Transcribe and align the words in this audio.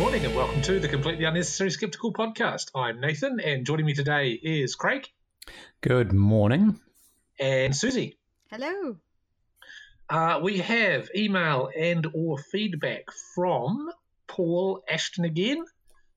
morning 0.00 0.24
and 0.24 0.34
welcome 0.34 0.62
to 0.62 0.80
the 0.80 0.88
Completely 0.88 1.26
Unnecessary 1.26 1.70
Skeptical 1.70 2.10
podcast. 2.10 2.70
I'm 2.74 3.02
Nathan 3.02 3.38
and 3.38 3.66
joining 3.66 3.84
me 3.84 3.92
today 3.92 4.30
is 4.30 4.74
Craig 4.74 5.06
Good 5.82 6.14
morning. 6.14 6.80
and 7.38 7.74
Siouxsie. 7.74 8.16
Hello. 8.50 8.96
Uh, 10.08 10.40
we 10.42 10.56
have 10.56 11.10
email 11.14 11.68
and 11.78 12.06
or 12.14 12.38
feedback 12.38 13.10
from 13.34 13.90
Paul 14.26 14.82
Ashton 14.90 15.26
again. 15.26 15.66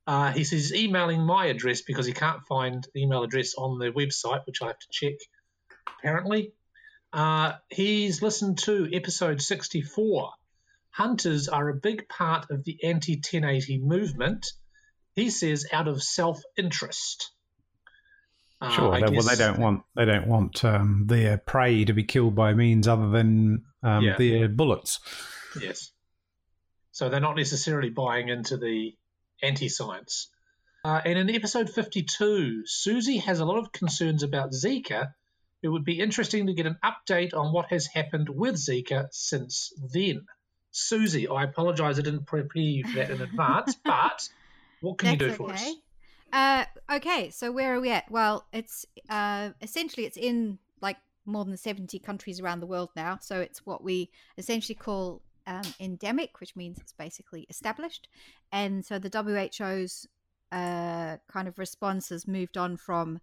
Uh, 0.07 0.31
he 0.31 0.45
says 0.45 0.69
he's 0.69 0.81
emailing 0.81 1.21
my 1.25 1.47
address 1.47 1.81
because 1.81 2.05
he 2.05 2.13
can't 2.13 2.41
find 2.47 2.87
the 2.93 3.01
email 3.01 3.23
address 3.23 3.53
on 3.57 3.79
the 3.79 3.91
website, 3.91 4.45
which 4.45 4.61
I 4.61 4.67
have 4.67 4.79
to 4.79 4.87
check 4.91 5.15
apparently. 5.99 6.53
Uh, 7.11 7.51
he's 7.69 8.21
listened 8.21 8.59
to 8.59 8.87
episode 8.93 9.41
64. 9.41 10.31
Hunters 10.93 11.47
are 11.47 11.69
a 11.69 11.73
big 11.73 12.07
part 12.07 12.51
of 12.51 12.63
the 12.63 12.77
anti 12.83 13.15
1080 13.15 13.79
movement. 13.79 14.45
He 15.15 15.31
says 15.31 15.65
out 15.71 15.87
of 15.87 16.03
self 16.03 16.41
interest. 16.55 17.31
Sure. 18.71 18.93
they, 18.93 19.01
Well, 19.01 19.23
they 19.23 19.35
don't 19.35 19.59
want 19.59 19.83
they 19.95 20.05
don't 20.05 20.27
want 20.27 20.63
um, 20.63 21.05
their 21.07 21.37
prey 21.37 21.83
to 21.85 21.93
be 21.93 22.03
killed 22.03 22.35
by 22.35 22.53
means 22.53 22.87
other 22.87 23.09
than 23.09 23.63
um, 23.81 24.03
Yeah. 24.03 24.17
their 24.17 24.47
bullets. 24.47 24.99
Yes. 25.59 25.91
So 26.91 27.09
they're 27.09 27.19
not 27.19 27.35
necessarily 27.35 27.89
buying 27.89 28.29
into 28.29 28.57
the 28.57 28.95
anti 29.41 29.69
science. 29.69 30.29
Uh, 30.85 31.01
and 31.03 31.17
in 31.17 31.35
episode 31.35 31.69
52, 31.69 32.63
Siouxsie 32.67 33.21
has 33.21 33.39
a 33.39 33.45
lot 33.45 33.57
of 33.57 33.71
concerns 33.71 34.21
about 34.21 34.51
Zika. 34.51 35.13
It 35.61 35.69
would 35.69 35.85
be 35.85 35.99
interesting 35.99 36.47
to 36.47 36.53
get 36.53 36.65
an 36.65 36.77
update 36.83 37.33
on 37.33 37.51
what 37.51 37.69
has 37.71 37.87
happened 37.87 38.29
with 38.29 38.55
Zika 38.55 39.07
since 39.11 39.71
then. 39.93 40.25
Siouxsie, 40.73 41.33
I 41.33 41.43
apologize 41.43 41.99
I 41.99 42.01
didn't 42.01 42.25
prepare 42.25 42.61
you 42.61 42.83
for 42.83 42.97
that 42.97 43.11
in 43.11 43.21
advance, 43.21 43.75
but 43.85 44.27
what 44.81 44.97
can 44.97 45.11
you 45.11 45.17
do 45.17 45.27
That's 45.27 45.37
for 45.37 45.51
us? 45.51 45.61
okay. 45.61 45.73
Uh, 46.33 46.65
okay, 46.93 47.29
so 47.29 47.51
where 47.51 47.75
are 47.75 47.79
we 47.79 47.91
at? 47.91 48.09
Well, 48.09 48.47
it's 48.51 48.85
uh, 49.07 49.51
essentially 49.61 50.07
it's 50.07 50.17
in 50.17 50.57
like 50.81 50.97
more 51.25 51.45
than 51.45 51.55
70 51.55 51.99
countries 51.99 52.39
around 52.39 52.59
the 52.59 52.65
world 52.65 52.89
now. 52.95 53.19
So 53.21 53.39
it's 53.39 53.65
what 53.65 53.83
we 53.83 54.09
essentially 54.37 54.75
call 54.75 55.21
um, 55.45 55.61
endemic, 55.79 56.39
which 56.39 56.55
means 56.55 56.79
it's 56.79 56.93
basically 56.93 57.45
established. 57.49 58.07
And 58.51 58.83
so 58.83 58.97
the 58.97 59.09
WHO's 59.09 60.07
uh, 60.51 61.17
kind 61.31 61.47
of 61.47 61.59
response 61.59 62.09
has 62.09 62.27
moved 62.27 62.57
on 62.57 62.77
from 62.77 63.19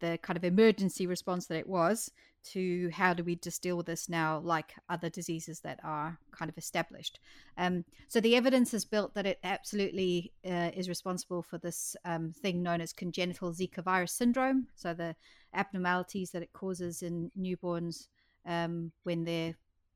the 0.00 0.18
kind 0.22 0.36
of 0.36 0.44
emergency 0.44 1.06
response 1.06 1.46
that 1.46 1.58
it 1.58 1.68
was 1.68 2.10
to 2.52 2.90
how 2.92 3.14
do 3.14 3.24
we 3.24 3.36
just 3.36 3.62
deal 3.62 3.76
with 3.76 3.86
this 3.86 4.08
now, 4.08 4.38
like 4.38 4.74
other 4.88 5.08
diseases 5.08 5.60
that 5.60 5.80
are 5.82 6.18
kind 6.32 6.48
of 6.48 6.58
established. 6.58 7.20
Um, 7.56 7.84
so 8.08 8.20
the 8.20 8.36
evidence 8.36 8.74
is 8.74 8.84
built 8.84 9.14
that 9.14 9.26
it 9.26 9.38
absolutely 9.42 10.32
uh, 10.44 10.70
is 10.74 10.88
responsible 10.88 11.42
for 11.42 11.58
this 11.58 11.96
um, 12.04 12.32
thing 12.32 12.62
known 12.62 12.80
as 12.80 12.92
congenital 12.92 13.52
Zika 13.52 13.82
virus 13.82 14.12
syndrome. 14.12 14.68
So 14.74 14.94
the 14.94 15.16
abnormalities 15.54 16.30
that 16.32 16.42
it 16.42 16.52
causes 16.52 17.02
in 17.02 17.30
newborns 17.38 18.08
um, 18.46 18.92
when 19.04 19.24
they're 19.24 19.54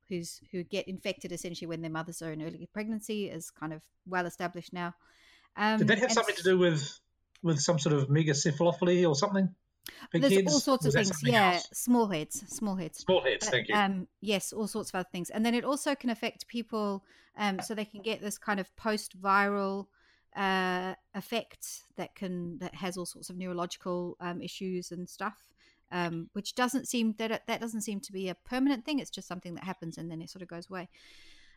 who's 0.08 0.40
who 0.50 0.62
get 0.64 0.88
infected 0.88 1.32
essentially 1.32 1.66
when 1.66 1.82
their 1.82 1.90
mothers 1.90 2.22
are 2.22 2.32
in 2.32 2.40
early 2.40 2.66
pregnancy 2.72 3.28
is 3.28 3.50
kind 3.50 3.72
of 3.72 3.82
well 4.06 4.26
established 4.26 4.72
now. 4.72 4.94
Um, 5.56 5.78
Did 5.78 5.88
that 5.88 5.98
have 5.98 6.12
something 6.12 6.36
to 6.36 6.42
do 6.42 6.56
with 6.56 6.98
with 7.42 7.60
some 7.60 7.78
sort 7.78 7.94
of 7.94 8.08
megacephalopathy 8.08 9.06
or 9.06 9.14
something? 9.14 9.54
Big 10.12 10.22
There's 10.22 10.34
heads? 10.34 10.52
all 10.52 10.60
sorts 10.60 10.86
of 10.86 10.92
things. 10.92 11.12
Yeah, 11.22 11.54
else? 11.54 11.68
small 11.72 12.06
heads, 12.06 12.44
small 12.48 12.76
heads. 12.76 12.98
Small 12.98 13.22
heads, 13.22 13.46
Uh, 13.46 13.50
thank 13.50 13.68
you. 13.68 13.74
Um, 13.74 14.08
yes, 14.20 14.52
all 14.52 14.66
sorts 14.66 14.90
of 14.90 14.96
other 14.96 15.08
things, 15.10 15.30
and 15.30 15.44
then 15.44 15.54
it 15.54 15.64
also 15.64 15.94
can 15.94 16.10
affect 16.10 16.46
people, 16.48 17.04
um, 17.36 17.60
so 17.60 17.74
they 17.74 17.84
can 17.84 18.02
get 18.02 18.20
this 18.20 18.38
kind 18.38 18.60
of 18.60 18.74
post-viral 18.76 19.86
uh, 20.36 20.94
effect 21.14 21.84
that 21.96 22.14
can 22.14 22.58
that 22.58 22.74
has 22.74 22.96
all 22.96 23.06
sorts 23.06 23.30
of 23.30 23.36
neurological 23.36 24.16
um, 24.20 24.40
issues 24.40 24.92
and 24.92 25.08
stuff, 25.08 25.36
um, 25.90 26.28
which 26.32 26.54
doesn't 26.54 26.86
seem 26.86 27.14
that 27.18 27.46
that 27.46 27.60
doesn't 27.60 27.80
seem 27.82 28.00
to 28.00 28.12
be 28.12 28.28
a 28.28 28.34
permanent 28.34 28.84
thing. 28.84 28.98
It's 28.98 29.10
just 29.10 29.26
something 29.28 29.54
that 29.54 29.64
happens 29.64 29.98
and 29.98 30.10
then 30.10 30.20
it 30.22 30.30
sort 30.30 30.42
of 30.42 30.48
goes 30.48 30.68
away. 30.70 30.88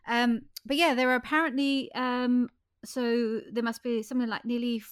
Um, 0.08 0.42
but 0.66 0.76
yeah, 0.76 0.94
there 0.94 1.10
are 1.10 1.14
apparently 1.16 1.92
um, 1.94 2.48
so 2.84 3.40
there 3.52 3.62
must 3.62 3.82
be 3.82 4.02
something 4.02 4.28
like 4.28 4.44
nearly. 4.44 4.82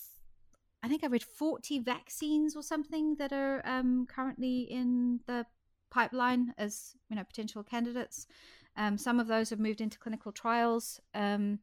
I 0.82 0.88
think 0.88 1.04
I 1.04 1.08
read 1.08 1.22
40 1.22 1.80
vaccines 1.80 2.56
or 2.56 2.62
something 2.62 3.16
that 3.16 3.32
are 3.32 3.60
um, 3.66 4.06
currently 4.06 4.62
in 4.62 5.20
the 5.26 5.44
pipeline 5.90 6.54
as 6.56 6.94
you 7.08 7.16
know 7.16 7.24
potential 7.24 7.62
candidates. 7.62 8.26
Um, 8.76 8.96
some 8.96 9.20
of 9.20 9.26
those 9.26 9.50
have 9.50 9.58
moved 9.58 9.80
into 9.80 9.98
clinical 9.98 10.32
trials, 10.32 11.00
um, 11.14 11.58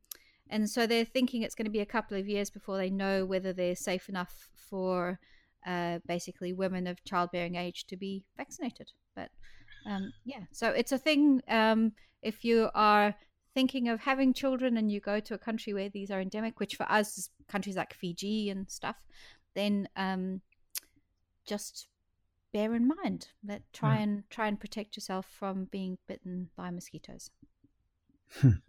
and 0.50 0.70
so 0.70 0.86
they're 0.86 1.06
thinking 1.06 1.42
it's 1.42 1.56
going 1.56 1.66
to 1.66 1.72
be 1.72 1.80
a 1.80 1.86
couple 1.86 2.18
of 2.18 2.28
years 2.28 2.50
before 2.50 2.78
they 2.78 2.90
know 2.90 3.26
whether 3.26 3.54
they're 3.54 3.76
safe 3.76 4.10
enough 4.10 4.50
for 4.70 5.20
uh, 5.66 6.00
basically 6.06 6.54
women 6.54 6.86
of 6.88 7.04
childbearing 7.04 7.56
age 7.56 7.88
to 7.88 7.98
be 7.98 8.26
vaccinated. 8.38 8.92
But 9.16 9.30
um, 9.86 10.14
yeah, 10.26 10.42
so 10.52 10.70
it's 10.70 10.92
a 10.92 10.98
thing. 10.98 11.42
Um, 11.48 11.94
if 12.22 12.44
you 12.44 12.70
are 12.76 13.16
thinking 13.58 13.90
of 13.90 14.00
having 14.02 14.34
children 14.34 14.78
and 14.78 14.92
you 14.92 15.00
go 15.00 15.20
to 15.20 15.34
a 15.34 15.38
country 15.40 15.74
where 15.74 15.90
these 15.90 16.12
are 16.12 16.22
endemic, 16.22 16.60
which 16.60 16.76
for 16.76 16.86
us 16.92 17.18
is 17.18 17.30
countries 17.48 17.76
like 17.76 17.92
Fiji 17.92 18.52
and 18.52 18.70
stuff, 18.70 18.98
then 19.56 19.90
um, 19.96 20.42
just 21.44 21.88
bear 22.54 22.76
in 22.76 22.88
mind 22.88 23.30
that 23.44 23.64
try 23.74 23.98
Mm. 23.98 24.04
and 24.04 24.30
try 24.30 24.48
and 24.48 24.60
protect 24.60 24.96
yourself 24.96 25.26
from 25.40 25.66
being 25.66 25.98
bitten 26.08 26.52
by 26.56 26.70
mosquitoes. 26.70 27.32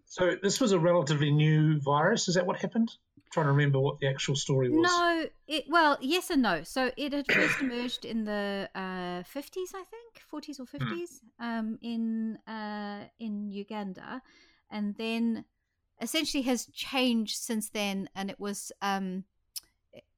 So 0.06 0.36
this 0.42 0.58
was 0.58 0.72
a 0.72 0.78
relatively 0.78 1.30
new 1.30 1.78
virus. 1.80 2.28
Is 2.28 2.36
that 2.36 2.46
what 2.46 2.56
happened? 2.56 2.90
trying 3.30 3.44
to 3.44 3.52
remember 3.52 3.78
what 3.78 3.98
the 4.00 4.08
actual 4.08 4.34
story 4.34 4.70
was. 4.70 4.90
No, 4.90 5.26
it 5.46 5.64
well, 5.68 5.98
yes 6.00 6.30
and 6.30 6.40
no. 6.40 6.62
So 6.62 6.90
it 6.96 7.12
had 7.12 7.30
first 7.30 7.60
emerged 7.60 8.06
in 8.06 8.24
the 8.24 8.70
uh, 8.74 9.22
50s, 9.22 9.74
I 9.74 9.84
think, 9.92 10.10
40s 10.32 10.58
or 10.60 10.64
50s, 10.64 11.20
um, 11.38 11.78
in 11.82 12.38
uh, 12.46 13.04
in 13.18 13.50
Uganda, 13.50 14.22
and 14.70 14.94
then 14.96 15.44
essentially 16.00 16.42
has 16.42 16.66
changed 16.66 17.36
since 17.36 17.70
then. 17.70 18.08
And 18.14 18.30
it 18.30 18.38
was 18.38 18.72
um, 18.82 19.24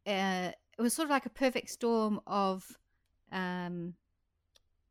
uh, 0.07 0.53
it 0.79 0.83
was 0.83 0.95
sort 0.95 1.07
of 1.07 1.11
like 1.11 1.27
a 1.27 1.31
perfect 1.31 1.71
storm 1.71 2.21
of 2.27 2.65
um, 3.33 3.95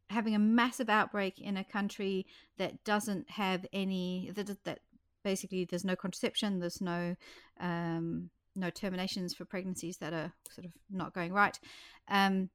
having 0.10 0.36
a 0.36 0.40
massive 0.40 0.90
outbreak 0.90 1.40
in 1.40 1.58
a 1.58 1.64
country 1.64 2.26
that 2.58 2.84
doesn't 2.84 3.30
have 3.30 3.66
any 3.74 4.32
that 4.36 4.64
that 4.64 4.80
basically 5.24 5.66
there's 5.66 5.86
no 5.86 5.96
contraception, 5.96 6.60
there's 6.60 6.82
no 6.82 7.16
um, 7.60 8.30
no 8.56 8.70
terminations 8.70 9.34
for 9.34 9.46
pregnancies 9.46 9.98
that 9.98 10.14
are 10.14 10.34
sort 10.50 10.66
of 10.66 10.72
not 10.90 11.14
going 11.14 11.34
right, 11.34 11.60
um, 12.08 12.50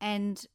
and 0.00 0.46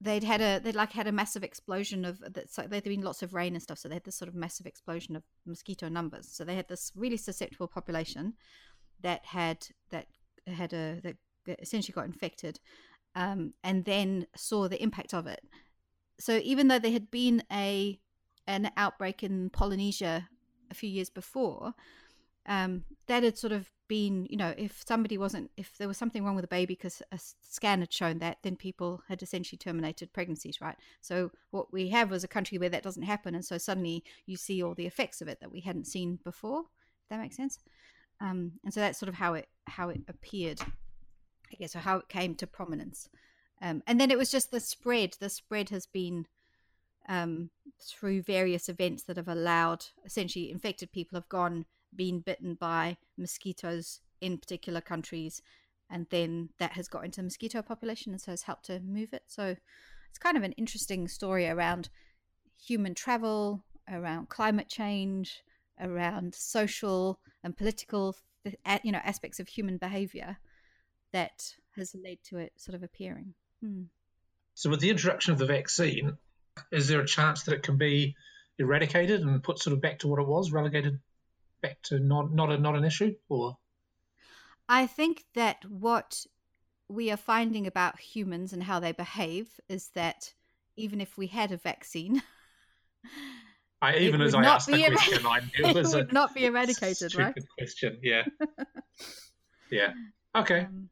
they'd 0.00 0.24
had 0.24 0.40
a 0.40 0.58
they'd 0.58 0.74
like 0.74 0.92
had 0.92 1.06
a 1.06 1.12
massive 1.12 1.44
explosion 1.44 2.04
of. 2.04 2.22
So 2.48 2.62
there'd 2.62 2.84
been 2.84 3.02
lots 3.02 3.22
of 3.22 3.34
rain 3.34 3.54
and 3.54 3.62
stuff, 3.62 3.78
so 3.78 3.88
they 3.88 3.96
had 3.96 4.04
this 4.04 4.16
sort 4.16 4.28
of 4.28 4.34
massive 4.34 4.66
explosion 4.66 5.16
of 5.16 5.22
mosquito 5.46 5.88
numbers. 5.88 6.28
So 6.30 6.44
they 6.44 6.56
had 6.56 6.68
this 6.68 6.92
really 6.94 7.16
susceptible 7.16 7.68
population 7.68 8.34
that 9.02 9.24
had 9.26 9.66
that 9.90 10.06
had 10.46 10.72
a 10.72 11.00
that 11.02 11.16
essentially 11.60 11.94
got 11.94 12.06
infected, 12.06 12.60
um, 13.14 13.52
and 13.62 13.84
then 13.84 14.26
saw 14.36 14.68
the 14.68 14.82
impact 14.82 15.14
of 15.14 15.26
it. 15.26 15.40
So 16.18 16.40
even 16.44 16.68
though 16.68 16.78
there 16.78 16.92
had 16.92 17.10
been 17.10 17.42
a 17.52 17.98
an 18.46 18.70
outbreak 18.76 19.22
in 19.22 19.50
Polynesia 19.50 20.28
a 20.70 20.74
few 20.74 20.88
years 20.88 21.10
before, 21.10 21.74
um, 22.46 22.84
that 23.06 23.22
had 23.22 23.38
sort 23.38 23.52
of 23.52 23.70
been, 23.90 24.24
you 24.30 24.36
know, 24.36 24.54
if 24.56 24.84
somebody 24.86 25.18
wasn't, 25.18 25.50
if 25.56 25.76
there 25.76 25.88
was 25.88 25.96
something 25.96 26.24
wrong 26.24 26.36
with 26.36 26.44
the 26.44 26.48
baby 26.48 26.76
because 26.76 27.02
a 27.10 27.18
scan 27.42 27.80
had 27.80 27.92
shown 27.92 28.20
that, 28.20 28.38
then 28.44 28.54
people 28.54 29.02
had 29.08 29.20
essentially 29.20 29.58
terminated 29.58 30.12
pregnancies, 30.12 30.60
right? 30.60 30.76
So 31.00 31.32
what 31.50 31.72
we 31.72 31.88
have 31.88 32.08
was 32.08 32.22
a 32.22 32.28
country 32.28 32.56
where 32.56 32.68
that 32.68 32.84
doesn't 32.84 33.02
happen, 33.02 33.34
and 33.34 33.44
so 33.44 33.58
suddenly 33.58 34.04
you 34.26 34.36
see 34.36 34.62
all 34.62 34.76
the 34.76 34.86
effects 34.86 35.20
of 35.20 35.26
it 35.26 35.40
that 35.40 35.50
we 35.50 35.58
hadn't 35.58 35.88
seen 35.88 36.20
before. 36.22 36.62
That 37.10 37.18
makes 37.18 37.36
sense. 37.36 37.58
Um, 38.20 38.52
and 38.64 38.72
so 38.72 38.78
that's 38.78 38.98
sort 38.98 39.08
of 39.08 39.16
how 39.16 39.34
it 39.34 39.48
how 39.66 39.88
it 39.88 40.02
appeared, 40.06 40.60
I 40.60 41.56
guess, 41.58 41.74
or 41.74 41.80
how 41.80 41.96
it 41.96 42.08
came 42.08 42.36
to 42.36 42.46
prominence. 42.46 43.08
Um, 43.60 43.82
and 43.88 44.00
then 44.00 44.12
it 44.12 44.18
was 44.18 44.30
just 44.30 44.52
the 44.52 44.60
spread. 44.60 45.16
The 45.18 45.28
spread 45.28 45.70
has 45.70 45.86
been 45.86 46.26
um, 47.08 47.50
through 47.82 48.22
various 48.22 48.68
events 48.68 49.02
that 49.04 49.16
have 49.16 49.26
allowed 49.26 49.86
essentially 50.04 50.52
infected 50.52 50.92
people 50.92 51.16
have 51.16 51.28
gone 51.28 51.66
been 51.94 52.20
bitten 52.20 52.54
by 52.54 52.96
mosquitoes 53.16 54.00
in 54.20 54.38
particular 54.38 54.80
countries 54.80 55.42
and 55.90 56.06
then 56.10 56.50
that 56.58 56.72
has 56.72 56.88
got 56.88 57.04
into 57.04 57.20
the 57.20 57.24
mosquito 57.24 57.62
population 57.62 58.12
and 58.12 58.20
so 58.20 58.30
has 58.30 58.42
helped 58.42 58.66
to 58.66 58.80
move 58.80 59.12
it 59.12 59.22
so 59.26 59.56
it's 60.08 60.18
kind 60.18 60.36
of 60.36 60.42
an 60.42 60.52
interesting 60.52 61.08
story 61.08 61.48
around 61.48 61.88
human 62.62 62.94
travel 62.94 63.64
around 63.90 64.28
climate 64.28 64.68
change 64.68 65.42
around 65.80 66.34
social 66.34 67.18
and 67.42 67.56
political 67.56 68.14
you 68.82 68.92
know 68.92 69.00
aspects 69.04 69.40
of 69.40 69.48
human 69.48 69.76
behavior 69.76 70.36
that 71.12 71.54
has 71.76 71.94
led 72.04 72.18
to 72.22 72.38
it 72.38 72.52
sort 72.56 72.74
of 72.74 72.82
appearing 72.82 73.34
hmm. 73.62 73.82
So, 74.54 74.68
with 74.68 74.80
the 74.80 74.90
introduction 74.90 75.32
of 75.32 75.38
the 75.38 75.46
vaccine, 75.46 76.18
is 76.70 76.86
there 76.86 77.00
a 77.00 77.06
chance 77.06 77.44
that 77.44 77.54
it 77.54 77.62
can 77.62 77.78
be 77.78 78.14
eradicated 78.58 79.22
and 79.22 79.42
put 79.42 79.58
sort 79.58 79.72
of 79.72 79.80
back 79.80 80.00
to 80.00 80.08
what 80.08 80.20
it 80.20 80.26
was, 80.26 80.52
relegated 80.52 80.98
back 81.60 81.82
to 81.84 81.98
not 81.98 82.32
not 82.32 82.50
a, 82.50 82.58
not 82.58 82.76
an 82.76 82.84
issue, 82.84 83.14
or 83.28 83.58
I 84.68 84.86
think 84.86 85.24
that 85.34 85.64
what 85.68 86.26
we 86.88 87.10
are 87.10 87.16
finding 87.16 87.66
about 87.66 87.98
humans 88.00 88.52
and 88.52 88.62
how 88.62 88.80
they 88.80 88.92
behave 88.92 89.60
is 89.68 89.88
that 89.94 90.34
even 90.76 91.00
if 91.00 91.16
we 91.16 91.28
had 91.28 91.52
a 91.52 91.56
vaccine, 91.56 92.22
I, 93.82 93.96
even 93.96 94.20
as 94.20 94.34
I 94.34 94.44
asked 94.44 94.66
the 94.66 94.82
question, 94.82 95.26
I 95.26 95.40
knew 95.40 95.48
it 95.66 95.74
was 95.74 95.94
would 95.94 96.12
not 96.12 96.34
be 96.34 96.46
eradicated, 96.46 97.10
stupid 97.10 97.18
right? 97.18 97.34
question. 97.58 97.98
Yeah. 98.02 98.24
yeah. 99.70 99.92
Okay. 100.36 100.60
Um, 100.60 100.90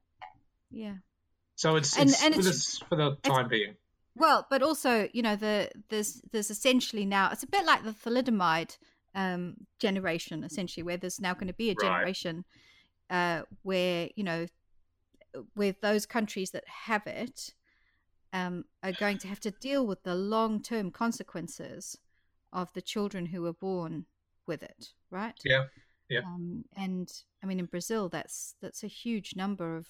yeah. 0.70 0.94
So 1.56 1.76
it's, 1.76 1.98
and, 1.98 2.08
it's, 2.08 2.22
and 2.22 2.34
it's 2.36 2.78
for 2.78 2.96
the 2.96 3.16
time 3.22 3.48
being. 3.48 3.74
Well, 4.14 4.46
but 4.48 4.62
also, 4.62 5.08
you 5.12 5.22
know, 5.22 5.36
the 5.36 5.70
there's 5.88 6.22
there's 6.32 6.50
essentially 6.50 7.04
now 7.04 7.30
it's 7.32 7.42
a 7.42 7.46
bit 7.46 7.64
like 7.66 7.84
the 7.84 7.92
thalidomide 7.92 8.76
um, 9.18 9.54
generation, 9.80 10.44
essentially, 10.44 10.84
where 10.84 10.96
there's 10.96 11.20
now 11.20 11.34
going 11.34 11.48
to 11.48 11.52
be 11.52 11.70
a 11.70 11.74
generation 11.74 12.44
right. 13.10 13.38
uh, 13.38 13.42
where 13.62 14.08
you 14.14 14.22
know, 14.22 14.46
with 15.56 15.80
those 15.80 16.06
countries 16.06 16.52
that 16.52 16.64
have 16.68 17.06
it, 17.06 17.52
um, 18.32 18.64
are 18.84 18.92
going 18.92 19.18
to 19.18 19.28
have 19.28 19.40
to 19.40 19.50
deal 19.50 19.84
with 19.86 20.04
the 20.04 20.14
long 20.14 20.62
term 20.62 20.92
consequences 20.92 21.98
of 22.52 22.72
the 22.74 22.80
children 22.80 23.26
who 23.26 23.42
were 23.42 23.52
born 23.52 24.06
with 24.46 24.62
it, 24.62 24.90
right? 25.10 25.38
Yeah, 25.44 25.64
yeah. 26.08 26.20
Um, 26.20 26.64
and 26.76 27.10
I 27.42 27.46
mean, 27.46 27.58
in 27.58 27.66
Brazil, 27.66 28.08
that's 28.08 28.54
that's 28.62 28.84
a 28.84 28.88
huge 28.88 29.34
number 29.34 29.76
of 29.76 29.88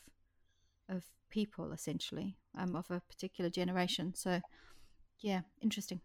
of 0.88 1.04
people 1.28 1.72
essentially 1.72 2.38
um, 2.56 2.74
of 2.74 2.90
a 2.90 3.02
particular 3.10 3.50
generation. 3.50 4.14
So, 4.14 4.40
yeah, 5.20 5.42
interesting. 5.60 6.00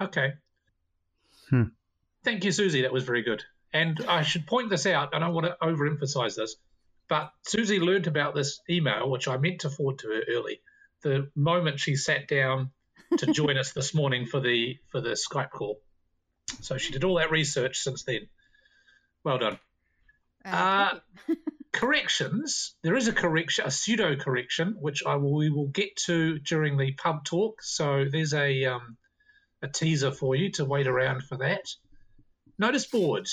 Okay. 0.00 0.34
Hmm. 1.50 1.64
Thank 2.24 2.44
you, 2.44 2.50
Siouxsie. 2.50 2.82
That 2.82 2.92
was 2.92 3.04
very 3.04 3.22
good. 3.22 3.44
And 3.72 4.04
I 4.06 4.22
should 4.22 4.46
point 4.46 4.70
this 4.70 4.86
out. 4.86 5.14
I 5.14 5.18
don't 5.18 5.34
want 5.34 5.46
to 5.46 5.56
overemphasize 5.62 6.36
this, 6.36 6.56
but 7.08 7.32
Siouxsie 7.48 7.80
learned 7.80 8.06
about 8.06 8.34
this 8.34 8.60
email, 8.68 9.10
which 9.10 9.28
I 9.28 9.36
meant 9.38 9.60
to 9.60 9.70
forward 9.70 9.98
to 10.00 10.08
her 10.08 10.22
early, 10.28 10.60
the 11.02 11.30
moment 11.34 11.80
she 11.80 11.96
sat 11.96 12.28
down 12.28 12.70
to 13.18 13.26
join 13.32 13.56
us 13.56 13.72
this 13.72 13.94
morning 13.94 14.26
for 14.26 14.40
the 14.40 14.78
for 14.90 15.00
the 15.00 15.10
Skype 15.10 15.50
call. 15.50 15.80
So 16.60 16.78
she 16.78 16.92
did 16.92 17.04
all 17.04 17.16
that 17.16 17.30
research 17.30 17.78
since 17.78 18.04
then. 18.04 18.28
Well 19.24 19.38
done. 19.38 19.58
Uh, 20.44 20.98
uh, 21.28 21.34
corrections. 21.72 22.74
There 22.82 22.96
is 22.96 23.08
a 23.08 23.12
correction, 23.12 23.64
a 23.66 23.70
pseudo 23.70 24.16
correction, 24.16 24.76
which 24.78 25.02
I 25.04 25.16
will, 25.16 25.34
we 25.34 25.50
will 25.50 25.68
get 25.68 25.96
to 26.06 26.38
during 26.40 26.76
the 26.76 26.92
pub 26.92 27.24
talk. 27.24 27.62
So 27.62 28.04
there's 28.10 28.34
a 28.34 28.66
um, 28.66 28.96
a 29.62 29.68
teaser 29.68 30.10
for 30.10 30.34
you 30.34 30.50
to 30.52 30.64
wait 30.64 30.86
around 30.86 31.24
for 31.24 31.38
that. 31.38 31.64
Notice 32.58 32.86
board. 32.86 33.26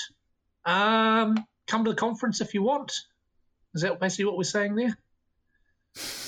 Um, 0.66 1.46
come 1.68 1.86
to 1.86 1.92
the 1.92 1.98
conference 1.98 2.42
if 2.42 2.54
you 2.54 2.64
want. 2.64 2.92
Is 3.76 3.84
that 3.84 4.00
basically 4.00 4.26
what 4.26 4.38
we're 4.38 4.44
saying 4.44 4.76
there? 4.76 4.98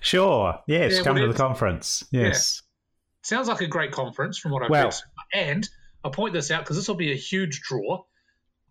Sure. 0.00 0.60
Yes. 0.68 0.98
Yeah, 0.98 1.02
come 1.02 1.16
to 1.16 1.26
the 1.26 1.34
conference. 1.34 2.04
Yes. 2.12 2.62
Yeah. 2.62 3.36
Sounds 3.36 3.48
like 3.48 3.60
a 3.60 3.66
great 3.66 3.90
conference 3.90 4.38
from 4.38 4.52
what 4.52 4.62
I've 4.62 4.70
well, 4.70 4.92
And 5.32 5.68
I'll 6.04 6.12
point 6.12 6.32
this 6.32 6.52
out 6.52 6.62
because 6.62 6.76
this 6.76 6.86
will 6.86 6.94
be 6.94 7.10
a 7.10 7.16
huge 7.16 7.60
draw 7.62 8.04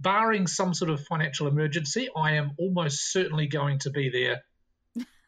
barring 0.03 0.47
some 0.47 0.73
sort 0.73 0.91
of 0.91 1.03
financial 1.05 1.47
emergency, 1.47 2.09
I 2.15 2.33
am 2.33 2.51
almost 2.57 3.11
certainly 3.11 3.47
going 3.47 3.79
to 3.79 3.89
be 3.89 4.09
there 4.09 4.43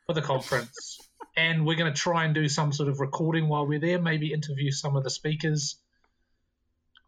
for 0.06 0.14
the 0.14 0.22
conference. 0.22 1.00
and 1.38 1.66
we're 1.66 1.78
going 1.78 1.92
to 1.92 2.00
try 2.00 2.26
and 2.26 2.36
do 2.36 2.48
some 2.48 2.72
sort 2.72 2.90
of 2.90 3.00
recording 3.00 3.48
while 3.48 3.66
we're 3.66 3.80
there, 3.80 4.00
maybe 4.00 4.34
interview 4.34 4.72
some 4.72 4.96
of 4.96 5.04
the 5.04 5.10
speakers. 5.10 5.78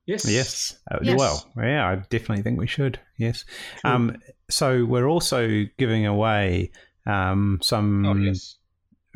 Yes. 0.08 0.26
Yes. 0.26 0.80
yes. 1.04 1.18
Well, 1.18 1.48
yeah, 1.58 1.88
I 1.88 1.96
definitely 1.96 2.42
think 2.42 2.60
we 2.60 2.68
should. 2.68 3.00
Yes. 3.18 3.46
Cool. 3.84 3.92
Um, 3.92 4.18
so 4.50 4.86
we're 4.86 5.08
also 5.08 5.66
giving 5.78 6.08
away 6.08 6.72
um, 7.06 7.60
some 7.62 8.06
oh, 8.06 8.16
yes 8.16 8.56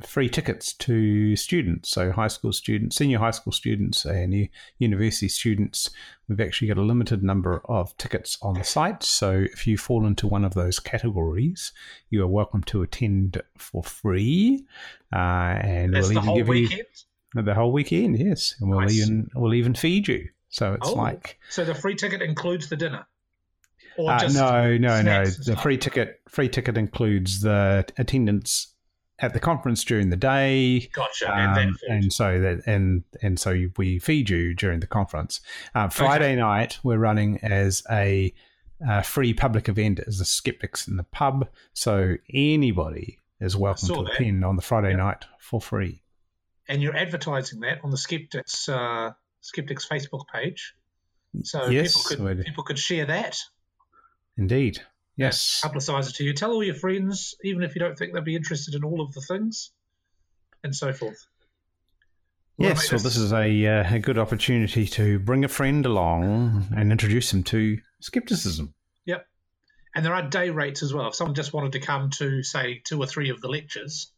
free 0.05 0.29
tickets 0.29 0.73
to 0.73 1.35
students, 1.35 1.89
so 1.89 2.11
high 2.11 2.27
school 2.27 2.53
students, 2.53 2.95
senior 2.95 3.19
high 3.19 3.31
school 3.31 3.53
students, 3.53 4.05
and 4.05 4.49
university 4.79 5.27
students. 5.27 5.89
We've 6.27 6.41
actually 6.41 6.69
got 6.69 6.77
a 6.77 6.81
limited 6.81 7.23
number 7.23 7.61
of 7.65 7.95
tickets 7.97 8.37
on 8.41 8.55
the 8.55 8.63
site. 8.63 9.03
So 9.03 9.45
if 9.51 9.67
you 9.67 9.77
fall 9.77 10.05
into 10.05 10.27
one 10.27 10.45
of 10.45 10.53
those 10.53 10.79
categories, 10.79 11.71
you 12.09 12.23
are 12.23 12.27
welcome 12.27 12.63
to 12.65 12.81
attend 12.81 13.41
for 13.57 13.83
free. 13.83 14.65
Uh, 15.13 15.17
and 15.61 15.93
That's 15.93 16.09
we'll 16.09 16.23
even 16.23 16.35
give 16.35 16.47
weekend? 16.47 16.83
you 17.35 17.41
the 17.41 17.53
whole 17.53 17.71
weekend. 17.71 18.17
Yes, 18.17 18.55
and 18.59 18.69
we'll 18.69 18.81
nice. 18.81 18.97
even 18.97 19.29
we'll 19.35 19.53
even 19.53 19.73
feed 19.73 20.07
you. 20.07 20.29
So 20.51 20.73
it's 20.73 20.89
oh, 20.89 20.93
like 20.93 21.39
so 21.49 21.65
the 21.65 21.73
free 21.73 21.95
ticket 21.95 22.21
includes 22.21 22.69
the 22.69 22.75
dinner. 22.75 23.05
Uh, 23.97 24.29
no, 24.33 24.77
no, 24.77 25.01
no. 25.01 25.25
The 25.25 25.57
free 25.61 25.77
ticket 25.77 26.21
free 26.29 26.49
ticket 26.49 26.77
includes 26.77 27.41
the 27.41 27.85
attendance 27.97 28.73
at 29.19 29.33
the 29.33 29.39
conference 29.39 29.83
during 29.83 30.09
the 30.09 30.17
day. 30.17 30.89
Gotcha. 30.93 31.31
Um, 31.31 31.57
and, 31.57 31.75
and, 31.87 32.13
so 32.13 32.39
that 32.39 32.61
and 32.65 33.03
and 33.21 33.39
so 33.39 33.67
we 33.77 33.99
feed 33.99 34.29
you 34.29 34.53
during 34.53 34.81
the 34.81 34.87
conference. 34.87 35.39
Uh, 35.73 35.89
Friday 35.89 36.33
okay. 36.33 36.35
night 36.35 36.79
we're 36.83 36.97
running 36.97 37.39
as 37.43 37.83
a 37.89 38.33
uh, 38.87 39.01
free 39.01 39.33
public 39.33 39.69
event 39.69 39.99
as 40.05 40.17
the 40.17 40.25
Skeptics 40.25 40.87
in 40.87 40.97
the 40.97 41.03
Pub. 41.03 41.47
So 41.73 42.15
anybody 42.33 43.19
is 43.39 43.55
welcome 43.55 43.87
to 43.87 44.03
that. 44.03 44.13
attend 44.13 44.43
on 44.43 44.55
the 44.55 44.61
Friday 44.61 44.89
yep. 44.89 44.97
night 44.97 45.25
for 45.39 45.61
free. 45.61 46.01
And 46.67 46.81
you're 46.81 46.95
advertising 46.95 47.61
that 47.61 47.79
on 47.83 47.91
the 47.91 47.97
Skeptics 47.97 48.69
uh, 48.69 49.11
Skeptics 49.41 49.87
Facebook 49.87 50.25
page. 50.33 50.73
So 51.43 51.67
yes, 51.67 52.09
people 52.09 52.25
could, 52.25 52.45
people 52.45 52.63
could 52.63 52.79
share 52.79 53.05
that. 53.05 53.37
Indeed. 54.37 54.81
Yes. 55.17 55.61
Publicize 55.63 56.09
it 56.09 56.15
to 56.15 56.23
you. 56.23 56.33
Tell 56.33 56.51
all 56.51 56.63
your 56.63 56.75
friends, 56.75 57.35
even 57.43 57.63
if 57.63 57.75
you 57.75 57.79
don't 57.79 57.97
think 57.97 58.13
they'll 58.13 58.23
be 58.23 58.35
interested 58.35 58.75
in 58.75 58.83
all 58.83 59.01
of 59.01 59.13
the 59.13 59.21
things, 59.21 59.71
and 60.63 60.75
so 60.75 60.93
forth. 60.93 61.27
Yes, 62.57 62.91
well, 62.91 62.99
this 62.99 63.17
is 63.17 63.33
a, 63.33 63.65
uh, 63.65 63.95
a 63.95 63.99
good 63.99 64.17
opportunity 64.19 64.85
to 64.85 65.19
bring 65.19 65.43
a 65.43 65.47
friend 65.47 65.85
along 65.85 66.67
and 66.75 66.91
introduce 66.91 67.31
them 67.31 67.43
to 67.43 67.79
skepticism. 68.01 68.73
Yep. 69.05 69.25
And 69.95 70.05
there 70.05 70.13
are 70.13 70.29
day 70.29 70.49
rates 70.51 70.83
as 70.83 70.93
well. 70.93 71.07
If 71.07 71.15
someone 71.15 71.33
just 71.33 71.53
wanted 71.53 71.71
to 71.71 71.79
come 71.79 72.11
to, 72.11 72.43
say, 72.43 72.81
two 72.83 73.01
or 73.01 73.07
three 73.07 73.29
of 73.29 73.41
the 73.41 73.47
lectures. 73.47 74.11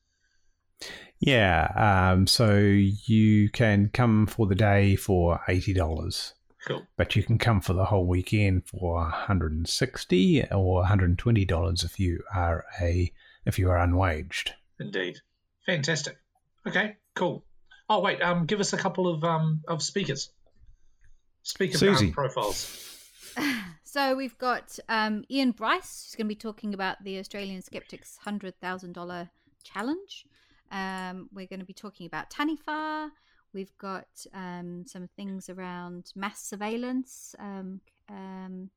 Yeah. 1.25 2.11
Um, 2.13 2.27
so 2.27 2.57
you 2.57 3.49
can 3.49 3.89
come 3.93 4.27
for 4.27 4.45
the 4.45 4.55
day 4.55 4.97
for 4.97 5.39
$80. 5.47 6.33
Cool. 6.67 6.85
But 6.97 7.15
you 7.15 7.23
can 7.23 7.37
come 7.37 7.61
for 7.61 7.73
the 7.73 7.85
whole 7.85 8.05
weekend 8.05 8.65
for 8.67 8.95
160 8.95 10.47
or 10.51 10.75
120 10.75 11.45
dollars 11.45 11.83
if 11.83 11.99
you 11.99 12.23
are 12.33 12.65
a 12.81 13.11
if 13.45 13.59
you 13.59 13.69
are 13.69 13.77
unwaged. 13.77 14.51
Indeed. 14.79 15.17
Fantastic. 15.65 16.17
Okay, 16.65 16.95
cool. 17.15 17.43
Oh 17.89 17.99
wait, 17.99 18.21
um 18.21 18.45
give 18.45 18.61
us 18.61 18.71
a 18.71 18.77
couple 18.77 19.13
of 19.13 19.25
um 19.25 19.61
of 19.67 19.81
speakers. 19.83 20.29
Speaker 21.41 21.77
Siouxsie. 21.77 22.13
profiles. 22.13 22.79
So 23.85 24.15
we've 24.15 24.37
got 24.39 24.79
um, 24.89 25.23
Ian 25.29 25.51
Bryce, 25.51 26.07
who's 26.07 26.15
going 26.15 26.25
to 26.25 26.29
be 26.29 26.33
talking 26.33 26.73
about 26.73 27.03
the 27.03 27.19
Australian 27.19 27.61
Skeptics 27.61 28.17
$100,000 28.25 29.29
challenge. 29.63 30.25
Um, 30.73 31.29
we're 31.31 31.45
going 31.45 31.59
to 31.59 31.65
be 31.65 31.73
talking 31.73 32.07
about 32.07 32.31
Taniwha. 32.31 33.11
We've 33.53 33.77
got 33.77 34.07
um, 34.33 34.83
some 34.87 35.07
things 35.15 35.47
around 35.47 36.11
mass 36.15 36.43
surveillance, 36.43 37.35
um, 37.37 37.79
um, 38.09 38.71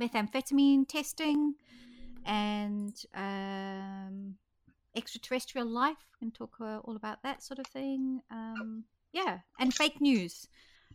methamphetamine 0.00 0.88
testing, 0.88 1.54
and 2.26 2.92
um, 3.14 4.34
extraterrestrial 4.96 5.68
life. 5.68 5.96
We 6.12 6.26
can 6.26 6.32
talk 6.32 6.56
uh, 6.60 6.78
all 6.78 6.96
about 6.96 7.22
that 7.22 7.44
sort 7.44 7.60
of 7.60 7.66
thing. 7.68 8.20
Um, 8.32 8.84
yeah, 9.12 9.38
and 9.60 9.72
fake 9.72 10.00
news. 10.00 10.48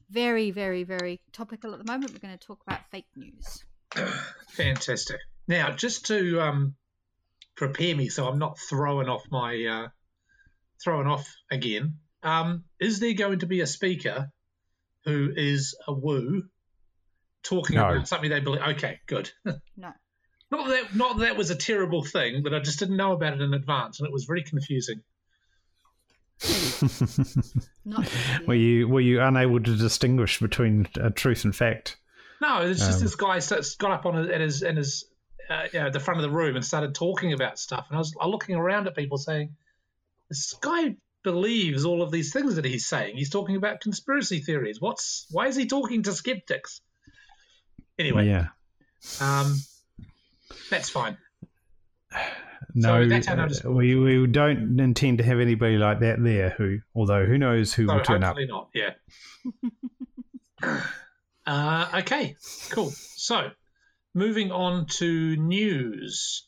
Very, 0.09 0.51
very, 0.51 0.83
very 0.83 1.21
topical 1.31 1.71
at 1.71 1.79
the 1.79 1.89
moment. 1.89 2.11
We're 2.11 2.19
going 2.19 2.37
to 2.37 2.45
talk 2.45 2.61
about 2.67 2.81
fake 2.91 3.07
news. 3.15 3.63
Fantastic. 4.49 5.21
Now, 5.47 5.71
just 5.71 6.07
to 6.07 6.73
prepare 7.55 7.95
me 7.95 8.09
so 8.09 8.27
I'm 8.27 8.39
not 8.39 8.57
throwing 8.59 9.07
off 9.07 9.23
my 9.31 9.65
uh, 9.65 9.87
throwing 10.81 11.07
off 11.07 11.27
again. 11.51 11.97
Um, 12.21 12.63
is 12.79 12.99
there 12.99 13.13
going 13.13 13.39
to 13.39 13.45
be 13.45 13.61
a 13.61 13.67
speaker 13.67 14.31
who 15.05 15.31
is 15.35 15.75
a 15.87 15.93
woo 15.93 16.43
talking 17.43 17.75
no. 17.75 17.89
about 17.89 18.07
something 18.07 18.29
they 18.29 18.39
believe? 18.39 18.61
Okay, 18.61 18.99
good. 19.07 19.31
no. 19.45 19.91
Not 20.51 20.67
that 20.67 20.95
not 20.95 21.17
that, 21.17 21.25
that 21.25 21.37
was 21.37 21.49
a 21.49 21.55
terrible 21.55 22.03
thing, 22.03 22.43
but 22.43 22.53
I 22.53 22.59
just 22.59 22.79
didn't 22.79 22.97
know 22.97 23.13
about 23.13 23.33
it 23.33 23.41
in 23.41 23.53
advance, 23.53 23.99
and 23.99 24.07
it 24.07 24.13
was 24.13 24.25
very 24.25 24.43
confusing. 24.43 25.01
were 28.47 28.53
you 28.53 28.87
were 28.87 29.01
you 29.01 29.21
unable 29.21 29.59
to 29.59 29.75
distinguish 29.75 30.39
between 30.39 30.87
uh, 31.01 31.09
truth 31.09 31.43
and 31.43 31.55
fact? 31.55 31.97
No, 32.39 32.61
it's 32.61 32.79
just 32.79 32.97
um, 32.97 33.03
this 33.03 33.15
guy 33.15 33.39
got 33.79 33.91
up 33.91 34.05
on 34.05 34.29
in 34.29 34.41
his 34.41 34.61
in 34.61 34.77
his 34.77 35.05
uh, 35.49 35.63
you 35.71 35.79
know, 35.79 35.89
the 35.89 35.99
front 35.99 36.19
of 36.19 36.23
the 36.23 36.35
room 36.35 36.55
and 36.55 36.63
started 36.63 36.95
talking 36.95 37.33
about 37.33 37.59
stuff, 37.59 37.87
and 37.89 37.95
I 37.95 37.99
was, 37.99 38.13
I 38.19 38.25
was 38.25 38.31
looking 38.31 38.55
around 38.55 38.87
at 38.87 38.95
people 38.95 39.17
saying, 39.17 39.55
"This 40.29 40.53
guy 40.61 40.95
believes 41.23 41.85
all 41.85 42.01
of 42.01 42.11
these 42.11 42.33
things 42.33 42.55
that 42.55 42.65
he's 42.65 42.85
saying. 42.85 43.15
He's 43.15 43.29
talking 43.29 43.55
about 43.55 43.79
conspiracy 43.79 44.39
theories. 44.39 44.79
What's 44.79 45.25
why 45.31 45.47
is 45.47 45.55
he 45.55 45.65
talking 45.65 46.03
to 46.03 46.13
skeptics? 46.13 46.81
Anyway, 47.97 48.27
yeah, 48.27 48.47
um, 49.21 49.55
that's 50.69 50.89
fine. 50.89 51.17
no, 52.75 53.07
that's 53.07 53.27
how 53.27 53.35
uh, 53.35 53.71
we, 53.71 53.95
we 53.95 54.27
don't 54.27 54.79
intend 54.79 55.19
to 55.19 55.23
have 55.23 55.39
anybody 55.39 55.77
like 55.77 55.99
that 56.01 56.21
there. 56.23 56.49
Who, 56.51 56.79
although 56.95 57.25
who 57.25 57.37
knows 57.37 57.73
who 57.73 57.85
No, 57.85 57.95
will 57.95 58.01
turn 58.03 58.23
up. 58.23 58.35
not. 58.39 58.69
Yeah. 58.73 58.91
uh, 61.45 61.89
okay, 61.99 62.35
cool. 62.71 62.91
So, 62.91 63.51
moving 64.13 64.51
on 64.51 64.87
to 64.97 65.35
news. 65.37 66.47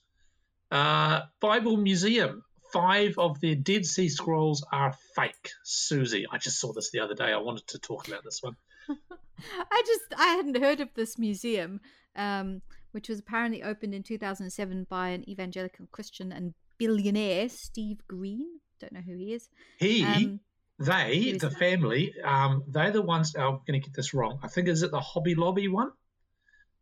Uh, 0.72 1.22
Bible 1.40 1.78
Museum. 1.78 2.44
Five 2.76 3.18
of 3.18 3.40
their 3.40 3.56
Dead 3.56 3.86
Sea 3.86 4.10
Scrolls 4.10 4.62
are 4.70 4.94
fake. 5.16 5.52
Siouxsie, 5.64 6.26
I 6.30 6.38
just 6.40 6.60
saw 6.60 6.74
this 6.74 6.92
the 6.92 7.00
other 7.00 7.14
day. 7.14 7.32
I 7.32 7.38
wanted 7.38 7.68
to 7.68 7.80
talk 7.80 8.06
about 8.10 8.26
this 8.26 8.44
one. 8.44 8.58
I 8.90 9.84
just 9.86 10.02
I 10.18 10.26
hadn't 10.34 10.62
heard 10.62 10.82
of 10.82 10.90
this 10.94 11.18
museum, 11.18 11.80
um, 12.18 12.62
which 12.92 13.08
was 13.08 13.20
apparently 13.20 13.64
opened 13.64 13.96
in 13.96 14.04
2007 14.04 14.88
by 14.90 15.08
an 15.08 15.30
evangelical 15.30 15.88
Christian 15.94 16.34
and 16.34 16.54
billionaire 16.78 17.48
Steve 17.48 18.06
Green. 18.10 18.60
Don't 18.82 18.92
know 18.92 19.00
who 19.00 19.16
he 19.16 19.32
is. 19.32 19.48
He, 19.78 20.04
Um, 20.04 20.42
they, 20.78 21.32
the 21.32 21.48
that? 21.48 21.58
family, 21.58 22.14
um, 22.26 22.66
they're 22.68 22.92
the 22.92 23.02
ones. 23.02 23.38
I'm 23.38 23.62
going 23.66 23.80
to 23.80 23.88
get 23.88 23.94
this 23.94 24.14
wrong. 24.14 24.40
I 24.44 24.50
think 24.50 24.68
is 24.68 24.84
it 24.84 24.92
the 24.92 25.00
Hobby 25.00 25.36
Lobby 25.36 25.70
one? 25.70 25.92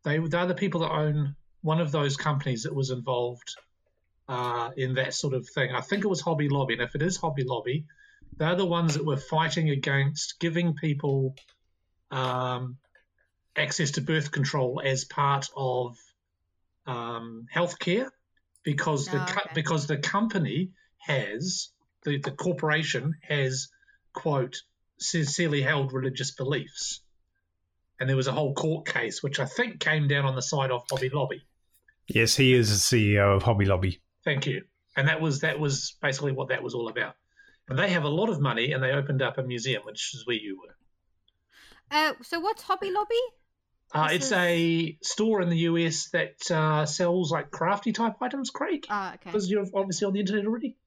They 0.02 0.18
they're 0.18 0.46
the 0.46 0.54
people 0.54 0.80
that 0.80 0.90
own 0.90 1.36
one 1.62 1.80
of 1.80 1.92
those 1.92 2.16
companies 2.16 2.64
that 2.64 2.74
was 2.74 2.90
involved 2.90 3.54
uh, 4.28 4.70
in 4.76 4.94
that 4.94 5.14
sort 5.14 5.34
of 5.34 5.48
thing. 5.48 5.72
I 5.72 5.80
think 5.80 6.04
it 6.04 6.08
was 6.08 6.20
Hobby 6.20 6.48
Lobby, 6.48 6.74
and 6.74 6.82
if 6.82 6.94
it 6.94 7.02
is 7.02 7.16
Hobby 7.16 7.44
Lobby, 7.44 7.84
they're 8.36 8.56
the 8.56 8.66
ones 8.66 8.94
that 8.94 9.04
were 9.04 9.16
fighting 9.16 9.70
against 9.70 10.40
giving 10.40 10.74
people 10.74 11.36
um, 12.10 12.76
access 13.56 13.92
to 13.92 14.00
birth 14.00 14.30
control 14.30 14.80
as 14.84 15.04
part 15.04 15.48
of 15.56 15.96
um, 16.86 17.46
healthcare 17.54 18.08
because 18.62 19.06
the 19.06 19.20
Oh, 19.20 19.26
co- 19.26 19.40
okay. 19.40 19.50
because 19.54 19.86
the 19.86 19.98
company 19.98 20.70
has 20.98 21.68
the, 22.04 22.18
the 22.18 22.30
corporation 22.30 23.14
has 23.22 23.68
quote 24.12 24.62
sincerely 24.98 25.62
held 25.62 25.92
religious 25.92 26.30
beliefs 26.32 27.00
and 27.98 28.08
there 28.08 28.16
was 28.16 28.26
a 28.26 28.32
whole 28.32 28.54
court 28.54 28.86
case 28.86 29.22
which 29.22 29.40
i 29.40 29.44
think 29.44 29.80
came 29.80 30.08
down 30.08 30.24
on 30.24 30.34
the 30.34 30.42
side 30.42 30.70
of 30.70 30.82
hobby 30.90 31.10
lobby 31.12 31.42
Yes, 32.06 32.36
he 32.36 32.52
is 32.52 32.68
the 32.68 32.96
CEO 32.96 33.34
of 33.34 33.42
Hobby 33.44 33.64
Lobby. 33.64 34.02
Thank 34.24 34.46
you. 34.46 34.64
And 34.96 35.08
that 35.08 35.20
was 35.20 35.40
that 35.40 35.58
was 35.58 35.96
basically 36.00 36.32
what 36.32 36.48
that 36.48 36.62
was 36.62 36.74
all 36.74 36.88
about. 36.88 37.14
And 37.68 37.78
they 37.78 37.90
have 37.90 38.04
a 38.04 38.08
lot 38.08 38.28
of 38.28 38.40
money 38.40 38.72
and 38.72 38.82
they 38.82 38.92
opened 38.92 39.22
up 39.22 39.38
a 39.38 39.42
museum 39.42 39.82
which 39.84 40.14
is 40.14 40.26
where 40.26 40.36
you 40.36 40.60
were. 40.60 40.76
Uh, 41.90 42.14
so 42.22 42.40
what's 42.40 42.62
Hobby 42.62 42.90
Lobby? 42.90 43.14
uh, 43.92 44.08
it's 44.10 44.26
is- 44.26 44.32
a 44.32 44.98
store 45.02 45.40
in 45.40 45.50
the 45.50 45.58
us 45.58 46.08
that 46.10 46.50
uh, 46.50 46.84
sells 46.86 47.30
like 47.30 47.50
crafty 47.50 47.92
type 47.92 48.14
items 48.20 48.50
craig. 48.50 48.86
Ah, 48.90 49.14
okay. 49.14 49.18
because 49.26 49.50
you're 49.50 49.66
obviously 49.74 50.06
on 50.06 50.12
the 50.12 50.20
internet 50.20 50.46
already. 50.46 50.76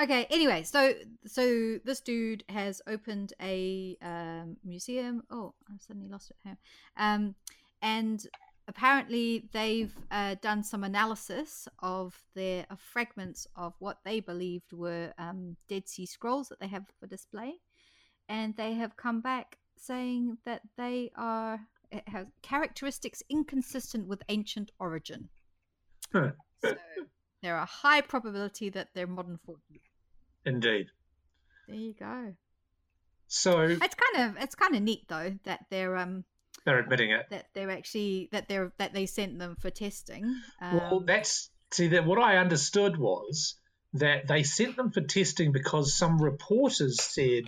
Okay 0.00 0.28
anyway 0.30 0.62
so 0.62 0.94
so 1.26 1.78
this 1.84 2.00
dude 2.00 2.44
has 2.48 2.80
opened 2.86 3.32
a 3.42 3.96
um, 4.00 4.56
museum. 4.64 5.24
Oh 5.28 5.54
i've 5.72 5.82
suddenly 5.82 6.08
lost 6.08 6.30
it. 6.30 6.36
Here 6.44 6.56
um, 6.96 7.34
and 7.82 8.24
apparently 8.68 9.48
they've 9.52 9.94
uh, 10.10 10.36
done 10.42 10.62
some 10.62 10.84
analysis 10.84 11.66
of 11.80 12.14
their 12.34 12.66
of 12.70 12.78
fragments 12.78 13.46
of 13.56 13.72
what 13.78 13.98
they 14.04 14.20
believed 14.20 14.72
were 14.72 15.12
um, 15.18 15.56
dead 15.68 15.88
sea 15.88 16.06
scrolls 16.06 16.48
that 16.50 16.60
they 16.60 16.68
have 16.68 16.84
for 17.00 17.06
display. 17.06 17.54
And 18.28 18.54
they 18.56 18.74
have 18.74 18.96
come 18.96 19.22
back 19.22 19.56
saying 19.76 20.36
that 20.44 20.60
they 20.76 21.10
are 21.16 21.60
it 21.90 22.06
has 22.06 22.26
characteristics 22.42 23.22
inconsistent 23.30 24.06
with 24.06 24.22
ancient 24.28 24.70
origin. 24.78 25.30
So 26.12 26.32
there 27.42 27.56
are 27.56 27.66
high 27.66 28.02
probability 28.02 28.68
that 28.70 28.88
they're 28.94 29.06
modern 29.06 29.38
forgeries 29.44 29.80
indeed. 30.44 30.88
There 31.66 31.76
you 31.76 31.94
go. 31.94 32.34
so 33.28 33.60
It's 33.62 33.94
kind 33.94 34.30
of 34.36 34.42
it's 34.42 34.54
kind 34.54 34.74
of 34.74 34.82
neat 34.82 35.08
though 35.08 35.38
that 35.44 35.66
they're 35.70 35.96
um 35.96 36.24
they're 36.68 36.78
admitting 36.78 37.10
it 37.12 37.24
that 37.30 37.46
they're 37.54 37.70
actually 37.70 38.28
that 38.32 38.46
they're 38.46 38.70
that 38.76 38.92
they 38.92 39.06
sent 39.06 39.38
them 39.38 39.56
for 39.58 39.70
testing. 39.70 40.22
Well, 40.60 40.96
Um, 40.98 41.06
that's 41.06 41.50
see 41.70 41.88
that 41.88 42.04
what 42.04 42.18
I 42.18 42.36
understood 42.36 42.98
was 42.98 43.54
that 43.94 44.28
they 44.28 44.42
sent 44.42 44.76
them 44.76 44.90
for 44.92 45.00
testing 45.00 45.50
because 45.50 45.96
some 45.96 46.20
reporters 46.20 47.02
said 47.02 47.44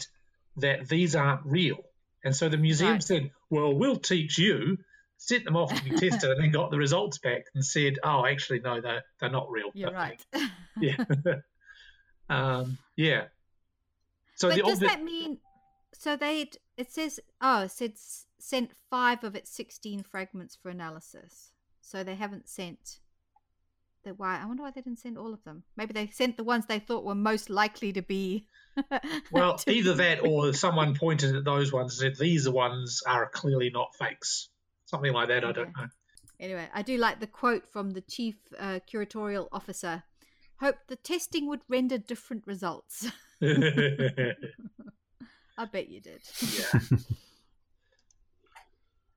that 0.56 0.88
these 0.88 1.14
aren't 1.14 1.44
real, 1.44 1.78
and 2.24 2.34
so 2.34 2.48
the 2.48 2.56
museum 2.56 2.92
Right. 2.92 3.02
said, 3.02 3.30
"Well, 3.50 3.74
we'll 3.74 3.96
teach 4.00 4.38
you." 4.38 4.78
Sent 5.18 5.44
them 5.44 5.54
off 5.54 5.74
to 5.74 5.84
be 5.84 5.90
tested, 5.90 6.30
and 6.30 6.42
then 6.42 6.50
got 6.50 6.70
the 6.70 6.78
results 6.78 7.18
back 7.18 7.42
and 7.54 7.62
said, 7.62 7.98
"Oh, 8.02 8.24
actually, 8.24 8.60
no, 8.60 8.80
they're 8.80 9.04
they're 9.20 9.28
not 9.30 9.50
real." 9.50 9.70
you're 9.74 9.92
right. 9.92 10.24
Yeah, 10.80 10.96
um, 12.30 12.78
yeah. 12.96 13.24
So 14.36 14.48
but 14.48 14.56
the 14.56 14.62
does 14.62 14.78
obvi- 14.80 14.86
that 14.86 15.02
mean 15.04 15.38
so 16.00 16.16
they 16.16 16.48
it 16.78 16.90
says 16.90 17.20
oh 17.42 17.64
it 17.64 17.70
said 17.70 17.92
sent 18.38 18.70
five 18.88 19.22
of 19.22 19.36
its 19.36 19.50
sixteen 19.50 20.02
fragments 20.02 20.56
for 20.56 20.70
analysis. 20.70 21.52
So 21.82 22.02
they 22.02 22.14
haven't 22.14 22.48
sent 22.48 23.00
the 24.02 24.14
why 24.14 24.40
I 24.40 24.46
wonder 24.46 24.62
why 24.62 24.70
they 24.70 24.80
didn't 24.80 25.00
send 25.00 25.18
all 25.18 25.34
of 25.34 25.44
them. 25.44 25.62
Maybe 25.76 25.92
they 25.92 26.06
sent 26.06 26.38
the 26.38 26.44
ones 26.44 26.64
they 26.64 26.78
thought 26.78 27.04
were 27.04 27.14
most 27.14 27.50
likely 27.50 27.92
to 27.92 28.00
be 28.00 28.46
well, 29.30 29.58
to 29.58 29.70
either 29.70 29.92
that 29.92 30.24
or 30.24 30.52
someone 30.64 30.94
pointed 30.94 31.36
at 31.36 31.44
those 31.44 31.70
ones 31.70 32.00
and 32.00 32.16
said 32.16 32.18
these 32.18 32.48
ones 32.48 33.02
are 33.06 33.28
clearly 33.28 33.68
not 33.68 33.94
fakes. 33.94 34.48
Something 34.86 35.12
like 35.12 35.28
that. 35.28 35.44
I 35.44 35.52
don't 35.52 35.76
know. 35.76 35.86
Anyway, 36.40 36.66
I 36.72 36.80
do 36.80 36.96
like 36.96 37.20
the 37.20 37.26
quote 37.26 37.68
from 37.68 37.90
the 37.90 38.00
chief 38.00 38.36
uh, 38.58 38.80
curatorial 38.90 39.48
officer. 39.52 40.04
Hope 40.60 40.76
the 40.88 40.96
testing 40.96 41.46
would 41.48 41.60
render 41.68 41.98
different 41.98 42.46
results. 42.46 43.10
I 45.60 45.66
bet 45.66 45.90
you 45.90 46.00
did. 46.00 46.22
yeah. 46.40 46.80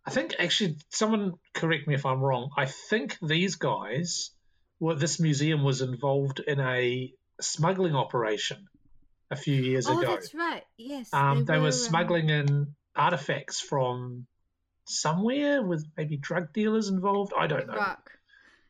I 0.06 0.12
think 0.12 0.36
actually, 0.38 0.76
someone 0.90 1.36
correct 1.54 1.88
me 1.88 1.96
if 1.96 2.06
I'm 2.06 2.20
wrong. 2.20 2.50
I 2.58 2.66
think 2.66 3.18
these 3.22 3.56
guys, 3.56 4.32
well, 4.78 4.98
this 4.98 5.22
museum 5.22 5.64
was 5.64 5.80
involved 5.82 6.42
in 6.42 6.60
a 6.60 7.14
smuggling 7.40 7.96
operation 7.96 8.68
a 9.32 9.38
few 9.38 9.56
years 9.56 9.88
oh, 9.88 9.98
ago. 9.98 10.12
that's 10.12 10.34
right. 10.34 10.64
Yes, 10.78 11.14
um, 11.14 11.46
they, 11.46 11.58
were, 11.58 11.68
um, 11.68 11.72
smuggling 11.72 12.30
in 12.30 12.76
artifacts 12.94 13.62
from 13.62 14.28
somewhere 14.84 15.64
with 15.64 15.86
maybe 15.96 16.18
drug 16.18 16.52
dealers 16.52 16.90
involved. 16.90 17.32
I 17.38 17.48
don't 17.48 17.68
know. 17.68 17.74
Iraq. 17.76 18.12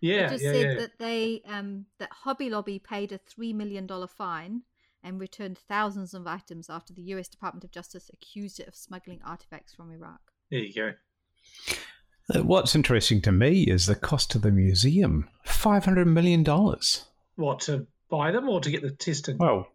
Yeah, 0.01 0.27
it 0.27 0.29
just 0.29 0.43
yeah, 0.43 0.51
said 0.51 0.61
yeah. 0.61 0.79
that 0.81 0.99
they 0.99 1.41
um, 1.47 1.85
that 1.97 2.11
Hobby 2.11 2.51
Lobby 2.51 2.77
paid 2.77 3.11
a 3.11 3.17
three 3.17 3.53
million 3.53 3.87
dollar 3.87 4.07
fine 4.07 4.61
and 5.03 5.19
returned 5.19 5.57
thousands 5.57 6.13
of 6.13 6.25
items 6.27 6.69
after 6.69 6.93
the 6.93 7.01
U.S. 7.03 7.27
Department 7.27 7.63
of 7.63 7.71
Justice 7.71 8.09
accused 8.13 8.59
it 8.59 8.67
of 8.67 8.75
smuggling 8.75 9.19
artifacts 9.25 9.73
from 9.73 9.91
Iraq. 9.91 10.19
There 10.49 10.59
you 10.61 10.73
go. 10.73 10.91
Uh, 12.33 12.43
What's 12.43 12.75
interesting 12.75 13.21
to 13.23 13.31
me 13.31 13.63
is 13.63 13.85
the 13.85 13.95
cost 13.95 14.33
of 14.35 14.41
the 14.41 14.51
museum 14.51 15.29
five 15.43 15.85
hundred 15.85 16.07
million 16.07 16.43
dollars. 16.43 17.05
What 17.35 17.59
to 17.61 17.87
buy 18.09 18.31
them 18.31 18.47
or 18.47 18.61
to 18.61 18.71
get 18.71 18.81
the 18.81 18.91
testing? 18.91 19.37
Well, 19.37 19.67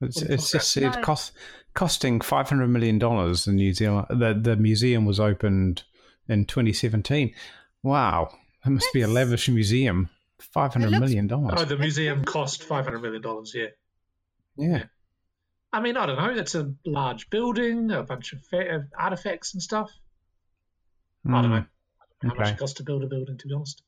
it's, 0.00 0.22
What 0.22 0.30
are 0.30 0.34
it's 0.34 0.50
just 0.50 0.76
it 0.76 0.82
No. 0.82 1.02
cost 1.02 1.32
costing 1.74 2.20
five 2.20 2.48
hundred 2.48 2.68
million 2.68 2.98
dollars. 2.98 3.44
The 3.44 3.52
New 3.52 3.74
Zealand 3.74 4.06
the 4.08 4.32
the 4.40 4.56
museum 4.56 5.04
was 5.04 5.20
opened 5.20 5.82
in 6.28 6.46
twenty 6.46 6.72
seventeen. 6.72 7.34
Wow, 7.82 8.30
that 8.64 8.70
must 8.70 8.92
be 8.94 9.02
a 9.02 9.08
lavish 9.08 9.48
museum. 9.48 10.08
Five 10.38 10.72
hundred 10.72 10.92
looks- 10.92 11.00
million 11.00 11.26
oh, 11.26 11.36
dollars. 11.50 11.68
the 11.68 11.76
museum 11.76 12.24
cost 12.24 12.62
five 12.64 12.84
hundred 12.84 13.02
million 13.02 13.20
dollars. 13.20 13.52
Yeah. 13.54 13.66
Yeah, 14.60 14.84
I 15.72 15.80
mean, 15.80 15.96
I 15.96 16.06
don't 16.06 16.16
know. 16.18 16.40
It's 16.40 16.54
a 16.54 16.74
large 16.84 17.30
building, 17.30 17.90
a 17.90 18.02
bunch 18.02 18.32
of 18.32 18.44
fa- 18.44 18.86
artifacts 18.98 19.54
and 19.54 19.62
stuff. 19.62 19.90
I 21.26 21.42
don't 21.42 21.50
know 21.50 21.64
how 22.22 22.34
much 22.34 22.50
it 22.50 22.58
costs 22.58 22.76
to 22.78 22.82
build 22.82 23.02
a 23.04 23.06
building. 23.06 23.38
To 23.38 23.48
be 23.48 23.54
honest, 23.54 23.82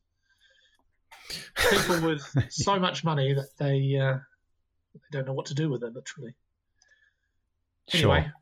people 1.71 2.00
with 2.00 2.23
so 2.50 2.79
much 2.79 3.05
money 3.05 3.35
that 3.35 3.49
they 3.59 3.97
uh, 3.99 4.19
they 4.95 5.19
don't 5.19 5.26
know 5.26 5.33
what 5.33 5.47
to 5.47 5.55
do 5.55 5.69
with 5.71 5.83
it. 5.83 5.93
Literally. 5.95 6.35
Sure. 7.88 8.12
Anyway. 8.17 8.33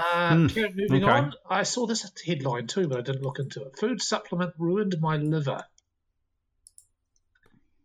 Uh, 0.00 0.34
Hmm, 0.34 0.46
okay, 0.46 0.72
moving 0.74 1.04
okay. 1.04 1.12
on. 1.12 1.32
I 1.48 1.62
saw 1.62 1.86
this 1.86 2.10
headline 2.26 2.66
too, 2.66 2.88
but 2.88 2.98
I 2.98 3.02
didn't 3.02 3.22
look 3.22 3.38
into 3.38 3.62
it. 3.62 3.78
Food 3.78 4.02
supplement 4.02 4.54
ruined 4.58 4.96
my 5.00 5.16
liver. 5.16 5.62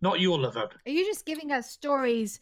Not 0.02 0.20
your 0.20 0.40
liver. 0.40 0.70
Are 0.86 0.92
you 0.92 1.06
just 1.06 1.26
giving 1.26 1.52
us 1.52 1.70
stories 1.70 2.40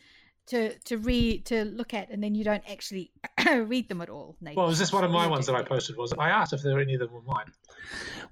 to 0.48 0.78
to 0.80 0.98
read 0.98 1.46
to 1.48 1.66
look 1.66 1.94
at, 1.94 2.10
and 2.10 2.24
then 2.24 2.36
you 2.36 2.44
don't 2.44 2.64
actually 2.70 3.12
read 3.54 3.90
them 3.90 4.02
at 4.02 4.10
all? 4.10 4.36
Nathan? 4.42 4.56
Well, 4.56 4.70
is 4.70 4.80
this 4.80 4.94
one 4.94 5.04
of 5.04 5.12
my 5.12 5.28
ones 5.28 5.46
that 5.48 5.56
I 5.56 5.64
posted? 5.64 5.98
Was 5.98 6.12
it? 6.12 6.20
I 6.20 6.30
asked 6.30 6.54
if 6.54 6.62
there 6.62 6.76
were 6.76 6.82
any 6.82 6.98
that 6.98 7.12
were 7.12 7.22
mine. 7.22 7.52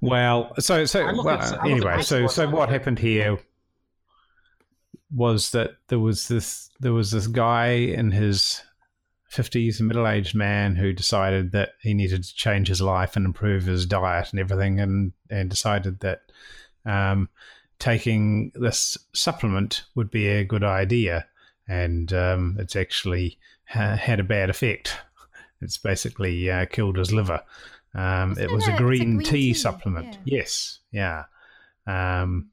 Well, 0.01 0.53
so 0.59 0.85
so 0.85 1.05
well, 1.05 1.29
at- 1.29 1.41
I 1.41 1.45
look 1.45 1.59
at 1.63 1.65
anyway, 1.65 2.01
so 2.01 2.27
so 2.27 2.47
what 2.49 2.69
there. 2.69 2.79
happened 2.79 2.99
here 2.99 3.39
was 5.13 5.51
that 5.51 5.71
there 5.87 5.99
was 5.99 6.27
this 6.27 6.69
there 6.79 6.93
was 6.93 7.11
this 7.11 7.27
guy 7.27 7.67
in 7.71 8.11
his 8.11 8.61
fifties, 9.27 9.79
a 9.79 9.83
middle 9.83 10.07
aged 10.07 10.35
man 10.35 10.75
who 10.75 10.93
decided 10.93 11.51
that 11.51 11.73
he 11.81 11.93
needed 11.93 12.23
to 12.23 12.35
change 12.35 12.67
his 12.67 12.81
life 12.81 13.15
and 13.15 13.25
improve 13.25 13.65
his 13.65 13.85
diet 13.85 14.31
and 14.31 14.39
everything, 14.39 14.79
and 14.79 15.11
and 15.29 15.49
decided 15.49 15.99
that 15.99 16.21
um, 16.85 17.29
taking 17.79 18.51
this 18.55 18.97
supplement 19.13 19.83
would 19.95 20.09
be 20.11 20.27
a 20.27 20.43
good 20.45 20.63
idea, 20.63 21.27
and 21.67 22.11
um, 22.13 22.55
it's 22.59 22.75
actually 22.75 23.37
ha- 23.65 23.95
had 23.95 24.19
a 24.19 24.23
bad 24.23 24.49
effect. 24.49 24.97
It's 25.61 25.77
basically 25.77 26.51
uh, 26.51 26.65
killed 26.65 26.97
his 26.97 27.13
liver. 27.13 27.41
Um, 27.95 28.37
it 28.37 28.51
was 28.51 28.67
a- 28.67 28.73
a 28.73 28.77
green, 28.77 29.15
green 29.15 29.25
tea, 29.25 29.31
tea, 29.47 29.53
supplement. 29.53 30.19
yeah. 30.25 30.37
Yes, 30.39 30.79
yeah. 30.91 31.23
Um, 31.87 32.49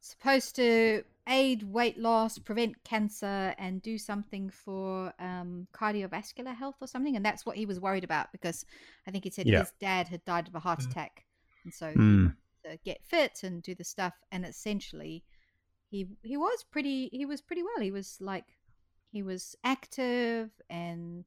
supposed 0.00 0.56
to 0.56 1.02
aid 1.28 1.62
weight 1.64 1.98
loss, 1.98 2.38
prevent 2.38 2.82
cancer, 2.84 3.54
and 3.58 3.82
do 3.82 3.98
something 3.98 4.50
for 4.50 5.12
um, 5.18 5.66
cardiovascular 5.74 6.54
health 6.54 6.76
or 6.80 6.86
something. 6.86 7.16
And 7.16 7.24
that's 7.24 7.44
what 7.44 7.56
he 7.56 7.66
was 7.66 7.80
worried 7.80 8.04
about 8.04 8.30
because 8.32 8.64
I 9.06 9.10
think 9.10 9.24
he 9.24 9.30
said 9.30 9.46
Yeah. 9.46 9.60
his 9.60 9.72
dad 9.80 10.08
had 10.08 10.24
died 10.24 10.48
of 10.48 10.54
a 10.54 10.60
heart 10.60 10.80
Mm. 10.80 10.90
attack, 10.90 11.24
and 11.64 11.74
so 11.74 11.92
mm, 11.92 12.34
to 12.64 12.78
get 12.84 13.04
fit 13.04 13.40
and 13.42 13.62
do 13.62 13.74
the 13.74 13.84
stuff. 13.84 14.14
And 14.32 14.44
essentially, 14.44 15.24
he 15.90 16.06
he 16.22 16.36
was 16.36 16.64
pretty 16.70 17.08
he 17.12 17.24
was 17.26 17.40
pretty 17.40 17.62
well. 17.62 17.80
He 17.80 17.90
was 17.90 18.16
like 18.20 18.44
he 19.12 19.22
was 19.22 19.56
active 19.64 20.50
and 20.68 21.24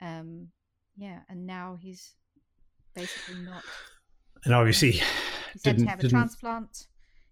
um 0.00 0.48
yeah, 0.96 1.20
and 1.28 1.46
now 1.46 1.76
he's 1.80 2.14
basically 2.94 3.42
not. 3.42 3.62
and 4.44 4.54
obviously, 4.54 4.92
He's 5.52 5.64
had 5.64 5.78
to 5.78 5.86
have 5.86 6.02
a 6.04 6.08
transplant. 6.08 6.86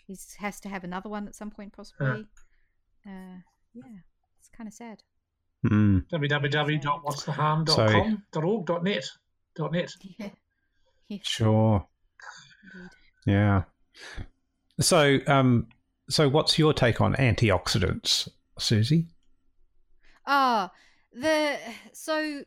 He 0.07 0.17
has 0.39 0.61
to 0.61 0.69
have 0.69 0.85
another 0.85 1.09
one 1.09 1.27
at 1.29 1.35
some 1.35 1.51
point, 1.51 1.73
possibly. 1.73 2.27
Uh, 3.07 3.39
yeah, 3.73 3.99
it's 4.39 4.49
kind 4.49 4.67
of 4.69 4.75
sad. 4.75 5.03
mm, 5.65 6.05
www.whatstheharm.com.org.net. 6.13 9.05
.net. 9.71 9.91
Yeah. 10.19 10.29
Yes, 11.09 11.21
sure, 11.27 11.87
indeed. 12.75 12.91
Yeah. 13.27 13.65
So, 14.81 15.19
um, 15.27 15.69
so 16.09 16.29
what's 16.29 16.59
your 16.59 16.73
take 16.73 17.01
on 17.01 17.15
antioxidants, 17.15 18.29
Siouxsie? 18.59 19.07
Ah, 20.27 20.71
the 21.13 21.59
so 21.93 22.43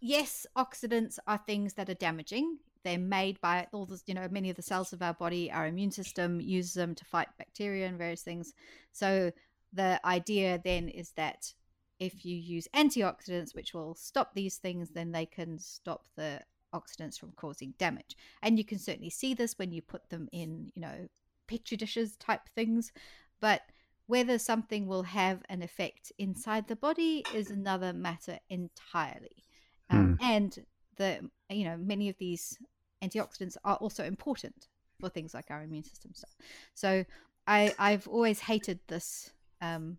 yes, 0.00 0.46
oxidants 0.56 1.18
are 1.26 1.38
things 1.38 1.74
that 1.74 1.88
are 1.88 1.94
damaging. 1.94 2.58
They're 2.82 2.98
made 2.98 3.40
by 3.40 3.66
all 3.72 3.86
the 3.86 4.00
you 4.06 4.14
know 4.14 4.28
many 4.30 4.50
of 4.50 4.56
the 4.56 4.62
cells 4.62 4.92
of 4.92 5.02
our 5.02 5.14
body. 5.14 5.50
Our 5.50 5.66
immune 5.66 5.90
system 5.90 6.40
uses 6.40 6.74
them 6.74 6.94
to 6.94 7.04
fight 7.04 7.28
bacteria 7.38 7.86
and 7.86 7.98
various 7.98 8.22
things. 8.22 8.54
So 8.92 9.32
the 9.72 10.00
idea 10.04 10.60
then 10.62 10.88
is 10.88 11.12
that 11.12 11.52
if 11.98 12.24
you 12.24 12.34
use 12.34 12.66
antioxidants, 12.74 13.54
which 13.54 13.74
will 13.74 13.94
stop 13.94 14.34
these 14.34 14.56
things, 14.56 14.90
then 14.90 15.12
they 15.12 15.26
can 15.26 15.58
stop 15.58 16.06
the 16.16 16.40
oxidants 16.74 17.18
from 17.18 17.32
causing 17.32 17.74
damage. 17.78 18.16
And 18.42 18.58
you 18.58 18.64
can 18.64 18.78
certainly 18.78 19.10
see 19.10 19.34
this 19.34 19.58
when 19.58 19.72
you 19.72 19.82
put 19.82 20.08
them 20.10 20.28
in, 20.32 20.70
you 20.74 20.82
know, 20.82 21.08
petri 21.46 21.76
dishes 21.76 22.16
type 22.16 22.48
things. 22.54 22.92
But 23.40 23.62
whether 24.06 24.38
something 24.38 24.86
will 24.86 25.04
have 25.04 25.42
an 25.48 25.62
effect 25.62 26.12
inside 26.18 26.66
the 26.66 26.76
body 26.76 27.24
is 27.32 27.50
another 27.50 27.92
matter 27.92 28.38
entirely. 28.48 29.44
Um, 29.88 30.18
And 30.20 30.58
the 30.96 31.30
you 31.48 31.64
know 31.64 31.76
many 31.76 32.08
of 32.08 32.16
these 32.18 32.58
antioxidants 33.02 33.56
are 33.64 33.76
also 33.76 34.04
important 34.04 34.68
for 35.00 35.08
things 35.08 35.32
like 35.32 35.50
our 35.50 35.62
immune 35.62 35.84
system 35.84 36.12
stuff. 36.14 36.36
So 36.74 37.04
I 37.46 37.74
I've 37.78 38.06
always 38.06 38.40
hated 38.40 38.80
this 38.86 39.32
um, 39.60 39.98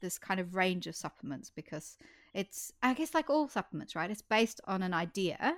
this 0.00 0.18
kind 0.18 0.40
of 0.40 0.54
range 0.54 0.86
of 0.86 0.96
supplements 0.96 1.50
because 1.50 1.96
it's 2.34 2.72
I 2.82 2.94
guess 2.94 3.14
like 3.14 3.30
all 3.30 3.48
supplements, 3.48 3.94
right? 3.94 4.10
It's 4.10 4.22
based 4.22 4.60
on 4.66 4.82
an 4.82 4.92
idea 4.92 5.54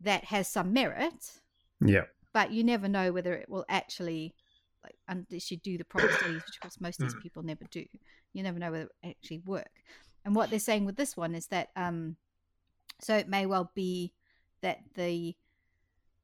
that 0.00 0.24
has 0.24 0.48
some 0.48 0.72
merit, 0.72 1.40
Yeah, 1.80 2.04
but 2.32 2.52
you 2.52 2.62
never 2.64 2.88
know 2.88 3.12
whether 3.12 3.32
it 3.34 3.48
will 3.48 3.64
actually 3.68 4.34
like 4.84 4.96
unless 5.08 5.50
you 5.50 5.56
do 5.56 5.76
the 5.78 5.84
proper 5.84 6.08
studies 6.12 6.42
which 6.46 6.56
of 6.56 6.60
course 6.60 6.80
most 6.80 7.00
of 7.00 7.08
these 7.08 7.14
Mm. 7.14 7.22
people 7.22 7.42
never 7.42 7.64
do 7.70 7.84
you 8.32 8.42
never 8.42 8.58
know 8.58 8.70
whether 8.70 8.88
it 9.02 9.08
actually 9.08 9.38
work 9.38 9.70
and 10.24 10.36
what 10.36 10.48
they're 10.50 10.60
saying 10.60 10.84
with 10.84 10.96
this 10.96 11.16
one 11.16 11.34
is 11.34 11.48
that 11.48 11.70
um 11.76 12.16
so 13.00 13.16
it 13.16 13.28
may 13.28 13.46
well 13.46 13.72
be 13.74 14.12
that 14.60 14.78
the 14.94 15.34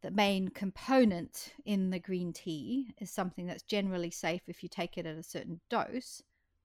the 0.02 0.10
main 0.10 0.48
component 0.48 1.54
in 1.64 1.90
the 1.90 1.98
green 1.98 2.32
tea 2.32 2.94
is 3.00 3.10
something 3.10 3.46
that's 3.46 3.62
generally 3.62 4.10
safe 4.10 4.42
if 4.46 4.62
you 4.62 4.68
take 4.68 4.96
it 4.98 5.06
at 5.06 5.16
a 5.16 5.22
certain 5.22 5.60
dose 5.70 6.22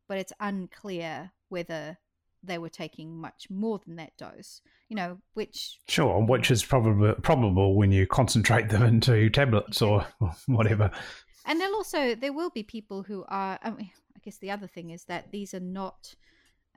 but 0.08 0.18
it's 0.18 0.34
unclear 0.40 1.32
whether 1.50 1.98
they 2.48 2.58
were 2.58 2.70
taking 2.70 3.20
much 3.20 3.48
more 3.50 3.80
than 3.86 3.96
that 3.98 4.16
dose 4.18 4.62
you 4.90 4.96
know 4.96 5.18
which 5.34 5.80
sure. 5.88 6.24
Which 6.26 6.50
is 6.50 6.64
probably 6.64 7.14
probable 7.22 7.76
when 7.76 7.92
you 7.92 8.08
concentrate 8.08 8.70
them 8.70 8.84
into 8.94 9.30
tablets 9.30 9.82
or 9.82 10.06
whatever. 10.48 10.92
and 11.46 11.60
there'll 11.60 11.76
also 11.76 12.16
there 12.16 12.34
will 12.34 12.50
be 12.50 12.64
people 12.64 13.04
who 13.04 13.26
are 13.28 13.60
I, 13.62 13.72
mean, 13.72 13.92
I 14.16 14.20
guess 14.24 14.38
the 14.38 14.52
other 14.52 14.68
thing 14.68 14.90
is 14.92 15.06
that 15.06 15.32
these 15.32 15.54
are 15.54 15.60
not 15.60 16.16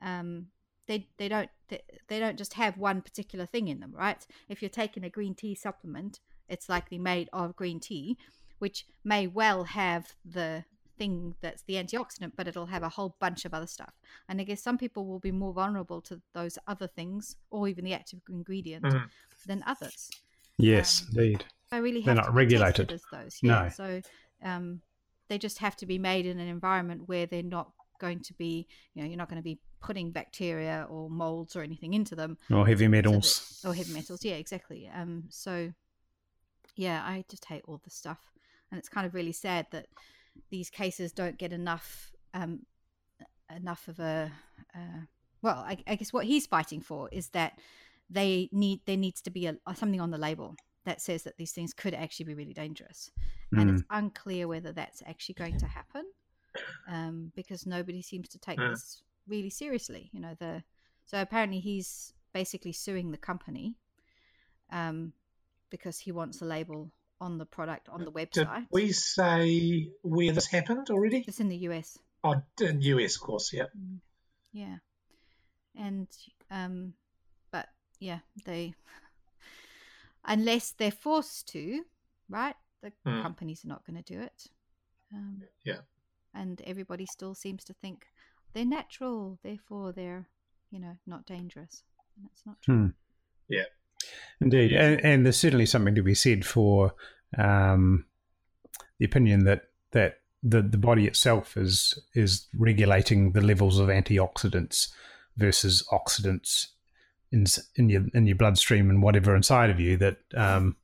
um 0.01 0.47
they 0.87 1.07
they 1.17 1.29
don't 1.29 1.49
they, 1.69 1.81
they 2.07 2.19
don't 2.19 2.37
just 2.37 2.53
have 2.55 2.77
one 2.77 3.01
particular 3.01 3.45
thing 3.45 3.67
in 3.67 3.79
them 3.79 3.93
right 3.95 4.25
if 4.49 4.61
you're 4.61 4.69
taking 4.69 5.03
a 5.03 5.09
green 5.09 5.35
tea 5.35 5.55
supplement 5.55 6.19
it's 6.49 6.69
likely 6.69 6.97
made 6.97 7.29
of 7.31 7.55
green 7.55 7.79
tea 7.79 8.17
which 8.59 8.85
may 9.03 9.25
well 9.25 9.63
have 9.63 10.13
the 10.25 10.63
thing 11.01 11.33
that's 11.41 11.63
the 11.63 11.73
antioxidant 11.83 12.31
but 12.37 12.47
it'll 12.47 12.67
have 12.75 12.83
a 12.83 12.89
whole 12.97 13.15
bunch 13.19 13.41
of 13.45 13.53
other 13.57 13.65
stuff 13.77 13.93
and 14.29 14.39
i 14.39 14.43
guess 14.43 14.61
some 14.61 14.77
people 14.77 15.03
will 15.09 15.19
be 15.19 15.31
more 15.43 15.53
vulnerable 15.61 15.99
to 15.99 16.21
those 16.33 16.55
other 16.67 16.87
things 16.87 17.35
or 17.49 17.67
even 17.67 17.83
the 17.83 17.93
active 18.01 18.19
ingredient 18.29 18.83
Mhm. 18.85 19.09
than 19.47 19.63
others 19.65 20.09
Yes, 20.57 20.89
Um, 21.01 21.07
indeed. 21.17 21.45
I 21.71 21.77
really 21.77 22.01
They're 22.03 22.13
not 22.13 22.25
to 22.25 22.31
be 22.33 22.45
tested 22.45 22.91
regulated. 22.91 22.91
as 22.91 23.03
those. 23.11 23.39
Yeah. 23.41 23.63
No. 23.63 23.69
So 23.69 24.01
um, 24.43 24.81
they 25.29 25.37
just 25.39 25.57
have 25.65 25.75
to 25.77 25.85
be 25.87 25.97
made 25.97 26.25
in 26.27 26.37
an 26.39 26.47
environment 26.47 27.07
where 27.07 27.25
they're 27.25 27.41
not 27.59 27.71
going 27.99 28.19
to 28.29 28.33
be, 28.35 28.67
you 28.93 29.01
know, 29.01 29.07
you're 29.09 29.17
not 29.17 29.29
going 29.29 29.41
to 29.41 29.49
be 29.53 29.57
putting 29.87 30.11
bacteria 30.11 30.85
or 30.89 31.09
molds 31.09 31.55
or 31.55 31.61
anything 31.63 31.93
into 31.95 32.15
them 32.15 32.37
Or 32.51 32.67
heavy 32.67 32.85
so 32.85 32.89
metals. 32.89 33.27
that- 33.63 33.69
or 33.69 33.73
heavy 33.73 33.93
metals. 33.93 34.23
Yeah, 34.23 34.35
exactly. 34.35 34.87
Um, 34.89 35.23
so 35.29 35.73
yeah, 36.75 37.01
I 37.03 37.23
just 37.29 37.45
hate 37.45 37.63
all 37.67 37.79
this 37.83 37.95
stuff, 37.95 38.19
and 38.69 38.77
it's 38.77 38.89
kind 38.89 39.07
of 39.07 39.13
really 39.15 39.31
sad 39.33 39.65
that 39.71 39.87
these 40.49 40.69
cases 40.69 41.11
don't 41.11 41.37
get 41.37 41.53
enough 41.53 42.11
um, 42.33 42.61
enough 43.55 43.87
of 43.87 43.99
a 43.99 44.31
uh, 44.75 45.01
well. 45.41 45.57
I, 45.57 45.77
I 45.87 45.95
guess 45.95 46.13
what 46.13 46.25
he's 46.25 46.45
fighting 46.47 46.81
for 46.81 47.09
is 47.11 47.29
that 47.29 47.59
they 48.09 48.49
need 48.51 48.81
there 48.85 48.97
needs 48.97 49.21
to 49.23 49.29
be 49.29 49.47
a, 49.47 49.55
something 49.75 50.01
on 50.01 50.11
the 50.11 50.17
label 50.17 50.55
that 50.85 51.01
says 51.01 51.23
that 51.23 51.37
these 51.37 51.51
things 51.51 51.73
could 51.73 51.93
actually 51.93 52.25
be 52.25 52.33
really 52.33 52.53
dangerous, 52.53 53.11
and 53.51 53.69
Mm. 53.69 53.75
it's 53.75 53.83
unclear 53.89 54.47
whether 54.47 54.71
that's 54.71 55.01
actually 55.05 55.35
going 55.35 55.57
to 55.57 55.67
happen 55.67 56.05
um, 56.87 57.31
because 57.35 57.65
nobody 57.65 58.01
seems 58.01 58.29
to 58.29 58.39
take 58.39 58.59
Mm. 58.59 58.71
this 58.71 59.03
really 59.27 59.49
seriously. 59.49 60.09
You 60.13 60.21
know 60.21 60.35
the 60.39 60.63
so 61.05 61.21
apparently 61.21 61.59
he's 61.59 62.13
basically 62.33 62.71
suing 62.71 63.11
the 63.11 63.17
company 63.17 63.75
um, 64.71 65.13
because 65.69 65.99
he 65.99 66.11
wants 66.11 66.41
a 66.41 66.45
label 66.45 66.91
on 67.21 67.37
the 67.37 67.45
product 67.45 67.87
on 67.87 68.03
the 68.03 68.11
Did 68.11 68.47
website. 68.47 68.67
we 68.71 68.91
say 68.91 69.89
where 70.01 70.33
this 70.33 70.47
happened 70.47 70.89
already? 70.89 71.23
It's 71.27 71.39
in 71.39 71.47
the 71.49 71.57
US. 71.69 71.97
Oh, 72.23 72.41
in 72.59 72.79
the 72.79 72.85
US, 72.95 73.15
of 73.15 73.21
course, 73.21 73.53
yeah. 73.53 73.67
Yeah. 74.51 74.77
And 75.75 76.07
um 76.49 76.93
but 77.51 77.67
yeah, 77.99 78.19
they 78.45 78.73
unless 80.25 80.71
they're 80.73 80.91
forced 80.91 81.47
to, 81.49 81.83
right? 82.29 82.55
The 82.81 82.91
Mm. 83.05 83.21
companies 83.21 83.63
are 83.63 83.67
not 83.69 83.85
going 83.85 84.03
to 84.03 84.13
do 84.13 84.19
it. 84.19 84.47
Um, 85.13 85.43
Yeah. 85.63 85.81
And 86.33 86.61
everybody 86.61 87.05
still 87.05 87.35
seems 87.35 87.63
to 87.65 87.73
think 87.73 88.07
they're 88.53 88.65
natural, 88.65 89.37
therefore 89.43 89.91
they're, 89.93 90.25
you 90.71 90.79
know, 90.79 90.97
not 91.05 91.25
dangerous. 91.25 91.83
And 92.15 92.25
that's 92.25 92.45
not 92.45 92.61
true. 92.61 92.75
Hmm. 92.75 92.87
Indeed, 94.39 94.73
and, 94.73 95.03
and 95.03 95.25
there's 95.25 95.37
certainly 95.37 95.65
something 95.65 95.95
to 95.95 96.01
be 96.01 96.15
said 96.15 96.45
for 96.45 96.93
um, 97.37 98.05
the 98.97 99.05
opinion 99.05 99.45
that 99.45 99.63
that 99.91 100.19
the 100.43 100.61
the 100.61 100.77
body 100.77 101.05
itself 101.05 101.55
is 101.57 101.99
is 102.13 102.47
regulating 102.57 103.33
the 103.33 103.41
levels 103.41 103.77
of 103.77 103.89
antioxidants 103.89 104.89
versus 105.37 105.87
oxidants 105.91 106.67
in 107.31 107.45
in 107.75 107.89
your 107.89 108.05
in 108.13 108.25
your 108.25 108.35
bloodstream 108.35 108.89
and 108.89 109.03
whatever 109.03 109.35
inside 109.35 109.69
of 109.69 109.79
you. 109.79 109.97
That 109.97 110.17
um, 110.35 110.75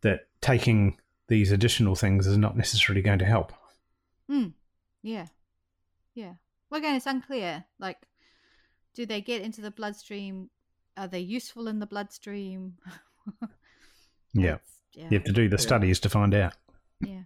that 0.00 0.28
taking 0.40 0.98
these 1.28 1.52
additional 1.52 1.94
things 1.94 2.26
is 2.26 2.36
not 2.36 2.56
necessarily 2.56 3.02
going 3.02 3.20
to 3.20 3.24
help. 3.24 3.52
Yeah. 5.02 5.26
Yeah. 6.14 6.34
Well, 6.68 6.80
again, 6.80 6.96
it's 6.96 7.06
unclear. 7.06 7.64
Like, 7.78 7.98
do 8.94 9.06
they 9.06 9.20
get 9.20 9.42
into 9.42 9.60
the 9.60 9.70
bloodstream? 9.70 10.50
Are 11.00 11.08
they 11.08 11.20
useful 11.20 11.66
in 11.66 11.78
the 11.78 11.86
bloodstream? 11.86 12.74
Yeah, 14.32 14.58
yeah. 14.92 15.08
you 15.10 15.18
have 15.18 15.24
to 15.24 15.32
do 15.32 15.48
the 15.48 15.56
Yeah. 15.56 15.60
studies 15.68 15.98
to 16.00 16.08
find 16.08 16.32
out. 16.34 16.54
yeah. 17.00 17.22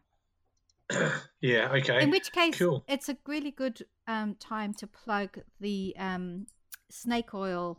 yeah, 1.42 1.70
okay. 1.72 2.02
In 2.02 2.10
which 2.10 2.32
case, 2.32 2.56
cool. 2.56 2.82
it's 2.88 3.10
a 3.10 3.18
really 3.26 3.50
good 3.50 3.84
um, 4.06 4.36
time 4.36 4.72
to 4.74 4.86
plug 4.86 5.38
the 5.60 5.94
um, 5.98 6.46
snake 6.90 7.34
oil 7.34 7.78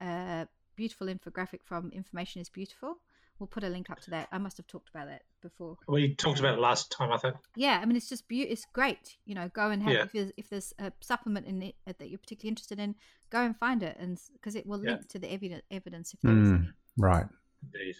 uh, 0.00 0.46
beautiful 0.74 1.06
infographic 1.06 1.62
from 1.62 1.90
Information 1.92 2.40
is 2.42 2.48
Beautiful, 2.48 2.98
we'll 3.38 3.46
put 3.46 3.64
a 3.64 3.68
link 3.68 3.90
up 3.90 4.00
to 4.00 4.10
that. 4.10 4.28
I 4.32 4.38
must 4.38 4.56
have 4.58 4.66
talked 4.66 4.88
about 4.90 5.08
that 5.08 5.22
before. 5.42 5.76
We 5.88 6.14
talked 6.14 6.38
about 6.40 6.54
it 6.56 6.60
last 6.60 6.90
time, 6.90 7.12
I 7.12 7.18
think. 7.18 7.36
Yeah, 7.56 7.78
I 7.80 7.84
mean 7.84 7.96
it's 7.96 8.08
just 8.08 8.28
beautiful. 8.28 8.52
It's 8.52 8.64
great. 8.72 9.16
You 9.26 9.34
know, 9.34 9.48
go 9.48 9.70
and 9.70 9.82
have 9.82 9.92
Yeah. 9.92 10.02
if, 10.04 10.12
there's, 10.12 10.32
if 10.36 10.48
there's 10.50 10.72
a 10.78 10.92
supplement 11.00 11.46
in 11.46 11.62
it 11.62 11.74
that 11.86 12.08
you're 12.10 12.18
particularly 12.18 12.50
interested 12.50 12.78
in, 12.78 12.94
go 13.30 13.40
and 13.42 13.56
find 13.56 13.82
it, 13.82 13.96
and 13.98 14.18
because 14.34 14.54
it 14.54 14.66
will 14.66 14.82
Yeah. 14.84 14.92
link 14.92 15.08
to 15.08 15.18
the 15.18 15.32
evidence 15.32 15.62
evidence 15.70 16.14
if 16.14 16.20
there 16.20 16.38
is 16.38 16.48
Mm. 16.48 16.58
any. 16.58 16.68
Right. 16.96 17.26
Indeed. 17.62 17.96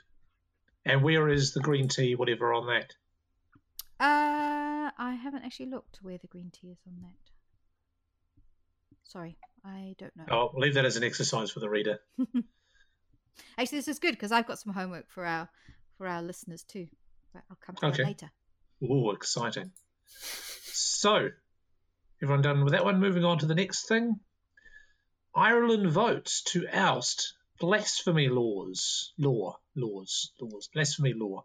And 0.85 1.03
where 1.03 1.29
is 1.29 1.53
the 1.55 1.61
green 1.61 1.89
tea, 1.89 2.15
whatever, 2.15 2.53
on 2.53 2.67
that? 2.67 2.95
Uh, 4.01 4.91
I 4.99 5.15
haven't 5.15 5.45
actually 5.45 5.67
looked 5.71 5.99
where 6.03 6.19
the 6.19 6.27
green 6.27 6.51
tea 6.51 6.69
is 6.69 6.79
on 6.87 7.01
that. 7.03 8.43
Sorry, 9.05 9.39
I 9.65 9.95
don't 9.99 10.15
know. 10.17 10.25
Oh, 10.31 10.49
I'll 10.55 10.61
leave 10.61 10.75
that 10.75 10.85
as 10.85 10.97
an 10.97 11.05
exercise 11.05 11.51
for 11.51 11.61
the 11.61 11.71
reader. 11.71 12.01
Actually, 13.59 13.79
this 13.79 13.89
is 13.89 13.99
good 13.99 14.13
because 14.13 14.33
I've 14.33 14.47
got 14.47 14.59
some 14.59 14.73
homework 14.73 15.11
for 15.11 15.25
our 15.25 15.49
for 15.99 16.07
our 16.07 16.23
listeners 16.23 16.63
too. 16.63 16.89
But 17.33 17.43
I'll 17.51 17.59
come 17.65 17.77
to 17.77 17.87
Okay. 17.87 18.03
that 18.03 18.07
later. 18.09 18.31
Oh, 18.89 19.11
exciting. 19.13 19.73
So, 20.67 21.31
everyone 22.23 22.43
done 22.43 22.65
with 22.65 22.73
that 22.73 22.85
one? 22.85 23.01
Moving 23.01 23.25
on 23.25 23.39
to 23.39 23.47
the 23.47 23.55
next 23.55 23.87
thing. 23.89 24.21
Ireland 25.35 25.91
votes 25.91 26.43
to 26.53 26.67
oust 26.73 27.35
blasphemy 27.61 28.29
laws. 28.29 29.13
Law. 29.19 29.59
Laws. 29.75 30.33
Laws. 30.41 30.69
Blasphemy 30.73 31.13
law. 31.15 31.45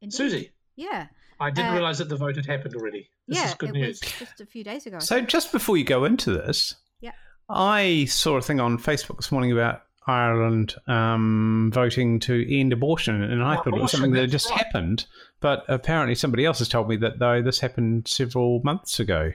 Indeed. 0.00 0.16
Siouxsie, 0.16 0.50
Yeah. 0.76 1.08
I 1.38 1.50
didn't 1.50 1.70
Uh, 1.70 1.74
realise 1.74 1.98
that 1.98 2.08
the 2.08 2.16
vote 2.16 2.36
had 2.36 2.46
happened 2.46 2.74
already. 2.74 3.10
This 3.26 3.38
yeah. 3.38 3.48
is 3.48 3.54
good 3.54 3.70
it 3.70 3.72
news. 3.74 4.00
was 4.00 4.12
just 4.18 4.40
a 4.40 4.46
few 4.46 4.64
days 4.64 4.86
ago. 4.86 4.98
So 4.98 5.20
just 5.20 5.52
before 5.52 5.76
you 5.76 5.84
go 5.84 6.04
into 6.04 6.32
this, 6.32 6.74
Yeah. 7.00 7.12
I 7.48 8.06
saw 8.06 8.36
a 8.36 8.42
thing 8.42 8.60
on 8.60 8.78
Facebook 8.78 9.16
this 9.16 9.30
morning 9.32 9.52
about 9.52 9.82
Ireland 10.06 10.74
um, 10.86 11.70
voting 11.74 12.18
to 12.20 12.58
end 12.58 12.72
abortion, 12.72 13.22
and 13.22 13.42
I 13.42 13.56
Oh, 13.56 13.62
thought 13.62 13.76
it 13.76 13.82
was 13.82 13.90
something 13.92 14.12
that 14.12 14.22
had 14.22 14.30
just 14.30 14.50
right. 14.50 14.64
happened. 14.64 15.06
But 15.40 15.64
apparently, 15.68 16.14
somebody 16.14 16.44
else 16.44 16.58
has 16.58 16.68
told 16.68 16.88
me 16.88 16.96
that 16.96 17.18
though 17.18 17.42
this 17.42 17.60
happened 17.60 18.08
several 18.08 18.60
months 18.64 18.98
ago. 18.98 19.32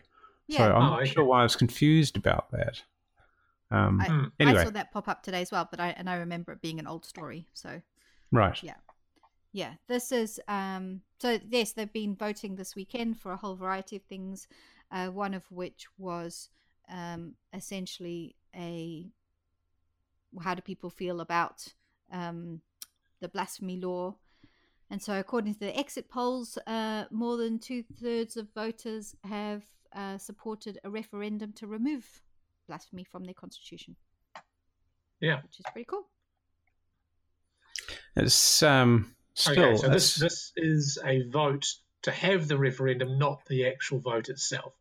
yeah. 0.47 0.57
So 0.57 0.63
I'm 0.75 0.83
Oh, 0.83 0.89
not 0.91 1.01
okay. 1.03 1.11
sure 1.11 1.23
why 1.23 1.41
I 1.41 1.43
was 1.43 1.55
confused 1.55 2.17
about 2.17 2.51
that. 2.51 2.81
Um, 3.71 4.01
I, 4.01 4.07
Hmm. 4.07 4.25
I 4.39 4.63
saw 4.63 4.69
that 4.71 4.91
pop 4.91 5.07
up 5.07 5.23
today 5.23 5.41
as 5.41 5.51
well, 5.51 5.67
but 5.69 5.79
I 5.79 5.89
and 5.89 6.09
I 6.09 6.15
remember 6.17 6.51
it 6.53 6.61
being 6.61 6.79
an 6.79 6.87
old 6.87 7.05
story. 7.05 7.47
So 7.53 7.81
right. 8.31 8.61
Yeah. 8.63 8.75
yeah, 9.53 9.73
this 9.87 10.11
is 10.11 10.39
um. 10.47 11.01
So 11.19 11.39
yes, 11.49 11.73
they've 11.73 11.91
been 11.91 12.15
voting 12.15 12.55
this 12.55 12.75
weekend 12.75 13.19
for 13.19 13.31
a 13.31 13.37
whole 13.37 13.55
variety 13.55 13.95
of 13.95 14.03
things. 14.03 14.47
Uh, 14.91 15.07
one 15.07 15.33
of 15.33 15.43
which 15.51 15.87
was 15.97 16.49
um 16.89 17.33
essentially 17.53 18.35
a 18.55 19.07
how 20.41 20.53
do 20.55 20.61
people 20.61 20.89
feel 20.89 21.21
about 21.21 21.73
um 22.11 22.61
the 23.21 23.29
blasphemy 23.29 23.77
law. 23.77 24.15
And 24.91 25.01
so, 25.01 25.17
according 25.19 25.53
to 25.55 25.59
the 25.61 25.75
exit 25.77 26.09
polls, 26.09 26.57
uh, 26.67 27.05
more 27.09 27.37
than 27.37 27.57
two 27.57 27.81
thirds 28.01 28.37
of 28.37 28.53
voters 28.53 29.15
have 29.23 29.63
uh, 29.95 30.17
supported 30.19 30.77
a 30.83 30.89
referendum 30.89 31.53
to 31.53 31.65
remove 31.65 32.05
blasphemy 32.67 33.03
from 33.03 33.23
their 33.23 33.33
constitution. 33.33 33.95
Yeah. 35.21 35.41
which 35.41 35.59
is 35.59 35.65
pretty 35.71 35.85
cool. 35.89 36.05
It's 38.15 38.61
um, 38.63 39.15
still 39.33 39.63
okay, 39.63 39.77
so 39.77 39.87
this, 39.89 40.17
it's- 40.17 40.19
this 40.19 40.51
is 40.55 40.99
a 41.03 41.27
vote 41.29 41.65
to 42.03 42.11
have 42.11 42.47
the 42.47 42.57
referendum, 42.57 43.17
not 43.17 43.45
the 43.47 43.67
actual 43.67 43.99
vote 43.99 44.29
itself. 44.29 44.73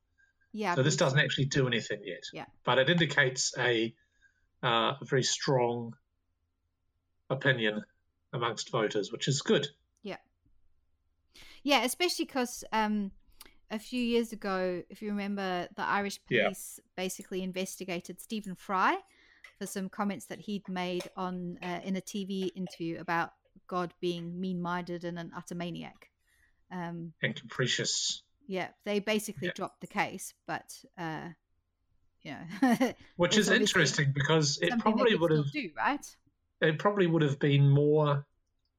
Yeah. 0.53 0.75
So 0.75 0.83
this 0.83 0.97
doesn't 0.97 1.19
actually 1.19 1.47
do 1.47 1.67
anything 1.67 2.01
yet. 2.05 2.23
Yeah. 2.33 2.45
But 2.65 2.79
it 2.79 2.91
indicates 2.91 3.53
a, 3.59 3.95
uh, 4.65 4.95
a 5.01 5.05
very 5.05 5.23
strong 5.23 5.95
opinion 7.31 7.85
amongst 8.33 8.71
voters, 8.71 9.13
which 9.13 9.29
is 9.29 9.43
good. 9.43 9.69
Yeah, 10.03 10.17
Yeah, 11.63 11.85
especially 11.85 12.25
because 12.25 12.65
um, 12.73 13.11
a 13.71 13.79
few 13.79 14.01
years 14.03 14.33
ago, 14.33 14.83
if 14.89 15.03
you 15.03 15.11
remember, 15.11 15.69
the 15.77 15.83
Irish 15.83 16.19
Yeah. 16.29 16.45
police 16.45 16.81
basically 16.97 17.43
investigated 17.43 18.21
Stephen 18.21 18.55
Fry 18.55 18.97
for 19.59 19.67
some 19.67 19.89
comments 19.89 20.27
that 20.27 20.41
he'd 20.41 20.69
made 20.69 21.09
on 21.17 21.59
uh, 21.63 21.81
in 21.85 21.97
a 21.97 22.01
TV 22.01 22.51
interview 22.57 22.99
about 23.01 23.33
God 23.67 23.95
being 24.01 24.41
mean-minded 24.41 25.05
and 25.05 25.19
an 25.19 25.31
utter 25.37 25.55
maniac. 25.55 26.11
Um, 26.71 27.13
And 27.23 27.37
capricious, 27.37 28.23
yeah, 28.47 28.69
they 28.85 28.99
basically 28.99 29.49
Yeah. 29.49 29.55
dropped 29.55 29.81
the 29.81 29.87
case, 29.87 30.35
but 30.47 30.85
uh, 30.99 31.29
you 32.25 32.35
know, 32.63 32.93
which 33.17 33.37
is 33.37 33.51
interesting 33.51 34.13
because 34.15 34.59
it 34.61 34.79
probably 34.81 35.15
would 35.15 35.31
have 35.31 35.51
do, 35.53 35.71
right? 35.77 36.05
it 36.61 36.79
probably 36.79 37.07
would 37.07 37.23
have 37.23 37.39
been 37.39 37.69
more 37.69 38.25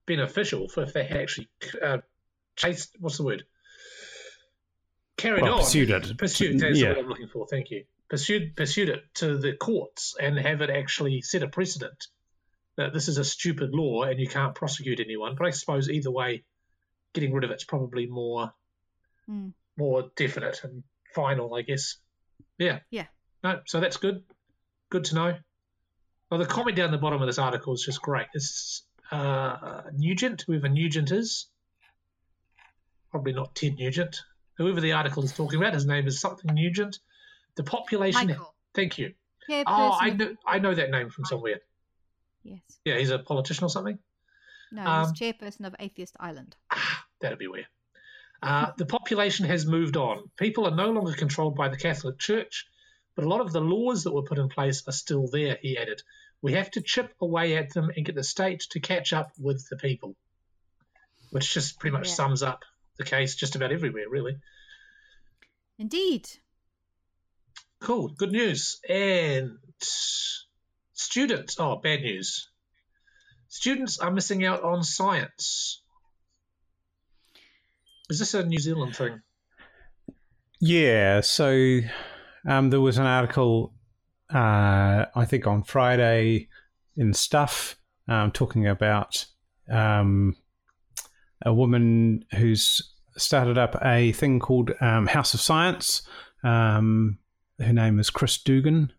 beneficial 0.07 0.67
for 0.67 0.83
if 0.83 0.93
they 0.93 1.03
had 1.03 1.17
actually 1.17 1.47
uh, 1.83 1.97
chased 2.55 2.95
what's 2.99 3.17
the 3.17 3.23
word 3.23 3.43
carried 5.17 5.43
well, 5.43 5.53
on 5.55 5.59
pursued 5.59 5.89
it. 5.89 6.17
pursued 6.17 6.59
that's 6.59 6.77
yeah. 6.79 6.89
what 6.89 6.97
I'm 6.99 7.07
looking 7.07 7.27
for 7.27 7.47
thank 7.47 7.71
you 7.71 7.85
pursued 8.09 8.55
pursued 8.55 8.89
it 8.89 9.03
to 9.15 9.37
the 9.37 9.53
courts 9.53 10.15
and 10.19 10.37
have 10.37 10.61
it 10.61 10.69
actually 10.69 11.21
set 11.21 11.41
a 11.43 11.47
precedent 11.47 12.07
that 12.77 12.93
this 12.93 13.07
is 13.07 13.17
a 13.17 13.23
stupid 13.23 13.71
law 13.73 14.03
and 14.03 14.19
you 14.19 14.27
can't 14.27 14.53
prosecute 14.53 14.99
anyone 14.99 15.35
but 15.37 15.47
I 15.47 15.51
suppose 15.51 15.89
either 15.89 16.11
way 16.11 16.43
getting 17.13 17.33
rid 17.33 17.43
of 17.43 17.51
it's 17.51 17.63
probably 17.63 18.07
more 18.07 18.53
Mm. 19.27 19.53
more 19.75 20.11
definite 20.15 20.63
and 20.63 20.83
final 21.15 21.55
I 21.55 21.63
guess 21.63 21.97
yeah 22.59 22.81
Yeah. 22.91 23.05
No 23.45 23.61
so 23.65 23.79
that's 23.79 23.97
good. 23.97 24.23
Good 24.89 25.05
to 25.05 25.15
know. 25.15 25.35
Well 26.31 26.39
the 26.39 26.47
comment 26.47 26.75
down 26.75 26.91
the 26.91 26.97
bottom 26.97 27.21
of 27.21 27.27
this 27.27 27.37
article 27.37 27.73
is 27.73 27.83
just 27.83 28.01
great. 28.01 28.25
It's 28.33 28.83
uh, 29.11 29.83
Nugent 29.93 30.43
whoever 30.47 30.67
Nugent 30.67 31.11
is. 31.11 31.45
Probably 33.11 33.33
not 33.33 33.53
Ted 33.53 33.77
Nugent. 33.77 34.21
Whoever 34.57 34.81
the 34.81 34.93
article 34.93 35.23
is 35.23 35.31
talking 35.31 35.59
about 35.61 35.75
his 35.75 35.85
name 35.85 36.07
is 36.07 36.19
something 36.19 36.53
Nugent. 36.53 36.97
The 37.55 37.63
population 37.63 38.27
Michael. 38.27 38.55
thank 38.73 38.97
you. 38.97 39.13
Yeah, 39.47 39.63
oh 39.67 39.95
I 40.01 40.09
know 40.09 40.35
I 40.47 40.57
know 40.57 40.73
that 40.73 40.89
name 40.89 41.11
from 41.11 41.25
somewhere. 41.25 41.59
Yes. 42.43 42.61
yeah 42.83 42.97
he's 42.97 43.11
a 43.11 43.19
politician 43.19 43.63
or 43.63 43.69
something? 43.69 43.99
No, 44.71 44.85
Um, 44.85 45.13
he's 45.13 45.19
chairperson 45.19 45.67
of 45.67 45.75
Atheist 45.79 46.15
Ireland. 46.19 46.55
Ah, 46.71 47.05
that'd 47.21 47.37
be 47.37 47.47
weird. 47.47 47.67
Uh, 48.41 48.71
the 48.77 48.85
population 48.85 49.45
has 49.45 49.65
moved 49.67 49.97
on. 49.97 50.29
People 50.35 50.67
are 50.67 50.75
no 50.75 50.89
longer 50.91 51.13
controlled 51.13 51.55
by 51.55 51.69
the 51.69 51.77
Catholic 51.77 52.19
Church, 52.19 52.65
but 53.15 53.25
a 53.25 53.29
lot 53.29 53.41
of 53.41 53.53
the 53.53 53.61
laws 53.61 54.03
that 54.03 54.13
were 54.13 54.23
put 54.23 54.37
in 54.37 54.49
place 54.49 54.83
are 54.87 54.93
still 54.93 55.27
there, 55.27 55.57
he 55.61 55.77
added. 55.77 56.01
We 56.41 56.53
have 56.53 56.69
to 56.71 56.81
chip 56.81 57.13
away 57.21 57.57
at 57.57 57.73
them 57.73 57.89
and 57.95 58.05
get 58.05 58.15
the 58.15 58.23
state 58.23 58.61
to 58.71 58.79
catch 58.79 59.13
up 59.13 59.31
with 59.39 59.67
the 59.69 59.77
people. 59.77 60.15
Which 61.31 61.53
just 61.53 61.79
pretty 61.79 61.95
much 61.97 62.07
Yeah. 62.09 62.13
sums 62.15 62.43
up 62.43 62.63
the 62.97 63.03
case 63.03 63.35
just 63.35 63.55
about 63.55 63.71
everywhere, 63.71 64.09
really. 64.09 64.37
Indeed. 65.77 66.29
Cool, 67.79 68.09
good 68.09 68.31
news. 68.31 68.79
And 68.87 69.57
students, 70.93 71.55
oh, 71.59 71.77
bad 71.77 72.01
news. 72.01 72.49
Students 73.47 73.99
are 73.99 74.11
missing 74.11 74.45
out 74.45 74.63
on 74.63 74.83
science. 74.83 75.81
Is 78.09 78.19
this 78.19 78.33
a 78.33 78.43
New 78.43 78.59
Zealand 78.59 78.95
thing? 78.95 79.21
Yeah, 80.59 81.21
so 81.21 81.79
um, 82.47 82.69
there 82.69 82.81
was 82.81 82.97
an 82.97 83.05
article, 83.05 83.73
uh, 84.33 85.05
I 85.15 85.25
think 85.25 85.47
on 85.47 85.63
Friday 85.63 86.47
in 86.97 87.13
Stuff, 87.13 87.77
um, 88.07 88.31
talking 88.31 88.67
about 88.67 89.25
um, 89.69 90.35
a 91.45 91.53
woman 91.53 92.25
who's 92.35 92.81
started 93.17 93.57
up 93.57 93.75
a 93.83 94.11
thing 94.11 94.39
called 94.39 94.71
um, 94.81 95.07
House 95.07 95.33
of 95.33 95.41
Science. 95.41 96.01
Um, 96.43 97.17
her 97.59 97.73
name 97.73 97.99
is 97.99 98.09
Chris 98.09 98.37
Dugan. 98.37 98.91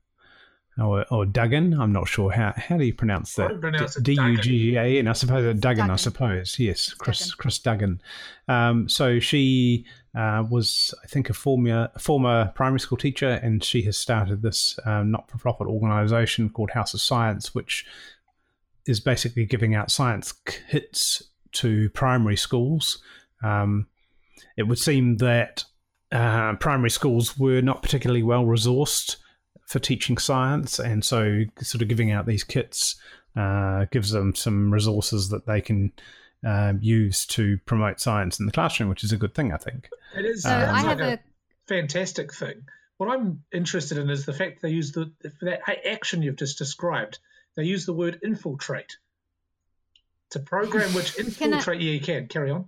Or, 0.79 1.07
or 1.11 1.25
Duggan, 1.25 1.81
I'm 1.81 1.93
not 1.93 2.07
sure 2.07 2.31
how 2.31 2.53
how 2.55 2.77
do 2.77 2.85
you 2.85 2.93
pronounce 2.93 3.35
that? 3.37 3.51
would 3.51 3.63
pronounce 3.63 3.97
it 3.97 4.03
D 4.03 4.13
U 4.13 4.37
G 4.37 4.77
A 4.77 4.99
N. 4.99 5.09
I 5.09 5.15
suppose 5.15 5.47
uh, 5.47 5.59
Duggan. 5.59 5.89
I 5.91 5.97
suppose 5.97 6.59
yes, 6.59 6.93
Chris 6.93 7.21
Duggan. 7.21 7.35
Chris 7.39 7.59
Duggan. 7.59 8.01
Um, 8.47 8.89
so 8.89 9.19
she 9.19 9.87
uh, 10.15 10.45
was, 10.51 10.95
I 11.03 11.07
think, 11.07 11.31
a 11.31 11.35
former 11.35 11.89
former 11.99 12.53
primary 12.55 12.81
school 12.81 12.99
teacher, 12.99 13.41
and 13.43 13.65
she 13.65 13.83
has 13.83 13.97
started 13.97 14.43
this 14.43 14.79
um, 14.85 15.11
not 15.11 15.31
for 15.31 15.39
profit 15.39 15.67
organisation 15.67 16.51
called 16.51 16.71
House 16.73 16.93
of 16.93 17.01
Science, 17.01 17.55
which 17.55 17.87
is 18.87 19.01
basically 19.01 19.47
giving 19.47 19.75
out 19.75 19.91
science 19.91 20.33
kits 20.71 21.23
to 21.53 21.89
primary 21.91 22.37
schools. 22.37 23.03
Um, 23.43 23.87
it 24.59 24.65
would 24.65 24.79
seem 24.79 25.17
that 25.19 25.65
uh, 26.13 26.55
primary 26.57 26.91
schools 26.91 27.39
were 27.39 27.63
not 27.63 27.83
particularly 27.83 28.23
well 28.23 28.45
resourced 28.45 29.17
for 29.67 29.79
teaching 29.79 30.17
science, 30.17 30.79
and 30.79 31.05
so 31.05 31.43
sort 31.61 31.83
of 31.83 31.89
giving 31.89 32.11
out 32.13 32.27
these 32.27 32.45
kits 32.45 32.97
uh, 33.37 33.85
gives 33.91 34.11
them 34.11 34.35
some 34.35 34.73
resources 34.73 35.29
that 35.31 35.47
they 35.47 35.61
can 35.61 35.93
um, 36.47 36.79
use 36.81 37.27
to 37.27 37.59
promote 37.67 38.01
science 38.01 38.39
in 38.41 38.47
the 38.47 38.53
classroom, 38.53 38.89
which 38.89 39.03
is 39.05 39.13
a 39.13 39.17
good 39.17 39.35
thing, 39.35 39.53
I 39.53 39.57
think. 39.57 39.89
It 40.17 40.25
is. 40.25 40.43
So 40.45 40.51
Um, 40.51 40.75
I 40.75 40.81
have 40.83 41.01
like 41.01 41.19
a 41.21 41.23
fantastic 41.67 42.33
thing. 42.33 42.63
What 42.99 43.11
I'm 43.11 43.43
interested 43.53 43.99
in 43.99 44.09
is 44.09 44.25
the 44.25 44.33
fact 44.33 44.63
they 44.63 44.71
use 44.71 44.93
the 44.93 45.13
for 45.39 45.45
that 45.47 45.61
action 45.87 46.23
you've 46.23 46.37
just 46.37 46.57
described. 46.59 47.19
They 47.57 47.65
use 47.65 47.85
the 47.87 47.93
word 47.93 48.19
infiltrate. 48.23 48.97
To 50.31 50.41
program 50.41 50.93
which 50.95 51.15
Can 51.17 51.27
I- 51.27 51.29
infiltrate. 51.59 51.81
Yeah, 51.81 51.93
you 51.93 52.01
can. 52.01 52.27
Carry 52.29 52.51
on. 52.51 52.67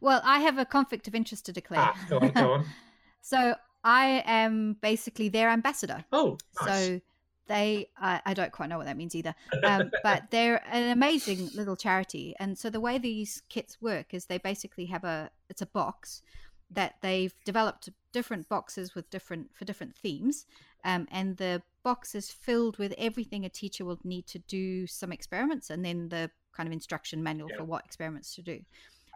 Well, 0.00 0.20
I 0.24 0.40
have 0.40 0.58
a 0.58 0.64
conflict 0.64 1.08
of 1.08 1.14
interest 1.14 1.46
to 1.46 1.52
declare. 1.52 1.80
Ah, 1.80 2.06
go 2.08 2.18
on, 2.18 2.30
go 2.32 2.52
on. 2.52 2.66
so 3.22 3.54
I 3.84 4.22
am 4.26 4.74
basically 4.80 5.28
their 5.28 5.48
ambassador. 5.48 6.04
Oh, 6.12 6.38
nice. 6.64 6.86
So 6.86 7.00
they, 7.46 7.88
I, 7.98 8.20
I 8.26 8.34
don't 8.34 8.52
quite 8.52 8.68
know 8.68 8.78
what 8.78 8.86
that 8.86 8.96
means 8.96 9.14
either, 9.14 9.34
um, 9.64 9.90
but 10.02 10.30
they're 10.30 10.62
an 10.70 10.90
amazing 10.90 11.50
little 11.54 11.76
charity. 11.76 12.34
And 12.38 12.56
so 12.56 12.70
the 12.70 12.80
way 12.80 12.98
these 12.98 13.42
kits 13.48 13.80
work 13.80 14.14
is 14.14 14.26
they 14.26 14.38
basically 14.38 14.86
have 14.86 15.04
a, 15.04 15.30
it's 15.48 15.62
a 15.62 15.66
box 15.66 16.22
that 16.70 16.94
they've 17.00 17.34
developed 17.44 17.88
different 18.12 18.48
boxes 18.48 18.94
with 18.94 19.10
different 19.10 19.50
for 19.54 19.64
different 19.64 19.96
themes, 19.96 20.46
um, 20.84 21.08
and 21.10 21.36
the 21.36 21.62
box 21.82 22.14
is 22.14 22.30
filled 22.30 22.78
with 22.78 22.94
everything 22.96 23.44
a 23.44 23.48
teacher 23.48 23.84
will 23.84 23.98
need 24.04 24.26
to 24.28 24.38
do 24.40 24.86
some 24.86 25.10
experiments, 25.10 25.70
and 25.70 25.84
then 25.84 26.08
the 26.10 26.30
kind 26.52 26.68
of 26.68 26.72
instruction 26.72 27.22
manual 27.22 27.48
Yeah. 27.50 27.56
for 27.56 27.64
what 27.64 27.84
experiments 27.84 28.34
to 28.36 28.42
do. 28.42 28.60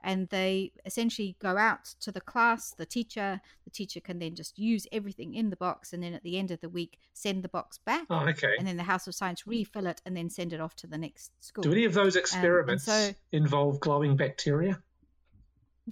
And 0.05 0.29
they 0.29 0.73
essentially 0.85 1.35
go 1.41 1.57
out 1.57 1.87
to 2.01 2.13
the 2.13 2.21
class, 2.21 2.73
the 2.77 2.85
teacher. 2.85 3.41
The 3.65 3.71
teacher 3.71 4.01
can 4.01 4.19
then 4.19 4.35
just 4.35 4.59
use 4.59 4.87
everything 4.93 5.35
in 5.35 5.49
the 5.49 5.57
box, 5.57 5.95
and 5.95 6.03
then 6.03 6.13
at 6.13 6.23
the 6.23 6.39
end 6.39 6.51
of 6.51 6.61
the 6.61 6.69
week, 6.69 6.99
send 7.15 7.43
the 7.43 7.49
box 7.49 7.79
back, 7.79 8.05
oh, 8.11 8.29
okay. 8.29 8.55
and 8.59 8.69
then 8.69 8.77
the 8.77 8.83
House 8.83 9.07
of 9.07 9.15
Science 9.15 9.47
refill 9.47 9.87
it, 9.87 10.03
and 10.05 10.15
then 10.15 10.29
send 10.29 10.53
it 10.53 10.61
off 10.61 10.77
to 10.77 10.87
the 10.87 10.99
next 10.99 11.33
school. 11.41 11.63
Do 11.63 11.73
any 11.73 11.87
of 11.87 11.95
those 11.95 12.17
experiments 12.17 12.85
so- 12.85 13.13
involve 13.33 13.81
glowing 13.81 14.15
bacteria? 14.15 14.79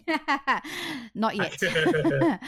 Not 1.15 1.35
yet. 1.37 1.59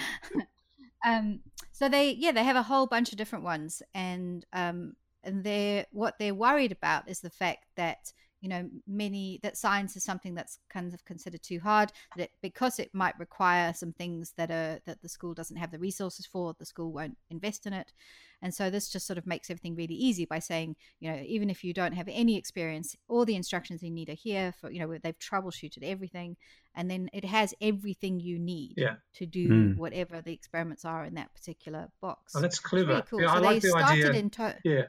um, 1.07 1.41
so 1.73 1.89
they, 1.89 2.11
yeah, 2.13 2.33
they 2.33 2.45
have 2.45 2.57
a 2.57 2.63
whole 2.63 2.87
bunch 2.87 3.11
of 3.11 3.19
different 3.19 3.45
ones, 3.45 3.83
and 3.95 4.45
um, 4.53 4.97
and 5.25 5.43
they're 5.43 5.87
what 5.93 6.19
they're 6.19 6.35
worried 6.35 6.73
about 6.73 7.09
is 7.09 7.21
the 7.21 7.31
fact 7.31 7.67
that 7.77 8.13
you 8.45 8.51
know 8.51 8.69
many 8.87 9.41
that 9.43 9.57
science 9.57 9.97
is 9.97 10.05
something 10.05 10.35
that's 10.35 10.59
kind 10.69 10.93
of 10.93 11.03
considered 11.07 11.43
too 11.43 11.61
hard 11.61 11.91
that 12.17 12.25
it, 12.25 12.31
because 12.43 12.79
it 12.79 12.91
might 12.93 13.19
require 13.19 13.73
some 13.73 13.93
things 14.01 14.35
that 14.37 14.51
are 14.51 14.79
that 14.85 15.01
the 15.01 15.09
school 15.09 15.33
doesn't 15.33 15.57
have 15.57 15.71
the 15.71 15.79
resources 15.79 16.27
for 16.27 16.55
the 16.59 16.67
school 16.67 16.93
won't 16.93 17.17
invest 17.31 17.65
in 17.67 17.73
it 17.73 17.91
and 18.43 18.53
so 18.55 18.69
this 18.69 18.91
just 18.91 19.07
sort 19.07 19.17
of 19.17 19.27
makes 19.27 19.49
everything 19.49 19.75
really 19.75 19.95
easy 19.95 20.27
by 20.27 20.39
saying 20.39 20.77
you 21.01 21.11
know 21.11 21.19
even 21.37 21.49
if 21.49 21.65
you 21.65 21.73
don't 21.73 21.95
have 22.01 22.09
any 22.23 22.37
experience 22.37 22.95
all 23.09 23.25
the 23.25 23.35
instructions 23.43 23.83
you 23.83 23.91
need 23.91 24.11
are 24.11 24.21
here 24.29 24.53
for 24.61 24.71
you 24.71 24.79
know 24.81 24.99
they've 25.03 25.19
troubleshooted 25.19 25.83
everything 25.83 26.37
and 26.75 26.91
then 26.91 27.09
it 27.15 27.25
has 27.25 27.55
everything 27.63 28.21
you 28.21 28.39
need 28.39 28.75
Yeah. 28.77 28.97
to 29.15 29.25
do 29.25 29.49
Mm. 29.49 29.77
whatever 29.77 30.21
the 30.21 30.35
experiments 30.35 30.85
are 30.85 31.03
in 31.07 31.15
that 31.15 31.33
particular 31.33 31.89
box 32.03 32.35
Oh, 32.37 32.41
that's 32.43 32.59
It's 32.59 32.73
really 32.73 32.85
clever. 32.87 33.03
cool. 33.09 33.23
Yeah, 33.23 33.29
so 33.29 33.33
I 33.37 33.41
they 33.41 33.47
like 33.47 33.63
the 33.63 33.69
started 33.71 34.05
idea. 34.09 34.21
in 34.21 34.31
to- 34.31 34.59
yeah. 34.65 34.87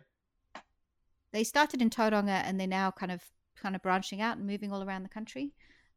they 1.31 1.43
started 1.43 1.81
in 1.81 1.89
Tauranga 1.89 2.41
and 2.45 2.59
they're 2.59 2.67
now 2.67 2.91
kind 2.91 3.11
of 3.11 3.21
kind 3.61 3.75
of 3.75 3.81
branching 3.81 4.21
out 4.21 4.37
and 4.37 4.47
moving 4.47 4.71
all 4.71 4.83
around 4.83 5.03
the 5.03 5.09
country. 5.09 5.51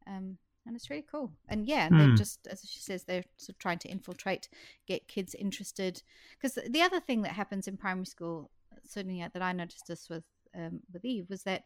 Um, 0.07 0.38
and 0.66 0.77
it's 0.77 0.90
really 0.90 1.07
cool. 1.11 1.33
And 1.49 1.66
yeah, 1.66 1.88
Hmm. 1.88 1.99
they're 1.99 2.16
just 2.16 2.47
as 2.47 2.62
she 2.68 2.81
says, 2.81 3.05
they're 3.05 3.25
sort 3.37 3.51
of 3.51 3.59
trying 3.59 3.79
to 3.79 3.88
infiltrate, 3.88 4.49
get 4.87 5.09
kids 5.09 5.35
interested. 5.35 6.03
Because 6.40 6.59
the 6.68 6.83
other 6.83 7.01
thing 7.01 7.23
that 7.23 7.33
happens 7.33 7.66
in 7.66 7.77
primary 7.77 8.07
school, 8.07 8.51
certainly 8.85 9.27
that 9.33 9.42
I 9.42 9.53
noticed 9.53 9.87
this 9.88 10.09
with 10.09 10.25
um, 10.55 10.81
with 10.92 11.05
Eve, 11.05 11.27
was 11.31 11.42
that 11.44 11.64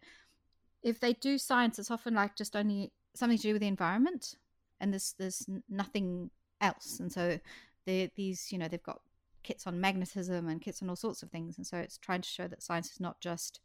if 0.83 1.00
they 1.00 1.14
do 1.14 1.38
science, 1.38 1.78
it's 1.78 1.90
often 1.90 2.14
like 2.14 2.37
just 2.37 2.57
only 2.57 2.92
something 3.14 3.38
to 3.38 3.42
do 3.42 3.52
with 3.55 3.62
the 3.62 3.68
environment, 3.68 4.37
and 4.81 4.92
there's 4.92 5.14
there's 5.18 5.46
nothing 5.68 6.31
else. 6.61 7.00
And 7.00 7.12
so 7.12 7.40
these 7.85 8.52
you 8.52 8.59
know 8.59 8.68
they've 8.68 8.83
got 8.83 9.00
kits 9.42 9.66
on 9.66 9.81
magnetism 9.81 10.46
and 10.46 10.62
kits 10.62 10.81
on 10.81 10.88
all 10.88 10.96
sorts 10.96 11.22
of 11.24 11.31
things, 11.31 11.59
and 11.59 11.66
so 11.66 11.76
it's 11.76 11.98
trying 11.98 12.20
to 12.22 12.28
show 12.28 12.46
that 12.46 12.62
science 12.62 12.92
is 12.92 13.00
not 13.00 13.20
just 13.20 13.61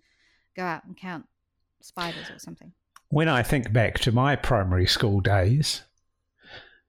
go 0.55 0.63
out 0.63 0.83
and 0.85 0.97
count 0.97 1.27
spiders 1.81 2.29
or 2.29 2.39
something. 2.39 2.71
When 3.09 3.29
I 3.29 3.43
think 3.43 3.71
back 3.71 3.99
to 3.99 4.11
my 4.11 4.35
primary 4.35 4.85
school 4.87 5.19
days, 5.21 5.83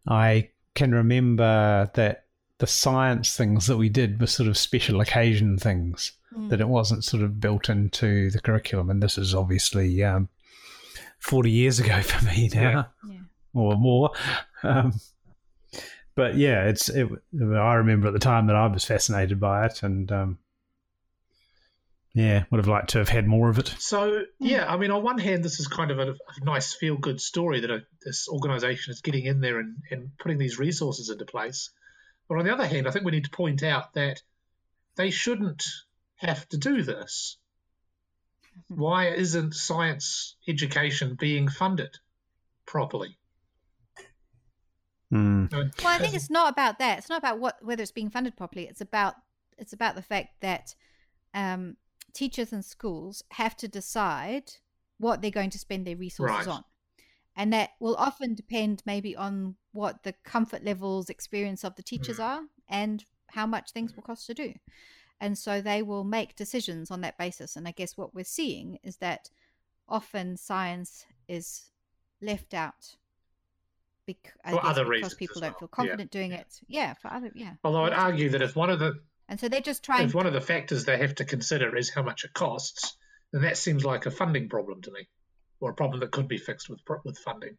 I 0.07 0.51
can 0.75 0.93
remember 0.93 1.91
that 1.95 2.25
the 2.59 2.67
science 2.67 3.37
things 3.37 3.67
that 3.67 3.77
we 3.77 3.89
did 3.89 4.21
were 4.21 4.27
sort 4.27 4.49
of 4.49 4.59
special 4.59 5.01
occasion 5.01 5.59
things, 5.59 6.13
that 6.49 6.61
it 6.61 6.69
wasn't 6.69 7.05
sort 7.05 7.23
of 7.23 7.41
built 7.41 7.69
into 7.69 8.31
the 8.31 8.41
curriculum. 8.41 8.91
And 8.91 9.03
this 9.03 9.17
is 9.17 9.35
obviously 9.35 10.03
um, 10.03 10.29
40 11.21 11.51
years 11.51 11.79
ago 11.79 12.01
for 12.03 12.25
me 12.27 12.51
now, 12.53 12.89
Yeah. 13.09 13.19
or 13.55 13.77
more. 13.77 14.11
Um, 14.65 14.95
but 16.17 16.37
yeah, 16.37 16.65
it's. 16.65 16.89
It, 16.89 17.09
I 17.41 17.75
remember 17.75 18.09
at 18.09 18.13
the 18.13 18.19
time 18.19 18.49
that 18.49 18.57
I 18.57 18.67
was 18.67 18.85
fascinated 18.85 19.39
by 19.39 19.67
it, 19.67 19.85
and 19.85 20.11
um, 20.11 20.39
yeah, 22.15 22.45
would 22.51 22.59
have 22.59 22.69
liked 22.69 22.91
to 22.91 22.99
have 22.99 23.09
had 23.09 23.27
more 23.27 23.49
of 23.49 23.59
it. 23.59 23.75
So 23.79 24.23
yeah, 24.39 24.67
I 24.67 24.77
mean, 24.77 24.91
on 24.91 25.03
one 25.03 25.19
hand, 25.19 25.45
this 25.45 25.61
is 25.61 25.67
kind 25.69 25.91
of 25.91 25.99
a, 25.99 26.13
a 26.13 26.45
nice 26.45 26.75
feel-good 26.75 27.21
story 27.21 27.61
that 27.61 27.71
a, 27.71 27.83
this 28.05 28.29
organisation 28.29 28.93
is 28.93 29.01
getting 29.01 29.25
in 29.25 29.41
there 29.41 29.59
and, 29.59 29.77
and 29.91 30.11
putting 30.19 30.39
these 30.39 30.59
resources 30.59 31.11
into 31.11 31.25
place. 31.25 31.71
But 32.29 32.39
on 32.39 32.45
the 32.45 32.53
other 32.53 32.67
hand, 32.67 32.87
I 32.89 32.91
think 32.91 33.05
we 33.05 33.13
need 33.13 33.25
to 33.25 33.31
point 33.31 33.63
out 33.63 33.95
that 33.95 34.23
they 34.97 35.11
shouldn't 35.11 35.65
have 36.17 36.49
to 36.49 36.59
do 36.59 36.83
this. 36.83 37.37
Why 38.67 39.09
isn't 39.09 39.55
science 39.55 40.37
education 40.49 41.17
being 41.19 41.49
funded 41.49 41.97
properly? 42.67 43.17
Mm. 45.13 45.51
Well, 45.53 45.71
I 45.87 45.99
think 45.99 46.15
it's 46.15 46.29
not 46.29 46.53
about 46.53 46.81
that. 46.81 46.99
It's 46.99 47.09
not 47.09 47.19
about 47.19 47.39
what 47.39 47.57
whether 47.63 47.83
it's 47.83 47.93
being 47.93 48.11
funded 48.11 48.37
properly. 48.37 48.67
It's 48.67 48.81
about 48.81 49.15
it's 49.57 49.73
about 49.73 49.95
the 49.95 50.03
fact 50.03 50.41
that 50.41 50.75
um, 51.33 51.77
teachers 52.13 52.53
and 52.53 52.65
schools 52.65 53.23
have 53.33 53.57
to 53.57 53.69
decide 53.69 54.53
what 54.99 55.23
they're 55.23 55.31
going 55.31 55.51
to 55.51 55.59
spend 55.59 55.87
their 55.87 55.97
resources 55.97 56.47
Right. 56.47 56.49
on, 56.49 56.65
and 57.37 57.53
that 57.53 57.71
will 57.79 57.97
often 57.97 58.35
depend 58.35 58.83
maybe 58.85 59.15
on 59.17 59.57
what 59.73 60.03
the 60.03 60.13
comfort 60.25 60.65
levels, 60.65 61.09
experience 61.09 61.65
of 61.65 61.77
the 61.77 61.83
hmm. 61.83 61.97
teachers 61.97 62.19
are, 62.19 62.43
and 62.69 63.05
how 63.31 63.47
much 63.47 63.71
things 63.73 63.93
hmm. 63.93 63.97
will 63.97 64.03
cost 64.03 64.27
to 64.27 64.35
do. 64.35 64.55
And 65.21 65.37
so 65.37 65.61
they 65.61 65.83
will 65.83 66.05
make 66.05 66.37
decisions 66.37 66.91
on 66.91 67.01
that 67.01 67.19
basis. 67.19 67.57
And 67.57 67.67
I 67.67 67.73
guess 67.73 67.97
what 67.97 68.15
we're 68.15 68.25
seeing 68.25 68.79
is 68.85 68.99
that 68.99 69.31
often 69.89 70.37
science 70.37 71.07
is 71.27 71.71
left 72.21 72.55
out 72.55 72.97
bec- 74.07 74.35
For 74.49 74.65
other 74.65 74.85
because 74.85 74.89
reasons 74.89 75.15
people 75.15 75.41
don't 75.41 75.53
well. 75.53 75.59
feel 75.59 75.69
Yeah. 75.71 75.77
confident 75.77 76.11
doing 76.11 76.33
it. 76.33 76.61
Yeah, 76.67 76.95
for 76.95 77.13
other 77.13 77.33
yeah. 77.35 77.55
Although 77.65 77.85
I'd 77.85 77.93
argue 77.93 78.29
that 78.31 78.43
if 78.43 78.57
one 78.57 78.71
of 78.71 78.79
the 78.79 79.01
and 79.29 79.39
so 79.39 79.49
they're 79.49 79.61
just 79.61 79.83
trying. 79.85 80.07
if 80.07 80.15
one 80.15 80.27
of 80.27 80.33
the 80.33 80.41
factors 80.41 80.85
they 80.85 80.99
have 80.99 81.15
to 81.17 81.25
consider 81.25 81.77
is 81.77 81.91
how 81.91 82.03
much 82.03 82.25
it 82.25 82.33
costs, 82.33 82.97
then 83.33 83.43
that 83.43 83.57
seems 83.57 83.85
like 83.85 84.07
a 84.07 84.11
funding 84.11 84.49
problem 84.49 84.81
to 84.83 84.91
me, 84.91 85.09
or 85.61 85.71
a 85.71 85.75
problem 85.75 86.01
that 86.01 86.11
could 86.13 86.29
be 86.29 86.39
fixed 86.39 86.69
with 86.71 86.81
with 87.05 87.19
funding. 87.19 87.57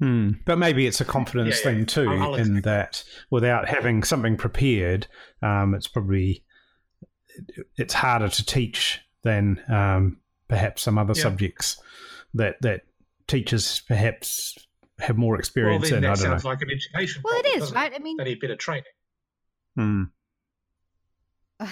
Hmm. 0.00 0.32
But 0.44 0.58
maybe 0.58 0.86
it's 0.86 1.00
a 1.00 1.06
confidence 1.06 1.62
Yeah, 1.64 1.70
yeah. 1.70 1.76
thing 1.76 1.86
too, 1.86 2.10
I'll- 2.10 2.22
I'll 2.22 2.34
in 2.34 2.60
that 2.62 3.02
without 3.30 3.68
having 3.68 4.02
something 4.02 4.36
prepared, 4.36 5.06
um, 5.42 5.74
it's 5.74 5.88
probably 5.88 6.44
it's 7.76 7.94
harder 7.94 8.28
to 8.28 8.44
teach 8.46 9.00
than 9.22 9.62
um, 9.70 10.20
perhaps 10.48 10.82
some 10.82 10.98
other 10.98 11.12
Yeah. 11.16 11.22
subjects 11.22 11.82
that 12.34 12.56
that 12.62 12.82
teachers 13.26 13.80
perhaps 13.88 14.56
have 14.98 15.16
more 15.16 15.32
Well, 15.32 15.38
experience 15.40 15.90
then 15.90 15.98
in. 15.98 16.04
I 16.04 16.08
that 16.14 16.16
don't 16.22 16.30
sounds 16.30 16.44
know. 16.44 16.50
like 16.50 16.62
an 16.62 16.70
education. 16.70 17.22
well, 17.24 17.34
it 17.38 17.42
problem, 17.42 17.54
is 17.56 17.60
doesn't 17.60 17.74
right. 17.76 17.92
I 17.94 17.98
mean, 17.98 18.16
They 18.18 18.24
need 18.24 18.40
better 18.40 18.56
training. 18.56 18.84
Hmm. 19.76 20.02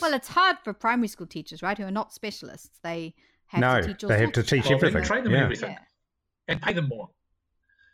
well, 0.00 0.14
it's 0.14 0.28
hard 0.28 0.56
for 0.64 0.72
primary 0.72 1.08
school 1.08 1.26
teachers, 1.26 1.62
right, 1.62 1.76
who 1.78 1.84
are 1.84 1.90
not 1.90 2.12
specialists. 2.12 2.78
They 2.82 3.14
have 3.46 3.60
No, 3.60 3.80
to 3.80 3.86
teach 3.88 4.04
all 4.04 4.08
they 4.08 4.18
have 4.18 4.32
to 4.32 4.42
teach. 4.42 4.64
Well, 4.64 4.74
everything. 4.74 5.02
train 5.04 5.24
them 5.24 5.32
yeah. 5.32 5.42
everything 5.44 5.70
Yeah. 5.70 5.78
and 6.48 6.62
pay 6.62 6.72
them 6.72 6.88
more. 6.88 7.10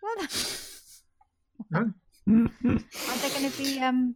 Well, 0.03 0.27
No? 1.71 1.93
aren't 2.27 2.53
they 2.63 3.29
going 3.31 3.51
to 3.51 3.59
be 3.59 3.79
um, 3.81 4.15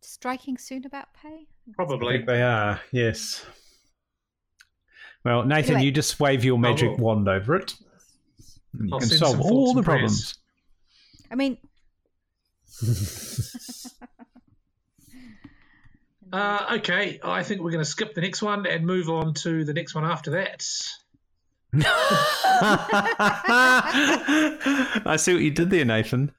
striking 0.00 0.56
soon 0.58 0.84
about 0.86 1.08
pay? 1.14 1.46
I 1.68 1.72
Probably. 1.74 2.14
think 2.16 2.26
they 2.26 2.42
are. 2.42 2.80
Yes. 2.92 3.44
Well, 5.24 5.44
Nathan, 5.44 5.74
Anyway. 5.76 5.86
you 5.86 5.90
just 5.92 6.20
wave 6.20 6.44
your 6.44 6.58
magic 6.58 6.90
will. 6.90 6.98
wand 6.98 7.28
over 7.28 7.56
it. 7.56 7.74
And 8.78 8.88
you 8.88 8.94
I'll 8.94 9.00
can 9.00 9.08
solve 9.08 9.40
all 9.40 9.72
the 9.74 9.82
prayers. 9.82 10.00
problems. 10.02 10.38
I 11.30 11.34
mean, 11.36 11.58
Uh, 16.34 16.78
okay, 16.78 17.20
I 17.22 17.44
think 17.44 17.60
we're 17.60 17.70
going 17.70 17.84
to 17.84 17.88
skip 17.88 18.12
the 18.14 18.20
next 18.20 18.42
one 18.42 18.66
and 18.66 18.84
move 18.84 19.08
on 19.08 19.34
to 19.34 19.64
the 19.64 19.72
next 19.72 19.94
one 19.94 20.04
after 20.04 20.32
that. 20.32 20.66
I 25.06 25.16
see 25.16 25.32
what 25.32 25.42
you 25.42 25.52
did 25.52 25.70
there, 25.70 25.84
Nathan. 25.84 26.32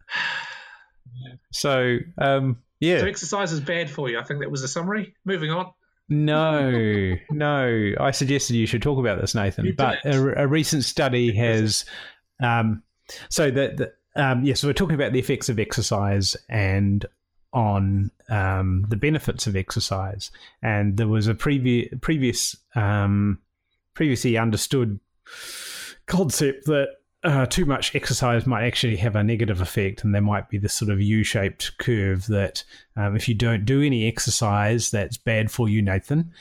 So, 1.53 1.99
um, 2.17 2.57
yeah, 2.81 2.99
So 2.99 3.05
exercise 3.05 3.53
is 3.53 3.61
bad 3.61 3.89
for 3.89 4.09
you. 4.09 4.19
I 4.19 4.23
think 4.25 4.41
that 4.41 4.51
was 4.51 4.61
the 4.61 4.67
summary. 4.67 5.15
Moving 5.23 5.51
on. 5.51 5.71
no, 6.09 7.15
no. 7.31 7.91
I 7.97 8.11
suggested 8.11 8.55
you 8.55 8.67
should 8.67 8.81
talk 8.81 8.99
about 8.99 9.21
this, 9.21 9.33
Nathan. 9.33 9.63
You 9.63 9.75
But 9.75 10.03
a, 10.03 10.43
a 10.43 10.47
recent 10.47 10.83
study 10.83 11.33
has, 11.37 11.85
um, 12.43 12.83
so 13.29 13.49
that, 13.49 13.93
um, 14.15 14.43
yes, 14.43 14.63
we're 14.63 14.73
talking 14.73 14.95
about 14.95 15.13
the 15.13 15.19
effects 15.19 15.49
of 15.49 15.59
exercise 15.59 16.37
and 16.49 17.05
on 17.53 18.11
um, 18.29 18.85
the 18.89 18.97
benefits 18.97 19.47
of 19.47 19.55
exercise. 19.55 20.31
And 20.61 20.97
there 20.97 21.07
was 21.07 21.27
a 21.27 21.33
previous 21.33 21.89
previous 22.01 22.55
um, 22.75 23.39
previously 23.93 24.37
understood 24.37 24.99
concept 26.05 26.65
that 26.65 26.89
uh, 27.23 27.45
too 27.47 27.65
much 27.65 27.95
exercise 27.95 28.45
might 28.45 28.65
actually 28.65 28.97
have 28.97 29.15
a 29.15 29.23
negative 29.23 29.59
effect, 29.61 30.03
and 30.03 30.13
there 30.13 30.21
might 30.21 30.49
be 30.49 30.59
this 30.59 30.75
sort 30.75 30.91
of 30.91 31.01
U-shaped 31.01 31.77
curve 31.79 32.27
that 32.27 32.63
um, 32.95 33.15
if 33.15 33.27
you 33.27 33.33
don't 33.33 33.65
do 33.65 33.81
any 33.81 34.07
exercise, 34.07 34.91
that's 34.91 35.17
bad 35.17 35.49
for 35.49 35.67
you, 35.67 35.81
Nathan. 35.81 36.31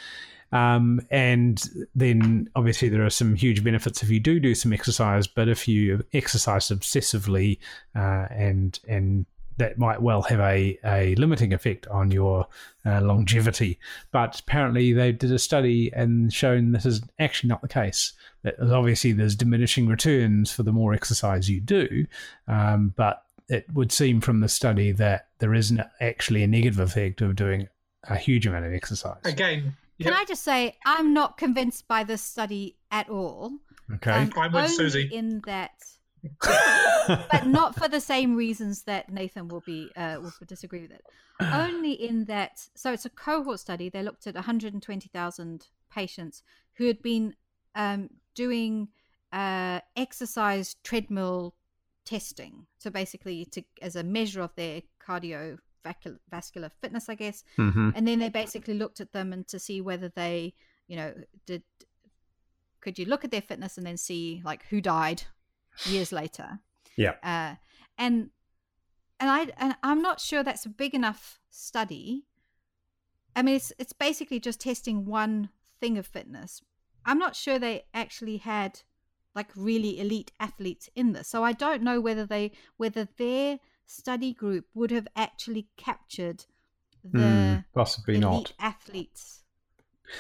Um, 0.55 1.01
and 1.11 1.61
then 1.97 2.49
obviously 2.55 2.89
there 2.89 3.05
are 3.05 3.11
some 3.11 3.35
huge 3.35 3.65
benefits 3.65 4.05
if 4.05 4.09
you 4.09 4.21
do 4.21 4.39
do 4.39 4.55
some 4.55 4.73
exercise, 4.73 5.27
but 5.27 5.49
if 5.49 5.67
you 5.67 6.05
exercise 6.13 6.69
obsessively 6.69 7.59
uh, 7.97 8.27
and 8.31 8.79
and 8.89 9.27
that 9.57 9.79
might 9.79 10.03
well 10.03 10.23
have 10.23 10.41
a, 10.41 10.79
a 10.85 11.15
limiting 11.17 11.53
effect 11.53 11.87
on 11.89 12.11
your 12.11 12.47
uh, 12.85 13.01
longevity. 13.01 13.79
But 14.11 14.41
apparently, 14.41 14.93
they 14.93 15.13
did 15.13 15.33
a 15.33 15.39
study 15.39 15.93
and 15.93 16.33
shown 16.33 16.73
this 16.73 16.87
is 16.87 17.03
actually 17.19 17.49
not 17.49 17.63
the 17.63 17.69
case. 17.69 18.13
That 18.43 18.59
obviously 18.61 19.13
there's 19.13 19.37
diminishing 19.37 19.87
returns 19.87 20.53
for 20.53 20.63
the 20.63 20.73
more 20.73 20.93
exercise 20.95 21.49
you 21.49 21.61
do, 21.61 22.07
um, 22.49 22.95
but 22.97 23.23
it 23.49 23.67
would 23.75 23.93
seem 23.93 24.21
from 24.21 24.41
the 24.41 24.49
study 24.49 24.93
that 24.93 25.29
there 25.39 25.55
isn't 25.55 25.81
actually 26.01 26.43
a 26.43 26.49
negative 26.49 26.81
effect 26.81 27.21
of 27.21 27.37
doing 27.37 27.69
a 28.05 28.17
huge 28.17 28.47
amount 28.47 28.67
of 28.67 28.73
exercise. 28.73 29.21
Again, 29.25 29.77
Can 30.03 30.13
I 30.13 30.25
just 30.25 30.43
say 30.43 30.77
I'm 30.85 31.15
not 31.15 31.37
convinced 31.37 31.87
by 31.87 32.05
this 32.05 32.23
study 32.23 32.77
at 32.91 33.09
all. 33.09 33.53
Okay. 33.95 34.13
Um, 34.13 34.33
I'm 34.37 34.53
with 34.53 34.79
Siouxsie. 34.79 35.11
in 35.11 35.43
that, 35.47 35.73
but 37.31 37.47
not 37.47 37.75
for 37.75 37.89
the 37.89 38.01
same 38.01 38.37
reasons 38.37 38.83
that 38.85 39.13
Nathan 39.13 39.49
will 39.49 39.63
be 39.67 39.91
uh, 39.97 40.17
will 40.21 40.33
disagree 40.47 40.83
with 40.83 40.93
it. 40.93 41.03
Only 41.41 41.93
in 41.93 42.25
that, 42.27 42.69
so 42.77 42.93
it's 42.93 43.05
a 43.05 43.11
cohort 43.11 43.59
study. 43.59 43.89
They 43.89 44.05
looked 44.05 44.29
at 44.29 44.35
120,000 44.35 45.67
patients 45.91 46.43
who 46.75 46.87
had 46.87 47.03
been 47.03 47.35
um, 47.75 48.09
doing 48.37 48.89
uh, 49.33 49.81
exercise 49.97 50.77
treadmill 50.85 51.57
testing. 52.05 52.67
So 52.79 52.91
basically, 52.91 53.45
to 53.47 53.65
as 53.83 53.97
a 53.97 54.05
measure 54.05 54.41
of 54.41 54.55
their 54.55 54.83
cardiovascular 55.85 56.71
fitness, 56.81 57.09
I 57.09 57.15
guess. 57.15 57.45
hmm 57.57 57.91
And 57.95 58.07
then 58.09 58.19
they 58.19 58.31
basically 58.31 58.75
looked 58.75 59.01
at 59.01 59.13
them 59.13 59.33
and 59.33 59.47
to 59.49 59.59
see 59.59 59.81
whether 59.81 60.09
they, 60.09 60.55
you 60.89 60.97
know, 60.97 61.15
did 61.47 61.63
could 62.81 62.99
you 62.99 63.07
look 63.07 63.25
at 63.25 63.31
their 63.31 63.43
fitness 63.43 63.79
and 63.79 63.87
then 63.87 63.97
see 63.97 64.43
like 64.45 64.67
who 64.69 64.81
died 64.81 65.23
years 65.87 66.13
later. 66.13 66.61
Yeah. 66.97 67.15
Uh, 67.23 67.57
and 67.99 68.31
and 69.21 69.31
I 69.31 69.47
and 69.57 69.77
I'm 69.83 70.03
not 70.03 70.21
sure 70.21 70.43
that's 70.43 70.67
a 70.67 70.71
big 70.71 70.95
enough 70.95 71.41
study. 71.51 72.27
I 73.35 73.43
mean, 73.43 73.57
it's 73.57 73.73
it's 73.79 73.93
basically 73.93 74.41
just 74.41 74.61
testing 74.61 75.05
one 75.05 75.49
thing 75.81 75.99
of 75.99 76.07
fitness. 76.07 76.61
I'm 77.05 77.19
not 77.19 77.37
sure 77.37 77.59
they 77.59 77.85
actually 77.93 78.39
had 78.39 78.81
like 79.35 79.49
really 79.57 79.99
elite 79.99 80.33
athletes 80.39 80.89
in 80.95 81.13
this, 81.13 81.29
so 81.29 81.43
I 81.43 81.53
don't 81.53 81.83
know 81.83 82.01
whether 82.01 82.27
they 82.27 82.53
whether 82.77 83.09
their 83.17 83.59
study 83.87 84.33
group 84.33 84.67
would 84.75 84.91
have 84.91 85.09
actually 85.17 85.69
captured 85.77 86.45
the 87.03 87.19
Mm, 87.19 87.65
possibly 87.75 88.15
elite 88.15 88.23
not. 88.23 88.53
athletes. 88.59 89.43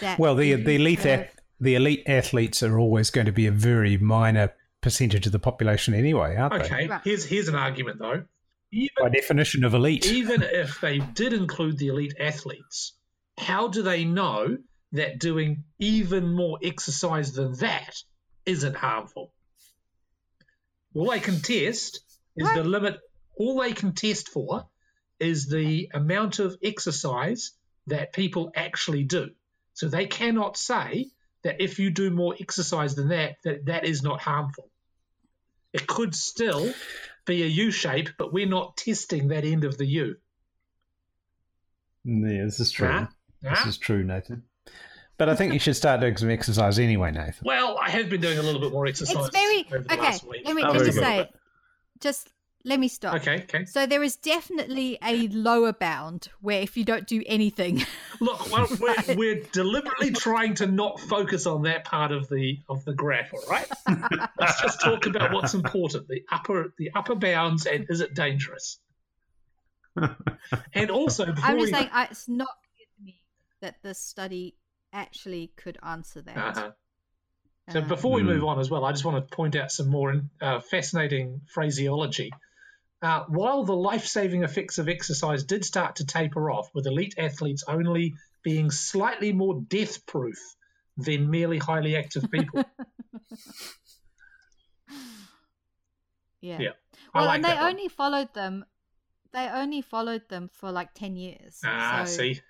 That 0.00 0.18
Well, 0.18 0.34
the 0.34 0.54
the 0.54 0.74
elite 0.76 0.98
could 1.00 1.06
have- 1.10 1.20
ath- 1.20 1.40
the 1.60 1.74
elite 1.76 2.02
athletes 2.06 2.62
are 2.62 2.78
always 2.78 3.10
going 3.10 3.26
to 3.26 3.32
be 3.32 3.46
a 3.46 3.52
very 3.52 3.96
minor 3.96 4.54
percentage 4.80 5.24
of 5.26 5.32
the 5.32 5.38
population 5.38 5.94
anyway, 5.94 6.36
aren't 6.36 6.54
they? 6.54 6.60
okay. 6.64 6.88
Right. 6.88 7.00
Here's 7.04 7.24
here's 7.24 7.48
an 7.48 7.54
argument 7.54 7.98
though. 7.98 8.24
Even 8.70 8.94
By 9.00 9.08
definition 9.08 9.64
of 9.64 9.72
elite. 9.72 10.04
even 10.06 10.42
if 10.64 10.80
they 10.80 10.98
did 10.98 11.32
include 11.32 11.78
the 11.78 11.88
elite 11.88 12.14
athletes, 12.20 12.92
how 13.38 13.68
do 13.68 13.82
they 13.82 14.04
know 14.04 14.58
that 14.92 15.18
doing 15.20 15.64
even 15.78 16.34
more 16.34 16.58
exercise 16.62 17.32
than 17.32 17.54
that 17.58 18.02
isn't 18.46 18.76
harmful? 18.76 19.32
All 20.94 21.10
they 21.10 21.20
can 21.20 21.40
test 21.40 22.00
is 22.36 22.52
the 22.52 22.62
limit. 22.64 22.98
All 23.36 23.60
they 23.60 23.72
can 23.72 23.92
test 23.92 24.28
for 24.28 24.66
is 25.18 25.48
the 25.48 25.90
amount 25.94 26.38
of 26.38 26.56
exercise 26.62 27.52
that 27.86 28.12
people 28.12 28.52
actually 28.54 29.04
do. 29.04 29.30
So 29.74 29.88
they 29.88 30.06
cannot 30.06 30.56
say 30.56 31.10
that 31.42 31.60
if 31.60 31.78
you 31.78 31.90
do 31.90 32.10
more 32.10 32.34
exercise 32.40 32.94
than 32.94 33.08
that, 33.08 33.36
that 33.44 33.66
that 33.66 33.84
is 33.84 34.02
not 34.02 34.20
harmful. 34.20 34.70
It 35.72 35.86
could 35.86 36.14
still 36.14 36.72
be 37.26 37.42
a 37.42 37.46
U 37.46 37.70
shape, 37.70 38.10
but 38.18 38.32
we're 38.32 38.46
not 38.46 38.76
testing 38.76 39.28
that 39.28 39.44
end 39.44 39.64
of 39.64 39.76
the 39.76 39.86
U. 39.86 40.16
Yeah, 42.04 42.44
this 42.44 42.60
is 42.60 42.70
true. 42.70 42.88
Huh? 42.88 43.06
This 43.42 43.58
Huh? 43.58 43.68
is 43.68 43.78
true, 43.78 44.04
Nathan. 44.04 44.44
But 45.16 45.28
I 45.28 45.36
think 45.36 45.52
you 45.52 45.58
should 45.58 45.76
start 45.76 46.00
doing 46.00 46.16
some 46.16 46.30
exercise 46.30 46.78
anyway, 46.78 47.12
Nathan. 47.12 47.42
Well, 47.44 47.78
I 47.80 47.90
have 47.90 48.08
been 48.08 48.20
doing 48.20 48.38
a 48.38 48.42
little 48.42 48.60
bit 48.60 48.72
more 48.72 48.86
exercise. 48.86 49.26
It's 49.26 49.36
very 49.36 49.64
over 49.66 49.84
the 49.84 49.94
okay. 49.94 50.02
last 50.02 50.24
week. 50.26 50.42
Let 50.44 50.56
me, 50.56 50.62
Oh, 50.62 50.72
let 50.72 50.80
me 50.80 50.86
just 50.86 50.98
say, 50.98 51.30
just 52.00 52.30
let 52.64 52.80
me 52.80 52.88
stop. 52.88 53.14
Okay, 53.16 53.42
okay. 53.42 53.64
So 53.66 53.86
there 53.86 54.02
is 54.02 54.16
definitely 54.16 54.98
a 55.02 55.28
lower 55.28 55.72
bound 55.72 56.28
where 56.40 56.60
if 56.60 56.76
you 56.76 56.84
don't 56.84 57.06
do 57.06 57.22
anything, 57.26 57.84
Look, 58.20 58.50
well, 58.50 58.68
we're, 58.78 59.16
we're 59.16 59.42
deliberately 59.52 60.12
trying 60.12 60.54
to 60.56 60.66
not 60.66 61.00
focus 61.00 61.46
on 61.46 61.62
that 61.62 61.84
part 61.84 62.12
of 62.12 62.28
the 62.28 62.58
of 62.68 62.84
the 62.84 62.94
graph. 62.94 63.32
All 63.34 63.42
right, 63.48 63.66
let's 64.40 64.60
just 64.62 64.80
talk 64.80 65.06
about 65.06 65.32
what's 65.32 65.54
important: 65.54 66.08
the 66.08 66.22
upper 66.30 66.72
the 66.78 66.90
upper 66.94 67.14
bounds, 67.14 67.66
and 67.66 67.86
is 67.88 68.00
it 68.00 68.14
dangerous? 68.14 68.78
And 70.74 70.90
also, 70.90 71.26
before 71.26 71.50
I'm 71.50 71.58
just 71.58 71.72
we, 71.72 71.78
saying 71.78 71.90
I, 71.92 72.04
it's 72.10 72.28
not 72.28 72.48
clear 72.48 72.86
to 72.96 73.04
me 73.04 73.20
that 73.60 73.82
this 73.82 73.98
study 73.98 74.56
actually 74.92 75.52
could 75.56 75.78
answer 75.82 76.22
that. 76.22 76.36
Uh-huh. 76.36 76.70
So 77.70 77.80
Um, 77.80 77.88
before 77.88 78.12
we 78.12 78.22
Hmm. 78.22 78.28
move 78.28 78.44
on 78.44 78.58
as 78.60 78.70
well, 78.70 78.84
I 78.84 78.92
just 78.92 79.04
want 79.04 79.28
to 79.28 79.34
point 79.36 79.56
out 79.56 79.70
some 79.70 79.88
more 79.88 80.14
uh, 80.40 80.60
fascinating 80.60 81.42
phraseology. 81.52 82.30
Uh, 83.02 83.24
while 83.28 83.64
the 83.64 83.76
life-saving 83.76 84.42
effects 84.44 84.78
of 84.78 84.88
exercise 84.88 85.44
did 85.44 85.64
start 85.64 85.96
to 85.96 86.06
taper 86.06 86.50
off, 86.50 86.70
with 86.74 86.86
elite 86.86 87.14
athletes 87.18 87.64
only 87.68 88.14
being 88.42 88.70
slightly 88.70 89.32
more 89.32 89.60
death-proof 89.68 90.38
than 90.96 91.30
merely 91.30 91.58
highly 91.58 91.96
active 91.96 92.30
people. 92.30 92.64
yeah. 96.40 96.58
Yeah, 96.60 96.70
Well, 97.14 97.26
like 97.26 97.36
and 97.36 97.44
they 97.44 97.54
one. 97.54 97.70
only 97.70 97.88
followed 97.88 98.32
them. 98.34 98.64
They 99.32 99.48
only 99.48 99.82
followed 99.82 100.28
them 100.28 100.48
for 100.52 100.70
like 100.70 100.94
ten 100.94 101.16
years. 101.16 101.60
Ah, 101.64 102.04
so 102.06 102.18
see, 102.18 102.40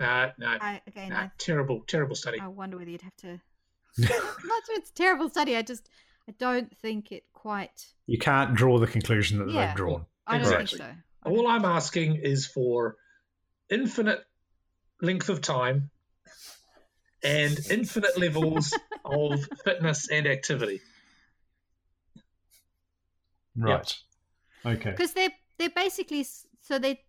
uh, 0.00 0.30
no, 0.38 0.46
I, 0.48 0.82
again, 0.86 1.10
no, 1.10 1.16
I, 1.16 1.30
terrible, 1.38 1.84
terrible 1.86 2.16
study. 2.16 2.40
I 2.40 2.48
wonder 2.48 2.76
whether 2.78 2.90
you'd 2.90 3.02
have 3.02 3.16
to. 3.18 3.40
not 3.98 4.62
it's 4.70 4.90
a 4.90 4.94
terrible 4.94 5.28
study. 5.28 5.56
I 5.56 5.62
just 5.62 5.88
I 6.28 6.32
don't 6.38 6.76
think 6.78 7.12
it 7.12 7.24
quite. 7.32 7.86
You 8.06 8.18
can't 8.18 8.54
draw 8.54 8.78
the 8.78 8.86
conclusion 8.86 9.38
that 9.38 9.48
Yeah. 9.50 9.66
they've 9.66 9.76
drawn. 9.76 10.06
I 10.26 10.38
don't 10.38 10.60
Exactly. 10.60 10.78
think 10.78 10.90
so. 11.24 11.30
All 11.30 11.48
I'm 11.48 11.64
asking 11.64 12.16
is 12.16 12.46
for 12.46 12.96
infinite 13.68 14.24
length 15.00 15.28
of 15.28 15.40
time 15.40 15.90
and 17.24 17.58
infinite 17.70 18.18
levels 18.18 18.76
of 19.04 19.48
fitness 19.64 20.08
and 20.08 20.26
activity. 20.26 20.80
Right. 23.56 23.94
Okay. 24.64 24.90
because 24.90 25.12
they're 25.12 25.32
they're 25.58 25.70
basically 25.70 26.24
so 26.60 26.78
they 26.78 27.02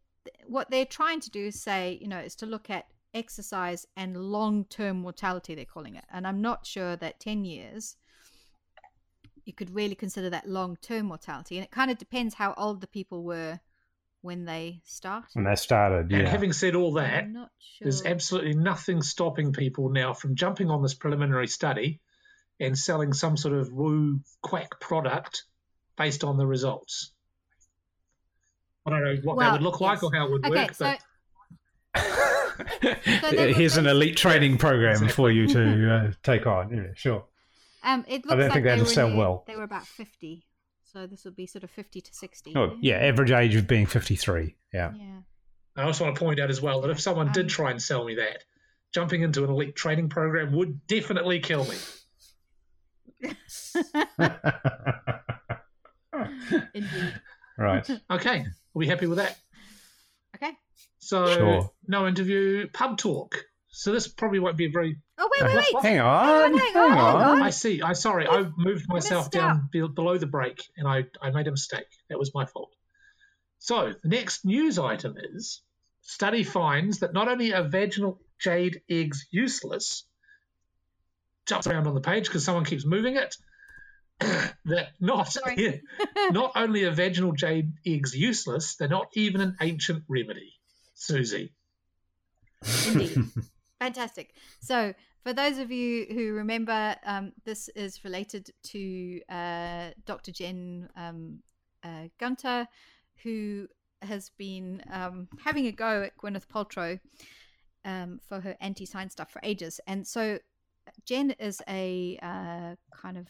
what 0.48 0.70
they're 0.70 0.86
trying 0.86 1.20
to 1.22 1.30
do 1.30 1.46
is 1.48 1.62
say 1.62 1.98
you 2.02 2.08
know 2.08 2.20
is 2.20 2.36
to 2.36 2.46
look 2.46 2.70
at 2.70 2.88
exercise 3.14 3.86
and 3.96 4.18
long 4.18 4.66
term 4.66 4.98
mortality 5.02 5.54
they're 5.54 5.64
calling 5.66 5.96
it 5.96 6.04
and 6.12 6.26
i'm 6.26 6.42
not 6.42 6.66
sure 6.66 6.96
that 6.96 7.20
10 7.20 7.46
years 7.46 7.96
you 9.46 9.54
could 9.54 9.74
really 9.74 9.96
consider 9.96 10.30
that 10.30 10.48
long 10.48 10.78
term 10.82 11.08
mortality 11.08 11.58
and 11.58 11.66
it 11.66 11.72
kind 11.72 11.92
of 11.92 11.98
depends 11.98 12.36
how 12.36 12.54
old 12.58 12.82
the 12.82 12.88
people 12.88 13.24
were 13.24 13.60
when 14.22 14.46
they 14.46 14.80
started 14.86 15.28
When 15.34 15.44
they 15.46 15.56
started, 15.56 16.12
And 16.12 16.24
yeah. 16.24 16.30
having 16.30 16.54
said 16.54 16.76
all 16.76 16.94
that, 16.94 17.26
i'm 17.26 17.34
not 17.34 17.52
sure 17.60 17.86
there's 17.86 18.06
absolutely 18.06 18.56
nothing 18.56 19.02
stopping 19.02 19.52
people 19.52 19.90
now 19.90 20.14
from 20.14 20.36
jumping 20.36 20.70
on 20.70 20.82
this 20.82 20.94
preliminary 20.94 21.48
study 21.48 22.00
and 22.60 22.78
selling 22.78 23.14
some 23.14 23.36
sort 23.36 23.54
of 23.54 23.72
woo 23.72 24.22
quack 24.42 24.80
product 24.80 25.44
based 25.98 26.24
on 26.24 26.38
the 26.38 26.46
results. 26.46 27.12
I 28.86 28.92
don't 28.92 29.04
know 29.04 29.16
what 29.24 29.38
Well, 29.38 29.48
that 29.48 29.54
would 29.54 29.62
look 29.62 29.82
like 29.82 30.04
or 30.04 30.12
how 30.14 30.26
it 30.28 30.32
would 30.32 30.46
okay 30.46 30.64
work, 30.64 30.74
so 30.74 30.94
but 31.94 32.04
they 33.32 33.48
were 33.48 33.54
Here's 33.54 33.78
an 33.78 33.88
elite 33.88 34.18
training 34.18 34.58
program 34.58 34.92
Exactly. 35.04 35.14
for 35.14 35.32
you 35.32 35.48
to 35.48 35.96
uh, 35.96 36.12
take 36.24 36.46
on. 36.48 36.76
Yeah, 36.76 36.84
sure. 36.96 37.26
Um 37.84 38.06
it 38.08 38.26
looks 38.26 38.28
don't 38.30 38.40
like 38.40 38.52
think 38.54 38.64
they 38.64 38.70
that'll 38.72 38.86
sell 38.86 39.10
near- 39.10 39.18
well. 39.18 39.44
they 39.48 39.56
were 39.56 39.64
about 39.64 39.86
50 39.86 40.46
so 40.84 41.08
this 41.08 41.26
would 41.26 41.36
be 41.36 41.46
sort 41.48 41.64
of 41.64 41.72
50 41.72 42.02
to 42.02 42.14
60 42.14 42.54
Oh, 42.56 42.78
yeah, 42.82 42.96
average 42.98 43.32
age 43.32 43.56
of 43.56 43.66
being 43.68 43.86
53. 43.88 44.56
Yeah. 44.74 44.92
yeah 44.96 45.20
I 45.76 45.84
also 45.84 46.04
want 46.04 46.16
to 46.16 46.20
point 46.20 46.40
out 46.40 46.50
as 46.52 46.62
well 46.62 46.82
that 46.82 46.92
if 46.92 47.00
someone 47.02 47.28
Um, 47.28 47.34
did 47.34 47.50
try 47.50 47.72
and 47.72 47.82
sell 47.82 48.06
me 48.06 48.16
that, 48.16 48.44
jumping 48.94 49.24
into 49.24 49.44
an 49.44 49.50
elite 49.50 49.76
training 49.76 50.10
program 50.10 50.52
would 50.54 50.86
definitely 50.86 51.40
kill 51.40 51.66
me. 51.66 51.76
indeed 56.74 57.22
right. 57.58 57.90
Okay, 58.12 58.40
are 58.42 58.46
we 58.74 58.88
happy 58.88 59.08
with 59.08 59.18
that? 59.18 59.38
okay 60.36 60.52
So, 61.00 61.26
Sure. 61.28 61.72
no 61.88 62.08
interview, 62.08 62.68
pub 62.72 62.98
talk. 62.98 63.44
So 63.76 63.92
this 63.92 64.08
probably 64.08 64.38
won't 64.38 64.56
be 64.56 64.66
a 64.66 64.70
very. 64.70 64.98
Oh 65.18 65.28
wait, 65.36 65.56
wait, 65.56 65.74
wait. 65.74 65.84
Hang 65.84 66.00
on, 66.00 66.56
hang 66.56 66.74
hang 66.74 66.92
on, 66.92 67.22
on. 67.24 67.42
I 67.42 67.50
see. 67.50 67.82
I 67.82 67.94
sorry. 67.94 68.28
I 68.28 68.46
moved 68.56 68.88
myself 68.88 69.32
down 69.32 69.68
be- 69.72 69.88
below 69.88 70.20
the 70.20 70.28
break, 70.28 70.64
and 70.78 70.88
I, 70.88 71.06
I 71.20 71.32
made 71.32 71.48
a 71.48 71.52
mistake. 71.52 71.88
That 72.10 72.20
was 72.20 72.36
my 72.36 72.46
fault. 72.46 72.70
So 73.58 73.94
the 74.04 74.10
next 74.10 74.46
news 74.46 74.78
item 74.78 75.16
is 75.18 75.62
study 76.02 76.44
finds 76.44 77.00
that 77.00 77.14
not 77.14 77.28
only 77.28 77.52
are 77.52 77.64
vaginal 77.64 78.20
jade 78.40 78.82
eggs 78.88 79.26
useless, 79.32 80.04
jumps 81.48 81.66
around 81.66 81.88
on 81.88 81.96
the 81.96 82.02
page 82.02 82.26
because 82.28 82.46
someone 82.46 82.66
keeps 82.66 82.86
moving 82.86 83.16
it. 83.18 83.36
that 84.66 84.90
not 85.00 85.32
Sorry. 85.32 85.82
not 86.30 86.52
only 86.56 86.84
are 86.84 86.92
vaginal 86.92 87.32
jade 87.32 87.74
eggs 87.88 88.14
useless, 88.14 88.76
they're 88.76 88.88
not 88.88 89.08
even 89.16 89.42
an 89.42 89.58
ancient 89.60 90.04
remedy. 90.08 90.54
Siouxsie. 90.96 91.50
Indeed. 92.88 93.18
Fantastic. 93.84 94.34
So, 94.62 94.94
for 95.24 95.34
those 95.34 95.58
of 95.58 95.70
you 95.70 96.06
who 96.06 96.32
remember, 96.32 96.96
um, 97.06 97.34
this 97.44 97.68
is 97.76 98.06
related 98.06 98.50
to 98.72 99.20
uh, 99.28 99.90
Dr. 100.06 100.32
Jen 100.32 100.88
um, 100.96 101.40
uh, 101.84 102.08
Gunter, 102.18 102.66
who 103.24 103.68
has 104.02 104.30
been 104.38 104.82
um, 104.90 105.28
having 105.44 105.68
a 105.68 105.74
go 105.74 106.04
at 106.04 106.18
Gwyneth 106.18 106.48
Paltrow 106.48 106.98
um, 107.84 108.22
for 108.26 108.40
her 108.40 108.56
anti 108.62 108.86
science 108.86 109.12
stuff 109.12 109.32
for 109.32 109.42
ages. 109.44 109.82
And 109.86 110.08
so, 110.08 110.40
Jen 111.06 111.32
is 111.32 111.62
a 111.68 112.18
uh, 112.24 112.76
kind 112.96 113.18
of 113.18 113.28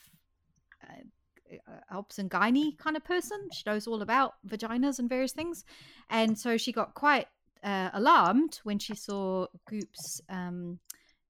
uh, 0.84 1.72
helps 1.88 2.20
and 2.20 2.30
gynae 2.30 2.78
kind 2.78 2.96
of 2.96 3.02
person. 3.02 3.48
She 3.52 3.64
knows 3.66 3.88
all 3.88 4.02
about 4.02 4.34
vaginas 4.46 5.00
and 5.00 5.08
various 5.08 5.32
things. 5.32 5.64
And 6.10 6.38
so 6.38 6.56
she 6.56 6.70
got 6.70 6.94
quite 6.94 7.26
uh, 7.64 7.90
alarmed 7.94 8.60
when 8.62 8.78
she 8.78 8.94
saw 8.94 9.46
Goop's 9.68 10.20
um, 10.28 10.78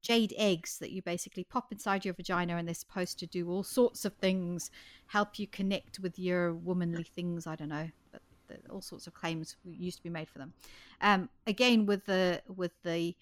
jade 0.03 0.35
eggs 0.37 0.79
that 0.79 0.91
you 0.91 1.01
basically 1.01 1.45
pop 1.45 1.73
inside 1.73 2.05
your 2.05 2.13
vagina 2.15 2.57
and 2.57 2.69
they're 2.69 2.75
supposed 2.75 3.19
to 3.21 3.27
do 3.27 3.49
all 3.49 3.63
sorts 3.63 4.05
of 4.05 4.13
things, 4.15 4.71
help 5.07 5.39
you 5.39 5.47
connect 5.47 6.01
with 6.01 6.19
your 6.19 6.53
womanly 6.53 7.05
things. 7.05 7.47
I 7.47 7.57
don't 7.57 7.71
know, 7.71 7.89
but 8.13 8.21
the, 8.49 8.59
all 8.71 8.83
sorts 8.83 9.07
of 9.07 9.15
claims 9.15 9.57
used 9.65 9.99
to 9.99 10.03
be 10.03 10.11
made 10.11 10.29
for 10.29 10.39
them. 10.39 10.53
Um, 11.01 11.31
again, 11.47 11.87
with 11.87 12.05
the 12.07 12.43
with 12.55 12.73
the 12.83 13.15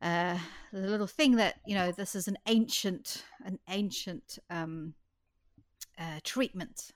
uh, 0.00 0.38
the 0.72 0.88
little 0.88 1.06
thing 1.06 1.36
that 1.36 1.60
you 1.66 1.74
know, 1.74 1.92
this 1.92 2.14
is 2.14 2.26
an 2.26 2.38
ancient 2.46 3.24
an 3.44 3.58
ancient 3.68 4.38
um, 4.50 4.94
uh, 5.98 6.18
treatment. 6.24 6.90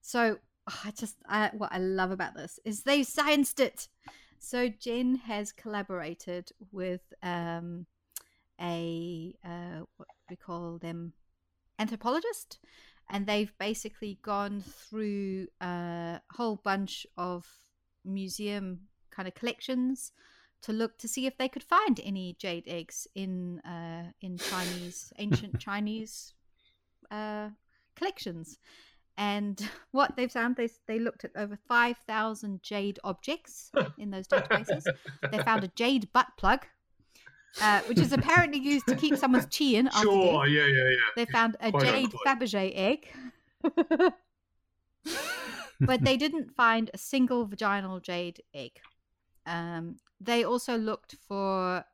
So 0.00 0.38
oh, 0.68 0.80
I 0.84 0.90
just 0.92 1.16
I, 1.28 1.50
what 1.52 1.72
I 1.72 1.78
love 1.78 2.10
about 2.10 2.34
this 2.34 2.58
is 2.64 2.82
they've 2.84 3.04
scienced 3.06 3.60
it. 3.60 3.88
So 4.38 4.68
Jen 4.68 5.16
has 5.16 5.52
collaborated 5.52 6.50
with 6.72 7.00
um, 7.22 7.86
a 8.60 9.34
uh, 9.44 9.84
what 9.96 10.08
we 10.30 10.36
call 10.36 10.78
them 10.78 11.12
anthropologist, 11.78 12.58
and 13.10 13.26
they've 13.26 13.52
basically 13.58 14.18
gone 14.22 14.62
through 14.62 15.48
a 15.60 16.20
whole 16.32 16.56
bunch 16.56 17.06
of 17.16 17.46
museum 18.04 18.80
kind 19.10 19.26
of 19.26 19.34
collections 19.34 20.12
to 20.62 20.72
look 20.72 20.98
to 20.98 21.08
see 21.08 21.26
if 21.26 21.36
they 21.38 21.48
could 21.48 21.62
find 21.62 22.00
any 22.02 22.36
jade 22.38 22.64
eggs 22.66 23.06
in 23.14 23.60
uh, 23.60 24.10
in 24.20 24.38
Chinese 24.38 25.12
ancient 25.18 25.58
Chinese 25.66 26.34
uh, 27.10 27.50
collections. 27.94 28.58
And 29.16 29.60
what 29.92 30.16
they've 30.16 30.30
found, 30.30 30.56
they, 30.56 30.68
they 30.86 30.98
looked 30.98 31.24
at 31.24 31.30
over 31.36 31.58
5,000 31.68 32.62
jade 32.62 32.98
objects 33.04 33.70
in 33.98 34.10
those 34.10 34.28
databases. 34.28 34.84
They 35.30 35.38
found 35.38 35.64
a 35.64 35.68
jade 35.68 36.12
butt 36.12 36.28
plug, 36.36 36.66
uh, 37.60 37.80
which 37.82 37.98
is 37.98 38.12
apparently 38.12 38.58
used 38.58 38.86
to 38.88 38.96
keep 38.96 39.16
someone's 39.16 39.46
chi 39.58 39.76
in. 39.76 39.90
Sure, 40.02 40.46
yeah, 40.46 40.66
yeah, 40.66 40.90
yeah. 40.90 40.96
They 41.16 41.24
found 41.26 41.56
a 41.60 41.72
jade. 41.72 42.10
Fabergé 42.26 42.72
egg. 42.74 43.08
but 45.80 46.04
they 46.04 46.16
didn't 46.16 46.54
find 46.54 46.90
a 46.92 46.98
single 46.98 47.46
vaginal 47.46 48.00
jade 48.00 48.42
egg. 48.54 48.72
Um, 49.46 49.96
they 50.20 50.44
also 50.44 50.76
looked 50.76 51.16
for 51.28 51.84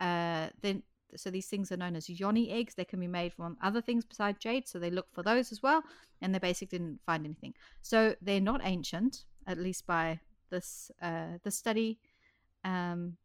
uh, 0.00 0.48
then 0.62 0.82
so 1.16 1.30
these 1.30 1.46
things 1.46 1.70
are 1.72 1.76
known 1.76 1.96
as 1.96 2.08
yoni 2.08 2.50
eggs. 2.50 2.74
They 2.74 2.84
can 2.84 3.00
be 3.00 3.08
made 3.08 3.32
from 3.32 3.56
other 3.62 3.80
things 3.80 4.04
besides 4.04 4.38
jade, 4.38 4.68
so 4.68 4.78
they 4.78 4.90
look 4.90 5.12
for 5.12 5.22
those 5.22 5.52
as 5.52 5.62
well, 5.62 5.82
and 6.20 6.34
they 6.34 6.38
basically 6.38 6.78
didn't 6.78 7.00
find 7.04 7.24
anything. 7.24 7.54
So 7.82 8.14
they're 8.22 8.40
not 8.40 8.60
ancient, 8.64 9.24
at 9.46 9.58
least 9.58 9.86
by 9.86 10.20
this 10.50 10.90
uh, 11.00 11.38
this 11.42 11.56
study, 11.56 11.98
um, 12.64 13.16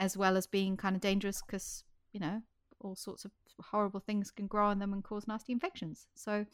as 0.00 0.16
well 0.16 0.36
as 0.36 0.46
being 0.46 0.76
kind 0.76 0.96
of 0.96 1.02
dangerous 1.02 1.42
because 1.42 1.84
you 2.12 2.20
know 2.20 2.42
all 2.80 2.96
sorts 2.96 3.24
of 3.24 3.30
horrible 3.60 4.00
things 4.00 4.30
can 4.30 4.46
grow 4.46 4.66
on 4.66 4.78
them 4.78 4.92
and 4.92 5.04
cause 5.04 5.28
nasty 5.28 5.52
infections. 5.52 6.06
So 6.14 6.46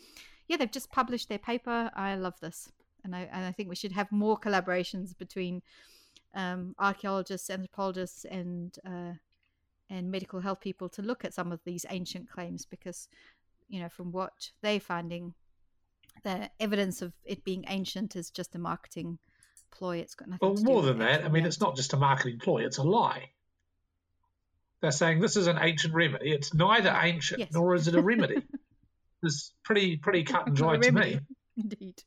yeah, 0.48 0.56
they've 0.56 0.70
just 0.70 0.90
published 0.90 1.28
their 1.28 1.38
paper. 1.38 1.90
I 1.94 2.14
love 2.16 2.38
this, 2.40 2.70
and 3.04 3.14
I 3.14 3.28
and 3.32 3.44
I 3.44 3.52
think 3.52 3.68
we 3.68 3.76
should 3.76 3.92
have 3.92 4.10
more 4.10 4.38
collaborations 4.38 5.16
between 5.16 5.62
um, 6.34 6.74
archaeologists, 6.78 7.50
anthropologists, 7.50 8.24
and 8.24 8.76
uh, 8.86 9.12
and 9.90 10.10
medical 10.10 10.40
health 10.40 10.60
people 10.60 10.88
to 10.90 11.02
look 11.02 11.24
at 11.24 11.34
some 11.34 11.52
of 11.52 11.60
these 11.64 11.86
ancient 11.90 12.30
claims 12.30 12.66
because 12.66 13.08
you 13.68 13.80
know 13.80 13.88
from 13.88 14.12
what 14.12 14.50
they're 14.62 14.80
finding, 14.80 15.34
the 16.24 16.50
evidence 16.60 17.02
of 17.02 17.12
it 17.24 17.44
being 17.44 17.64
ancient 17.68 18.16
is 18.16 18.30
just 18.30 18.54
a 18.54 18.58
marketing 18.58 19.18
ploy. 19.70 19.98
It's 19.98 20.14
got 20.14 20.28
nothing. 20.28 20.46
Well, 20.46 20.56
to 20.56 20.62
do 20.62 20.68
more 20.68 20.82
than 20.82 20.98
that, 20.98 21.24
I 21.24 21.28
mean, 21.28 21.46
it's 21.46 21.60
not 21.60 21.76
just 21.76 21.92
a 21.92 21.96
marketing 21.96 22.38
ploy, 22.38 22.64
it's 22.64 22.78
a 22.78 22.82
lie. 22.82 23.30
They're 24.80 24.92
saying 24.92 25.20
this 25.20 25.36
is 25.36 25.48
an 25.48 25.58
ancient 25.60 25.94
remedy. 25.94 26.30
It's 26.30 26.54
neither 26.54 26.96
ancient 27.02 27.40
Yes. 27.40 27.52
nor 27.52 27.74
is 27.74 27.88
it 27.88 27.94
a 27.94 28.02
remedy. 28.02 28.42
it's 29.22 29.52
pretty 29.64 29.96
pretty 29.96 30.24
cut 30.24 30.46
and 30.46 30.56
dry 30.56 30.76
to 30.76 30.92
me. 30.92 31.20
Indeed. 31.56 32.02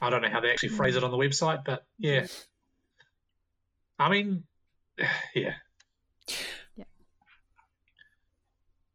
I 0.00 0.10
don't 0.10 0.22
know 0.22 0.28
how 0.28 0.40
they 0.40 0.50
actually 0.50 0.70
phrase 0.70 0.94
hmm. 0.94 0.98
it 0.98 1.04
on 1.04 1.10
the 1.10 1.16
website, 1.16 1.64
but 1.64 1.84
yeah. 1.98 2.26
I 3.98 4.10
mean. 4.10 4.44
Yeah. 5.34 5.54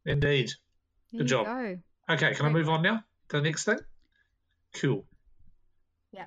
Indeed. 0.06 0.48
There 1.12 1.18
Good 1.20 1.30
you 1.30 1.36
job. 1.36 1.46
go. 1.46 1.78
Okay, 2.10 2.34
can 2.34 2.46
I 2.46 2.50
move 2.50 2.68
on 2.68 2.82
now 2.82 3.02
to 3.30 3.36
the 3.36 3.42
next 3.42 3.64
thing? 3.64 3.78
Cool. 4.74 5.04
Yeah. 6.12 6.26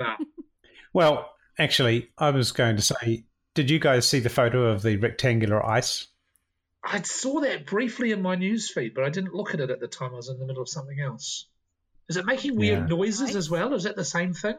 Ah, 0.00 0.16
Well, 0.92 1.30
actually, 1.58 2.08
I 2.18 2.30
was 2.30 2.52
going 2.52 2.76
to 2.76 2.82
say, 2.82 3.24
did 3.54 3.70
you 3.70 3.78
guys 3.78 4.08
see 4.08 4.18
the 4.20 4.30
photo 4.30 4.64
of 4.70 4.82
the 4.82 4.96
rectangular 4.96 5.64
ice? 5.64 6.06
I 6.82 7.02
saw 7.02 7.40
that 7.40 7.66
briefly 7.66 8.12
in 8.12 8.22
my 8.22 8.34
news 8.36 8.70
feed, 8.70 8.94
but 8.94 9.04
I 9.04 9.10
didn't 9.10 9.34
look 9.34 9.52
at 9.54 9.60
it 9.60 9.70
at 9.70 9.80
the 9.80 9.88
time. 9.88 10.12
I 10.12 10.16
was 10.16 10.28
in 10.28 10.38
the 10.38 10.46
middle 10.46 10.62
of 10.62 10.68
something 10.68 10.98
else. 11.00 11.46
Is 12.08 12.16
it 12.16 12.24
making 12.24 12.56
weird 12.56 12.88
Yeah. 12.88 12.96
noises 12.96 13.28
Nice. 13.28 13.34
as 13.34 13.50
well? 13.50 13.74
Is 13.74 13.82
that 13.84 13.96
the 13.96 14.04
same 14.04 14.32
thing? 14.32 14.54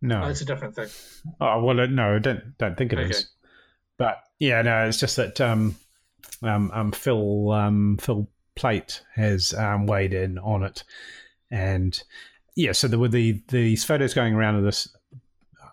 No. 0.00 0.22
Oh, 0.24 0.28
it's 0.28 0.40
a 0.40 0.44
different 0.44 0.74
thing. 0.76 0.88
Oh 1.40 1.62
well, 1.62 1.78
uh, 1.80 1.86
no, 1.86 2.18
don't 2.18 2.56
don't 2.58 2.76
think 2.76 2.92
it 2.92 2.98
is. 3.00 3.16
Okay. 3.18 3.26
But 3.98 4.22
yeah, 4.38 4.62
no, 4.62 4.86
it's 4.86 4.98
just 4.98 5.16
that 5.16 5.40
um, 5.40 5.76
um, 6.42 6.70
um, 6.72 6.92
Phil 6.92 7.50
um, 7.52 7.98
Phil 8.00 8.28
Plait 8.54 9.02
has 9.14 9.54
um, 9.54 9.86
weighed 9.86 10.12
in 10.14 10.38
on 10.38 10.62
it, 10.62 10.84
and 11.50 12.02
yeah, 12.54 12.72
so 12.72 12.88
there 12.88 12.98
were 12.98 13.08
the 13.08 13.42
these 13.48 13.84
photos 13.84 14.14
going 14.14 14.34
around 14.34 14.56
of 14.56 14.64
this 14.64 14.88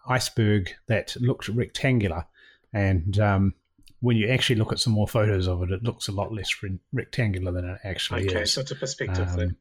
iceberg 0.07 0.71
that 0.87 1.15
looked 1.19 1.47
rectangular, 1.49 2.25
and 2.73 3.19
um, 3.19 3.53
when 4.01 4.15
you 4.17 4.27
actually 4.29 4.55
look 4.55 4.71
at 4.71 4.79
some 4.79 4.93
more 4.93 5.07
photos 5.07 5.47
of 5.47 5.61
it, 5.63 5.71
it 5.71 5.83
looks 5.83 6.07
a 6.07 6.11
lot 6.11 6.33
less 6.33 6.63
re- 6.63 6.79
rectangular 6.93 7.51
than 7.51 7.65
it 7.65 7.79
actually 7.83 8.25
Okay, 8.27 8.41
is. 8.43 8.53
so 8.53 8.61
it's 8.61 8.71
a 8.71 8.75
perspective 8.75 9.27
Um, 9.27 9.35
thing. 9.37 9.55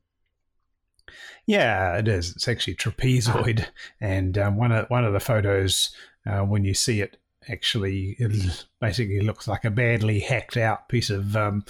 Yeah, 1.47 1.97
it 1.97 2.07
is. 2.09 2.33
It's 2.37 2.47
actually 2.49 2.75
trapezoid, 2.77 3.67
and 4.01 4.37
um, 4.39 4.57
one 4.57 4.71
of 4.73 4.89
one 4.91 5.05
of 5.05 5.13
the 5.13 5.21
photos 5.21 5.91
uh, 6.27 6.41
when 6.41 6.65
you 6.65 6.75
see 6.75 7.01
it, 7.01 7.17
actually, 7.49 8.17
it 8.19 8.65
basically 8.81 9.21
looks 9.21 9.47
like 9.49 9.65
a 9.65 9.71
badly 9.71 10.21
hacked 10.21 10.57
out 10.57 10.89
piece 10.89 11.11
of 11.11 11.37
um, 11.37 11.65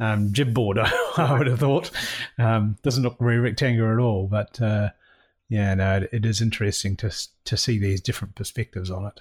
um, 0.00 0.32
gibboard. 0.32 0.78
I 1.16 1.36
would 1.38 1.46
have 1.46 1.60
thought 1.60 1.90
um, 2.38 2.76
doesn't 2.82 3.02
look 3.02 3.18
very 3.18 3.38
rectangular 3.38 3.92
at 3.98 4.02
all, 4.02 4.26
but 4.26 4.60
uh, 4.60 4.90
yeah, 5.48 5.74
no, 5.74 5.96
it, 5.98 6.08
it 6.12 6.24
is 6.26 6.40
interesting 6.40 6.96
to 6.96 7.10
to 7.44 7.56
see 7.56 7.78
these 7.78 8.00
different 8.00 8.34
perspectives 8.34 8.90
on 8.90 9.06
it. 9.06 9.20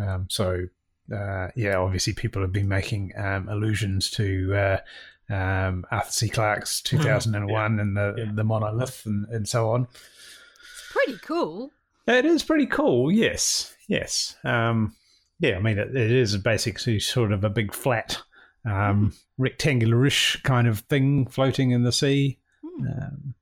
Um, 0.00 0.26
so 0.30 0.66
uh, 1.14 1.48
yeah, 1.54 1.76
obviously 1.76 2.12
people 2.12 2.42
have 2.42 2.52
been 2.52 2.68
making 2.68 3.12
um, 3.16 3.48
allusions 3.48 4.10
to 4.12 4.54
uh, 4.54 5.32
um, 5.32 5.84
Arthur 5.90 6.10
C. 6.12 6.28
Clarke's 6.28 6.80
2001 6.82 7.80
and 7.80 7.96
the 7.96 8.14
Yeah. 8.16 8.30
the 8.34 8.44
monolith 8.44 9.06
and, 9.06 9.26
and 9.26 9.48
so 9.48 9.70
on. 9.70 9.82
It's 9.92 10.92
pretty 10.92 11.18
cool. 11.24 11.70
It 12.06 12.24
is 12.24 12.42
pretty 12.42 12.66
cool. 12.66 13.12
Yes, 13.12 13.74
yes. 13.88 14.36
Um, 14.44 14.96
yeah, 15.38 15.56
I 15.56 15.60
mean 15.60 15.78
it, 15.78 15.94
it 15.94 16.10
is 16.10 16.36
basically 16.36 17.00
sort 17.00 17.32
of 17.32 17.44
a 17.44 17.50
big 17.50 17.72
flat, 17.72 18.18
um, 18.64 19.12
rectangular-ish 19.38 20.42
kind 20.42 20.66
of 20.66 20.80
thing 20.80 21.26
floating 21.26 21.70
in 21.70 21.82
the 21.84 21.92
sea. 21.92 22.38
Hmm. 22.64 22.86
Um, 22.86 23.34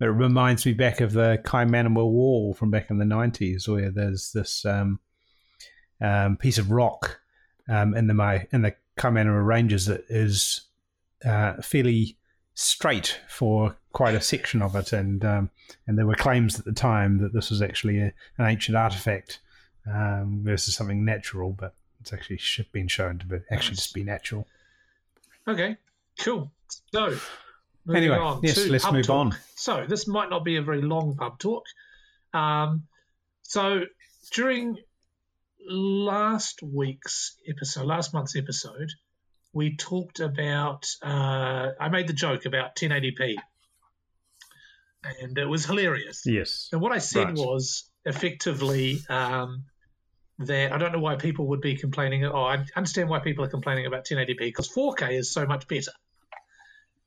it 0.00 0.06
reminds 0.06 0.66
me 0.66 0.72
back 0.72 1.00
of 1.00 1.12
the 1.12 1.40
Kaimanawa 1.44 1.94
Wall 1.94 2.52
from 2.54 2.70
back 2.70 2.90
in 2.90 2.98
the 2.98 3.04
nineties, 3.04 3.68
where 3.68 3.90
there's 3.90 4.32
this 4.32 4.64
um, 4.64 4.98
um, 6.00 6.36
piece 6.36 6.58
of 6.58 6.70
rock 6.70 7.20
um, 7.68 7.94
in 7.94 8.08
the 8.08 8.14
my 8.14 8.46
in 8.52 8.62
the 8.62 8.74
Kaimanawa 8.98 9.46
Ranges 9.46 9.86
that 9.86 10.04
is 10.08 10.62
uh, 11.24 11.54
fairly 11.62 12.18
straight 12.54 13.20
for 13.28 13.76
quite 13.92 14.14
a 14.14 14.20
section 14.20 14.62
of 14.62 14.74
it, 14.76 14.92
and 14.92 15.24
um, 15.24 15.50
and 15.86 15.98
there 15.98 16.06
were 16.06 16.14
claims 16.14 16.58
at 16.58 16.64
the 16.64 16.72
time 16.72 17.18
that 17.18 17.32
this 17.32 17.50
was 17.50 17.60
actually 17.60 17.98
a, 17.98 18.12
an 18.38 18.46
ancient 18.46 18.76
artifact 18.76 19.40
um, 19.86 20.40
versus 20.42 20.74
something 20.74 21.04
natural, 21.04 21.52
but 21.52 21.74
it's 22.00 22.12
actually 22.12 22.38
been 22.72 22.88
shown 22.88 23.18
to 23.18 23.26
be 23.26 23.38
actually 23.50 23.76
just 23.76 23.94
be 23.94 24.04
natural. 24.04 24.46
Okay, 25.46 25.76
cool. 26.20 26.50
So 26.92 27.16
anyway, 27.92 28.38
yes, 28.42 28.66
let's 28.66 28.90
move 28.90 29.06
talk. 29.06 29.16
on. 29.16 29.36
So 29.56 29.84
this 29.88 30.06
might 30.06 30.30
not 30.30 30.44
be 30.44 30.56
a 30.56 30.62
very 30.62 30.82
long 30.82 31.16
pub 31.16 31.38
talk. 31.38 31.64
Um, 32.32 32.84
so 33.42 33.82
during 34.32 34.78
last 35.66 36.62
week's 36.62 37.36
episode, 37.48 37.86
last 37.86 38.12
month's 38.12 38.36
episode, 38.36 38.90
we 39.54 39.76
talked 39.76 40.20
about. 40.20 40.86
Uh, 41.02 41.70
I 41.80 41.88
made 41.88 42.08
the 42.08 42.12
joke 42.12 42.44
about 42.44 42.76
1080p, 42.76 43.36
and 45.20 45.38
it 45.38 45.46
was 45.46 45.64
hilarious. 45.64 46.22
Yes. 46.26 46.68
And 46.72 46.80
what 46.80 46.92
I 46.92 46.98
said 46.98 47.28
Right. 47.28 47.34
was 47.34 47.88
effectively 48.04 48.98
um, 49.08 49.64
that 50.40 50.72
I 50.72 50.78
don't 50.78 50.92
know 50.92 50.98
why 50.98 51.16
people 51.16 51.48
would 51.48 51.60
be 51.60 51.76
complaining. 51.76 52.24
Oh, 52.24 52.42
I 52.42 52.64
understand 52.76 53.08
why 53.08 53.20
people 53.20 53.44
are 53.44 53.48
complaining 53.48 53.86
about 53.86 54.04
1080p 54.04 54.38
because 54.38 54.68
4K 54.68 55.18
is 55.18 55.32
so 55.32 55.46
much 55.46 55.68
better. 55.68 55.92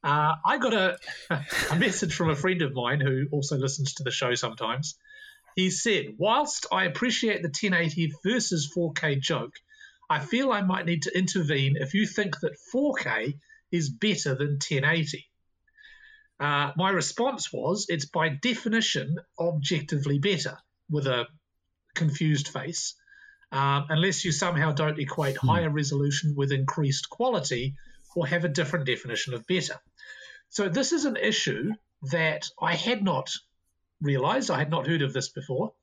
Uh, 0.04 0.34
I 0.46 0.58
got 0.58 0.74
a, 0.74 0.98
a 1.72 1.76
message 1.76 2.16
from 2.16 2.30
a 2.30 2.36
friend 2.36 2.62
of 2.62 2.74
mine 2.74 3.02
who 3.02 3.26
also 3.32 3.58
listens 3.58 3.96
to 3.96 4.04
the 4.04 4.12
show 4.12 4.36
sometimes. 4.36 4.98
He 5.56 5.72
said, 5.72 6.06
Whilst 6.18 6.68
I 6.72 6.86
appreciate 6.86 7.42
the 7.42 7.50
1080 7.50 8.14
versus 8.24 8.72
4K 8.76 9.20
joke, 9.20 9.56
I 10.10 10.20
feel 10.20 10.52
I 10.52 10.62
might 10.62 10.86
need 10.86 11.04
to 11.04 11.18
intervene 11.18 11.76
if 11.78 11.94
you 11.94 12.06
think 12.06 12.40
that 12.40 12.58
4K 12.74 13.38
is 13.72 13.90
better 13.90 14.36
than 14.36 14.52
1080. 14.52 15.26
Uh, 16.40 16.72
my 16.78 16.90
response 16.90 17.52
was, 17.52 17.88
It's 17.90 18.06
by 18.06 18.30
definition 18.30 19.18
objectively 19.40 20.20
better, 20.20 20.58
with 20.90 21.08
a 21.08 21.28
confused 21.96 22.48
face, 22.48 22.96
um, 23.52 23.88
unless 23.90 24.24
you 24.24 24.32
somehow 24.32 24.72
don't 24.72 25.00
equate 25.00 25.38
higher 25.38 25.70
resolution 25.70 26.36
with 26.36 26.52
increased 26.52 27.10
quality 27.10 27.76
or 28.16 28.28
have 28.28 28.46
a 28.46 28.50
different 28.50 28.86
definition 28.86 29.34
of 29.34 29.46
better. 29.48 29.76
So, 30.50 30.70
this 30.70 30.94
is 30.94 31.06
an 31.06 31.18
issue 31.18 31.74
that 32.12 32.48
I 32.62 32.76
had 32.76 33.04
not 33.04 33.32
realized. 34.02 34.52
I 34.52 34.60
had 34.60 34.70
not 34.70 34.88
heard 34.88 35.02
of 35.02 35.14
this 35.14 35.30
before. 35.30 35.74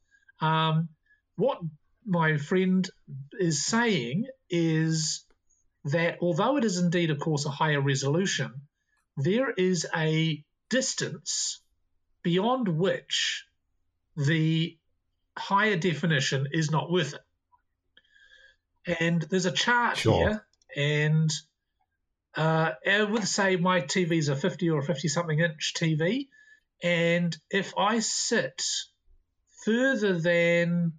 Um, 0.40 0.88
what 1.36 1.58
my 2.06 2.36
friend 2.36 2.88
is 3.32 3.64
saying 3.64 4.26
is 4.50 5.24
that 5.84 6.18
although 6.20 6.56
it 6.56 6.64
is 6.64 6.78
indeed, 6.78 7.10
of 7.10 7.18
course, 7.20 7.46
a 7.46 7.50
higher 7.50 7.80
resolution, 7.80 8.52
there 9.16 9.50
is 9.50 9.86
a 9.94 10.42
distance 10.70 11.60
beyond 12.22 12.68
which 12.68 13.44
the 14.16 14.76
higher 15.36 15.76
definition 15.76 16.48
is 16.52 16.70
not 16.70 16.90
worth 16.90 17.14
it. 17.14 18.96
And 19.00 19.22
there's 19.22 19.46
a 19.46 19.52
chart 19.52 19.96
Sure. 19.98 20.28
here, 20.28 20.46
and 20.76 21.30
uh, 22.36 22.72
I 22.86 23.02
would 23.02 23.26
say 23.26 23.56
my 23.56 23.80
TV 23.80 24.18
is 24.18 24.28
a 24.28 24.36
50 24.36 24.70
or 24.70 24.82
50 24.82 25.08
something 25.08 25.38
inch 25.38 25.72
TV. 25.76 26.28
And 26.82 27.36
if 27.50 27.72
I 27.78 28.00
sit 28.00 28.62
further 29.64 30.18
than, 30.18 30.94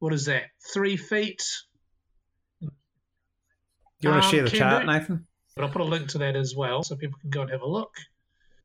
what 0.00 0.12
is 0.12 0.24
that, 0.26 0.44
three 0.74 0.96
feet? 0.96 1.42
Do 2.60 2.68
you 4.00 4.10
want 4.10 4.22
to 4.22 4.26
Um, 4.28 4.32
share 4.32 4.42
the 4.44 4.50
chart, 4.50 4.82
do. 4.82 4.86
Nathan? 4.92 5.26
But 5.54 5.64
I'll 5.64 5.70
put 5.70 5.82
a 5.82 5.84
link 5.84 6.08
to 6.10 6.18
that 6.18 6.36
as 6.36 6.54
well 6.56 6.82
so 6.82 6.96
people 6.96 7.18
can 7.20 7.30
go 7.30 7.42
and 7.42 7.50
have 7.50 7.60
a 7.62 7.66
look. 7.68 7.94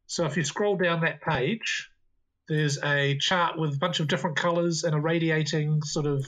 So 0.07 0.25
if 0.25 0.37
you 0.37 0.43
scroll 0.43 0.77
down 0.77 1.01
that 1.01 1.21
page, 1.21 1.89
there's 2.47 2.81
a 2.83 3.17
chart 3.17 3.57
with 3.57 3.75
a 3.75 3.77
bunch 3.77 3.99
of 3.99 4.07
different 4.07 4.37
colors 4.37 4.83
and 4.83 4.95
a 4.95 4.99
radiating 4.99 5.81
sort 5.83 6.05
of 6.05 6.25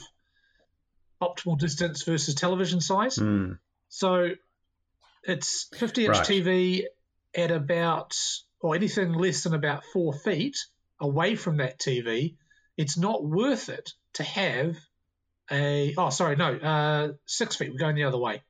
optimal 1.22 1.58
distance 1.58 2.02
versus 2.02 2.34
television 2.34 2.80
size. 2.80 3.16
Hmm. 3.16 3.52
So 3.88 4.32
it's 5.22 5.68
50 5.76 6.06
inch 6.06 6.16
Right. 6.18 6.26
TV 6.26 6.84
at 7.34 7.50
about, 7.50 8.14
or 8.60 8.74
anything 8.74 9.12
less 9.12 9.44
than 9.44 9.54
about 9.54 9.84
four 9.92 10.12
feet 10.12 10.56
away 11.00 11.34
from 11.36 11.58
that 11.58 11.78
TV. 11.78 12.36
It's 12.76 12.98
not 12.98 13.24
worth 13.24 13.68
it 13.68 13.92
to 14.14 14.22
have 14.22 14.76
a, 15.50 15.94
oh, 15.96 16.10
sorry, 16.10 16.36
no, 16.36 16.54
uh, 16.54 17.12
six 17.26 17.56
feet. 17.56 17.70
We're 17.72 17.78
going 17.78 17.96
the 17.96 18.04
other 18.04 18.18
way. 18.18 18.42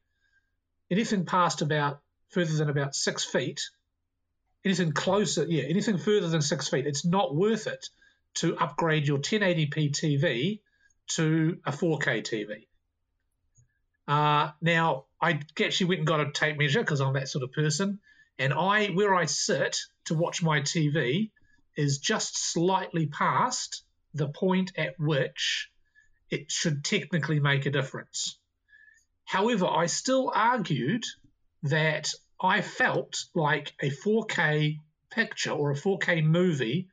Anything 0.90 1.24
past 1.24 1.62
about, 1.62 2.00
further 2.30 2.56
than 2.56 2.70
about 2.70 2.94
six 2.94 3.24
feet, 3.24 3.62
anything 4.64 4.92
closer, 4.92 5.44
yeah, 5.48 5.64
anything 5.64 5.98
further 5.98 6.28
than 6.28 6.42
six 6.42 6.68
feet, 6.68 6.86
it's 6.86 7.04
not 7.04 7.34
worth 7.34 7.66
it 7.66 7.88
to 8.34 8.56
upgrade 8.56 9.06
your 9.06 9.18
1080p 9.18 9.90
TV 9.90 10.60
to 11.08 11.58
a 11.64 11.72
4K 11.72 12.22
TV. 12.22 12.66
Uh, 14.06 14.52
now, 14.60 15.04
I 15.20 15.40
actually 15.62 15.86
went 15.88 15.98
and 16.00 16.06
got 16.06 16.20
a 16.20 16.30
tape 16.32 16.58
measure 16.58 16.80
because 16.80 17.00
I'm 17.00 17.14
that 17.14 17.28
sort 17.28 17.44
of 17.44 17.52
person, 17.52 18.00
and 18.38 18.54
I 18.54 18.88
where 18.88 19.14
I 19.14 19.26
sit 19.26 19.78
to 20.06 20.14
watch 20.14 20.42
my 20.42 20.60
TV 20.60 21.30
is 21.76 21.98
just 21.98 22.38
slightly 22.52 23.06
past 23.06 23.82
the 24.14 24.28
point 24.28 24.72
at 24.76 24.98
which 24.98 25.70
it 26.30 26.50
should 26.50 26.84
technically 26.84 27.40
make 27.40 27.66
a 27.66 27.70
difference. 27.70 28.38
However, 29.24 29.66
I 29.66 29.86
still 29.86 30.32
argued 30.34 31.04
that 31.64 32.10
I 32.40 32.62
felt 32.62 33.16
like 33.34 33.74
a 33.82 33.90
4K 33.90 34.76
picture 35.10 35.50
or 35.50 35.72
a 35.72 35.74
4K 35.74 36.24
movie 36.24 36.88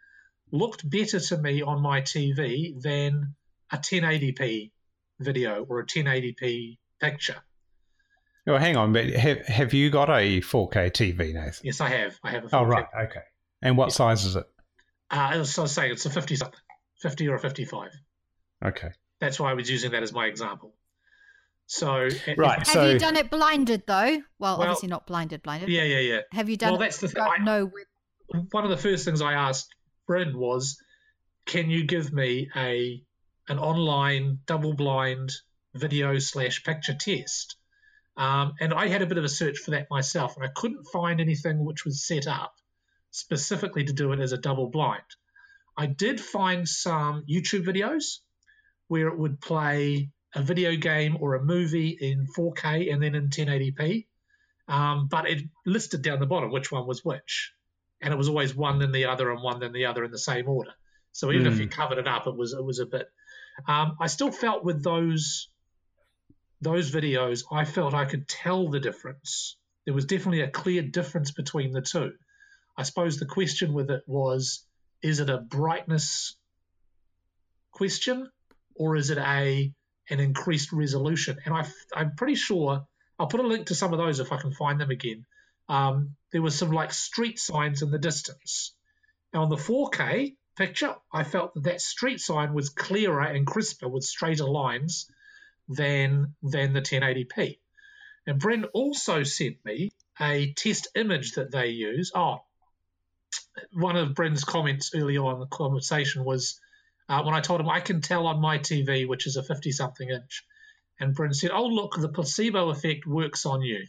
looked 0.52 0.90
better 0.90 1.20
to 1.20 1.38
me 1.38 1.62
on 1.62 1.82
my 1.82 2.02
TV 2.02 2.80
than 2.82 3.36
a 3.72 3.78
1080p 3.78 4.72
video 5.20 5.64
or 5.64 5.80
a 5.80 5.86
1080p 5.86 6.78
picture. 7.00 7.38
Oh, 8.48 8.58
hang 8.58 8.78
on, 8.78 8.94
but 8.94 9.08
have, 9.08 9.46
have 9.48 9.74
you 9.74 9.90
got 9.90 10.10
a 10.10 10.42
4K 10.42 10.92
TV, 10.92 11.34
Nathan? 11.34 11.62
Yes, 11.64 11.82
I 11.82 11.90
have. 11.90 12.20
I 12.24 12.30
have 12.32 12.46
a 12.46 12.48
4K. 12.48 12.54
Oh, 12.54 12.64
right, 12.64 12.86
okay. 13.06 13.24
And 13.62 13.78
what 13.78 13.92
size 13.92 14.26
is 14.26 14.36
it? 14.36 14.46
Uh, 15.10 15.30
as 15.34 15.58
I 15.58 15.62
was 15.64 15.72
saying, 15.72 15.94
it's 15.94 16.06
a 16.06 16.10
50 16.10 16.36
something, 16.36 16.60
50 17.02 17.28
or 17.30 17.36
a 17.36 17.40
55. 17.40 17.92
Okay. 18.64 18.92
That's 19.26 19.39
why 19.39 19.49
I 19.49 19.55
was 19.55 19.67
using 19.67 19.89
that 19.93 20.03
as 20.03 20.13
my 20.13 20.28
example. 20.28 20.76
So, 21.65 22.09
Right. 22.38 22.59
Have 22.59 22.67
So- 22.67 22.91
you 22.91 22.99
done 22.99 23.15
it 23.15 23.32
blinded 23.32 23.88
though? 23.88 24.21
Well, 24.38 24.59
Well, 24.59 24.61
obviously 24.61 24.88
not 24.89 25.07
blinded, 25.07 25.41
blinded. 25.41 25.67
Yeah, 25.69 25.82
yeah, 25.82 25.97
yeah. 25.99 26.21
Have 26.32 26.47
you 26.47 26.57
done? 26.57 26.73
Well, 26.73 26.82
it? 26.82 26.86
that's 26.86 26.99
the 26.99 27.07
thing. 27.07 27.23
Don't 27.23 27.41
I- 27.41 27.43
know. 27.43 27.71
one 28.51 28.63
of 28.63 28.69
the 28.69 28.78
first 28.78 29.03
things 29.03 29.21
I 29.21 29.34
asked 29.34 29.73
Bryn 30.05 30.38
was, 30.38 30.80
"Can 31.45 31.71
you 31.71 31.86
give 31.86 32.13
me 32.13 32.49
a 32.55 33.03
an 33.47 33.57
online 33.59 34.41
double 34.45 34.73
blind 34.73 35.32
video 35.73 36.19
slash 36.19 36.63
picture 36.63 36.93
test?" 36.95 37.55
Um, 38.17 38.53
and 38.59 38.71
I 38.73 38.88
had 38.88 39.01
a 39.01 39.07
bit 39.07 39.17
of 39.17 39.23
a 39.23 39.30
search 39.30 39.57
for 39.57 39.71
that 39.71 39.88
myself, 39.89 40.36
and 40.36 40.45
I 40.45 40.49
couldn't 40.49 40.84
find 40.93 41.19
anything 41.19 41.65
which 41.65 41.84
was 41.84 42.05
set 42.05 42.28
up 42.28 42.53
specifically 43.09 43.84
to 43.86 43.93
do 43.93 44.11
it 44.11 44.19
as 44.19 44.34
a 44.34 44.38
double 44.38 44.69
blind. 44.69 45.03
I 45.78 45.88
did 45.88 46.21
find 46.21 46.67
some 46.69 47.26
YouTube 47.26 47.65
videos 47.65 48.19
where 48.88 49.08
it 49.08 49.18
would 49.18 49.42
play 49.42 50.10
a 50.36 50.42
video 50.42 50.76
game 50.76 51.18
or 51.20 51.36
a 51.36 51.44
movie 51.44 51.98
in 52.00 52.28
4K 52.38 52.94
and 52.94 53.02
then 53.02 53.16
in 53.16 53.30
1080p, 53.30 54.06
um, 54.68 55.08
but 55.08 55.30
it 55.30 55.44
listed 55.66 56.02
down 56.02 56.20
the 56.20 56.26
bottom 56.26 56.52
which 56.52 56.72
one 56.72 56.88
was 56.88 57.04
which 57.04 57.54
and 58.02 58.14
it 58.14 58.18
was 58.18 58.30
always 58.30 58.56
one 58.56 58.80
then 58.80 58.92
the 58.92 59.06
other 59.06 59.32
and 59.32 59.42
one 59.42 59.60
then 59.60 59.72
the 59.72 59.86
other 59.86 60.04
in 60.04 60.12
the 60.12 60.20
same 60.20 60.48
order. 60.48 60.72
So 61.12 61.32
even 61.32 61.48
if 61.48 61.56
Hmm. 61.56 61.62
you 61.62 61.70
covered 61.70 61.98
it 61.98 62.08
up, 62.08 62.28
it 62.28 62.36
was 62.36 62.54
it 62.54 62.64
was 62.64 62.80
a 62.80 62.86
bit. 62.86 63.08
Um, 63.68 63.96
I 64.00 64.08
still 64.08 64.32
felt 64.32 64.64
with 64.64 64.84
those 64.84 65.50
those 66.62 66.92
videos, 66.92 67.44
I 67.52 67.66
felt 67.66 67.94
I 67.94 68.06
could 68.06 68.28
tell 68.28 68.70
the 68.70 68.80
difference. 68.80 69.58
There 69.86 69.94
was 69.94 70.06
definitely 70.06 70.42
a 70.42 70.50
clear 70.50 70.82
difference 70.82 71.32
between 71.32 71.72
the 71.72 71.82
two. 71.82 72.14
I 72.78 72.84
suppose 72.84 73.18
the 73.18 73.26
question 73.26 73.74
with 73.74 73.90
it 73.90 74.04
was: 74.08 74.66
is 75.02 75.20
it 75.20 75.30
a 75.30 75.38
brightness 75.38 76.36
question, 77.72 78.30
or 78.76 78.95
is 78.95 79.09
it 79.09 79.17
a 79.17 79.71
an 80.09 80.19
increased 80.19 80.71
resolution? 80.71 81.38
And 81.45 81.53
I, 81.53 81.67
I'm 81.95 82.15
pretty 82.15 82.36
sure 82.36 82.86
I'll 83.17 83.28
put 83.28 83.39
a 83.39 83.47
link 83.47 83.67
to 83.67 83.76
some 83.76 83.93
of 83.93 83.99
those 83.99 84.19
if 84.19 84.32
I 84.32 84.38
can 84.38 84.51
find 84.51 84.80
them 84.80 84.91
again 84.91 85.26
um, 85.67 86.15
there 86.32 86.41
was 86.41 86.57
some 86.57 86.71
like 86.71 86.93
street 86.93 87.39
signs 87.39 87.82
in 87.82 87.91
the 87.91 87.99
distance. 87.99 88.76
Now 89.34 89.43
on 89.43 89.49
the 89.49 89.55
4K 89.55 90.36
picture, 90.55 90.95
I 91.11 91.23
felt 91.23 91.53
that 91.55 91.63
that 91.63 91.82
street 91.82 92.19
sign 92.19 92.53
was 92.53 92.69
clearer 92.69 93.23
and 93.23 93.47
crisper 93.47 93.88
with 93.88 94.03
straighter 94.03 94.45
lines 94.45 95.09
than 95.67 96.36
than 96.43 96.73
the 96.73 96.82
1080p. 96.82 97.59
And 98.28 98.39
Bryn 98.39 98.65
also 98.65 99.23
sent 99.23 99.57
me 99.65 99.91
a 100.19 100.53
test 100.53 100.88
image 100.95 101.34
that 101.34 101.51
they 101.51 101.67
use. 101.67 102.11
Oh, 102.15 102.39
one 103.71 103.97
of 103.97 104.15
Bryn's 104.15 104.43
comments 104.43 104.91
earlier 104.95 105.23
on 105.23 105.36
in 105.36 105.39
the 105.41 105.47
conversation 105.47 106.23
was 106.23 106.59
uh, 107.08 107.24
when 107.24 107.36
I 107.36 107.41
told 107.41 107.62
him 107.62 107.70
I 107.70 107.80
can 107.80 108.01
tell 108.01 108.28
on 108.28 108.41
my 108.41 108.58
TV, 108.58 109.08
which 109.08 109.28
is 109.28 109.36
a 109.36 109.43
50 109.43 109.72
something 109.72 110.10
inch, 110.10 110.43
And 110.99 111.14
Bryn 111.14 111.34
said, 111.34 111.51
"Oh 111.51 111.68
look, 111.68 111.95
the 111.97 112.10
placebo 112.10 112.70
effect 112.70 113.06
works 113.06 113.45
on 113.45 113.62
you." 113.62 113.86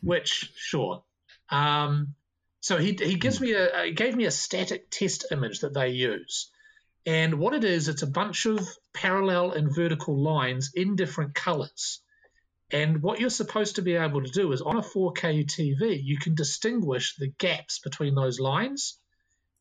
Which, 0.02 0.52
sure. 0.56 1.04
Um, 1.48 2.14
so 2.60 2.76
he 2.78 2.96
he 2.98 3.14
gives 3.16 3.40
me 3.40 3.52
a 3.52 3.84
he 3.84 3.92
gave 3.92 4.16
me 4.16 4.24
a 4.24 4.30
static 4.30 4.90
test 4.90 5.26
image 5.30 5.60
that 5.60 5.74
they 5.74 5.90
use, 5.90 6.50
and 7.06 7.38
what 7.38 7.54
it 7.54 7.64
is, 7.64 7.88
it's 7.88 8.02
a 8.02 8.06
bunch 8.06 8.46
of 8.46 8.66
parallel 8.94 9.52
and 9.52 9.74
vertical 9.74 10.18
lines 10.22 10.70
in 10.74 10.96
different 10.96 11.34
colors. 11.34 12.00
And 12.70 13.02
what 13.02 13.20
you're 13.20 13.30
supposed 13.30 13.76
to 13.76 13.82
be 13.82 13.94
able 13.94 14.22
to 14.22 14.30
do 14.30 14.50
is 14.52 14.62
on 14.62 14.76
a 14.76 14.82
4K 14.82 15.44
TV, 15.44 16.00
you 16.02 16.18
can 16.18 16.34
distinguish 16.34 17.14
the 17.16 17.28
gaps 17.28 17.78
between 17.78 18.14
those 18.14 18.40
lines. 18.40 18.98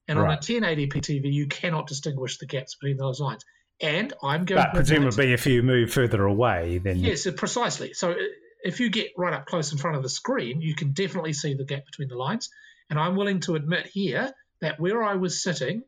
And 0.08 0.20
on 0.20 0.32
a 0.32 0.38
1080p 0.38 0.91
TV, 0.91 1.32
you 1.32 1.47
cannot 1.47 1.88
distinguish 1.88 2.38
the 2.38 2.45
gaps 2.45 2.76
between 2.76 2.97
those 2.97 3.20
lines. 3.20 3.45
And 3.80 4.14
I'm 4.22 4.45
going 4.45 4.62
But 4.62 4.74
presumably, 4.74 5.34
if 5.34 5.45
you 5.45 5.64
move 5.64 5.91
further 5.91 6.24
away, 6.26 6.80
then 6.80 6.99
Yes, 6.99 7.28
precisely. 7.36 7.93
So 7.93 8.12
uh, 8.12 8.16
if 8.64 8.80
you 8.80 8.89
get 8.89 9.12
right 9.18 9.34
up 9.34 9.45
close 9.45 9.72
in 9.72 9.78
front 9.78 9.97
of 9.97 10.04
the 10.04 10.10
screen, 10.10 10.62
you 10.62 10.76
can 10.76 10.91
definitely 10.93 11.34
see 11.34 11.54
the 11.54 11.66
gap 11.66 11.86
between 11.86 12.08
the 12.08 12.16
lines. 12.16 12.49
And 12.89 12.99
I'm 12.99 13.16
willing 13.16 13.39
to 13.41 13.56
admit 13.56 13.88
here 13.88 14.32
that 14.62 14.80
where 14.80 15.04
I 15.04 15.16
was 15.16 15.41
sitting 15.41 15.84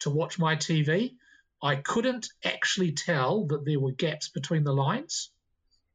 to 0.00 0.10
watch 0.10 0.38
my 0.38 0.56
TV, 0.56 1.12
I 1.62 1.76
couldn't 1.76 2.28
actually 2.44 2.92
tell 2.92 3.46
that 3.46 3.64
there 3.64 3.78
were 3.78 3.92
gaps 3.92 4.28
between 4.28 4.64
the 4.64 4.74
lines. 4.74 5.30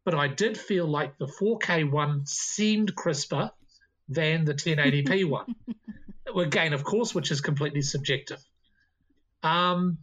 But 0.06 0.16
I 0.16 0.28
did 0.30 0.58
feel 0.58 0.88
like 0.88 1.18
the 1.18 1.28
4K 1.28 1.92
one 1.92 2.26
seemed 2.26 2.96
crisper 2.96 3.52
than 4.08 4.46
the 4.46 4.54
1080p 4.54 5.26
one. 5.30 5.56
Again, 6.36 6.74
of 6.74 6.84
course, 6.84 7.16
which 7.16 7.32
is 7.32 7.42
completely 7.42 7.82
subjective. 7.82 8.44
Um, 9.44 10.00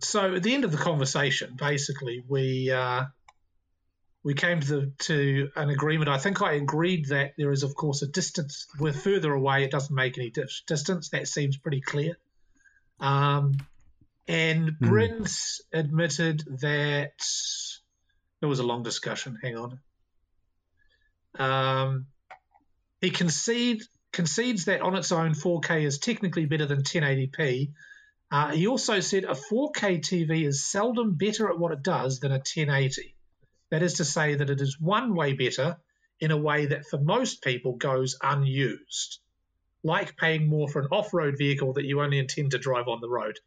so 0.00 0.34
at 0.34 0.42
the 0.42 0.54
end 0.54 0.64
of 0.64 0.72
the 0.72 0.78
conversation, 0.78 1.54
basically, 1.56 2.22
we 2.26 2.70
uh, 2.70 3.04
we 4.22 4.34
came 4.34 4.60
to 4.60 4.66
the, 4.66 4.92
to 4.98 5.50
an 5.56 5.70
agreement. 5.70 6.08
I 6.08 6.18
think 6.18 6.42
I 6.42 6.52
agreed 6.52 7.06
that 7.06 7.32
there 7.38 7.50
is, 7.50 7.62
of 7.62 7.74
course, 7.74 8.02
a 8.02 8.06
distance. 8.06 8.66
We're 8.78 8.92
further 8.92 9.32
away; 9.32 9.64
it 9.64 9.70
doesn't 9.70 9.94
make 9.94 10.18
any 10.18 10.30
dis- 10.30 10.62
distance. 10.66 11.10
That 11.10 11.26
seems 11.28 11.56
pretty 11.56 11.80
clear. 11.80 12.16
Um, 13.00 13.56
and. 14.28 14.78
Bryn's 14.78 15.62
admitted 15.72 16.42
that 16.60 17.22
it 18.42 18.46
was 18.46 18.58
a 18.58 18.66
long 18.66 18.82
discussion. 18.82 19.38
Hang 19.42 19.56
on. 19.56 19.78
Um, 21.38 22.06
he 23.00 23.10
concede, 23.10 23.82
concedes 24.16 24.64
that 24.64 24.80
on 24.80 24.96
its 24.96 25.12
own, 25.12 25.34
4K 25.34 25.84
is 25.84 25.98
technically 25.98 26.46
better 26.46 26.64
than 26.64 26.82
1080p. 26.82 27.72
Uh, 28.30 28.50
he 28.52 28.66
also 28.66 29.00
said 29.00 29.24
a 29.24 29.34
4K 29.34 30.00
TV 30.00 30.46
is 30.46 30.64
seldom 30.64 31.16
better 31.16 31.50
at 31.50 31.58
what 31.58 31.72
it 31.72 31.82
does 31.82 32.18
than 32.18 32.32
a 32.32 32.36
1080. 32.36 33.14
That 33.70 33.82
is 33.82 33.94
to 33.94 34.06
say 34.06 34.36
that 34.36 34.48
it 34.48 34.60
is 34.62 34.80
one 34.80 35.14
way 35.14 35.34
better 35.34 35.76
in 36.18 36.30
a 36.30 36.36
way 36.36 36.64
that 36.66 36.86
for 36.86 36.98
most 36.98 37.42
people 37.42 37.76
goes 37.76 38.16
unused, 38.22 39.20
like 39.84 40.16
paying 40.16 40.48
more 40.48 40.66
for 40.66 40.80
an 40.80 40.88
off 40.90 41.12
road 41.12 41.36
vehicle 41.36 41.74
that 41.74 41.84
you 41.84 42.00
only 42.00 42.18
intend 42.18 42.52
to 42.52 42.58
drive 42.58 42.88
on 42.88 43.00
the 43.02 43.10
road. 43.10 43.38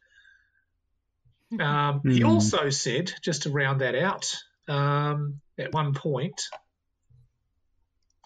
Um, 1.58 2.02
He 2.08 2.22
Hmm. 2.22 2.30
also 2.30 2.70
said, 2.70 3.12
just 3.22 3.42
to 3.42 3.50
round 3.50 3.80
that 3.80 3.96
out, 3.96 4.32
um, 4.68 5.40
at 5.58 5.74
one 5.74 5.94
point, 5.94 6.40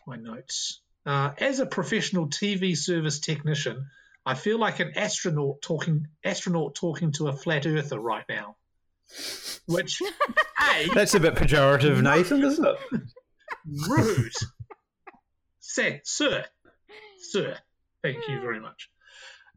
my 0.06 0.16
notes, 0.16 0.82
uh, 1.06 1.32
as 1.38 1.60
a 1.60 1.66
professional 1.66 2.28
TV 2.28 2.76
service 2.76 3.18
technician, 3.20 3.86
I 4.26 4.34
feel 4.34 4.58
like 4.58 4.80
an 4.80 4.92
astronaut 4.96 5.60
talking 5.62 6.06
astronaut 6.24 6.74
talking 6.74 7.12
to 7.12 7.28
a 7.28 7.32
flat 7.32 7.66
earther 7.66 7.98
right 7.98 8.24
now. 8.28 8.56
Which, 9.66 10.00
a 10.60 10.88
that's 10.94 11.14
a 11.14 11.20
bit 11.20 11.34
pejorative, 11.34 12.02
Nathan, 12.02 12.42
isn't 12.42 12.66
it? 12.66 13.02
rude. 13.88 14.32
Sir, 15.60 16.00
sir, 16.04 16.44
sir, 17.18 17.56
thank 18.00 18.28
you 18.28 18.40
very 18.40 18.60
much. 18.60 18.90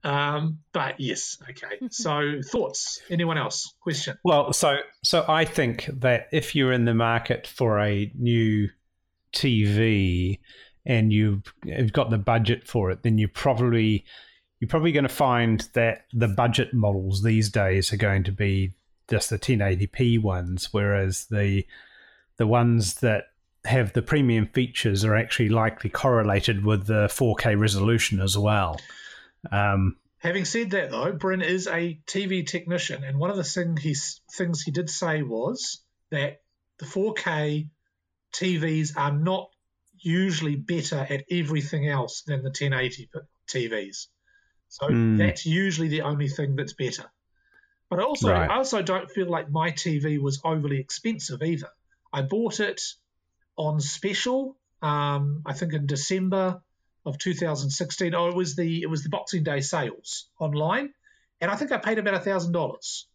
Um, 0.03 0.59
but 0.71 0.99
yes, 0.99 1.37
okay. 1.49 1.77
So 1.91 2.41
thoughts? 2.45 3.01
Anyone 3.09 3.37
else? 3.37 3.73
Question? 3.81 4.17
Well, 4.23 4.53
so 4.53 4.77
so 5.03 5.25
I 5.27 5.45
think 5.45 5.87
that 5.99 6.27
if 6.31 6.55
you're 6.55 6.71
in 6.71 6.85
the 6.85 6.93
market 6.95 7.45
for 7.45 7.79
a 7.79 8.11
new 8.17 8.69
TV 9.33 10.39
and 10.88 11.11
you've, 11.11 11.43
got 11.91 12.09
the 12.09 12.17
budget 12.17 12.65
for 12.65 12.89
it, 12.89 13.03
then 13.03 13.17
you 13.17 13.27
probably 13.27 14.05
you're 14.59 14.69
probably 14.69 14.93
going 14.93 15.03
to 15.03 15.09
find 15.09 15.67
that 15.73 16.05
the 16.13 16.29
budget 16.29 16.73
models 16.73 17.21
these 17.21 17.49
days 17.49 17.93
are 17.93 17.97
going 17.97 18.23
to 18.23 18.31
be 18.31 18.73
just 19.07 19.29
the 19.29 19.38
1080p 19.38 20.19
ones, 20.19 20.69
whereas 20.71 21.25
the 21.25 21.65
the 22.38 22.47
ones 22.47 22.95
that 22.95 23.25
have 23.65 23.93
the 23.93 24.01
premium 24.01 24.47
features 24.47 25.03
are 25.03 25.15
actually 25.15 25.49
likely 25.49 25.89
correlated 25.89 26.63
with 26.63 26.88
the 26.88 27.07
4K 27.07 27.59
resolution 27.59 28.21
as 28.21 28.38
well. 28.38 28.79
Um, 29.51 29.97
Having 30.19 30.45
said 30.45 30.71
that, 30.71 30.89
though, 30.89 31.11
Bryn 31.11 31.41
is 31.41 31.67
a 31.67 31.99
TV 32.07 32.47
technician, 32.47 33.03
and 33.03 33.19
one 33.19 33.29
of 33.29 33.35
the 33.35 33.43
thing 33.43 33.75
he, 33.77 33.95
things 34.31 34.63
he 34.63 34.71
did 34.71 34.89
say 34.89 35.21
was 35.21 35.79
that 36.11 36.41
the 36.79 36.85
4K 36.85 37.69
TVs 38.33 38.93
are 38.95 39.11
not 39.11 39.49
usually 40.01 40.55
better 40.55 40.97
at 41.09 41.25
everything 41.31 41.87
else 41.87 42.21
than 42.23 42.43
the 42.43 42.49
1080 42.51 43.09
TVs. 43.47 44.07
So 44.69 44.87
Hmm. 44.89 45.17
that's 45.17 45.45
usually 45.45 45.87
the 45.89 46.01
only 46.01 46.27
thing 46.27 46.55
that's 46.55 46.73
better. 46.73 47.05
But 47.89 47.99
also, 47.99 48.29
Right. 48.29 48.49
I 48.49 48.55
also 48.57 48.81
don't 48.81 49.09
feel 49.09 49.29
like 49.29 49.49
my 49.49 49.71
TV 49.71 50.17
was 50.19 50.41
overly 50.43 50.79
expensive 50.79 51.41
either. 51.41 51.69
I 52.11 52.21
bought 52.21 52.59
it 52.59 52.81
on 53.57 53.79
special, 53.79 54.57
um, 54.81 55.41
I 55.45 55.53
think 55.53 55.73
in 55.73 55.85
December 55.85 56.61
of 57.05 57.17
2016. 57.17 58.13
Oh, 58.13 58.29
it 58.29 58.35
was 58.35 58.55
the 58.55 58.81
it 58.81 58.89
was 58.89 59.03
the 59.03 59.09
Boxing 59.09 59.43
Day 59.43 59.61
sales 59.61 60.29
online, 60.39 60.93
and 61.41 61.49
I 61.49 61.55
think 61.55 61.71
I 61.71 61.77
paid 61.77 61.97
about 61.97 62.15
a 62.15 62.19
thousand 62.19 62.51
dollars, 62.51 63.07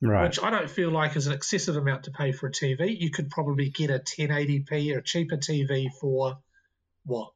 right. 0.00 0.24
which 0.24 0.42
I 0.42 0.50
don't 0.50 0.70
feel 0.70 0.90
like 0.90 1.16
is 1.16 1.26
an 1.26 1.32
excessive 1.32 1.76
amount 1.76 2.04
to 2.04 2.10
pay 2.10 2.32
for 2.32 2.46
a 2.48 2.52
TV. 2.52 2.98
You 3.00 3.10
could 3.10 3.30
probably 3.30 3.68
get 3.70 3.90
a 3.90 3.98
1080p 3.98 4.94
or 4.94 4.98
a 4.98 5.02
cheaper 5.02 5.36
TV 5.36 5.88
for 6.00 6.38
what 7.04 7.30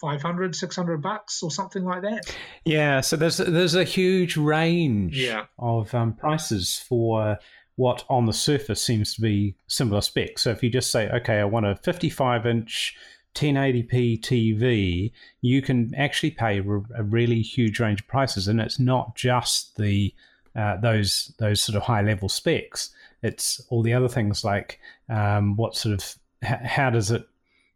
500, 0.00 0.54
600 0.54 1.00
bucks 1.02 1.42
or 1.42 1.50
something 1.50 1.84
like 1.84 2.02
that. 2.02 2.36
Yeah, 2.64 3.00
so 3.00 3.16
there's 3.16 3.38
there's 3.38 3.74
a 3.74 3.84
huge 3.84 4.36
range 4.36 5.18
Yeah. 5.18 5.46
of 5.58 5.94
um, 5.94 6.12
prices 6.12 6.78
for 6.86 7.38
what 7.76 8.04
on 8.08 8.26
the 8.26 8.32
surface 8.32 8.82
seems 8.82 9.14
to 9.14 9.20
be 9.20 9.54
similar 9.66 10.00
specs. 10.00 10.42
So 10.42 10.50
if 10.50 10.62
you 10.62 10.70
just 10.70 10.90
say, 10.90 11.08
okay, 11.10 11.38
I 11.40 11.44
want 11.44 11.66
a 11.66 11.76
55 11.76 12.46
inch 12.46 12.96
1080p 13.34 14.20
TV, 14.20 15.12
you 15.42 15.60
can 15.62 15.94
actually 15.94 16.30
pay 16.30 16.58
a 16.58 17.02
really 17.02 17.42
huge 17.42 17.78
range 17.80 18.00
of 18.00 18.08
prices, 18.08 18.48
and 18.48 18.60
it's 18.60 18.78
not 18.78 19.14
just 19.14 19.76
the 19.76 20.14
uh, 20.56 20.76
those 20.76 21.34
those 21.38 21.60
sort 21.60 21.76
of 21.76 21.82
high 21.82 22.02
level 22.02 22.28
specs. 22.28 22.90
It's 23.22 23.60
all 23.68 23.82
the 23.82 23.94
other 23.94 24.08
things 24.08 24.44
like 24.44 24.80
um, 25.08 25.56
what 25.56 25.76
sort 25.76 25.94
of 25.94 26.14
how 26.42 26.90
does 26.90 27.10
it 27.10 27.26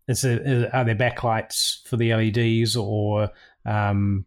is 0.09 0.24
it 0.24 0.43
is, 0.43 0.64
are 0.72 0.85
there 0.85 0.95
backlights 0.95 1.87
for 1.87 1.97
the 1.97 2.14
LEDs 2.14 2.76
or 2.76 3.31
um, 3.64 4.24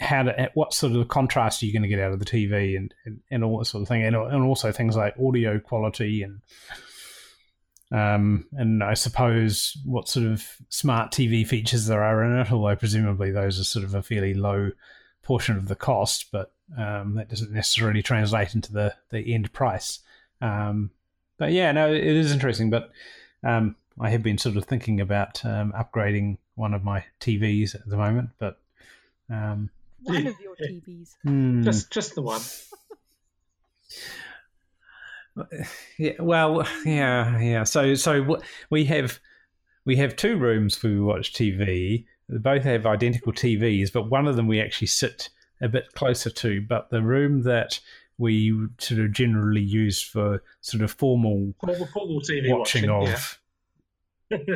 how 0.00 0.32
what 0.54 0.72
sort 0.72 0.94
of 0.94 1.08
contrast 1.08 1.62
are 1.62 1.66
you 1.66 1.72
going 1.72 1.82
to 1.82 1.88
get 1.88 2.00
out 2.00 2.12
of 2.12 2.18
the 2.18 2.24
TV 2.24 2.76
and, 2.76 2.94
and, 3.04 3.20
and 3.30 3.44
all 3.44 3.58
that 3.58 3.66
sort 3.66 3.82
of 3.82 3.88
thing, 3.88 4.04
and, 4.04 4.16
and 4.16 4.44
also 4.44 4.72
things 4.72 4.96
like 4.96 5.14
audio 5.18 5.58
quality 5.58 6.22
and 6.22 6.40
um, 7.90 8.46
and 8.52 8.84
I 8.84 8.94
suppose 8.94 9.76
what 9.84 10.08
sort 10.08 10.26
of 10.26 10.46
smart 10.68 11.10
TV 11.10 11.46
features 11.46 11.86
there 11.86 12.02
are 12.02 12.22
in 12.22 12.38
it, 12.38 12.52
although 12.52 12.76
presumably 12.76 13.30
those 13.30 13.58
are 13.58 13.64
sort 13.64 13.84
of 13.84 13.94
a 13.94 14.02
fairly 14.02 14.34
low 14.34 14.72
portion 15.22 15.56
of 15.56 15.68
the 15.68 15.74
cost, 15.74 16.26
but 16.30 16.52
um, 16.76 17.14
that 17.14 17.28
doesn't 17.28 17.52
necessarily 17.52 18.02
translate 18.02 18.54
into 18.54 18.72
the, 18.72 18.94
the 19.10 19.34
end 19.34 19.52
price. 19.52 20.00
Um, 20.40 20.90
but 21.38 21.52
yeah, 21.52 21.72
no, 21.72 21.92
it 21.92 22.04
is 22.04 22.32
interesting. 22.32 22.70
But 22.70 22.90
um, 23.42 23.76
I 24.00 24.10
have 24.10 24.22
been 24.22 24.38
sort 24.38 24.56
of 24.56 24.64
thinking 24.64 25.00
about 25.00 25.44
um, 25.44 25.72
upgrading 25.72 26.38
one 26.54 26.74
of 26.74 26.84
my 26.84 27.04
TVs 27.20 27.74
at 27.74 27.88
the 27.88 27.96
moment, 27.96 28.30
but 28.38 28.58
um, 29.30 29.70
One 30.02 30.26
of 30.26 30.40
your 30.40 30.56
TVs. 30.56 31.14
hmm. 31.22 31.62
Just 31.62 31.90
just 31.90 32.14
the 32.14 32.22
one. 32.22 32.40
yeah, 35.98 36.12
well, 36.18 36.66
yeah, 36.84 37.38
yeah. 37.38 37.64
So, 37.64 37.94
so 37.94 38.40
we 38.70 38.84
have 38.86 39.18
we 39.84 39.96
have 39.96 40.16
two 40.16 40.36
rooms 40.36 40.82
where 40.82 40.92
we 40.92 41.00
watch 41.00 41.32
TV. 41.32 42.04
They 42.28 42.38
both 42.38 42.64
have 42.64 42.86
identical 42.86 43.32
TVs, 43.32 43.92
but 43.92 44.10
one 44.10 44.26
of 44.26 44.36
them 44.36 44.46
we 44.46 44.60
actually 44.60 44.88
sit 44.88 45.30
a 45.60 45.68
bit 45.68 45.92
closer 45.94 46.30
to. 46.30 46.60
But 46.60 46.90
the 46.90 47.02
room 47.02 47.42
that 47.42 47.80
we 48.18 48.52
sort 48.78 49.00
of 49.00 49.12
generally 49.12 49.60
use 49.60 50.02
for 50.02 50.42
sort 50.60 50.82
of 50.82 50.90
formal 50.92 51.54
Formal, 51.60 51.86
formal 51.86 52.20
TV 52.20 52.50
watching, 52.56 52.90
watching. 52.90 53.12
of. 53.14 53.38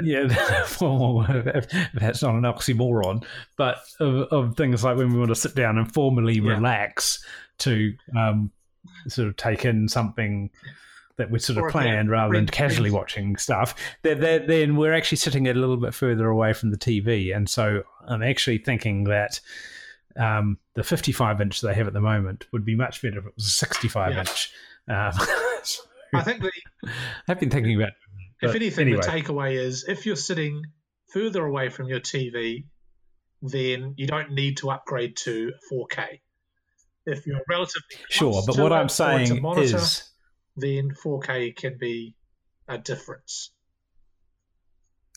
Yeah, 0.03 0.29
formal, 0.67 1.23
that's 1.95 2.23
not 2.23 2.35
an 2.35 2.43
oxymoron, 2.43 3.25
but 3.57 3.79
of, 4.01 4.17
of 4.33 4.57
things 4.57 4.85
like 4.85 4.99
when 4.99 5.13
we 5.13 5.19
want 5.19 5.31
to 5.31 5.35
sit 5.35 5.55
down 5.55 5.79
and 5.79 5.91
formally 5.95 6.35
Yeah. 6.35 6.51
relax 6.53 7.25
to 7.59 7.95
um, 8.15 8.51
sort 9.09 9.29
of 9.29 9.37
take 9.37 9.65
in 9.65 9.89
something 9.89 10.51
that 11.17 11.31
we 11.31 11.39
sort 11.39 11.57
of 11.57 11.65
Or 11.65 11.69
if 11.69 11.73
planned 11.73 12.09
they're 12.09 12.13
rather 12.15 12.35
than 12.35 12.47
casually 12.49 12.91
print. 12.91 13.01
watching 13.01 13.37
stuff, 13.37 13.75
then, 14.03 14.21
then, 14.21 14.47
then 14.47 14.77
we're 14.77 14.93
actually 14.93 15.19
sitting 15.19 15.49
a 15.49 15.55
little 15.55 15.77
bit 15.79 15.95
further 15.95 16.29
away 16.29 16.53
from 16.53 16.71
the 16.71 16.77
TV. 16.79 17.35
And 17.35 17.49
so 17.49 17.83
I'm 18.07 18.23
actually 18.23 18.59
thinking 18.59 19.05
that 19.05 19.41
um, 20.17 20.59
the 20.75 20.83
55 20.85 21.41
inch 21.41 21.61
they 21.61 21.75
have 21.75 21.87
at 21.87 21.93
the 21.93 22.01
moment 22.01 22.47
would 22.53 22.65
be 22.65 22.75
much 22.75 23.01
better 23.03 23.19
if 23.19 23.27
it 23.27 23.33
was 23.37 23.47
a 23.47 23.51
65 23.51 24.13
Yeah. 24.13 24.21
inch. 24.21 24.53
Um, 24.89 25.13
so 25.63 25.83
I 26.15 26.23
think 26.23 26.43
the, 26.43 26.51
I've 27.29 27.41
been 27.41 27.51
thinking 27.51 27.77
about 27.77 27.93
if 28.41 28.55
anything, 28.55 28.89
anyway. 28.89 29.03
the 29.03 29.09
takeaway 29.09 29.53
is 29.55 29.85
if 29.89 30.05
you're 30.07 30.17
sitting 30.17 30.63
further 31.13 31.45
away 31.47 31.69
from 31.69 31.87
your 31.89 32.01
TV, 32.01 32.65
then 33.41 33.95
you 33.97 34.07
don't 34.07 34.33
need 34.33 34.57
to 34.59 34.71
upgrade 34.71 35.17
to 35.19 35.53
4K. 35.73 36.21
If 37.07 37.27
you're 37.27 37.41
relatively 37.49 37.97
Sure, 38.11 38.43
but 38.47 38.57
what 38.59 38.73
I'm 38.73 38.83
or 38.83 38.85
it's 38.85 38.95
a 38.95 38.97
saying 38.97 39.43
monitor, 39.43 39.77
is, 39.77 40.09
then 40.57 40.91
4K 41.05 41.55
can 41.57 41.77
be 41.79 42.15
a 42.69 42.79
difference. 42.79 43.51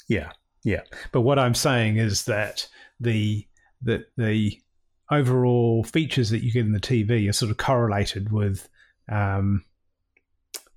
yeah, 0.08 0.32
yeah. 0.64 0.82
But 1.12 1.22
what 1.22 1.40
I'm 1.40 1.54
saying 1.56 1.98
is 1.98 2.26
that 2.26 2.68
the 3.00 3.48
the 3.82 4.06
the 4.18 4.60
overall 5.10 5.84
features 5.84 6.30
that 6.30 6.44
you 6.44 6.52
get 6.52 6.66
in 6.66 6.72
the 6.72 6.80
TV 6.80 7.30
are 7.30 7.34
sort 7.34 7.52
of 7.52 7.58
correlated 7.58 8.32
with 8.32 8.68
um, 9.10 9.64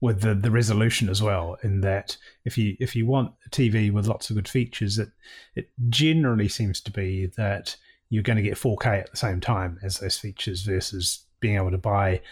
with 0.00 0.20
the, 0.20 0.34
the 0.34 0.50
resolution 0.50 1.08
as 1.08 1.22
well. 1.22 1.56
In 1.62 1.80
that, 1.80 2.16
if 2.44 2.58
you 2.58 2.76
if 2.78 2.94
you 2.94 3.06
want 3.06 3.32
a 3.46 3.50
TV 3.50 3.90
with 3.90 4.06
lots 4.06 4.30
of 4.30 4.36
good 4.36 4.48
features, 4.48 4.98
it 4.98 5.10
it 5.54 5.70
generally 5.88 6.48
seems 6.48 6.80
to 6.82 6.90
be 6.90 7.26
that 7.36 7.76
you're 8.10 8.22
going 8.22 8.36
to 8.36 8.42
get 8.42 8.56
4K 8.56 8.86
at 9.00 9.10
the 9.10 9.16
same 9.16 9.40
time 9.40 9.78
as 9.82 9.98
those 9.98 10.18
features 10.18 10.62
versus 10.62 11.26
being 11.40 11.56
able 11.56 11.70
to 11.70 11.78
buy 11.78 12.22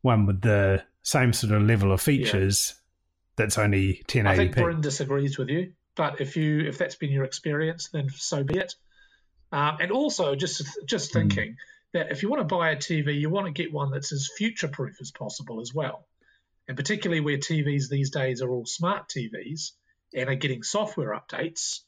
one 0.00 0.26
with 0.26 0.40
the 0.40 0.82
same 1.02 1.32
sort 1.32 1.52
of 1.52 1.62
level 1.62 1.92
of 1.92 2.00
features 2.00 2.74
that's 3.36 3.56
only 3.56 4.02
I 4.14 4.36
think 4.36 4.54
1080p. 4.54 4.62
Bryn 4.62 4.80
disagrees 4.80 5.38
with 5.38 5.48
you, 5.48 5.72
but 5.94 6.20
if 6.20 6.36
you 6.36 6.60
if 6.60 6.78
that's 6.78 6.96
been 6.96 7.10
your 7.10 7.24
experience, 7.24 7.88
then 7.88 8.08
so 8.10 8.42
be 8.42 8.58
it. 8.58 8.74
Um, 9.52 9.76
and 9.80 9.92
also, 9.92 10.34
just 10.34 10.62
just 10.86 11.12
Hmm. 11.12 11.18
thinking 11.18 11.56
that 11.92 12.10
if 12.10 12.22
you 12.22 12.30
want 12.30 12.40
to 12.40 12.54
buy 12.56 12.70
a 12.70 12.76
TV, 12.76 13.20
you 13.20 13.30
want 13.30 13.46
to 13.46 13.52
get 13.52 13.72
one 13.72 13.90
that's 13.90 14.12
as 14.12 14.30
future 14.36 14.68
proof 14.68 14.96
as 15.00 15.10
possible 15.10 15.60
as 15.60 15.74
well. 15.74 16.08
And 16.68 16.76
particularly 16.76 17.20
where 17.20 17.38
TVs 17.38 17.88
these 17.88 18.10
days 18.10 18.40
are 18.40 18.50
all 18.50 18.64
smart 18.66 19.08
TVs 19.08 19.72
and 20.14 20.30
are 20.30 20.34
getting 20.36 20.62
software 20.62 21.18
updates, 21.18 21.80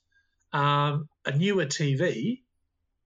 um, 0.53 1.09
a 1.25 1.37
newer 1.37 1.67
TV 1.67 2.43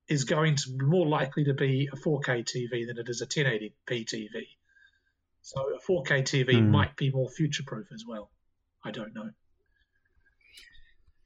is 0.08 0.24
going 0.24 0.56
to 0.56 0.70
be 0.76 0.84
more 0.84 1.06
likely 1.06 1.44
to 1.44 1.54
be 1.54 1.88
a 1.92 1.96
4K 1.96 2.44
TV 2.44 2.86
than 2.86 2.98
it 2.98 3.08
is 3.08 3.20
a 3.22 3.26
1080p 3.26 3.72
TV. 4.06 4.46
So 5.42 5.74
a 5.74 5.80
4K 5.80 6.22
TV 6.22 6.62
Hmm. 6.62 6.70
might 6.70 6.96
be 6.96 7.10
more 7.10 7.28
future 7.28 7.62
proof 7.64 7.88
as 7.92 8.04
well. 8.06 8.30
I 8.84 8.90
don't 8.90 9.14
know. 9.14 9.30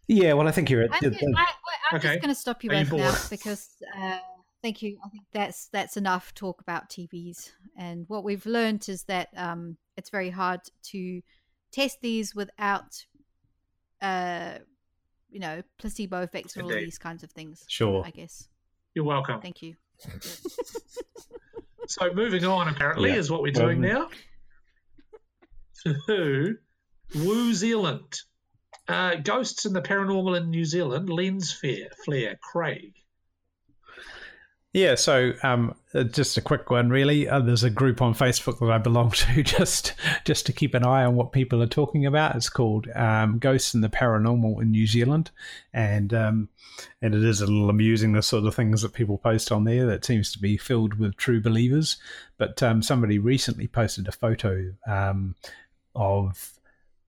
Yeah, 0.09 0.35
well, 0.35 0.49
I 0.49 0.51
think 0.51 0.69
you're. 0.69 0.85
I'm, 0.85 1.13
I, 1.37 1.47
am 1.93 1.99
Okay. 1.99 2.09
just 2.09 2.23
going 2.23 2.35
to 2.35 2.41
stop 2.41 2.65
you 2.65 2.71
Are 2.71 2.75
you 2.81 2.85
both 2.87 2.99
now 2.99 3.17
because 3.31 3.69
uh, 3.97 4.19
thank 4.63 4.83
you. 4.83 4.99
I 5.05 5.09
think 5.09 5.25
that's 5.33 5.69
that's 5.69 5.97
enough 5.97 6.35
talk 6.35 6.61
about 6.61 6.89
TVs. 6.91 7.51
And 7.77 8.05
what 8.09 8.25
we've 8.25 8.45
learned 8.47 8.89
is 8.89 9.05
that 9.05 9.29
um, 9.37 9.77
it's 9.97 10.11
very 10.11 10.31
hard 10.31 10.61
to 10.91 11.23
test 11.73 11.99
these 12.03 12.35
without, 12.35 13.05
uh, 14.01 14.59
you 15.31 15.41
know, 15.41 15.63
placebo 15.79 16.21
effects 16.23 16.57
and 16.57 16.65
all 16.65 16.71
these 16.71 16.99
kinds 16.99 17.23
of 17.23 17.31
things. 17.33 17.65
Sure. 17.69 18.03
I 18.05 18.11
guess. 18.11 18.49
You're 18.95 19.05
welcome. 19.05 19.41
Thank 19.41 19.63
you. 19.63 19.77
So 21.89 22.13
moving 22.15 22.45
on, 22.45 22.69
apparently, 22.69 23.11
Yeah. 23.11 23.17
is 23.17 23.29
what 23.31 23.43
we're 23.43 23.53
doing 23.53 23.85
Um, 23.85 23.91
now. 23.91 24.11
To 26.07 26.57
New 27.15 27.53
Zealand. 27.55 28.21
Uh, 28.89 29.15
ghosts 29.17 29.65
and 29.65 29.77
the 29.77 29.83
paranormal 29.83 30.37
in 30.37 30.51
New 30.51 30.65
Zealand, 30.65 31.09
lens 31.09 31.53
flare, 31.53 31.91
flare, 32.05 32.39
Craig. 32.43 32.95
Yeah, 34.73 34.95
so 34.95 35.35
um, 35.43 35.75
uh, 35.93 36.05
just 36.05 36.39
a 36.39 36.41
quick 36.41 36.71
one, 36.71 36.89
really. 36.89 37.29
Uh, 37.29 37.41
there's 37.41 37.63
a 37.63 37.69
group 37.69 38.01
on 38.01 38.15
Facebook 38.15 38.59
that 38.59 38.71
I 38.71 38.79
belong 38.79 39.11
to, 39.11 39.43
just 39.43 39.93
just 40.25 40.47
to 40.47 40.53
keep 40.53 40.73
an 40.75 40.85
eye 40.85 41.05
on 41.05 41.15
what 41.15 41.33
people 41.33 41.63
are 41.63 41.67
talking 41.67 42.07
about. 42.07 42.37
It's 42.37 42.49
called 42.49 42.89
um, 42.95 43.39
"Ghosts 43.39 43.75
and 43.75 43.85
the 43.85 43.91
Paranormal 43.91 44.63
in 44.63 44.71
New 44.71 44.87
Zealand," 44.87 45.31
and 45.75 46.15
um, 46.15 46.49
and 47.03 47.15
it 47.15 47.23
is 47.23 47.43
a 47.43 47.47
little 47.47 47.69
amusing 47.69 48.13
the 48.13 48.23
sort 48.23 48.47
of 48.47 48.55
things 48.55 48.81
that 48.81 48.95
people 48.95 49.19
post 49.19 49.53
on 49.53 49.65
there. 49.65 49.85
That 49.85 50.07
seems 50.07 50.33
to 50.33 50.39
be 50.39 50.57
filled 50.57 50.95
with 50.95 51.19
true 51.19 51.43
believers. 51.43 51.99
But 52.39 52.63
um, 52.63 52.83
somebody 52.83 53.19
recently 53.19 53.69
posted 53.69 54.09
a 54.09 54.13
photo 54.13 54.73
um, 54.87 55.35
of 55.95 56.59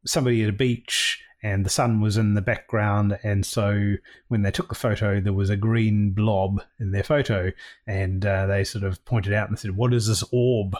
somebody 0.04 0.42
at 0.42 0.50
a 0.50 0.52
beach 0.52 1.22
and 1.44 1.64
the 1.64 1.70
sun 1.70 2.00
was 2.00 2.16
in 2.16 2.34
the 2.34 2.42
background 2.42 3.18
and 3.22 3.44
so 3.44 3.94
when 4.28 4.42
they 4.42 4.50
took 4.50 4.70
the 4.70 4.74
photo 4.74 5.20
there 5.20 5.32
was 5.32 5.50
a 5.50 5.56
green 5.56 6.10
blob 6.10 6.60
in 6.80 6.90
their 6.90 7.04
photo 7.04 7.52
and 7.86 8.24
uh, 8.26 8.46
they 8.46 8.64
sort 8.64 8.82
of 8.82 9.04
pointed 9.04 9.32
out 9.32 9.48
and 9.48 9.58
said 9.58 9.76
what 9.76 9.94
is 9.94 10.08
this 10.08 10.24
orb 10.32 10.74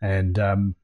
and 0.00 0.38
um, 0.38 0.74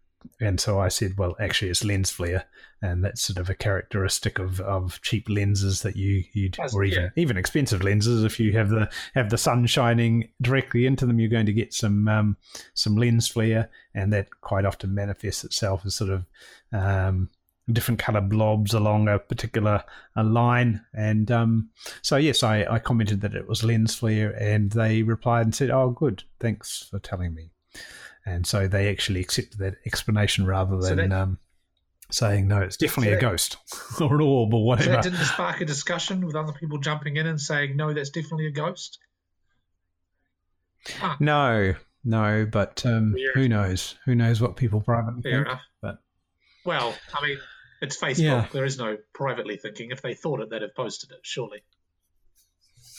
and 0.40 0.60
so 0.60 0.78
I 0.78 0.88
said 0.88 1.18
well 1.18 1.34
actually 1.40 1.70
it's 1.70 1.84
lens 1.84 2.10
flare 2.10 2.44
and 2.80 3.04
that's 3.04 3.22
sort 3.22 3.38
of 3.38 3.48
a 3.48 3.54
characteristic 3.54 4.38
of, 4.38 4.60
of 4.60 5.00
cheap 5.02 5.28
lenses 5.28 5.82
that 5.82 5.96
you 5.96 6.24
you 6.32 6.50
or 6.72 6.84
even 6.84 7.04
yeah. 7.04 7.08
even 7.16 7.36
expensive 7.36 7.82
lenses 7.82 8.22
if 8.24 8.38
you 8.38 8.52
have 8.52 8.68
the 8.68 8.88
have 9.14 9.30
the 9.30 9.38
sun 9.38 9.66
shining 9.66 10.28
directly 10.40 10.86
into 10.86 11.06
them 11.06 11.18
you're 11.18 11.30
going 11.30 11.46
to 11.46 11.52
get 11.52 11.72
some 11.72 12.06
um, 12.06 12.36
some 12.74 12.96
lens 12.96 13.28
flare 13.28 13.70
and 13.94 14.12
that 14.12 14.28
quite 14.42 14.64
often 14.64 14.94
manifests 14.94 15.42
itself 15.42 15.84
as 15.86 15.94
sort 15.94 16.10
of 16.10 16.26
um, 16.72 17.30
different 17.72 18.00
color 18.00 18.20
blobs 18.20 18.74
along 18.74 19.08
a 19.08 19.18
particular 19.18 19.82
a 20.16 20.22
line. 20.22 20.84
And 20.94 21.30
um, 21.30 21.70
so 22.02 22.16
yes 22.16 22.42
I, 22.42 22.64
I 22.70 22.78
commented 22.78 23.20
that 23.22 23.34
it 23.34 23.48
was 23.48 23.62
lens 23.64 23.94
flare 23.94 24.30
and 24.40 24.70
they 24.70 25.02
replied 25.02 25.46
and 25.46 25.54
said 25.54 25.70
oh 25.70 25.90
good. 25.90 26.24
Thanks 26.40 26.86
for 26.90 26.98
telling 26.98 27.34
me. 27.34 27.50
And 28.24 28.46
so 28.46 28.68
they 28.68 28.88
actually 28.90 29.20
accepted 29.20 29.58
that 29.60 29.74
explanation 29.86 30.46
rather 30.46 30.80
So 30.80 30.94
than 30.94 31.08
that- 31.10 31.18
um, 31.20 31.38
saying 32.10 32.46
no 32.46 32.58
it's 32.60 32.76
definitely 32.76 33.12
So 33.12 33.16
a 33.16 33.20
ghost 33.20 33.56
or 34.00 34.14
an 34.16 34.20
orb 34.20 34.52
or 34.52 34.60
So 34.60 34.64
whatever. 34.66 34.90
that 34.90 35.02
didn't 35.04 35.24
spark 35.24 35.60
a 35.62 35.64
discussion 35.64 36.26
with 36.26 36.36
other 36.36 36.52
people 36.52 36.76
jumping 36.78 37.16
in 37.16 37.26
and 37.26 37.40
saying, 37.40 37.74
no, 37.76 37.94
that's 37.94 38.10
definitely 38.10 38.46
a 38.48 38.50
ghost? 38.50 38.98
Ah, 41.00 41.16
no 41.20 41.74
no 42.04 42.46
but 42.50 42.84
um, 42.84 43.14
who 43.34 43.48
knows? 43.48 43.94
Who 44.04 44.14
knows 44.14 44.40
what 44.40 44.56
people 44.56 44.80
privately 44.80 45.22
fair 45.22 45.32
think 45.38 45.46
enough. 45.46 45.60
but- 45.80 45.98
Well, 46.64 46.94
I 47.14 47.26
mean, 47.26 47.38
it's 47.82 48.00
Facebook. 48.00 48.18
Yeah. 48.22 48.46
There 48.52 48.64
is 48.64 48.78
no 48.78 48.96
privately 49.12 49.56
thinking. 49.58 49.90
If 49.90 50.00
they 50.00 50.14
thought 50.14 50.40
it, 50.40 50.48
they'd 50.48 50.62
have 50.62 50.74
posted 50.74 51.10
it, 51.10 51.18
surely. 51.22 51.62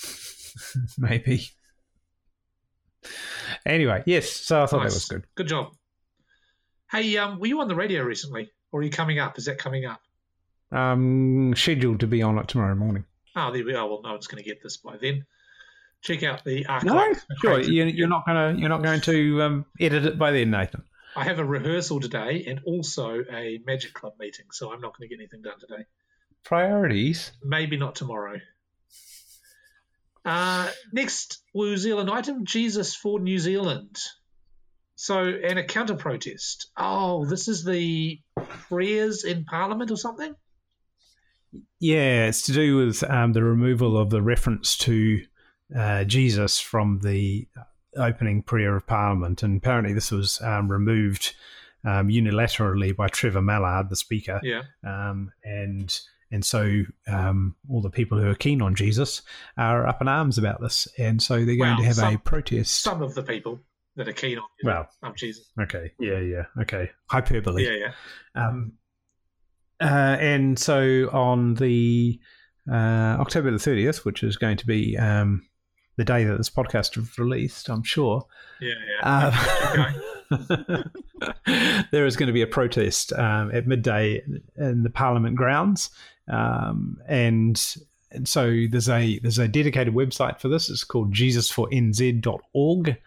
maybe 0.97 1.47
anyway 3.65 4.01
yes 4.05 4.31
so 4.31 4.63
I 4.63 4.65
thought 4.65 4.83
Nice. 4.83 4.91
that 4.93 4.95
was 4.95 5.05
good 5.05 5.23
Good 5.35 5.47
job. 5.47 5.73
Hey, 6.91 7.17
um, 7.17 7.39
were 7.39 7.47
you 7.47 7.59
on 7.61 7.67
the 7.67 7.75
radio 7.75 8.03
recently? 8.03 8.51
Or 8.71 8.79
are 8.79 8.83
you 8.83 8.91
coming 8.91 9.17
up? 9.19 9.37
Is 9.39 9.45
that 9.45 9.57
coming 9.57 9.85
up? 9.85 9.99
um, 10.71 11.53
scheduled 11.55 11.99
to 12.01 12.07
be 12.07 12.21
on 12.21 12.37
it 12.37 12.47
tomorrow 12.47 12.75
morning 12.75 13.05
Oh, 13.35 13.51
there 13.51 13.65
we 13.65 13.73
are. 13.73 13.87
Well, 13.87 14.01
no 14.03 14.11
one's 14.11 14.27
going 14.27 14.43
to 14.43 14.47
get 14.47 14.61
this 14.61 14.77
by 14.77 14.95
then. 14.97 15.25
Check 16.01 16.21
out 16.21 16.43
the 16.43 16.67
archive. 16.67 16.85
No, 16.85 17.13
sure. 17.41 17.61
You're 17.61 18.07
not 18.07 18.25
gonna 18.27 18.55
you're 18.59 18.69
not 18.69 18.83
going 18.83 19.01
to 19.01 19.41
um, 19.41 19.65
edit 19.79 20.05
it 20.05 20.19
by 20.19 20.29
then, 20.31 20.51
Nathan. 20.51 20.83
I 21.15 21.23
have 21.25 21.39
a 21.39 21.45
rehearsal 21.45 21.99
today 21.99 22.45
and 22.47 22.61
also 22.65 23.23
a 23.31 23.59
Magic 23.65 23.93
Club 23.93 24.13
meeting, 24.19 24.45
so 24.51 24.71
I'm 24.71 24.81
not 24.81 24.97
going 24.97 25.07
to 25.07 25.15
get 25.15 25.21
anything 25.21 25.41
done 25.41 25.59
today. 25.59 25.85
Priorities. 26.43 27.31
Maybe 27.43 27.77
not 27.77 27.95
tomorrow. 27.95 28.39
Uh, 30.25 30.69
next 30.91 31.43
New 31.53 31.77
Zealand 31.77 32.09
item 32.09 32.45
Jesus 32.45 32.95
for 32.95 33.19
New 33.19 33.37
Zealand. 33.37 33.97
So, 34.95 35.19
and 35.19 35.59
a 35.59 35.63
counter 35.63 35.95
protest. 35.95 36.71
Oh, 36.77 37.25
this 37.25 37.47
is 37.47 37.63
the 37.63 38.19
prayers 38.37 39.23
in 39.23 39.43
Parliament 39.43 39.91
or 39.91 39.97
something? 39.97 40.33
Yeah, 41.79 42.27
it's 42.27 42.43
to 42.43 42.53
do 42.53 42.77
with 42.77 43.03
um, 43.03 43.33
the 43.33 43.43
removal 43.43 43.97
of 43.97 44.09
the 44.09 44.21
reference 44.21 44.77
to 44.79 45.21
uh, 45.77 46.03
Jesus 46.05 46.59
from 46.59 46.99
the 47.03 47.47
opening 47.97 48.41
prayer 48.43 48.75
of 48.75 48.85
Parliament, 48.87 49.43
and 49.43 49.57
apparently 49.57 49.93
this 49.93 50.11
was 50.11 50.41
um, 50.41 50.71
removed 50.71 51.35
um, 51.85 52.07
unilaterally 52.07 52.95
by 52.95 53.07
Trevor 53.07 53.41
Mallard, 53.41 53.89
the 53.89 53.95
Speaker, 53.95 54.39
Yeah. 54.43 54.63
um, 54.85 55.31
and 55.43 55.99
and 56.31 56.43
so 56.43 56.81
um, 57.07 57.55
all 57.69 57.81
the 57.81 57.91
people 57.91 58.19
who 58.19 58.27
are 58.29 58.33
keen 58.35 58.59
on 58.61 58.73
Jesus 58.73 59.21
are 59.57 59.85
up 59.87 60.01
in 60.01 60.07
arms 60.07 60.37
about 60.39 60.59
this, 60.61 60.87
and 60.97 61.21
so 61.21 61.45
they're 61.45 61.57
going 61.57 61.77
to 61.77 61.83
have 61.83 61.99
a 61.99 62.17
protest. 62.17 62.81
Some 62.81 63.01
of 63.03 63.13
the 63.13 63.21
people 63.21 63.59
that 63.95 64.07
are 64.07 64.13
keen 64.13 64.39
on 64.39 64.45
Well, 64.63 64.87
of 65.03 65.15
Jesus. 65.15 65.51
okay, 65.61 65.91
yeah, 65.99 66.17
yeah, 66.19 66.45
okay, 66.61 66.89
hyperbole. 67.09 67.63
Yeah, 67.63 67.75
yeah. 68.35 68.47
Um, 68.47 68.73
uh, 69.79 70.17
and 70.19 70.57
so 70.57 71.09
on 71.11 71.55
the 71.55 72.19
uh, 72.71 73.17
October 73.19 73.51
the 73.51 73.57
30th, 73.57 74.05
which 74.05 74.23
is 74.23 74.37
going 74.37 74.57
to 74.57 74.65
be 74.65 74.97
um, 74.97 75.45
the 75.95 76.05
day 76.05 76.23
that 76.23 76.37
this 76.37 76.49
podcast 76.49 76.97
is 76.97 77.17
released, 77.17 77.69
I'm 77.69 77.83
sure. 77.83 78.25
Yeah, 78.59 78.73
yeah. 79.01 79.31
Uh, 80.31 80.83
there 81.91 82.05
is 82.05 82.15
going 82.15 82.27
to 82.27 82.33
be 82.33 82.41
a 82.41 82.47
protest 82.47 83.13
um, 83.13 83.51
at 83.53 83.67
midday 83.67 84.23
in 84.57 84.83
the 84.83 84.89
Parliament 84.89 85.35
grounds, 85.35 85.89
um, 86.27 86.97
and, 87.07 87.77
and 88.11 88.27
so 88.27 88.65
there's 88.69 88.89
a 88.89 89.19
there's 89.19 89.39
a 89.39 89.47
dedicated 89.47 89.93
website 89.93 90.39
for 90.39 90.47
this. 90.47 90.69
It's 90.69 90.83
called 90.83 91.13
JesusForNZ.org, 91.13 92.97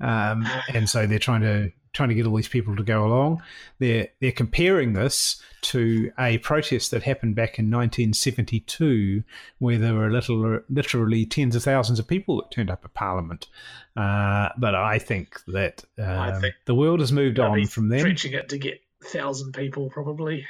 um, 0.00 0.48
and 0.72 0.88
so 0.88 1.06
they're 1.06 1.18
trying 1.18 1.42
to 1.42 1.72
trying 1.92 2.08
to 2.08 2.14
get 2.14 2.26
all 2.26 2.34
these 2.34 2.48
people 2.48 2.74
to 2.76 2.82
go 2.82 3.04
along. 3.04 3.42
They're 3.78 4.08
they're 4.20 4.32
comparing 4.32 4.92
this 4.94 5.40
to 5.62 6.10
a 6.18 6.38
protest 6.38 6.90
that 6.90 7.02
happened 7.02 7.34
back 7.34 7.58
in 7.58 7.66
1972, 7.66 9.22
where 9.58 9.78
there 9.78 9.94
were 9.94 10.10
little, 10.10 10.60
literally 10.68 11.24
tens 11.24 11.54
of 11.54 11.62
thousands 11.62 11.98
of 11.98 12.08
people 12.08 12.36
that 12.36 12.50
turned 12.50 12.70
up 12.70 12.84
at 12.84 12.94
Parliament. 12.94 13.48
Uh, 13.96 14.48
but 14.58 14.74
I 14.74 14.98
think 14.98 15.40
that 15.48 15.84
um, 15.98 16.40
think 16.40 16.54
the 16.64 16.74
world 16.74 17.00
has 17.00 17.12
moved 17.12 17.38
on 17.38 17.66
from 17.66 17.88
then. 17.88 18.00
Stretching 18.00 18.32
it 18.32 18.48
to 18.48 18.58
get 18.58 18.80
thousand 19.04 19.52
people, 19.52 19.90
probably. 19.90 20.46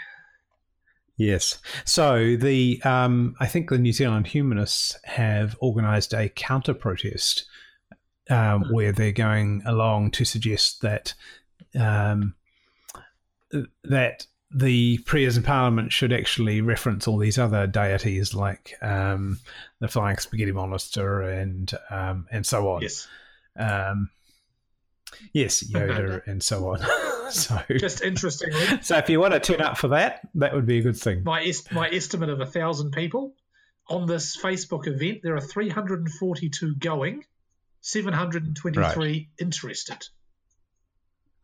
Yes. 1.16 1.58
So 1.84 2.36
the 2.36 2.80
um, 2.84 3.36
I 3.38 3.46
think 3.46 3.68
the 3.68 3.78
New 3.78 3.92
Zealand 3.92 4.26
humanists 4.26 4.96
have 5.04 5.56
organised 5.60 6.14
a 6.14 6.28
counter 6.28 6.74
protest 6.74 7.46
um, 8.30 8.62
hmm. 8.62 8.74
where 8.74 8.92
they're 8.92 9.12
going 9.12 9.62
along 9.66 10.10
to 10.12 10.24
suggest 10.24 10.82
that 10.82 11.14
um, 11.78 12.34
that 13.84 14.26
the 14.54 14.98
prayers 14.98 15.36
in 15.36 15.42
Parliament 15.42 15.92
should 15.92 16.12
actually 16.12 16.60
reference 16.60 17.08
all 17.08 17.18
these 17.18 17.38
other 17.38 17.66
deities 17.66 18.34
like 18.34 18.74
um, 18.82 19.38
the 19.80 19.88
Flying 19.88 20.18
Spaghetti 20.18 20.52
Monster 20.52 21.22
and 21.22 21.72
um, 21.90 22.26
and 22.30 22.44
so 22.44 22.70
on. 22.70 22.82
Yes. 22.82 23.08
Um, 23.56 24.10
yes, 25.32 25.62
Yoda 25.62 26.26
and 26.26 26.42
so 26.42 26.68
on. 26.70 27.30
so 27.30 27.58
just 27.70 28.02
interestingly. 28.02 28.60
So 28.82 28.98
if 28.98 29.08
you 29.08 29.20
want 29.20 29.34
to 29.34 29.40
turn 29.40 29.62
up 29.62 29.78
for 29.78 29.88
that, 29.88 30.20
that 30.34 30.54
would 30.54 30.66
be 30.66 30.78
a 30.78 30.82
good 30.82 30.96
thing. 30.96 31.22
My 31.24 31.42
est- 31.42 31.72
my 31.72 31.88
estimate 31.88 32.28
of 32.28 32.40
a 32.40 32.46
thousand 32.46 32.92
people 32.92 33.34
on 33.88 34.06
this 34.06 34.36
Facebook 34.36 34.86
event, 34.86 35.20
there 35.22 35.34
are 35.34 35.40
342 35.40 36.76
going, 36.76 37.24
723 37.82 38.82
right. 38.82 39.28
interested. 39.38 39.98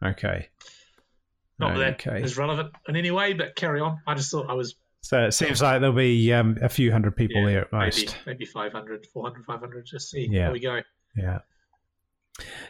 Okay. 0.04 0.48
Not 1.58 1.76
that 1.76 1.94
okay. 1.94 2.20
that 2.20 2.24
is 2.24 2.38
relevant 2.38 2.70
in 2.88 2.96
any 2.96 3.10
way, 3.10 3.32
but 3.32 3.56
carry 3.56 3.80
on. 3.80 4.00
I 4.06 4.14
just 4.14 4.30
thought 4.30 4.48
I 4.48 4.54
was. 4.54 4.76
So 5.02 5.24
it 5.24 5.32
seems 5.32 5.60
like 5.60 5.80
there'll 5.80 5.94
be 5.94 6.32
um, 6.32 6.56
a 6.62 6.68
few 6.68 6.92
hundred 6.92 7.16
people 7.16 7.42
yeah, 7.42 7.48
there 7.48 7.60
at 7.62 7.72
most. 7.72 8.16
Maybe, 8.26 8.38
maybe 8.38 8.44
500, 8.46 9.06
400, 9.12 9.44
500. 9.44 9.86
Just 9.86 10.10
see 10.10 10.28
yeah. 10.30 10.46
how 10.46 10.52
we 10.52 10.60
go. 10.60 10.80
Yeah. 11.16 11.40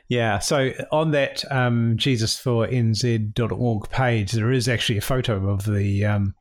Yeah, 0.08 0.38
so 0.38 0.72
on 0.90 1.10
that 1.10 1.44
um, 1.52 1.98
JesusForNZ.org 1.98 3.90
page, 3.90 4.32
there 4.32 4.50
is 4.50 4.66
actually 4.66 4.96
a 4.96 5.02
photo 5.02 5.50
of 5.50 5.66
the 5.66 6.06
um, 6.06 6.34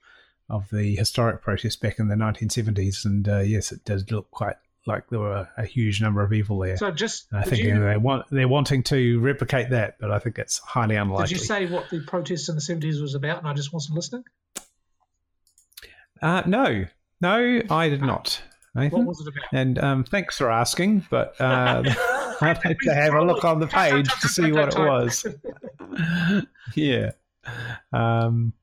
of 0.49 0.69
the 0.69 0.95
historic 0.95 1.41
protest 1.41 1.81
back 1.81 1.99
in 1.99 2.07
the 2.07 2.15
1970s, 2.15 3.03
and 3.03 3.27
uh, 3.27 3.39
yes, 3.39 3.73
it 3.73 3.83
does 3.83 4.09
look 4.09 4.31
quite 4.31 4.55
like 4.87 5.09
there 5.09 5.19
were 5.19 5.47
a 5.57 5.65
huge 5.65 6.01
number 6.01 6.23
of 6.23 6.29
people 6.29 6.57
there. 6.59 6.77
So 6.77 6.89
just 6.91 7.27
I 7.33 7.43
think 7.43 7.63
you, 7.63 7.79
they 7.79 7.97
want 7.97 8.25
they're 8.31 8.47
wanting 8.47 8.83
to 8.83 9.19
replicate 9.19 9.69
that, 9.71 9.97
but 9.99 10.11
I 10.11 10.19
think 10.19 10.39
it's 10.39 10.59
highly 10.59 10.95
unlikely. 10.95 11.27
Did 11.27 11.31
you 11.39 11.45
say 11.45 11.65
what 11.65 11.89
the 11.89 11.99
protest 12.01 12.49
in 12.49 12.55
the 12.55 12.61
seventies 12.61 13.01
was 13.01 13.13
about, 13.13 13.39
and 13.39 13.47
I 13.47 13.53
just 13.53 13.73
wasn't 13.73 13.95
listening? 13.95 14.23
Uh, 16.21 16.43
no, 16.45 16.85
no, 17.21 17.61
I 17.69 17.89
did 17.89 18.01
not. 18.01 18.41
Nathan. 18.73 18.99
What 18.99 19.07
was 19.07 19.21
it 19.21 19.27
about? 19.27 19.43
And 19.51 19.77
um, 19.79 20.03
thanks 20.03 20.37
for 20.37 20.49
asking, 20.49 21.05
but 21.09 21.39
uh, 21.41 21.83
I'd 22.41 22.59
like 22.63 22.77
to 22.79 22.93
have 22.93 23.13
a 23.13 23.21
look 23.21 23.43
on 23.43 23.59
the 23.59 23.67
page 23.67 24.09
to 24.21 24.27
see 24.27 24.51
what 24.51 24.73
it 24.73 24.79
was. 24.79 25.25
yeah. 26.75 27.11
Um, 27.91 28.53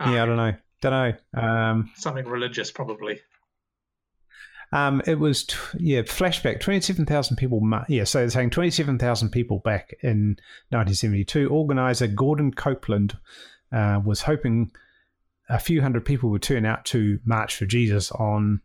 yeah, 0.00 0.22
I 0.22 0.26
don't 0.26 0.36
know. 0.36 0.54
Don't 0.80 0.92
know. 1.34 1.42
Um, 1.42 1.90
Something 1.96 2.26
religious, 2.26 2.70
probably. 2.70 3.20
Um, 4.70 5.00
it 5.06 5.18
was 5.18 5.44
t- 5.44 5.56
yeah 5.78 6.02
flashback 6.02 6.60
twenty 6.60 6.80
seven 6.80 7.06
thousand 7.06 7.36
people. 7.36 7.60
Yeah, 7.88 8.04
so 8.04 8.18
they're 8.18 8.30
saying 8.30 8.50
twenty 8.50 8.70
seven 8.70 8.98
thousand 8.98 9.30
people 9.30 9.58
back 9.60 9.94
in 10.02 10.38
nineteen 10.70 10.94
seventy 10.94 11.24
two. 11.24 11.48
Organizer 11.48 12.06
Gordon 12.06 12.52
Copeland 12.52 13.16
uh, 13.72 14.00
was 14.04 14.22
hoping 14.22 14.70
a 15.48 15.58
few 15.58 15.80
hundred 15.80 16.04
people 16.04 16.30
would 16.30 16.42
turn 16.42 16.66
out 16.66 16.84
to 16.86 17.18
march 17.24 17.56
for 17.56 17.64
Jesus 17.64 18.12
on 18.12 18.60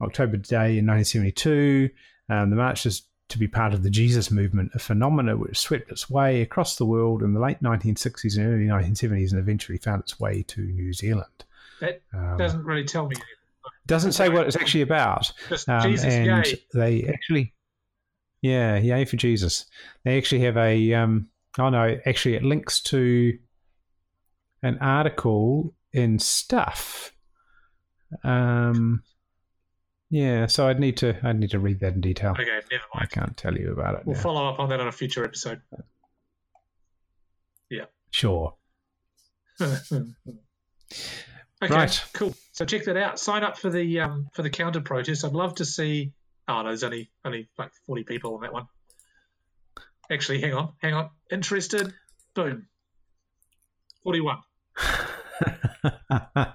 October 0.00 0.36
Day 0.36 0.78
in 0.78 0.86
nineteen 0.86 1.04
seventy 1.04 1.32
two. 1.32 1.90
Um, 2.28 2.50
the 2.50 2.56
march 2.56 2.84
is 2.86 3.02
to 3.28 3.38
be 3.38 3.48
part 3.48 3.74
of 3.74 3.82
the 3.82 3.90
Jesus 3.90 4.30
movement, 4.30 4.72
a 4.74 4.78
phenomenon 4.78 5.40
which 5.40 5.58
swept 5.58 5.90
its 5.90 6.10
way 6.10 6.42
across 6.42 6.76
the 6.76 6.84
world 6.84 7.22
in 7.22 7.32
the 7.32 7.40
late 7.40 7.62
1960s 7.62 8.36
and 8.36 8.46
early 8.46 8.66
1970s 8.66 9.30
and 9.30 9.40
eventually 9.40 9.78
found 9.78 10.02
its 10.02 10.20
way 10.20 10.42
to 10.42 10.60
New 10.60 10.92
Zealand. 10.92 11.44
That 11.80 12.02
um, 12.12 12.36
doesn't 12.36 12.64
really 12.64 12.84
tell 12.84 13.06
me 13.06 13.16
anything 13.16 13.43
doesn't 13.86 14.12
say 14.12 14.28
what 14.28 14.46
it's 14.46 14.56
actually 14.56 14.82
about. 14.82 15.32
Um, 15.68 15.82
Jesus, 15.82 16.12
and 16.12 16.46
yay. 16.46 16.62
they 16.72 17.04
actually, 17.04 17.54
yeah, 18.42 18.76
yay 18.76 19.04
for 19.04 19.16
Jesus. 19.16 19.66
They 20.04 20.18
actually 20.18 20.40
have 20.42 20.56
a, 20.56 20.94
um, 20.94 21.28
oh 21.58 21.68
no, 21.68 21.98
actually 22.06 22.34
it 22.34 22.42
links 22.42 22.80
to 22.82 23.38
an 24.62 24.78
article 24.80 25.74
in 25.92 26.18
Stuff. 26.18 27.12
Um, 28.22 29.02
yeah, 30.10 30.46
so 30.46 30.68
I'd 30.68 30.78
need 30.78 30.96
to 30.98 31.16
I'd 31.26 31.40
need 31.40 31.50
to 31.50 31.58
read 31.58 31.80
that 31.80 31.94
in 31.94 32.00
detail. 32.00 32.32
Okay, 32.32 32.44
never 32.44 32.84
mind. 32.94 33.02
I 33.02 33.06
can't 33.06 33.36
tell 33.36 33.56
you 33.56 33.72
about 33.72 33.96
it. 33.96 34.06
We'll 34.06 34.16
now. 34.16 34.22
follow 34.22 34.48
up 34.48 34.60
on 34.60 34.68
that 34.68 34.80
on 34.80 34.86
a 34.86 34.92
future 34.92 35.24
episode. 35.24 35.60
Yeah. 37.70 37.86
Sure. 38.10 38.54
Okay, 41.62 41.74
right. 41.74 42.04
cool. 42.12 42.34
So 42.52 42.64
check 42.64 42.84
that 42.84 42.96
out. 42.96 43.18
Sign 43.18 43.42
up 43.42 43.58
for 43.58 43.70
the 43.70 44.00
um, 44.00 44.28
for 44.32 44.42
the 44.42 44.50
counter 44.50 44.80
protest. 44.80 45.24
I'd 45.24 45.32
love 45.32 45.54
to 45.56 45.64
see. 45.64 46.12
Oh 46.48 46.62
no, 46.62 46.68
there's 46.68 46.84
only 46.84 47.10
only 47.24 47.48
like 47.58 47.70
40 47.86 48.04
people 48.04 48.34
on 48.34 48.42
that 48.42 48.52
one. 48.52 48.66
Actually, 50.10 50.40
hang 50.40 50.52
on, 50.54 50.72
hang 50.78 50.94
on. 50.94 51.10
Interested? 51.30 51.94
Boom. 52.34 52.66
41. 54.02 54.38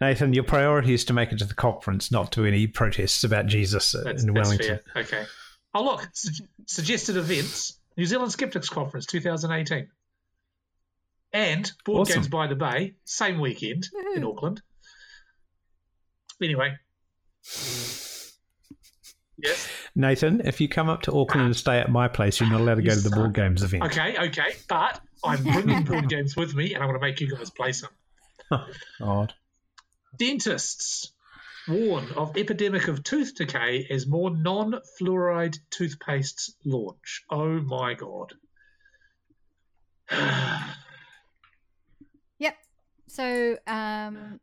Nathan, 0.00 0.32
your 0.32 0.44
priority 0.44 0.94
is 0.94 1.04
to 1.06 1.12
make 1.12 1.32
it 1.32 1.38
to 1.38 1.44
the 1.44 1.54
conference, 1.54 2.12
not 2.12 2.30
to 2.32 2.44
any 2.44 2.68
protests 2.68 3.24
about 3.24 3.46
Jesus 3.46 3.94
that's, 4.04 4.22
in 4.22 4.32
Wellington. 4.32 4.78
Okay. 4.94 5.24
Oh 5.74 5.82
look, 5.84 6.08
su- 6.12 6.44
suggested 6.66 7.16
events: 7.16 7.80
New 7.96 8.06
Zealand 8.06 8.30
Skeptics 8.30 8.68
Conference 8.68 9.06
2018 9.06 9.88
and 11.32 11.70
Board 11.84 12.00
awesome. 12.00 12.16
Games 12.16 12.28
by 12.28 12.46
the 12.46 12.56
Bay, 12.56 12.94
same 13.04 13.40
weekend 13.40 13.88
Woo-hoo. 13.92 14.14
in 14.16 14.24
Auckland. 14.24 14.62
Anyway. 16.42 16.74
Yes. 19.38 19.68
Nathan, 19.94 20.42
if 20.44 20.60
you 20.60 20.68
come 20.68 20.88
up 20.88 21.02
to 21.02 21.12
Auckland 21.12 21.46
and 21.46 21.56
stay 21.56 21.78
at 21.78 21.90
my 21.90 22.08
place, 22.08 22.40
you're 22.40 22.50
not 22.50 22.60
allowed 22.60 22.76
to 22.76 22.82
go 22.82 22.94
to 22.94 23.00
the 23.00 23.10
board 23.10 23.34
games 23.34 23.62
event. 23.62 23.84
Okay, 23.84 24.16
okay, 24.28 24.54
but 24.68 25.00
I'm 25.24 25.42
bringing 25.42 25.84
board 25.84 26.08
games 26.08 26.36
with 26.36 26.54
me, 26.54 26.74
and 26.74 26.82
I'm 26.82 26.88
going 26.88 27.00
to 27.00 27.06
make 27.06 27.20
you 27.20 27.34
guys 27.34 27.50
play 27.50 27.72
some. 27.72 27.90
Odd. 29.00 29.34
Dentists 30.16 31.12
warn 31.68 32.10
of 32.12 32.36
epidemic 32.36 32.88
of 32.88 33.02
tooth 33.02 33.34
decay 33.34 33.86
as 33.90 34.06
more 34.06 34.30
non-fluoride 34.30 35.58
toothpastes 35.70 36.50
launch. 36.64 37.24
Oh 37.30 37.60
my 37.60 37.94
god. 37.94 38.34
So, 43.10 43.58
um, 43.66 44.38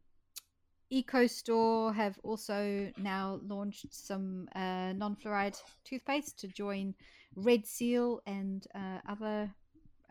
EcoStore 0.91 1.95
have 1.95 2.19
also 2.21 2.91
now 2.97 3.39
launched 3.47 3.93
some 3.93 4.49
uh, 4.53 4.91
non 4.91 5.15
fluoride 5.15 5.57
toothpaste 5.85 6.37
to 6.39 6.49
join 6.49 6.93
Red 7.33 7.65
Seal 7.65 8.19
and 8.27 8.67
uh, 8.75 8.99
other 9.07 9.49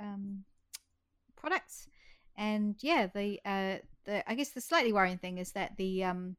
um, 0.01 0.45
products. 1.37 1.89
And 2.39 2.77
yeah, 2.81 3.09
the, 3.15 3.41
uh, 3.45 3.77
the 4.07 4.29
I 4.31 4.35
guess 4.35 4.51
the 4.51 4.63
slightly 4.63 4.93
worrying 4.93 5.19
thing 5.19 5.37
is 5.37 5.53
that 5.53 5.77
the 5.77 6.05
um, 6.05 6.37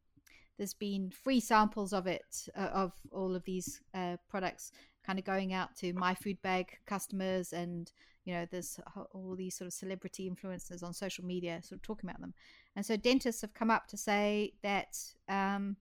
there's 0.58 0.74
been 0.74 1.12
free 1.12 1.40
samples 1.40 1.94
of 1.94 2.08
it 2.08 2.48
uh, 2.56 2.70
of 2.74 2.94
all 3.12 3.36
of 3.36 3.44
these 3.44 3.80
uh, 3.94 4.18
products 4.28 4.72
kind 5.06 5.20
of 5.20 5.26
going 5.26 5.54
out 5.54 5.76
to 5.78 5.94
my 5.94 6.16
food 6.16 6.42
bag 6.42 6.80
customers 6.88 7.54
and 7.54 7.92
you 8.28 8.34
know 8.34 8.46
there's 8.52 8.78
all 9.14 9.36
these 9.38 9.56
sort 9.56 9.68
of 9.68 9.74
celebrity 9.74 10.30
influencers 10.30 10.84
on 10.84 10.94
social 10.94 11.24
media 11.24 11.62
sort 11.64 11.78
of 11.80 11.82
talking 11.82 12.10
about 12.10 12.20
them. 12.20 12.34
And 12.76 12.86
so 12.86 12.98
dentists 12.98 13.42
have 13.42 13.54
come 13.54 13.72
up 13.72 13.88
to 13.88 13.98
say 13.98 14.52
that 14.64 14.98
um, 15.30 15.78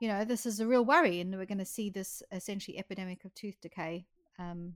you 0.00 0.08
know 0.08 0.24
this 0.24 0.46
is 0.46 0.58
a 0.58 0.66
real 0.66 0.84
worry 0.84 1.20
and 1.20 1.32
we're 1.36 1.46
going 1.46 1.58
to 1.58 1.64
see 1.64 1.88
this 1.88 2.24
essentially 2.32 2.76
epidemic 2.76 3.24
of 3.24 3.32
tooth 3.36 3.60
decay 3.60 4.04
um, 4.40 4.74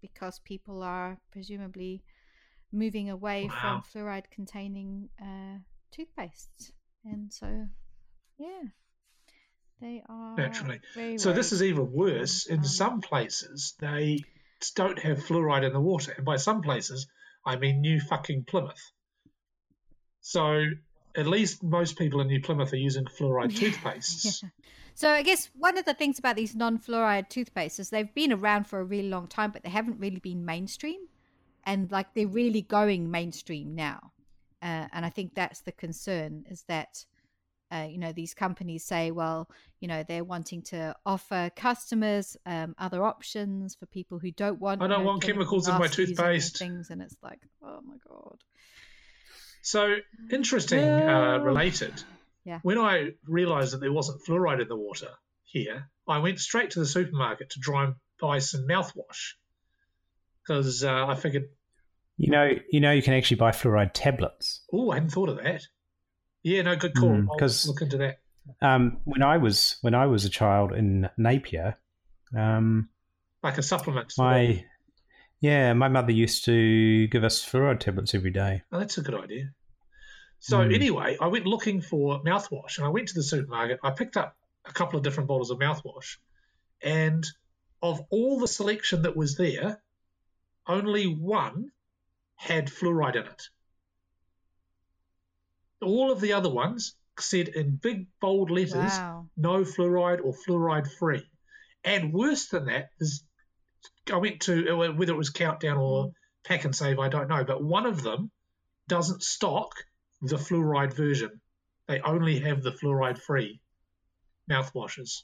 because 0.00 0.38
people 0.38 0.84
are 0.84 1.18
presumably 1.32 2.04
moving 2.70 3.10
away 3.10 3.48
wow. 3.48 3.82
from 3.90 4.02
fluoride 4.04 4.30
containing 4.30 5.08
uh, 5.20 5.58
toothpastes 5.92 6.70
and 7.04 7.32
so 7.32 7.66
yeah 8.38 8.62
they 9.80 10.02
are 10.08 10.36
naturally 10.36 10.80
so 11.18 11.32
this 11.32 11.50
is 11.52 11.62
even 11.64 11.90
worse 11.90 12.46
in 12.46 12.58
um, 12.58 12.64
some 12.64 13.00
places 13.00 13.74
they 13.80 14.22
don't 14.74 14.98
have 14.98 15.18
fluoride 15.18 15.66
in 15.66 15.72
the 15.72 15.80
water. 15.80 16.12
And 16.12 16.24
by 16.24 16.36
some 16.36 16.62
places, 16.62 17.06
I 17.44 17.56
mean 17.56 17.80
New 17.80 18.00
fucking 18.00 18.44
Plymouth. 18.44 18.92
So 20.20 20.64
at 21.16 21.26
least 21.26 21.62
most 21.62 21.96
people 21.96 22.20
in 22.20 22.26
New 22.26 22.40
Plymouth 22.40 22.72
are 22.72 22.76
using 22.76 23.04
fluoride 23.04 23.52
toothpastes. 23.52 24.42
Yeah. 24.42 24.50
So 24.94 25.10
I 25.10 25.22
guess 25.22 25.50
one 25.54 25.76
of 25.76 25.84
the 25.84 25.92
things 25.92 26.18
about 26.18 26.36
these 26.36 26.54
non-fluoride 26.54 27.28
toothpastes 27.28 27.78
is 27.78 27.90
they've 27.90 28.14
been 28.14 28.32
around 28.32 28.66
for 28.66 28.80
a 28.80 28.84
really 28.84 29.10
long 29.10 29.26
time, 29.26 29.50
but 29.50 29.62
they 29.62 29.68
haven't 29.68 30.00
really 30.00 30.20
been 30.20 30.46
mainstream, 30.46 31.00
and 31.64 31.92
like 31.92 32.14
they're 32.14 32.26
really 32.26 32.62
going 32.62 33.10
mainstream 33.10 33.74
now. 33.74 34.12
Uh, 34.62 34.88
and 34.94 35.04
I 35.04 35.10
think 35.10 35.34
that's 35.34 35.60
the 35.60 35.72
concern 35.72 36.46
is 36.48 36.64
that. 36.68 37.04
Uh, 37.70 37.86
you 37.90 37.98
know 37.98 38.12
these 38.12 38.32
companies 38.32 38.84
say 38.84 39.10
well 39.10 39.48
you 39.80 39.88
know 39.88 40.04
they're 40.06 40.22
wanting 40.22 40.62
to 40.62 40.94
offer 41.04 41.50
customers 41.56 42.36
um, 42.46 42.74
other 42.78 43.02
options 43.04 43.74
for 43.74 43.86
people 43.86 44.18
who 44.20 44.30
don't 44.30 44.60
want 44.60 44.80
I 44.80 44.86
don't 44.86 44.98
you 45.00 45.04
know, 45.04 45.10
want 45.10 45.22
chemicals 45.24 45.66
in 45.66 45.76
my 45.76 45.88
toothpaste. 45.88 46.58
things 46.58 46.90
and 46.90 47.02
it's 47.02 47.16
like 47.22 47.40
oh 47.64 47.80
my 47.84 47.96
god 48.08 48.38
So 49.62 49.96
interesting, 50.30 50.78
uh, 50.84 51.38
related. 51.38 51.94
Yeah. 52.44 52.60
When 52.62 52.78
I 52.78 53.14
realised 53.26 53.72
that 53.72 53.78
there 53.80 53.92
wasn't 53.92 54.20
fluoride 54.24 54.62
in 54.62 54.68
the 54.68 54.76
water 54.76 55.08
here, 55.42 55.90
I 56.06 56.18
went 56.18 56.38
straight 56.38 56.70
to 56.72 56.78
the 56.78 56.86
supermarket 56.86 57.50
to 57.50 57.58
try 57.60 57.82
and 57.84 57.94
buy 58.20 58.38
some 58.38 58.68
mouthwash 58.68 59.34
because 60.42 60.84
uh, 60.84 61.06
I 61.08 61.16
figured, 61.16 61.46
You 62.16 62.30
know, 62.30 62.48
you 62.70 62.78
know, 62.78 62.92
you 62.92 63.02
can 63.02 63.14
actually 63.14 63.38
buy 63.38 63.50
fluoride 63.50 63.90
tablets. 63.92 64.62
oh, 64.72 64.90
I 64.92 64.94
hadn't 64.96 65.10
thought 65.10 65.28
of 65.30 65.38
that. 65.42 65.62
Yeah, 66.46 66.62
no, 66.62 66.76
good 66.76 66.94
call. 66.94 67.08
Mm, 67.08 67.26
I'll 67.28 67.36
'cause- 67.38 67.66
look 67.66 67.82
into 67.82 67.96
that. 67.98 68.20
Um, 68.62 69.00
when 69.02 69.20
I 69.20 69.36
was 69.36 69.78
when 69.80 69.96
I 69.96 70.06
was 70.06 70.24
a 70.24 70.28
child 70.28 70.70
in 70.72 71.10
Napier, 71.16 71.74
um, 72.36 72.88
Like 73.42 73.58
a 73.58 73.64
supplement. 73.64 74.14
that. 74.16 74.22
my 74.22 74.64
yeah, 75.40 75.72
my 75.72 75.88
mother 75.88 76.12
used 76.12 76.44
to 76.44 77.08
give 77.08 77.24
us 77.24 77.44
fluoride 77.44 77.80
tablets 77.80 78.14
every 78.14 78.30
day. 78.30 78.62
Oh, 78.70 78.78
that's 78.78 78.96
a 78.96 79.02
good 79.02 79.16
idea. 79.20 79.52
So 80.38 80.58
Mm. 80.60 80.72
anyway, 80.72 81.16
I 81.20 81.26
went 81.26 81.46
looking 81.46 81.80
for 81.80 82.22
mouthwash, 82.22 82.78
and 82.78 82.86
I 82.86 82.90
went 82.90 83.08
to 83.08 83.14
the 83.14 83.24
supermarket. 83.24 83.80
I 83.82 83.90
picked 83.90 84.16
up 84.16 84.36
a 84.66 84.72
couple 84.72 84.96
of 84.98 85.02
different 85.02 85.26
bottles 85.26 85.50
of 85.50 85.58
mouthwash, 85.58 86.18
and 86.80 87.26
of 87.82 88.06
all 88.10 88.38
the 88.38 88.46
selection 88.46 89.02
that 89.02 89.16
was 89.16 89.36
there, 89.36 89.82
only 90.68 91.08
one 91.08 91.72
had 92.36 92.68
fluoride 92.68 93.16
in 93.16 93.24
it. 93.26 93.48
All 95.82 96.10
of 96.10 96.20
the 96.20 96.32
other 96.32 96.50
ones 96.50 96.94
said 97.18 97.48
in 97.48 97.76
big 97.76 98.06
bold 98.20 98.50
letters, 98.50 98.74
wow 98.74 99.16
no 99.36 99.64
fluoride 99.64 100.24
or 100.24 100.32
fluoride 100.32 100.90
free. 100.90 101.28
And 101.84 102.12
worse 102.12 102.48
than 102.48 102.66
that 102.66 102.90
is, 102.98 103.22
I 104.12 104.16
went 104.16 104.40
to 104.42 104.70
uh, 104.70 104.92
whether 104.92 105.12
it 105.12 105.16
was 105.16 105.30
Countdown 105.30 105.76
or 105.76 106.12
Pak'nSave, 106.48 106.98
I 106.98 107.08
don't 107.08 107.28
know, 107.28 107.44
but 107.44 107.62
one 107.62 107.86
of 107.86 108.02
them 108.02 108.30
doesn't 108.88 109.22
stock 109.22 109.72
the 110.22 110.36
fluoride 110.36 110.94
version. 110.94 111.40
They 111.86 112.00
only 112.00 112.40
have 112.40 112.62
the 112.62 112.72
fluoride 112.72 113.18
free 113.18 113.60
mouthwashes. 114.50 115.22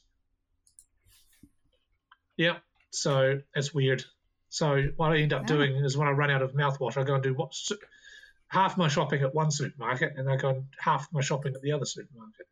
Yeah, 2.36 2.58
so 2.90 3.40
that's 3.54 3.74
weird. 3.74 4.04
So 4.48 4.84
what 4.96 5.12
I 5.12 5.18
end 5.18 5.32
up 5.32 5.46
doing 5.46 5.76
is 5.76 5.96
when 5.96 6.08
I 6.08 6.12
run 6.12 6.30
out 6.30 6.42
of 6.42 6.52
mouthwash, 6.52 6.96
I 6.96 7.04
go 7.04 7.14
and 7.14 7.22
do 7.22 7.34
what 7.34 7.54
half 8.52 8.76
my 8.76 8.86
shopping 8.86 9.22
at 9.22 9.34
one 9.34 9.50
supermarket, 9.50 10.12
and 10.16 10.28
I 10.30 10.36
go 10.36 10.64
half 10.78 11.08
my 11.12 11.22
shopping 11.22 11.54
at 11.54 11.62
the 11.62 11.72
other 11.72 11.86
supermarket. 11.86 12.46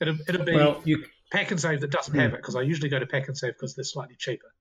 It'll, 0.00 0.16
it'll 0.28 0.44
be 0.46 0.54
Well, 0.54 0.80
you 0.84 1.04
Pak'nSave 1.32 1.80
that 1.80 1.90
doesn't 1.90 2.14
Hmm. 2.14 2.20
have 2.20 2.32
it 2.34 2.36
because 2.36 2.54
I 2.54 2.62
usually 2.62 2.88
go 2.88 2.98
to 3.00 3.06
Pak'nSave 3.06 3.54
because 3.54 3.74
they're 3.74 3.84
slightly 3.84 4.16
cheaper. 4.16 4.54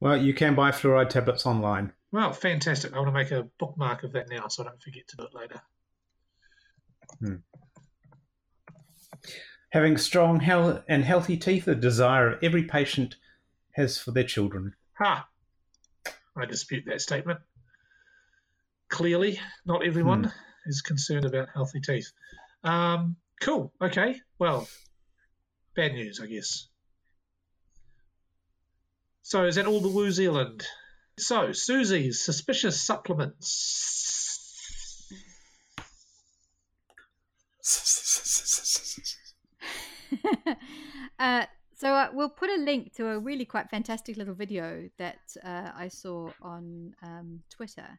well 0.00 0.16
you 0.16 0.34
can 0.34 0.54
buy 0.54 0.70
fluoride 0.72 1.08
tablets 1.08 1.46
online. 1.46 1.92
Well, 2.10 2.32
fantastic. 2.32 2.92
I 2.92 2.96
want 2.98 3.08
to 3.08 3.12
make 3.12 3.30
a 3.30 3.44
bookmark 3.58 4.02
of 4.02 4.12
that 4.12 4.28
now 4.28 4.48
so 4.48 4.62
I 4.62 4.66
don't 4.66 4.82
forget 4.82 5.08
to 5.08 5.16
do 5.16 5.24
it 5.24 5.34
later. 5.34 5.60
Having 9.70 9.96
strong 9.98 10.40
health 10.40 10.82
and 10.88 11.04
healthy 11.04 11.36
teeth, 11.38 11.66
a 11.68 11.74
desire 11.74 12.38
every 12.42 12.64
patient 12.64 13.16
has 13.72 13.96
for 13.96 14.10
their 14.10 14.24
children. 14.24 14.74
Ha! 14.98 15.26
I 16.36 16.44
dispute 16.46 16.84
that 16.88 17.00
statement. 17.00 17.40
Clearly, 18.92 19.40
not 19.64 19.86
everyone 19.86 20.30
is 20.66 20.82
concerned 20.82 21.24
about 21.24 21.48
healthy 21.54 21.80
teeth. 21.80 22.12
Um, 22.62 23.16
cool. 23.40 23.72
Okay. 23.80 24.20
Well, 24.38 24.68
bad 25.74 25.94
news, 25.94 26.20
I 26.22 26.26
guess. 26.26 26.68
So, 29.22 29.46
is 29.46 29.54
that 29.54 29.64
all 29.64 29.80
the 29.80 29.88
New 29.88 30.10
Zealand? 30.10 30.66
So, 31.18 31.48
Siouxsie's 31.48 32.22
suspicious 32.22 32.82
supplements. 32.82 33.88
uh, 41.18 41.46
so 41.76 41.94
uh, 41.94 42.10
we'll 42.12 42.28
put 42.28 42.50
a 42.50 42.56
link 42.56 42.92
to 42.96 43.08
a 43.08 43.18
really 43.18 43.46
quite 43.46 43.70
fantastic 43.70 44.18
little 44.18 44.34
video 44.34 44.90
that 44.98 45.34
uh, 45.42 45.70
I 45.74 45.88
saw 45.88 46.28
on 46.42 46.94
um, 47.02 47.40
Twitter 47.48 47.98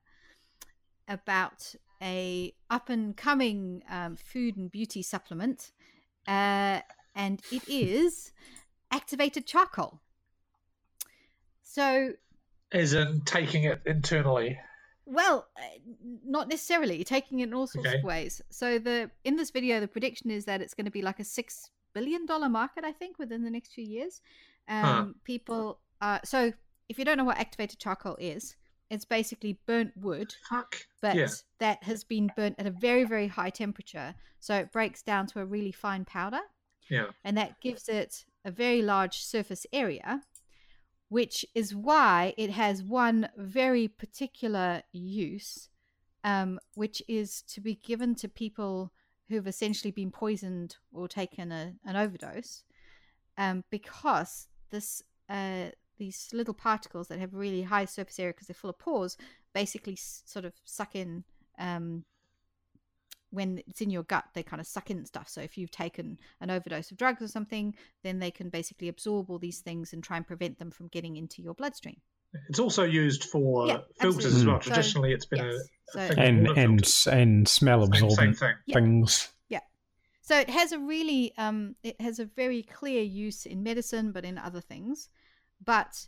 about 1.08 1.76
a 2.02 2.54
up 2.70 2.90
and 2.90 3.16
coming 3.16 3.84
um, 3.90 4.16
food 4.16 4.58
and 4.58 4.72
beauty 4.72 5.02
supplement, 5.02 5.72
uh, 6.28 6.82
and 7.16 7.42
it 7.52 7.64
is 7.68 8.34
activated 8.92 9.46
charcoal. 9.46 10.02
So 11.64 12.14
As 12.72 12.94
in 12.94 13.22
taking 13.26 13.64
it 13.64 13.82
internally. 13.86 14.60
well, 15.06 15.48
uh, 15.58 15.62
not 16.26 16.48
necessarily 16.50 17.04
taking 17.04 17.40
it 17.40 17.44
in 17.50 17.54
all 17.54 17.68
sorts 17.68 17.88
Okay. 17.90 17.98
of 18.00 18.04
ways. 18.04 18.42
So 18.50 18.80
the 18.80 19.10
in 19.24 19.36
this 19.36 19.52
video, 19.52 19.80
the 19.80 19.88
prediction 19.88 20.30
is 20.32 20.46
that 20.46 20.62
it's 20.62 20.74
going 20.74 20.86
to 20.86 20.92
be 20.92 21.02
like 21.02 21.20
a 21.20 21.24
six 21.24 21.70
billion 21.94 22.26
dollar 22.26 22.50
market. 22.50 22.84
I 22.84 22.92
think 22.92 23.20
within 23.20 23.44
the 23.44 23.50
next 23.52 23.74
few 23.74 23.86
years. 23.86 24.22
Um, 24.68 24.86
Huh. 24.86 25.06
People. 25.24 25.80
Uh, 26.02 26.20
so 26.26 26.52
if 26.90 27.00
you 27.00 27.06
don't 27.06 27.18
know 27.18 27.24
what 27.24 27.38
activated 27.38 27.80
charcoal 27.80 28.18
is, 28.20 28.56
it's 28.90 29.06
basically 29.06 29.60
burnt 29.66 29.96
wood, 29.98 30.36
Fuck. 30.50 30.88
but 31.02 31.16
Yeah. 31.16 31.28
that 31.60 31.84
has 31.84 32.04
been 32.04 32.32
burnt 32.36 32.56
at 32.60 32.66
a 32.68 32.72
very 32.72 33.04
very 33.04 33.28
high 33.28 33.50
temperature, 33.50 34.16
so 34.40 34.56
it 34.56 34.72
breaks 34.72 35.02
down 35.02 35.28
to 35.28 35.40
a 35.40 35.46
really 35.46 35.72
fine 35.72 36.06
powder 36.06 36.42
Yeah. 36.90 37.12
and 37.24 37.38
that 37.38 37.60
gives 37.62 37.90
it 37.90 38.26
a 38.46 38.52
very 38.52 38.82
large 38.82 39.20
surface 39.20 39.66
area, 39.72 40.24
which 41.10 41.46
is 41.56 41.74
why 41.76 42.34
it 42.38 42.50
has 42.52 42.84
one 42.84 43.30
very 43.38 43.88
particular 43.88 44.84
use, 44.92 45.70
um, 46.24 46.60
which 46.76 47.02
is 47.08 47.42
to 47.44 47.62
be 47.62 47.76
given 47.76 48.16
to 48.16 48.28
people 48.28 48.92
who've 49.30 49.48
essentially 49.48 49.92
been 49.92 50.12
poisoned 50.12 50.76
or 50.92 51.08
taken 51.08 51.52
a, 51.52 51.74
an 51.86 51.96
overdose, 51.96 52.64
um, 53.38 53.64
because 53.70 54.48
this 54.70 55.02
uh, 55.30 55.70
these 55.98 56.30
little 56.34 56.54
particles 56.54 57.08
that 57.08 57.20
have 57.20 57.34
really 57.34 57.64
high 57.64 57.86
surface 57.86 58.20
area 58.20 58.34
because 58.34 58.48
they're 58.48 58.54
full 58.56 58.70
of 58.70 58.78
pores 58.80 59.18
basically 59.54 59.94
s- 59.94 60.24
sort 60.26 60.46
of 60.46 60.54
suck 60.66 60.96
in. 60.96 61.24
Um, 61.60 62.04
when 63.30 63.62
it's 63.68 63.82
in 63.82 63.90
your 63.90 64.04
gut, 64.04 64.26
they 64.36 64.44
kind 64.44 64.60
of 64.60 64.68
suck 64.68 64.92
in 64.92 65.06
stuff. 65.06 65.28
So 65.28 65.42
if 65.42 65.58
you've 65.58 65.72
taken 65.72 66.20
an 66.40 66.52
overdose 66.52 66.92
of 66.92 66.98
drugs 66.98 67.22
or 67.22 67.28
something, 67.28 67.76
then 68.04 68.20
they 68.20 68.30
can 68.30 68.50
basically 68.50 68.90
absorb 68.90 69.30
all 69.32 69.40
these 69.40 69.60
things 69.60 69.92
and 69.92 70.04
try 70.04 70.18
and 70.18 70.28
prevent 70.28 70.60
them 70.60 70.70
from 70.70 70.88
getting 70.90 71.18
into 71.18 71.42
your 71.42 71.56
bloodstream. 71.56 71.98
It's 72.50 72.60
also 72.60 72.84
used 72.84 73.24
for 73.26 73.68
Yeah, 73.68 73.78
filters 74.00 74.26
as 74.26 74.34
absolutely. 74.34 74.52
well. 74.52 74.62
So, 74.62 74.70
Traditionally, 74.70 75.14
it's 75.14 75.26
been 75.26 75.46
yes. 75.46 75.56
a, 75.56 75.92
So- 75.92 76.00
a 76.00 76.08
thing 76.10 76.20
and 76.20 76.48
with 76.48 76.58
and 76.58 76.98
and 77.08 77.48
smell 77.48 77.82
Same, 77.86 77.94
same 77.94 78.04
absorbent 78.04 78.38
thing. 78.38 78.54
Yeah. 78.68 78.74
things. 78.76 79.30
So 80.26 80.40
it 80.40 80.50
has 80.50 80.72
a 80.72 80.80
really, 80.80 81.34
um, 81.38 81.76
it 81.84 82.00
has 82.00 82.18
a 82.20 82.24
very 82.24 82.64
clear 82.64 83.04
use 83.04 83.46
in 83.46 83.62
medicine, 83.62 84.14
but 84.14 84.24
in 84.24 84.38
other 84.38 84.62
things. 84.62 85.10
But 85.64 86.08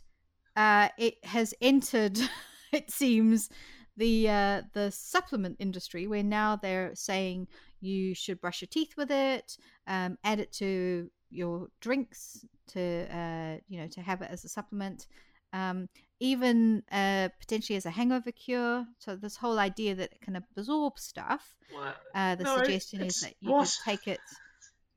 uh, 0.56 0.88
it 0.98 1.24
has 1.24 1.54
entered, 1.60 2.18
it 2.72 2.90
seems, 2.90 3.48
the 3.96 4.28
uh, 4.28 4.62
the 4.74 4.90
supplement 4.90 5.56
industry, 5.58 6.06
where 6.06 6.22
now 6.22 6.56
they're 6.56 6.94
saying 6.94 7.48
you 7.80 8.14
should 8.14 8.40
brush 8.40 8.60
your 8.60 8.68
teeth 8.70 8.92
with 8.96 9.10
it, 9.10 9.56
um, 9.86 10.18
add 10.22 10.38
it 10.40 10.52
to 10.54 11.10
your 11.30 11.68
drinks 11.80 12.44
to 12.68 13.06
uh, 13.10 13.56
you 13.68 13.80
know 13.80 13.88
to 13.88 14.00
have 14.02 14.22
it 14.22 14.30
as 14.30 14.44
a 14.44 14.48
supplement. 14.48 15.06
Um, 15.52 15.88
even 16.20 16.82
uh, 16.90 17.28
potentially 17.40 17.76
as 17.76 17.86
a 17.86 17.90
hangover 17.90 18.32
cure. 18.32 18.86
So 18.98 19.16
this 19.16 19.36
whole 19.36 19.58
idea 19.58 19.94
that 19.94 20.12
it 20.12 20.20
can 20.20 20.36
absorb 20.36 20.98
stuff. 20.98 21.56
Uh, 22.14 22.34
the 22.34 22.44
No, 22.44 22.56
suggestion 22.58 23.02
is 23.02 23.20
that 23.20 23.34
you 23.40 23.50
what? 23.52 23.64
just 23.64 23.82
take 23.84 24.06
it. 24.08 24.20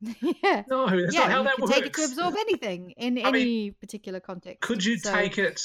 yeah, 0.42 0.62
No, 0.68 0.86
that's 0.88 1.14
yeah, 1.14 1.20
not 1.20 1.30
how 1.30 1.38
you 1.38 1.44
that 1.44 1.54
can 1.56 1.62
works. 1.64 1.74
take 1.74 1.86
it 1.86 1.94
to 1.94 2.04
absorb 2.04 2.34
anything 2.38 2.90
in 2.96 3.18
I 3.18 3.30
mean, 3.30 3.34
any 3.42 3.70
particular 3.72 4.20
context. 4.20 4.60
Could 4.62 4.84
you 4.84 4.98
So- 4.98 5.12
take 5.14 5.38
it? 5.38 5.60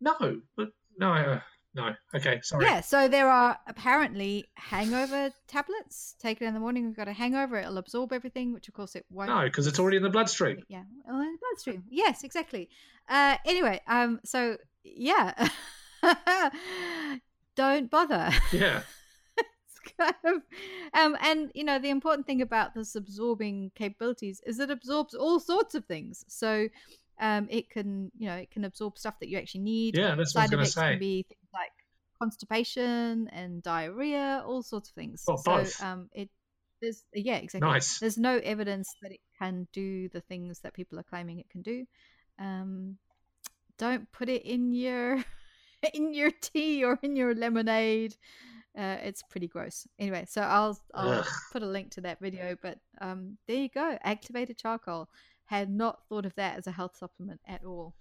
No, 0.00 0.40
but 0.56 0.68
no. 0.98 1.12
uh, 1.12 1.40
No. 1.74 1.94
Okay. 2.14 2.40
Sorry. 2.42 2.64
Yeah, 2.66 2.80
so 2.82 3.08
there 3.08 3.28
are 3.28 3.58
apparently 3.66 4.44
hangover 4.54 5.30
tablets. 5.48 6.14
Take 6.20 6.40
it 6.40 6.44
in 6.44 6.54
the 6.54 6.60
morning. 6.60 6.86
We've 6.86 6.96
got 6.96 7.08
a 7.08 7.12
hangover. 7.12 7.56
It'll 7.58 7.78
absorb 7.78 8.12
everything, 8.12 8.52
which 8.52 8.68
of 8.68 8.74
course 8.74 8.94
it 8.94 9.04
won't. 9.10 9.28
No, 9.30 9.42
because 9.44 9.66
it's 9.66 9.78
already 9.80 9.96
in 9.96 10.02
the 10.04 10.10
bloodstream. 10.10 10.62
Yeah, 10.68 10.84
well, 11.04 11.20
in 11.20 11.32
the 11.32 11.38
bloodstream. 11.50 11.84
Yes, 11.90 12.22
exactly. 12.22 12.68
Uh, 13.08 13.36
anyway, 13.44 13.80
um, 13.88 14.20
so 14.24 14.56
yeah, 14.84 15.48
don't 17.56 17.90
bother. 17.90 18.30
Yeah. 18.52 18.82
Kind 19.98 20.14
of, 20.24 20.42
um, 20.94 21.16
and 21.20 21.50
you 21.54 21.64
know 21.64 21.78
the 21.78 21.90
important 21.90 22.26
thing 22.26 22.42
about 22.42 22.74
this 22.74 22.94
absorbing 22.94 23.70
capabilities 23.74 24.40
is 24.46 24.58
it 24.58 24.70
absorbs 24.70 25.14
all 25.14 25.40
sorts 25.40 25.74
of 25.74 25.84
things. 25.84 26.24
So, 26.28 26.68
um, 27.20 27.48
it 27.50 27.70
can 27.70 28.10
you 28.16 28.28
know 28.28 28.36
it 28.36 28.50
can 28.50 28.64
absorb 28.64 28.98
stuff 28.98 29.18
that 29.20 29.28
you 29.28 29.38
actually 29.38 29.62
need. 29.62 29.96
Yeah, 29.96 30.14
that's 30.14 30.34
what 30.34 30.42
I 30.42 30.44
was 30.44 30.50
going 30.50 30.64
to 30.64 30.70
say. 30.70 30.90
can 30.90 30.98
be 30.98 31.26
things 31.28 31.48
like 31.52 31.72
constipation 32.20 33.28
and 33.28 33.62
diarrhea, 33.62 34.42
all 34.46 34.62
sorts 34.62 34.88
of 34.88 34.94
things. 34.94 35.24
Well, 35.26 35.36
so, 35.38 35.56
both. 35.56 35.82
um, 35.82 36.08
it 36.12 36.30
there's 36.80 37.04
yeah 37.14 37.36
exactly. 37.36 37.68
Nice. 37.68 37.98
There's 37.98 38.18
no 38.18 38.38
evidence 38.38 38.94
that 39.02 39.12
it 39.12 39.20
can 39.38 39.66
do 39.72 40.08
the 40.10 40.20
things 40.20 40.60
that 40.60 40.74
people 40.74 40.98
are 40.98 41.04
claiming 41.04 41.38
it 41.38 41.50
can 41.50 41.62
do. 41.62 41.86
Um, 42.38 42.98
don't 43.78 44.10
put 44.12 44.28
it 44.28 44.42
in 44.42 44.72
your 44.72 45.24
in 45.94 46.14
your 46.14 46.30
tea 46.30 46.84
or 46.84 46.98
in 47.02 47.16
your 47.16 47.34
lemonade. 47.34 48.14
Uh, 48.76 48.96
it's 49.02 49.22
pretty 49.22 49.46
gross. 49.46 49.86
Anyway, 49.98 50.24
so 50.28 50.42
I'll 50.42 50.78
I'll 50.92 51.20
Ugh. 51.20 51.26
put 51.52 51.62
a 51.62 51.66
link 51.66 51.92
to 51.92 52.00
that 52.02 52.20
video. 52.20 52.56
But 52.60 52.78
um, 53.00 53.38
there 53.46 53.56
you 53.56 53.68
go. 53.68 53.96
Activated 54.02 54.58
charcoal. 54.58 55.08
Had 55.46 55.70
not 55.70 56.00
thought 56.08 56.24
of 56.26 56.34
that 56.36 56.58
as 56.58 56.66
a 56.66 56.72
health 56.72 56.96
supplement 56.96 57.40
at 57.46 57.64
all. 57.64 57.94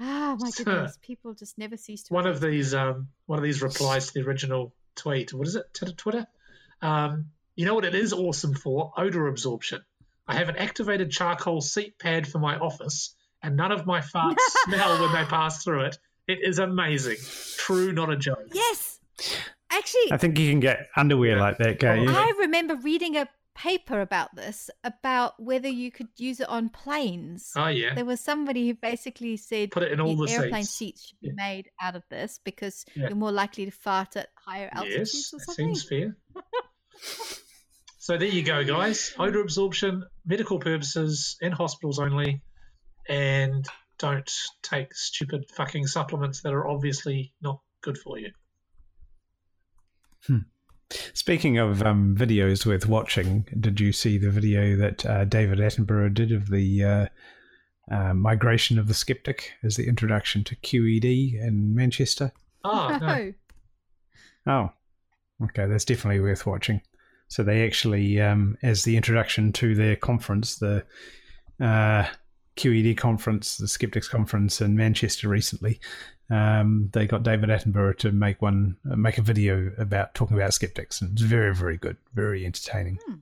Ah, 0.00 0.36
my 0.38 0.50
goodness! 0.56 0.96
People 1.02 1.34
just 1.34 1.58
never 1.58 1.76
cease 1.76 2.04
to. 2.04 2.14
One 2.14 2.26
of 2.26 2.40
these, 2.40 2.74
um, 2.74 3.08
one 3.26 3.38
of 3.38 3.44
these 3.44 3.60
replies 3.60 4.06
to 4.06 4.14
the 4.14 4.26
original 4.26 4.72
tweet. 4.94 5.34
What 5.34 5.46
is 5.48 5.56
it? 5.56 5.64
Twitter. 5.96 6.26
Um, 6.80 7.26
you 7.56 7.66
know 7.66 7.74
what 7.74 7.84
it 7.84 7.94
is 7.94 8.12
awesome 8.12 8.54
for? 8.54 8.92
Odor 8.96 9.26
absorption. 9.26 9.82
I 10.26 10.36
have 10.36 10.48
an 10.48 10.56
activated 10.56 11.10
charcoal 11.10 11.60
seat 11.60 11.98
pad 11.98 12.28
for 12.28 12.38
my 12.38 12.56
office, 12.56 13.14
and 13.42 13.56
none 13.56 13.72
of 13.72 13.84
my 13.86 14.00
farts 14.00 14.36
smell 14.64 15.00
when 15.00 15.12
they 15.12 15.24
pass 15.24 15.64
through 15.64 15.86
it. 15.86 15.98
It 16.28 16.38
is 16.42 16.58
amazing. 16.58 17.16
True, 17.56 17.92
not 17.92 18.10
a 18.10 18.16
joke. 18.16 18.50
Yes, 18.52 18.97
actually, 19.78 20.12
I 20.12 20.16
think 20.16 20.38
you 20.38 20.50
can 20.50 20.60
get 20.60 20.88
underwear 20.96 21.36
Yeah. 21.36 21.40
like 21.42 21.58
that, 21.58 21.78
can't 21.78 22.02
you? 22.02 22.10
I 22.10 22.32
remember 22.38 22.76
reading 22.76 23.16
a 23.16 23.28
paper 23.54 24.00
about 24.00 24.34
this, 24.36 24.70
about 24.84 25.34
whether 25.42 25.68
you 25.68 25.90
could 25.90 26.08
use 26.16 26.38
it 26.40 26.48
on 26.48 26.68
planes. 26.68 27.52
Oh 27.56 27.66
yeah. 27.66 27.94
There 27.94 28.04
was 28.04 28.20
somebody 28.20 28.68
who 28.68 28.74
basically 28.74 29.36
said 29.36 29.72
Put 29.72 29.82
it 29.82 29.90
in 29.92 30.00
all 30.00 30.14
the 30.16 30.30
airplane 30.30 30.62
seats. 30.64 30.74
seats 31.00 31.06
should 31.08 31.20
be 31.20 31.28
Yeah. 31.28 31.32
made 31.36 31.68
out 31.82 31.96
of 31.96 32.04
this 32.08 32.38
because 32.44 32.84
Yeah. 32.94 33.08
you're 33.08 33.16
more 33.16 33.32
likely 33.32 33.64
to 33.64 33.72
fart 33.72 34.16
at 34.16 34.28
higher 34.36 34.68
altitudes 34.72 35.14
Yes, 35.14 35.32
or 35.34 35.40
something. 35.44 35.74
seems 35.74 35.88
fair. 35.88 36.16
so 37.98 38.16
there 38.16 38.28
you 38.28 38.42
go, 38.42 38.64
guys. 38.64 39.12
Odor 39.18 39.40
absorption, 39.40 40.04
medical 40.24 40.58
purposes, 40.60 41.36
in 41.40 41.50
hospitals 41.52 41.98
only, 41.98 42.42
and 43.08 43.66
don't 43.98 44.30
take 44.62 44.94
stupid 44.94 45.44
fucking 45.56 45.86
supplements 45.88 46.42
that 46.42 46.54
are 46.54 46.66
obviously 46.68 47.34
not 47.42 47.60
good 47.82 47.98
for 47.98 48.18
you. 48.18 48.30
Speaking 51.12 51.58
of 51.58 51.82
um, 51.82 52.16
videos 52.16 52.64
worth 52.64 52.86
watching, 52.86 53.46
did 53.60 53.78
you 53.78 53.92
see 53.92 54.16
the 54.16 54.30
video 54.30 54.74
that 54.76 55.04
uh, 55.04 55.24
David 55.26 55.58
Attenborough 55.58 56.14
did 56.14 56.32
of 56.32 56.48
the 56.48 56.84
uh, 56.84 57.06
uh, 57.90 58.14
migration 58.14 58.78
of 58.78 58.88
the 58.88 58.94
skeptic 58.94 59.52
as 59.62 59.76
the 59.76 59.86
introduction 59.86 60.44
to 60.44 60.56
QED 60.56 61.34
in 61.34 61.74
Manchester? 61.74 62.32
Oh 62.64 62.98
no. 63.00 63.32
Oh, 64.46 64.72
okay, 65.44 65.66
that's 65.66 65.84
definitely 65.84 66.20
worth 66.20 66.44
watching. 66.44 66.82
So 67.28 67.44
they 67.44 67.64
actually, 67.64 68.20
um, 68.20 68.58
as 68.62 68.82
the 68.82 68.96
introduction 68.96 69.52
to 69.54 69.76
their 69.76 69.94
conference, 69.94 70.56
the 70.56 70.84
uh, 71.60 72.06
QED 72.58 72.96
conference, 72.96 73.56
the 73.56 73.68
Skeptics 73.68 74.08
conference 74.08 74.60
in 74.60 74.76
Manchester 74.76 75.28
recently, 75.28 75.80
um, 76.30 76.90
they 76.92 77.06
got 77.06 77.22
David 77.22 77.48
Attenborough 77.48 77.96
to 77.98 78.12
make 78.12 78.42
one, 78.42 78.76
uh, 78.90 78.96
make 78.96 79.16
a 79.18 79.22
video 79.22 79.72
about 79.78 80.14
talking 80.14 80.36
about 80.36 80.52
skeptics, 80.52 81.00
and 81.00 81.12
it's 81.12 81.22
very, 81.22 81.54
very 81.54 81.76
good, 81.78 81.96
very 82.14 82.44
entertaining, 82.44 82.98
Hmm. 83.06 83.14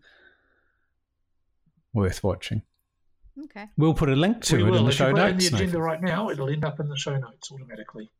worth 1.93 2.24
watching. 2.24 2.62
Okay. 3.45 3.66
We'll 3.76 3.95
put 3.95 4.09
a 4.09 4.16
link 4.16 4.41
to 4.45 4.57
we 4.57 4.62
it 4.62 4.64
will. 4.64 4.78
in 4.78 4.84
the 4.84 4.89
if 4.89 4.95
you 4.95 4.99
show 4.99 5.12
notes. 5.12 5.18
it 5.18 5.28
in 5.28 5.39
the 5.39 5.47
agenda 5.47 5.64
Nathan. 5.66 5.80
right 5.82 6.03
now, 6.03 6.30
it'll 6.30 6.49
end 6.49 6.64
up 6.64 6.80
in 6.80 6.89
the 6.89 6.97
show 6.97 7.16
notes 7.16 7.53
automatically. 7.53 8.11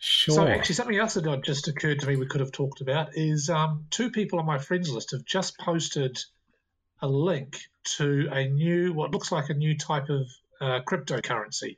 Sure. 0.00 0.34
So 0.34 0.46
actually, 0.46 0.74
something 0.74 0.96
else 0.98 1.14
that 1.14 1.42
just 1.44 1.68
occurred 1.68 2.00
to 2.00 2.06
me 2.06 2.16
we 2.16 2.26
could 2.26 2.40
have 2.40 2.52
talked 2.52 2.80
about 2.82 3.16
is 3.16 3.48
um, 3.48 3.86
two 3.90 4.10
people 4.10 4.38
on 4.38 4.44
my 4.44 4.58
friends 4.58 4.90
list 4.90 5.12
have 5.12 5.24
just 5.24 5.56
posted 5.58 6.18
a 7.04 7.08
link 7.08 7.60
to 7.98 8.28
a 8.32 8.48
new, 8.48 8.94
what 8.94 9.10
looks 9.10 9.30
like 9.30 9.50
a 9.50 9.54
new 9.54 9.76
type 9.76 10.08
of 10.08 10.26
uh, 10.60 10.80
cryptocurrency. 10.88 11.76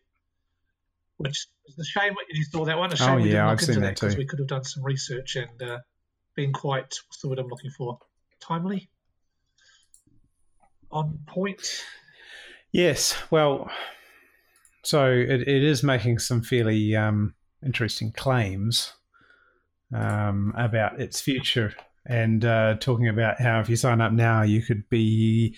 Which 1.17 1.49
is 1.67 1.79
a 1.79 1.85
shame 1.85 2.15
what 2.15 2.27
you 2.31 2.45
saw 2.45 2.65
that 2.67 2.79
one. 2.79 2.93
A 2.93 2.97
shame 2.97 3.09
Oh, 3.09 3.17
we 3.17 3.33
yeah, 3.33 3.47
didn't 3.47 3.47
look 3.47 3.63
I've 3.63 3.69
into 3.69 3.81
that 3.81 3.95
because 3.95 4.17
we 4.17 4.25
could 4.25 4.39
have 4.39 4.47
done 4.47 4.63
some 4.63 4.85
research 4.85 5.35
and 5.35 5.63
uh, 5.63 5.79
been 6.37 6.53
quite 6.53 6.95
what's 7.09 7.19
the 7.23 7.29
word 7.29 7.41
I'm 7.41 7.49
looking 7.49 7.71
for? 7.71 7.99
Timely, 8.39 8.89
on 10.93 11.19
point. 11.27 11.85
Yes, 12.71 13.17
well, 13.31 13.69
so 14.85 15.11
it, 15.11 15.41
it 15.41 15.65
is 15.65 15.83
making 15.83 16.21
some 16.21 16.43
fairly 16.43 16.95
um, 16.95 17.35
interesting 17.65 18.13
claims 18.13 18.93
um, 19.93 20.55
about 20.57 21.01
its 21.01 21.21
future 21.21 21.75
and 22.09 22.45
uh, 22.45 22.77
talking 22.81 23.09
about 23.09 23.41
how 23.41 23.61
if 23.61 23.69
you 23.69 23.77
sign 23.77 24.01
up 24.01 24.13
now, 24.13 24.43
you 24.43 24.63
could 24.63 24.89
be 24.89 25.57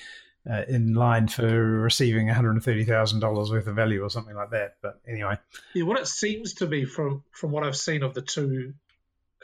uh, 0.50 0.62
in 0.68 0.94
line 0.94 1.28
for 1.28 1.80
receiving 1.80 2.26
$130,000 2.28 3.50
worth 3.50 3.66
of 3.66 3.76
value 3.76 4.02
or 4.02 4.10
something 4.10 4.34
like 4.34 4.50
that. 4.50 4.76
But 4.80 5.00
anyway, 5.06 5.36
Yeah, 5.74 5.84
what 5.84 6.00
it 6.00 6.06
seems 6.06 6.54
to 6.54 6.66
be 6.66 6.84
from 6.84 7.22
from 7.32 7.50
what 7.50 7.64
I've 7.64 7.76
seen 7.76 8.02
of 8.02 8.14
the 8.14 8.22
two 8.22 8.74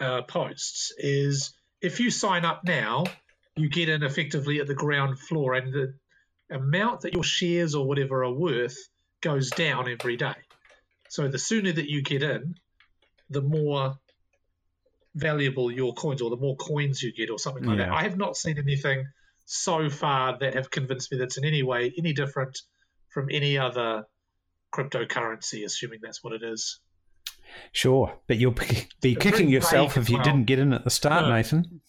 uh, 0.01 0.23
posts 0.23 0.93
is 0.97 1.53
if 1.81 2.01
you 2.01 2.11
sign 2.11 2.45
up 2.45 2.65
now, 2.65 3.05
you 3.57 3.69
get 3.69 3.89
in 3.89 4.03
effectively 4.03 4.61
at 4.61 4.67
the 4.67 4.75
ground 4.75 5.19
floor, 5.19 5.55
and 5.55 5.73
the 5.73 5.95
amount 6.51 7.03
that 7.03 7.13
your 7.13 7.25
shares 7.25 7.75
or 7.75 7.87
whatever 7.87 8.25
are 8.25 8.33
worth 8.33 8.77
goes 9.21 9.51
down 9.51 9.89
every 9.89 10.17
day. 10.17 10.35
So 11.09 11.29
the 11.29 11.39
sooner 11.39 11.73
that 11.73 11.89
you 11.89 12.03
get 12.03 12.23
in, 12.23 12.57
the 13.31 13.43
more 13.43 13.99
valuable 15.15 15.71
your 15.71 15.95
coins 15.95 16.21
or 16.23 16.31
the 16.31 16.37
more 16.37 16.57
coins 16.57 17.03
you 17.03 17.13
get 17.13 17.31
or 17.31 17.39
something 17.39 17.65
like 17.65 17.79
that. 17.79 17.91
I 17.91 18.03
have 18.03 18.17
not 18.17 18.37
seen 18.37 18.59
anything 18.59 19.07
so 19.45 19.89
far 19.91 20.39
that 20.39 20.55
have 20.55 20.71
convinced 20.71 21.13
me 21.13 21.19
that's 21.19 21.37
in 21.37 21.45
any 21.45 21.63
way 21.63 21.93
any 21.99 22.13
different 22.13 22.59
from 23.11 23.29
any 23.31 23.57
other 23.59 24.05
cryptocurrency, 24.75 25.65
assuming 25.65 26.01
that's 26.03 26.25
what 26.25 26.33
it 26.33 26.43
is. 26.43 26.81
sure. 27.73 28.13
But 28.27 28.39
you'll 28.39 28.51
be, 28.53 28.89
be 29.01 29.13
It's 29.13 29.23
kicking 29.23 29.49
yourself 29.49 29.97
if 29.97 30.09
you 30.09 30.17
well. 30.17 30.25
didn't 30.25 30.45
get 30.47 30.59
in 30.59 30.73
at 30.73 30.83
the 30.83 30.91
start, 30.91 31.23
No. 31.27 31.31
Nathan. 31.35 31.81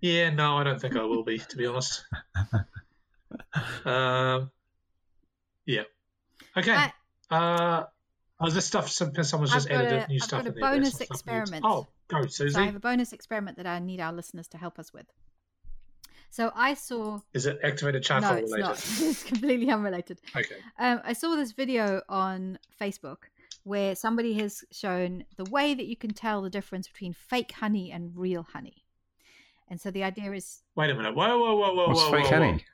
Yeah, 0.00 0.30
no, 0.30 0.56
I 0.56 0.64
don't 0.64 0.80
think 0.80 0.96
I 0.96 1.02
will 1.02 1.24
be, 1.24 1.38
to 1.38 1.56
be 1.56 1.66
honest. 1.66 2.04
um, 3.84 4.50
yeah. 5.66 5.82
Okay. 6.56 6.72
I- 6.72 6.92
uh, 7.30 7.84
oh, 8.40 8.48
this 8.50 8.64
stuff, 8.64 8.88
someone's 8.88 9.32
I've 9.32 9.48
just 9.58 9.68
got 9.68 9.84
added 9.84 10.04
a- 10.04 10.08
new 10.08 10.14
I've 10.16 10.22
stuff 10.22 10.44
got 10.44 10.50
a 10.52 10.54
in 10.54 10.60
bonus 10.60 11.00
experiment. 11.00 11.62
Oh, 11.66 11.88
go, 12.08 12.16
Siouxsie. 12.18 12.52
So 12.52 12.60
I 12.60 12.64
have 12.66 12.76
a 12.76 12.80
bonus 12.80 13.12
experiment 13.12 13.56
that 13.56 13.66
I 13.66 13.78
need 13.78 14.00
our 14.00 14.12
listeners 14.12 14.48
to 14.48 14.58
help 14.58 14.78
us 14.78 14.92
with. 14.92 15.06
So 16.30 16.52
I 16.54 16.74
saw. 16.74 17.20
Is 17.32 17.46
it 17.46 17.58
activated 17.64 18.02
charcoal 18.02 18.32
no, 18.32 18.36
it's 18.36 18.52
related? 18.52 18.68
not. 18.68 18.76
it's 19.10 19.22
completely 19.24 19.70
unrelated. 19.70 20.20
Okay. 20.36 20.56
Um, 20.78 21.00
I 21.04 21.12
saw 21.14 21.36
this 21.36 21.52
video 21.52 22.02
on 22.08 22.58
Facebook 22.80 23.18
where 23.64 23.94
somebody 23.94 24.34
has 24.34 24.62
shown 24.70 25.24
the 25.36 25.44
way 25.50 25.74
that 25.74 25.86
you 25.86 25.96
can 25.96 26.10
tell 26.12 26.42
the 26.42 26.50
difference 26.50 26.88
between 26.88 27.12
fake 27.12 27.52
honey 27.52 27.90
and 27.90 28.12
real 28.16 28.46
honey. 28.52 28.84
And 29.68 29.80
so 29.80 29.90
the 29.90 30.02
idea 30.04 30.32
is 30.32 30.62
Wait 30.76 30.90
a 30.90 30.94
minute. 30.94 31.14
Whoa, 31.14 31.38
whoa, 31.38 31.56
whoa, 31.56 31.74
whoa, 31.74 31.88
What's 31.88 32.00
whoa, 32.02 32.10
fake 32.10 32.24
whoa, 32.24 32.30
whoa. 32.40 32.46
honey? 32.46 32.64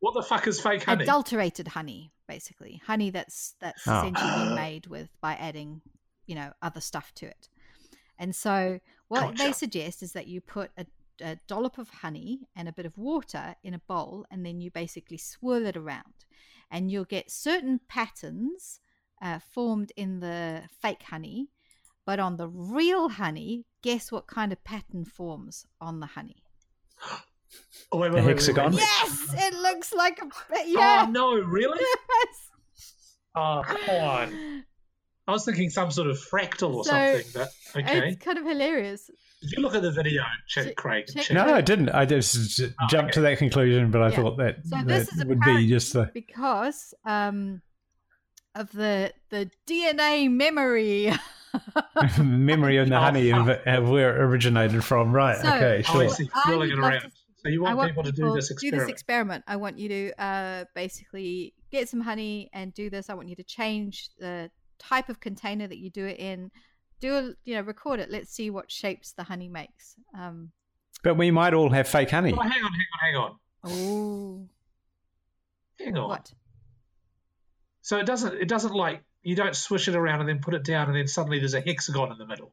What 0.00 0.14
the 0.14 0.22
fuck 0.22 0.46
is 0.46 0.60
fake 0.60 0.84
honey? 0.84 1.04
adulterated 1.04 1.68
honey, 1.68 2.12
basically 2.26 2.80
honey 2.86 3.10
that's 3.10 3.54
that's 3.60 3.86
Oh. 3.86 3.98
essentially 3.98 4.30
been 4.46 4.54
made 4.66 4.86
with 4.86 5.08
by 5.20 5.34
adding, 5.34 5.82
you 6.26 6.34
know, 6.34 6.52
other 6.62 6.80
stuff 6.80 7.12
to 7.16 7.26
it. 7.26 7.48
And 8.20 8.36
so 8.36 8.78
what 9.08 9.36
they 9.38 9.50
suggest 9.52 10.02
is 10.02 10.12
that 10.12 10.28
you 10.28 10.40
put 10.42 10.70
a, 10.76 10.86
a 11.22 11.38
dollop 11.48 11.78
of 11.78 11.88
honey 11.88 12.42
and 12.54 12.68
a 12.68 12.72
bit 12.72 12.84
of 12.86 12.96
water 12.98 13.56
in 13.64 13.72
a 13.74 13.78
bowl, 13.78 14.26
and 14.30 14.44
then 14.44 14.60
you 14.60 14.70
basically 14.70 15.16
swirl 15.16 15.64
it 15.66 15.76
around, 15.76 16.26
and 16.70 16.90
you'll 16.90 17.06
get 17.06 17.30
certain 17.30 17.80
patterns 17.88 18.80
uh, 19.22 19.38
formed 19.38 19.90
in 19.96 20.20
the 20.20 20.62
fake 20.82 21.02
honey. 21.04 21.48
But 22.04 22.20
on 22.20 22.36
the 22.36 22.48
real 22.48 23.08
honey, 23.08 23.64
guess 23.82 24.12
what 24.12 24.26
kind 24.26 24.52
of 24.52 24.62
pattern 24.64 25.04
forms 25.04 25.66
on 25.80 26.00
the 26.00 26.06
honey? 26.06 26.42
Oh, 27.90 27.98
wait, 27.98 28.08
A 28.08 28.14
wait, 28.14 28.14
wait, 28.16 28.24
wait, 28.26 28.28
hexagon? 28.28 28.72
wait. 28.72 28.80
Yes, 28.80 29.34
it 29.34 29.54
looks 29.54 29.92
like 29.94 30.20
a 30.20 30.28
yeah. 30.66 31.04
Oh, 31.06 31.10
no, 31.10 31.34
really? 31.34 31.78
Yes. 32.10 32.50
Oh, 33.34 33.62
come 33.64 33.88
on. 33.96 34.64
I 35.28 35.32
was 35.32 35.44
thinking 35.44 35.70
some 35.70 35.90
sort 35.90 36.08
of 36.08 36.18
fractal 36.18 36.74
or 36.74 36.84
So, 36.84 36.90
something, 36.90 37.26
but 37.34 37.50
okay. 37.80 38.08
It's 38.08 38.24
kind 38.24 38.38
of 38.38 38.44
hilarious. 38.44 39.10
Did 39.42 39.52
you 39.52 39.62
look 39.62 39.74
at 39.74 39.82
the 39.82 39.92
video, 39.92 40.22
Ch- 40.48 40.54
Check- 40.54 40.76
Craig? 40.76 41.06
check- 41.12 41.24
Check- 41.24 41.34
No, 41.34 41.54
I 41.54 41.60
didn't. 41.60 41.90
I 41.90 42.04
just 42.04 42.60
Oh, 42.60 42.86
jumped 42.88 43.14
to 43.14 43.20
that 43.22 43.38
conclusion, 43.38 43.90
but 43.90 44.02
I 44.02 44.10
Yeah. 44.10 44.16
thought 44.16 44.36
that, 44.38 44.56
So 44.64 44.76
that 44.76 44.86
this 44.86 45.12
is 45.12 45.24
would 45.24 45.40
be 45.40 45.68
just 45.68 45.92
the 45.92 46.10
because 46.12 46.94
um, 47.04 47.62
of 48.54 48.72
the 48.72 49.12
the 49.30 49.50
DNA 49.66 50.28
memory. 50.30 51.12
memory 52.18 52.76
of 52.78 52.88
the 52.88 52.96
Oh, 52.96 53.00
honey 53.06 53.30
of, 53.32 53.48
of 53.48 53.88
where 53.88 54.16
it 54.16 54.20
originated 54.22 54.82
from. 54.84 55.12
Right. 55.12 55.36
So- 55.36 55.48
okay. 55.48 55.84
Oh, 55.88 55.92
Sure. 55.92 56.08
see. 56.10 56.28
Swirling 56.44 56.70
it 56.70 56.78
around. 56.78 57.00
to- 57.02 57.10
So 57.42 57.48
you 57.48 57.64
I 57.64 57.68
want, 57.74 57.78
want 57.78 57.90
people 57.90 58.02
to 58.04 58.12
do 58.12 58.16
people 58.22 58.34
this 58.34 58.48
do 58.48 58.52
experiment? 58.54 58.86
this 58.88 58.92
experiment. 58.92 59.44
I 59.46 59.56
want 59.56 59.78
you 59.78 59.88
to 59.88 60.22
uh, 60.22 60.64
basically 60.74 61.54
get 61.70 61.88
some 61.88 62.00
honey 62.02 62.50
and 62.52 62.74
do 62.74 62.90
this. 62.90 63.08
I 63.08 63.14
want 63.14 63.28
you 63.28 63.36
to 63.36 63.44
change 63.44 64.10
the 64.18 64.50
type 64.80 65.08
of 65.08 65.20
container 65.20 65.66
that 65.68 65.78
you 65.78 65.90
do 65.90 66.06
it 66.06 66.18
in. 66.18 66.50
Do 67.00 67.14
a, 67.16 67.22
you 67.44 67.54
know 67.54 67.62
record 67.62 68.00
it? 68.00 68.10
Let's 68.10 68.30
see 68.32 68.50
what 68.50 68.70
shapes 68.70 69.12
the 69.12 69.22
honey 69.22 69.48
makes. 69.48 69.94
Um, 70.18 70.50
But 71.02 71.16
we 71.16 71.30
might 71.30 71.54
all 71.54 71.70
have 71.70 71.86
fake 71.88 72.10
honey. 72.10 72.34
Oh, 72.36 72.40
hang 72.42 72.62
on, 72.64 72.72
hang 72.72 72.72
on, 72.72 72.72
oh, 72.74 73.00
hang 73.02 73.16
on, 73.16 73.38
oh 73.64 74.48
hang 75.84 75.96
on. 75.96 76.08
what? 76.08 76.32
So 77.82 77.98
it 77.98 78.06
doesn't. 78.06 78.34
It 78.34 78.48
doesn't 78.48 78.74
like 78.74 79.02
you 79.22 79.34
don't 79.36 79.56
swish 79.56 79.88
it 79.88 79.94
around 79.96 80.20
and 80.20 80.28
then 80.28 80.40
put 80.40 80.54
it 80.54 80.64
down 80.64 80.88
and 80.88 80.96
then 80.96 81.06
suddenly 81.06 81.38
there's 81.38 81.54
a 81.54 81.60
hexagon 81.60 82.12
in 82.12 82.18
the 82.18 82.26
middle. 82.26 82.52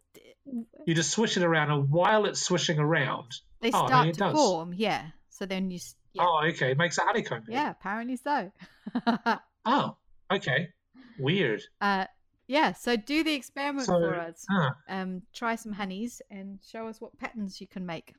You 0.85 0.93
just 0.95 1.11
swish 1.11 1.35
it 1.37 1.43
around 1.43 1.71
and 1.71 1.89
while 1.89 2.25
it's 2.25 2.41
swishing 2.41 2.79
around, 2.79 3.33
They 3.61 3.71
Oh, 3.73 3.81
no, 3.81 3.87
start 3.87 4.07
it 4.07 4.13
to 4.13 4.19
does. 4.19 4.33
form. 4.33 4.73
Yeah. 4.73 5.07
So 5.29 5.45
then 5.45 5.69
you. 5.71 5.79
Yeah. 6.13 6.23
oh, 6.25 6.41
okay, 6.49 6.71
it 6.71 6.77
makes 6.77 6.97
a 6.97 7.01
honeycomb. 7.01 7.43
yeah. 7.49 7.71
Apparently 7.71 8.15
so. 8.15 8.51
Oh, 9.69 9.97
okay. 10.31 10.69
Weird. 11.19 11.61
uh, 11.81 12.05
yeah. 12.47 12.73
So 12.73 12.95
do 12.95 13.23
the 13.23 13.33
experiment 13.33 13.87
So, 13.87 13.99
for 13.99 14.15
us. 14.15 14.45
huh. 14.49 14.71
um, 14.89 15.21
try 15.33 15.55
some 15.55 15.73
honeys 15.73 16.21
and 16.31 16.59
show 16.67 16.87
us 16.87 16.99
what 17.01 17.17
patterns 17.19 17.61
you 17.61 17.67
can 17.67 17.85
make. 17.85 18.13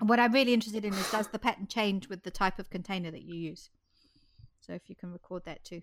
And 0.00 0.08
what 0.08 0.18
I'm 0.18 0.32
really 0.32 0.54
interested 0.54 0.84
in 0.84 0.92
is 0.92 1.10
does 1.10 1.28
the 1.28 1.38
pattern 1.38 1.66
change 1.66 2.08
with 2.08 2.22
the 2.22 2.30
type 2.30 2.58
of 2.58 2.70
container 2.70 3.10
that 3.10 3.22
you 3.22 3.36
use? 3.36 3.70
So 4.60 4.72
if 4.72 4.82
you 4.88 4.96
can 4.96 5.12
record 5.12 5.44
that 5.44 5.64
too. 5.64 5.82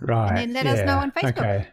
Right. 0.00 0.38
And 0.38 0.54
then 0.54 0.64
let 0.64 0.66
us 0.66 0.86
know 0.86 0.98
on 0.98 1.10
Facebook. 1.10 1.38
Okay. 1.38 1.68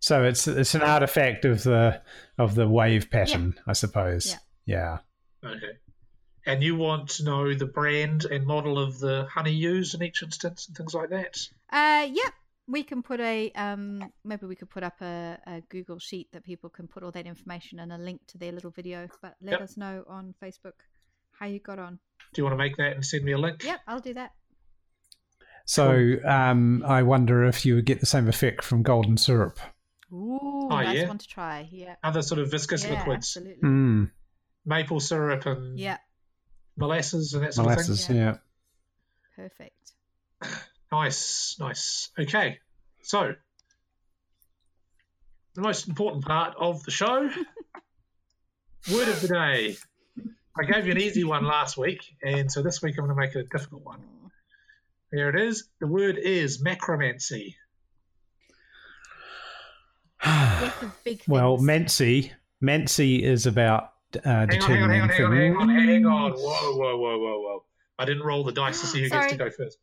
So 0.00 0.22
it's 0.24 0.46
it's 0.46 0.74
an 0.74 0.82
artifact 0.82 1.46
of 1.46 1.62
the 1.62 2.02
of 2.36 2.54
the 2.54 2.68
wave 2.68 3.10
pattern, 3.10 3.54
I 3.66 3.72
suppose. 3.72 4.36
Yeah. 4.66 4.98
Yeah. 5.42 5.48
Okay. 5.50 5.78
And 6.46 6.62
you 6.62 6.76
want 6.76 7.08
to 7.10 7.24
know 7.24 7.54
the 7.54 7.64
brand 7.64 8.26
and 8.26 8.46
model 8.46 8.78
of 8.78 8.98
the 8.98 9.26
honey 9.32 9.52
used 9.52 9.94
in 9.94 10.02
each 10.02 10.22
instance 10.22 10.66
and 10.68 10.76
things 10.76 10.92
like 10.92 11.08
that? 11.08 11.38
Uh, 11.70 12.06
yeah, 12.12 12.28
we 12.66 12.82
can 12.82 13.02
put 13.02 13.20
a 13.20 13.50
um, 13.52 14.12
maybe 14.24 14.46
we 14.46 14.56
could 14.56 14.70
put 14.70 14.82
up 14.82 15.00
a, 15.02 15.38
a 15.46 15.60
Google 15.68 15.98
sheet 15.98 16.28
that 16.32 16.44
people 16.44 16.70
can 16.70 16.88
put 16.88 17.02
all 17.02 17.10
that 17.12 17.26
information 17.26 17.78
and 17.80 17.92
a 17.92 17.98
link 17.98 18.20
to 18.28 18.38
their 18.38 18.52
little 18.52 18.70
video. 18.70 19.08
But 19.20 19.36
let 19.42 19.52
Yep. 19.52 19.60
us 19.62 19.76
know 19.76 20.04
on 20.08 20.34
Facebook 20.42 20.72
how 21.38 21.46
you 21.46 21.58
got 21.60 21.78
on. 21.78 21.98
Do 22.32 22.40
you 22.40 22.44
want 22.44 22.54
to 22.54 22.58
make 22.58 22.76
that 22.78 22.94
and 22.94 23.04
send 23.04 23.24
me 23.24 23.32
a 23.32 23.38
link? 23.38 23.62
Yep, 23.64 23.80
I'll 23.86 24.00
do 24.00 24.14
that. 24.14 24.32
So 25.66 26.16
um, 26.26 26.82
I 26.86 27.02
wonder 27.02 27.44
if 27.44 27.64
you 27.64 27.74
would 27.76 27.86
get 27.86 28.00
the 28.00 28.06
same 28.06 28.28
effect 28.28 28.62
from 28.64 28.82
golden 28.82 29.16
syrup. 29.16 29.58
Ooh, 30.12 30.68
Oh, 30.70 30.80
nice 30.80 30.98
yeah? 31.00 31.08
one 31.08 31.18
to 31.18 31.26
try. 31.26 31.68
Yeah, 31.72 31.96
Other 32.02 32.22
sort 32.22 32.38
of 32.40 32.50
viscous 32.50 32.84
yeah, 32.84 32.90
liquids, 32.90 33.36
absolutely. 33.36 33.62
Mm, 33.68 34.10
maple 34.66 35.00
syrup 35.00 35.46
and 35.46 35.78
Yeah, 35.78 35.98
molasses 36.76 37.32
and 37.34 37.44
that 37.44 37.54
sort 37.54 37.66
of 37.66 37.72
molasses. 37.72 38.08
Yeah. 38.08 38.14
Yeah. 38.14 38.36
perfect. 39.36 39.92
thing. 40.94 41.04
Nice, 41.04 41.56
nice. 41.60 42.10
Okay, 42.18 42.58
so 43.02 43.34
the 45.54 45.60
most 45.60 45.88
important 45.88 46.24
part 46.24 46.54
of 46.58 46.82
the 46.84 46.90
show 46.90 47.22
word 48.92 49.08
of 49.08 49.20
the 49.20 49.28
day. 49.28 49.76
I 50.56 50.64
gave 50.64 50.86
you 50.86 50.92
an 50.92 51.00
easy 51.00 51.24
one 51.24 51.44
last 51.44 51.76
week, 51.76 52.04
and 52.22 52.50
so 52.50 52.62
this 52.62 52.80
week 52.80 52.96
I'm 52.98 53.06
going 53.06 53.16
to 53.16 53.20
make 53.20 53.34
it 53.34 53.40
a 53.40 53.58
difficult 53.58 53.84
one. 53.84 54.00
There 55.10 55.28
it 55.28 55.36
is. 55.36 55.68
The 55.80 55.86
word 55.86 56.16
is 56.16 56.62
macromancy. 56.62 57.54
Lots 60.24 60.82
of 60.82 61.04
big 61.04 61.22
well, 61.28 61.56
things. 61.56 61.66
Mancy, 61.66 62.32
Mancy 62.60 63.22
is 63.22 63.46
about 63.46 63.92
uh, 64.16 64.20
Hang 64.24 64.62
on, 64.62 64.70
hang 64.70 64.82
on, 64.82 64.90
hang 64.90 65.08
determining 65.08 65.56
on, 65.56 65.68
hang 65.68 65.68
on, 65.68 65.68
hang 65.68 65.78
on, 65.78 65.88
hang 65.88 66.06
on. 66.06 66.32
Whoa, 66.32 66.76
whoa, 66.76 66.96
whoa, 66.96 67.18
whoa, 67.18 67.40
whoa. 67.40 67.64
I 67.98 68.04
didn't 68.04 68.22
roll 68.22 68.44
the 68.44 68.52
dice 68.52 68.80
to 68.80 68.86
see 68.86 69.02
who 69.02 69.08
gets 69.08 69.32
to 69.32 69.38
go 69.38 69.50
first. 69.50 69.78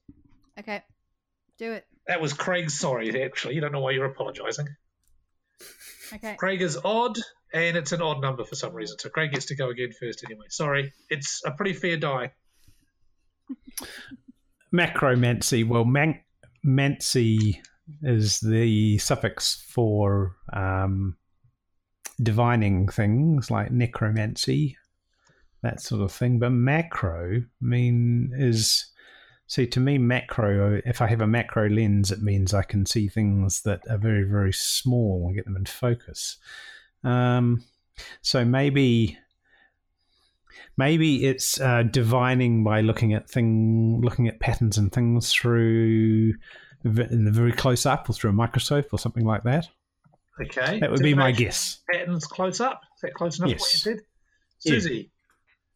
Okay, 0.60 0.84
do 1.62 1.72
it. 1.74 1.86
That 2.08 2.20
was 2.20 2.34
Craig's 2.34 2.78
sorry, 2.78 3.24
actually. 3.24 3.56
You 3.56 3.62
don't 3.62 3.72
know 3.72 3.80
why 3.80 3.92
you're 3.92 4.06
apologising. 4.06 4.68
Okay. 6.14 6.36
Craig 6.36 6.62
is 6.62 6.78
odd, 6.84 7.18
and 7.54 7.78
it's 7.78 7.92
an 7.92 8.02
odd 8.02 8.22
number 8.22 8.44
for 8.44 8.56
some 8.56 8.74
reason. 8.74 8.98
So 9.00 9.10
Craig 9.10 9.32
gets 9.32 9.46
to 9.46 9.56
go 9.56 9.70
again 9.70 9.92
first 9.98 10.24
anyway. 10.26 10.46
Sorry. 10.50 10.92
It's 11.10 11.42
a 11.46 11.52
pretty 11.52 11.74
fair 11.74 11.98
die. 11.98 12.32
Macromancy. 14.74 15.68
Well, 15.68 15.86
man- 15.86 16.22
mancy 16.64 17.62
is 18.02 18.40
the 18.40 18.98
suffix 18.98 19.64
for 19.70 20.36
um, 20.52 21.18
divining 22.22 22.88
things 22.88 23.52
like 23.52 23.72
necromancy, 23.72 24.78
that 25.62 25.82
sort 25.82 26.02
of 26.02 26.12
thing. 26.12 26.40
But 26.40 26.52
macro, 26.52 27.38
I 27.38 27.66
mean, 27.66 28.32
is 28.34 28.92
see 29.52 29.68
to 29.68 29.82
me 29.82 29.98
macro. 29.98 30.80
If 30.86 31.02
I 31.02 31.08
have 31.08 31.20
a 31.20 31.28
macro 31.28 31.68
lens, 31.68 32.10
it 32.10 32.22
means 32.22 32.54
I 32.54 32.64
can 32.64 32.86
see 32.86 33.10
things 33.10 33.64
that 33.64 33.82
are 33.90 33.98
very 33.98 34.24
very 34.24 34.54
small 34.54 35.26
and 35.28 35.36
get 35.36 35.44
them 35.44 35.58
in 35.58 35.66
focus. 35.66 36.38
Um, 37.04 37.66
so 38.22 38.46
maybe 38.46 39.18
maybe 40.78 41.26
it's 41.26 41.60
uh, 41.60 41.84
divining 41.84 42.64
by 42.64 42.80
looking 42.80 43.14
at 43.14 43.30
thing 43.30 44.00
looking 44.02 44.30
at 44.30 44.40
patterns 44.40 44.78
and 44.78 44.90
things 44.92 45.34
through 45.34 46.34
in 46.86 47.26
the 47.26 47.32
very 47.32 47.52
close 47.52 47.86
up 47.86 48.10
or 48.10 48.14
through 48.14 48.30
a 48.30 48.34
microscope 48.34 48.88
or 48.92 48.98
something 49.00 49.26
like 49.26 49.44
that 49.44 49.68
Okay. 50.42 50.80
that 50.80 50.90
would 50.90 51.02
be 51.04 51.14
my 51.14 51.32
guess 51.32 51.82
Patterns 51.92 52.26
close 52.26 52.60
up. 52.62 52.82
Is 52.96 53.02
that 53.02 53.14
close 53.14 53.38
enough 53.38 53.52
Yes. 53.52 53.60
what 53.60 53.74
you 53.74 53.80
said? 53.80 54.00
Yeah. 54.64 54.74
Siouxsie, 54.76 55.10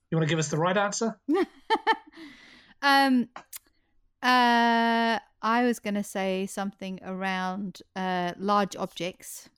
you 0.10 0.18
want 0.18 0.28
to 0.28 0.30
give 0.30 0.40
us 0.40 0.48
the 0.48 0.58
right 0.58 0.76
answer? 0.78 1.20
um, 2.82 3.28
uh, 4.26 5.20
I 5.42 5.64
was 5.64 5.80
going 5.80 5.94
to 5.94 6.04
say 6.04 6.46
something 6.48 7.00
around 7.06 7.82
uh, 7.96 8.34
large 8.38 8.76
objects. 8.76 9.50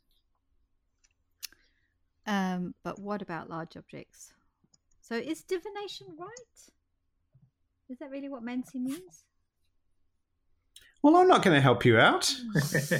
Um, 2.25 2.75
but 2.83 2.99
what 2.99 3.21
about 3.21 3.49
large 3.49 3.77
objects? 3.77 4.33
So 5.01 5.15
is 5.15 5.43
divination 5.43 6.07
right? 6.19 6.57
Is 7.89 7.97
that 7.99 8.09
really 8.09 8.27
what 8.27 8.43
Mancy 8.43 8.79
means? 8.79 9.23
well 11.03 11.15
i'm 11.15 11.27
not 11.27 11.43
going 11.43 11.55
to 11.55 11.61
help 11.61 11.85
you 11.85 11.97
out 11.97 12.35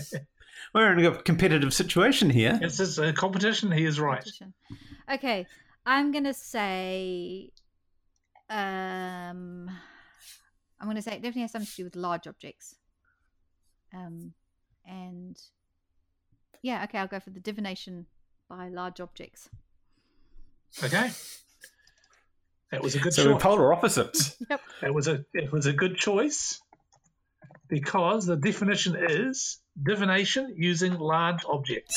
we're 0.74 0.94
in 0.94 1.06
a 1.06 1.22
competitive 1.24 1.74
situation 1.74 2.30
here 2.30 2.58
This 2.62 2.80
is 2.80 3.00
a 3.00 3.12
competition. 3.12 3.72
He 3.72 3.86
is 3.86 4.00
right. 4.00 4.30
Okay, 5.12 5.48
I'm 5.86 6.12
gonna 6.12 6.34
say, 6.34 7.52
um, 8.50 9.70
I'm 10.80 10.88
gonna 10.88 11.02
say 11.02 11.12
it 11.14 11.22
definitely 11.22 11.42
has 11.44 11.52
something 11.52 11.68
to 11.68 11.76
do 11.76 11.84
with 11.86 11.96
large 11.96 12.28
objects. 12.28 12.76
Um, 13.94 14.34
and 14.86 15.38
yeah, 16.62 16.84
okay, 16.84 16.98
I'll 17.00 17.08
go 17.08 17.20
for 17.20 17.30
the 17.32 17.40
divination 17.40 18.06
by 18.50 18.70
large 18.70 19.00
objects. 19.00 19.50
Okay. 20.84 21.12
That 22.72 22.84
was 22.84 22.96
a 22.96 23.00
good 23.00 23.14
so 23.14 23.26
we're 23.26 23.34
choice. 23.34 23.42
polar 23.42 23.74
opposites 23.74 24.36
yep. 24.50 24.62
It 24.84 24.94
was 24.94 25.08
a 25.08 25.24
it 25.34 25.52
was 25.52 25.66
a 25.66 25.74
good 25.74 25.96
choice 25.96 26.60
because 27.70 28.26
the 28.26 28.36
definition 28.36 28.96
is 29.10 29.60
divination 29.82 30.54
using 30.58 30.98
large 30.98 31.44
objects. 31.48 31.96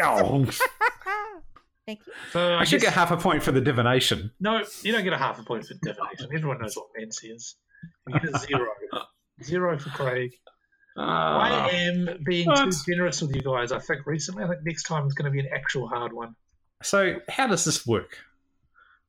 oh, 0.00 0.44
Thank 1.86 2.00
you. 2.06 2.12
So 2.32 2.40
I, 2.54 2.60
i 2.60 2.64
should 2.64 2.80
guess- 2.80 2.90
get 2.90 2.94
half 2.94 3.10
a 3.10 3.16
point 3.16 3.42
for 3.42 3.50
the 3.52 3.60
divination 3.60 4.30
no, 4.40 4.64
you 4.82 4.92
don't 4.92 5.04
get 5.04 5.12
a 5.12 5.18
half 5.18 5.38
a 5.40 5.44
point 5.44 5.66
for 5.66 5.74
divination. 5.74 6.28
Everyone 6.34 6.58
knows 6.60 6.76
what 6.76 6.86
Mancy 6.96 7.28
is. 7.28 7.56
You 8.08 8.20
get 8.20 8.34
a 8.34 8.38
zero. 8.38 8.66
zero 9.42 9.78
for 9.78 9.90
Craig. 9.90 10.32
I 10.96 11.00
Ah. 11.04 11.68
am 11.70 12.18
being 12.24 12.46
What? 12.46 12.64
too 12.70 12.78
generous 12.92 13.22
with 13.22 13.34
you 13.34 13.42
guys. 13.42 13.72
I 13.72 13.78
think 13.78 14.06
recently. 14.06 14.44
I 14.44 14.48
think 14.48 14.60
next 14.64 14.82
time 14.84 15.06
is 15.06 15.14
going 15.14 15.24
to 15.24 15.30
be 15.30 15.40
an 15.40 15.48
actual 15.52 15.88
hard 15.88 16.12
one. 16.12 16.34
so 16.82 17.20
how 17.28 17.46
does 17.46 17.64
this 17.64 17.86
work 17.86 18.18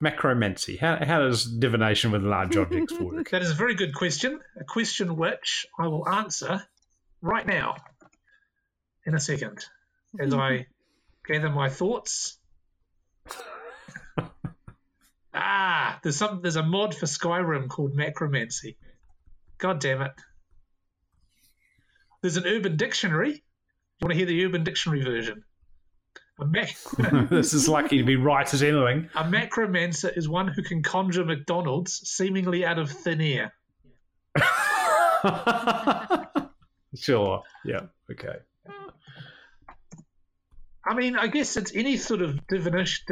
macromancy 0.03 0.77
how, 0.79 0.97
how 1.03 1.19
does 1.19 1.45
divination 1.45 2.11
with 2.11 2.21
large 2.23 2.55
objects 2.57 2.93
work 2.99 3.29
That 3.31 3.41
is 3.41 3.51
a 3.51 3.55
very 3.55 3.73
good 3.75 3.93
question. 3.95 4.39
A 4.59 4.63
question 4.63 5.15
which 5.17 5.65
I 5.79 5.87
will 5.87 6.07
answer 6.07 6.63
right 7.21 7.45
now, 7.47 7.75
in 9.05 9.15
a 9.15 9.19
second, 9.19 9.65
as 10.19 10.33
I 10.33 10.67
gather 11.27 11.49
my 11.49 11.69
thoughts. 11.69 12.37
Ah, 15.33 15.99
there's 16.03 16.17
some. 16.17 16.41
There's 16.41 16.55
a 16.55 16.63
mod 16.63 16.95
for 16.95 17.05
Skyrim 17.05 17.67
called 17.69 17.95
Macromancy. 17.95 18.75
God 19.57 19.79
damn 19.79 20.01
it! 20.01 20.11
There's 22.21 22.37
an 22.37 22.45
Urban 22.47 22.77
Dictionary 22.77 23.31
You 23.31 23.41
want 24.01 24.11
to 24.11 24.17
hear 24.17 24.25
the 24.25 24.45
Urban 24.45 24.63
Dictionary 24.63 25.03
version? 25.03 25.43
A, 26.39 26.45
mac- 26.45 26.75
this 27.29 27.53
is 27.53 27.69
lucky 27.69 27.99
to 27.99 28.03
be 28.03 28.15
right 28.15 28.51
as 28.51 28.63
anything. 28.63 29.09
a 29.15 29.23
macromancer 29.23 30.15
is 30.17 30.27
one 30.27 30.47
who 30.47 30.63
can 30.63 30.81
conjure 30.81 31.23
McDonald's 31.23 32.01
seemingly 32.09 32.65
out 32.65 32.79
of 32.79 32.89
thin 32.89 33.21
air. 33.21 33.53
sure. 36.95 37.43
Yeah. 37.63 37.81
Okay. 38.11 38.37
I 40.85 40.93
mean, 40.95 41.15
I 41.15 41.27
guess 41.27 41.55
it's 41.55 41.73
any 41.73 41.97
sort 41.97 42.21
of 42.21 42.45
divination, 42.47 43.05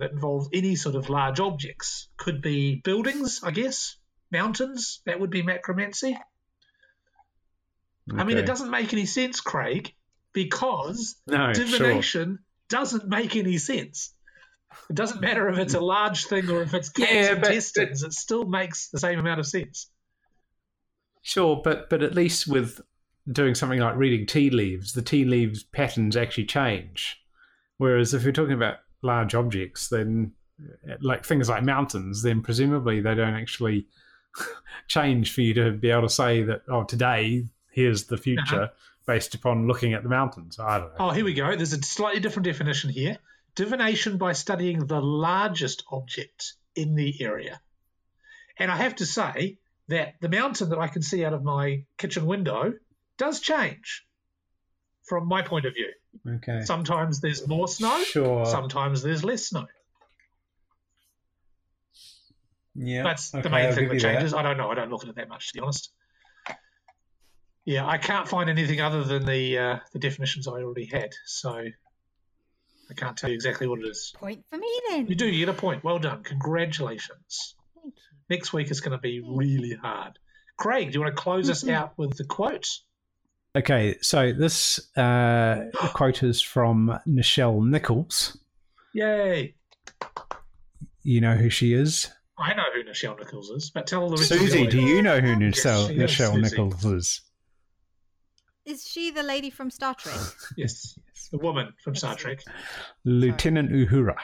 that 0.00 0.10
involves 0.12 0.48
any 0.52 0.76
sort 0.76 0.96
of 0.96 1.08
large 1.08 1.40
objects. 1.40 2.08
Could 2.18 2.42
be 2.42 2.76
buildings, 2.84 3.40
I 3.42 3.52
guess, 3.52 3.96
mountains. 4.30 5.00
That 5.06 5.18
would 5.18 5.30
be 5.30 5.42
macromancy. 5.42 6.18
I 8.14 8.24
mean, 8.24 8.36
it 8.36 8.46
doesn't 8.46 8.70
make 8.70 8.92
any 8.92 9.06
sense, 9.06 9.40
Craig, 9.40 9.92
because 10.32 11.16
No, 11.26 11.52
sure. 11.52 11.64
divination 11.64 12.38
doesn't 12.68 13.08
make 13.08 13.34
any 13.34 13.58
sense. 13.58 14.12
It 14.90 14.94
doesn't 14.94 15.20
matter 15.20 15.48
if 15.48 15.58
it's 15.58 15.74
a 15.74 15.80
large 15.80 16.26
thing 16.26 16.50
or 16.50 16.62
if 16.62 16.74
it's 16.74 16.90
cats 16.90 17.10
Yeah, 17.10 17.34
but- 17.34 17.50
It 17.52 18.12
still 18.12 18.44
makes 18.44 18.90
the 18.90 19.00
same 19.00 19.18
amount 19.18 19.40
of 19.40 19.46
sense. 19.46 19.90
Sure, 21.22 21.60
but 21.64 21.90
but 21.90 22.02
at 22.04 22.14
least 22.14 22.46
with 22.46 22.80
doing 23.32 23.54
something 23.54 23.80
like 23.80 23.96
reading 23.96 24.26
tea 24.26 24.50
leaves, 24.50 24.92
the 24.92 25.02
tea 25.02 25.24
leaves 25.24 25.62
patterns 25.64 26.16
actually 26.16 26.46
change. 26.46 27.20
Whereas 27.78 28.14
if 28.14 28.22
you're 28.22 28.32
talking 28.32 28.54
about 28.54 28.76
large 29.02 29.34
objects, 29.34 29.88
then 29.88 30.32
like 31.00 31.24
things 31.24 31.48
like 31.48 31.62
mountains, 31.62 32.22
then 32.22 32.40
presumably 32.42 33.00
they 33.00 33.14
don't 33.14 33.34
actually 33.34 33.86
change 34.88 35.32
for 35.34 35.40
you 35.42 35.54
to 35.54 35.72
be 35.72 35.90
able 35.90 36.02
to 36.02 36.08
say 36.08 36.42
that 36.42 36.62
oh 36.68 36.84
today 36.84 37.44
here's 37.70 38.04
the 38.04 38.16
future 38.16 38.62
Uh-huh. 38.64 38.68
based 39.06 39.34
upon 39.34 39.66
looking 39.66 39.92
at 39.94 40.02
the 40.02 40.08
mountains. 40.08 40.58
I 40.58 40.78
don't 40.78 40.88
know. 40.98 41.06
Oh, 41.08 41.10
here 41.10 41.24
we 41.24 41.34
go. 41.34 41.54
There's 41.56 41.72
a 41.74 41.82
slightly 41.82 42.20
different 42.20 42.44
definition 42.46 42.90
here. 42.90 43.18
Divination 43.54 44.16
by 44.18 44.32
studying 44.32 44.86
the 44.86 45.00
largest 45.00 45.84
object 45.90 46.54
in 46.74 46.94
the 46.94 47.22
area. 47.22 47.60
And 48.58 48.70
I 48.70 48.76
have 48.76 48.96
to 48.96 49.06
say 49.06 49.58
that 49.88 50.14
the 50.20 50.28
mountain 50.28 50.70
that 50.70 50.78
I 50.78 50.88
can 50.88 51.02
see 51.02 51.24
out 51.24 51.32
of 51.34 51.42
my 51.44 51.84
kitchen 51.98 52.26
window 52.26 52.72
does 53.18 53.40
change 53.40 54.04
from 55.08 55.26
my 55.28 55.42
point 55.42 55.66
of 55.66 55.74
view. 55.74 55.90
Okay. 56.36 56.62
Sometimes 56.64 57.20
there's 57.20 57.46
more 57.46 57.68
snow, 57.68 58.02
Sure. 58.04 58.46
sometimes 58.46 59.02
there's 59.02 59.22
less 59.24 59.46
snow. 59.46 59.66
yeah. 62.74 63.02
That's 63.02 63.30
the 63.30 63.48
main 63.48 63.66
I'll 63.66 63.72
thing 63.72 63.88
that 63.88 63.94
you 63.94 64.00
that. 64.00 64.12
changes. 64.14 64.34
I 64.34 64.42
don't 64.42 64.56
know. 64.58 64.70
I 64.70 64.74
don't 64.74 64.90
look 64.90 65.02
at 65.02 65.08
it 65.08 65.16
that 65.16 65.28
much, 65.28 65.48
to 65.48 65.54
be 65.54 65.60
honest. 65.60 65.90
Yeah, 67.64 67.86
I 67.86 67.98
can't 67.98 68.28
find 68.28 68.48
anything 68.48 68.80
other 68.80 69.02
than 69.02 69.24
the 69.24 69.58
uh, 69.58 69.78
the 69.92 69.98
definitions 69.98 70.46
I 70.46 70.52
already 70.62 70.84
had, 70.86 71.10
so 71.24 71.50
I 71.50 72.94
can't 72.94 73.16
tell 73.16 73.28
you 73.30 73.34
exactly 73.34 73.66
what 73.66 73.80
it 73.80 73.86
is. 73.88 74.12
Point 74.16 74.44
for 74.48 74.56
me 74.56 74.80
then. 74.90 75.06
You 75.08 75.16
do. 75.16 75.26
You 75.26 75.44
get 75.46 75.54
a 75.54 75.58
point. 75.58 75.82
Well 75.82 75.98
done. 75.98 76.22
Congratulations. 76.22 77.56
Thank. 77.74 77.94
Next 78.30 78.52
week 78.52 78.70
is 78.70 78.80
going 78.80 78.92
to 78.96 78.98
be 79.02 79.20
really 79.24 79.74
hard. 79.74 80.18
Craig, 80.56 80.88
do 80.92 80.94
you 80.94 81.00
want 81.04 81.16
to 81.16 81.20
close 81.22 81.50
us 81.50 81.66
out 81.68 81.94
with 81.98 82.16
the 82.16 82.24
quote? 82.24 82.68
Okay, 83.56 83.96
so 84.02 84.34
this 84.34 84.94
uh, 84.98 85.64
quote 85.94 86.22
is 86.22 86.42
from 86.42 86.98
Nichelle 87.08 87.66
Nichols. 87.66 88.36
Yay! 88.92 89.54
You 91.02 91.22
know 91.22 91.36
who 91.36 91.48
she 91.48 91.72
is? 91.72 92.10
I 92.38 92.52
know 92.52 92.64
who 92.74 92.84
Nichelle 92.84 93.18
Nichols 93.18 93.48
is, 93.48 93.70
but 93.70 93.86
tell 93.86 94.10
the 94.10 94.16
rest 94.16 94.30
of 94.30 94.40
Siouxsie, 94.40 94.68
do 94.68 94.78
you 94.78 95.00
know 95.00 95.20
who 95.20 95.28
Yes, 95.42 95.64
Nichelle, 95.64 96.36
is, 96.36 96.52
Nichols 96.52 96.84
is? 96.84 97.20
Is 98.66 98.86
she 98.86 99.10
the 99.10 99.22
lady 99.22 99.48
from 99.48 99.70
Star 99.70 99.94
Trek? 99.94 100.20
Yes, 100.58 100.98
the 101.32 101.38
woman 101.38 101.72
from 101.82 101.94
Star 101.94 102.14
Trek. 102.14 102.40
Lieutenant 103.04 103.70
Uhura. 103.70 104.16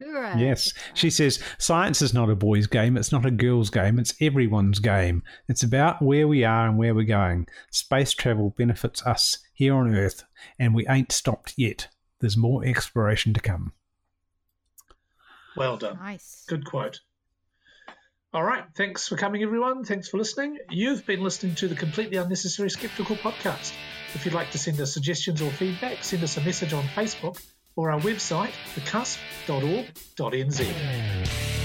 Hoorah. 0.00 0.38
Yes. 0.38 0.72
She 0.94 1.10
says, 1.10 1.42
Science 1.58 2.02
is 2.02 2.14
not 2.14 2.30
a 2.30 2.34
boy's 2.34 2.66
game. 2.66 2.96
It's 2.96 3.12
not 3.12 3.26
a 3.26 3.30
girl's 3.30 3.70
game. 3.70 3.98
It's 3.98 4.14
everyone's 4.20 4.78
game. 4.78 5.22
It's 5.48 5.62
about 5.62 6.02
where 6.02 6.26
we 6.26 6.44
are 6.44 6.66
and 6.68 6.78
where 6.78 6.94
we're 6.94 7.04
going. 7.04 7.46
Space 7.70 8.12
travel 8.12 8.54
benefits 8.56 9.04
us 9.06 9.38
here 9.52 9.74
on 9.74 9.94
Earth, 9.94 10.24
and 10.58 10.74
we 10.74 10.86
ain't 10.88 11.12
stopped 11.12 11.54
yet. 11.56 11.88
There's 12.20 12.36
more 12.36 12.64
exploration 12.64 13.34
to 13.34 13.40
come. 13.40 13.72
Well 15.56 15.76
done. 15.76 15.96
Nice. 15.96 16.44
Good 16.48 16.64
quote. 16.64 17.00
All 18.32 18.42
right. 18.42 18.64
Thanks 18.76 19.06
for 19.06 19.16
coming, 19.16 19.44
everyone. 19.44 19.84
Thanks 19.84 20.08
for 20.08 20.18
listening. 20.18 20.58
You've 20.68 21.06
been 21.06 21.22
listening 21.22 21.54
to 21.56 21.68
the 21.68 21.76
Completely 21.76 22.16
Unnecessary 22.16 22.68
Skeptical 22.68 23.14
podcast. 23.14 23.72
If 24.14 24.24
you'd 24.24 24.34
like 24.34 24.50
to 24.50 24.58
send 24.58 24.80
us 24.80 24.92
suggestions 24.92 25.40
or 25.40 25.50
feedback, 25.50 26.02
send 26.02 26.24
us 26.24 26.36
a 26.36 26.40
message 26.40 26.72
on 26.72 26.82
Facebook 26.82 27.40
or 27.76 27.90
our 27.90 28.00
website, 28.00 28.52
thecusp.org.nz. 28.76 31.63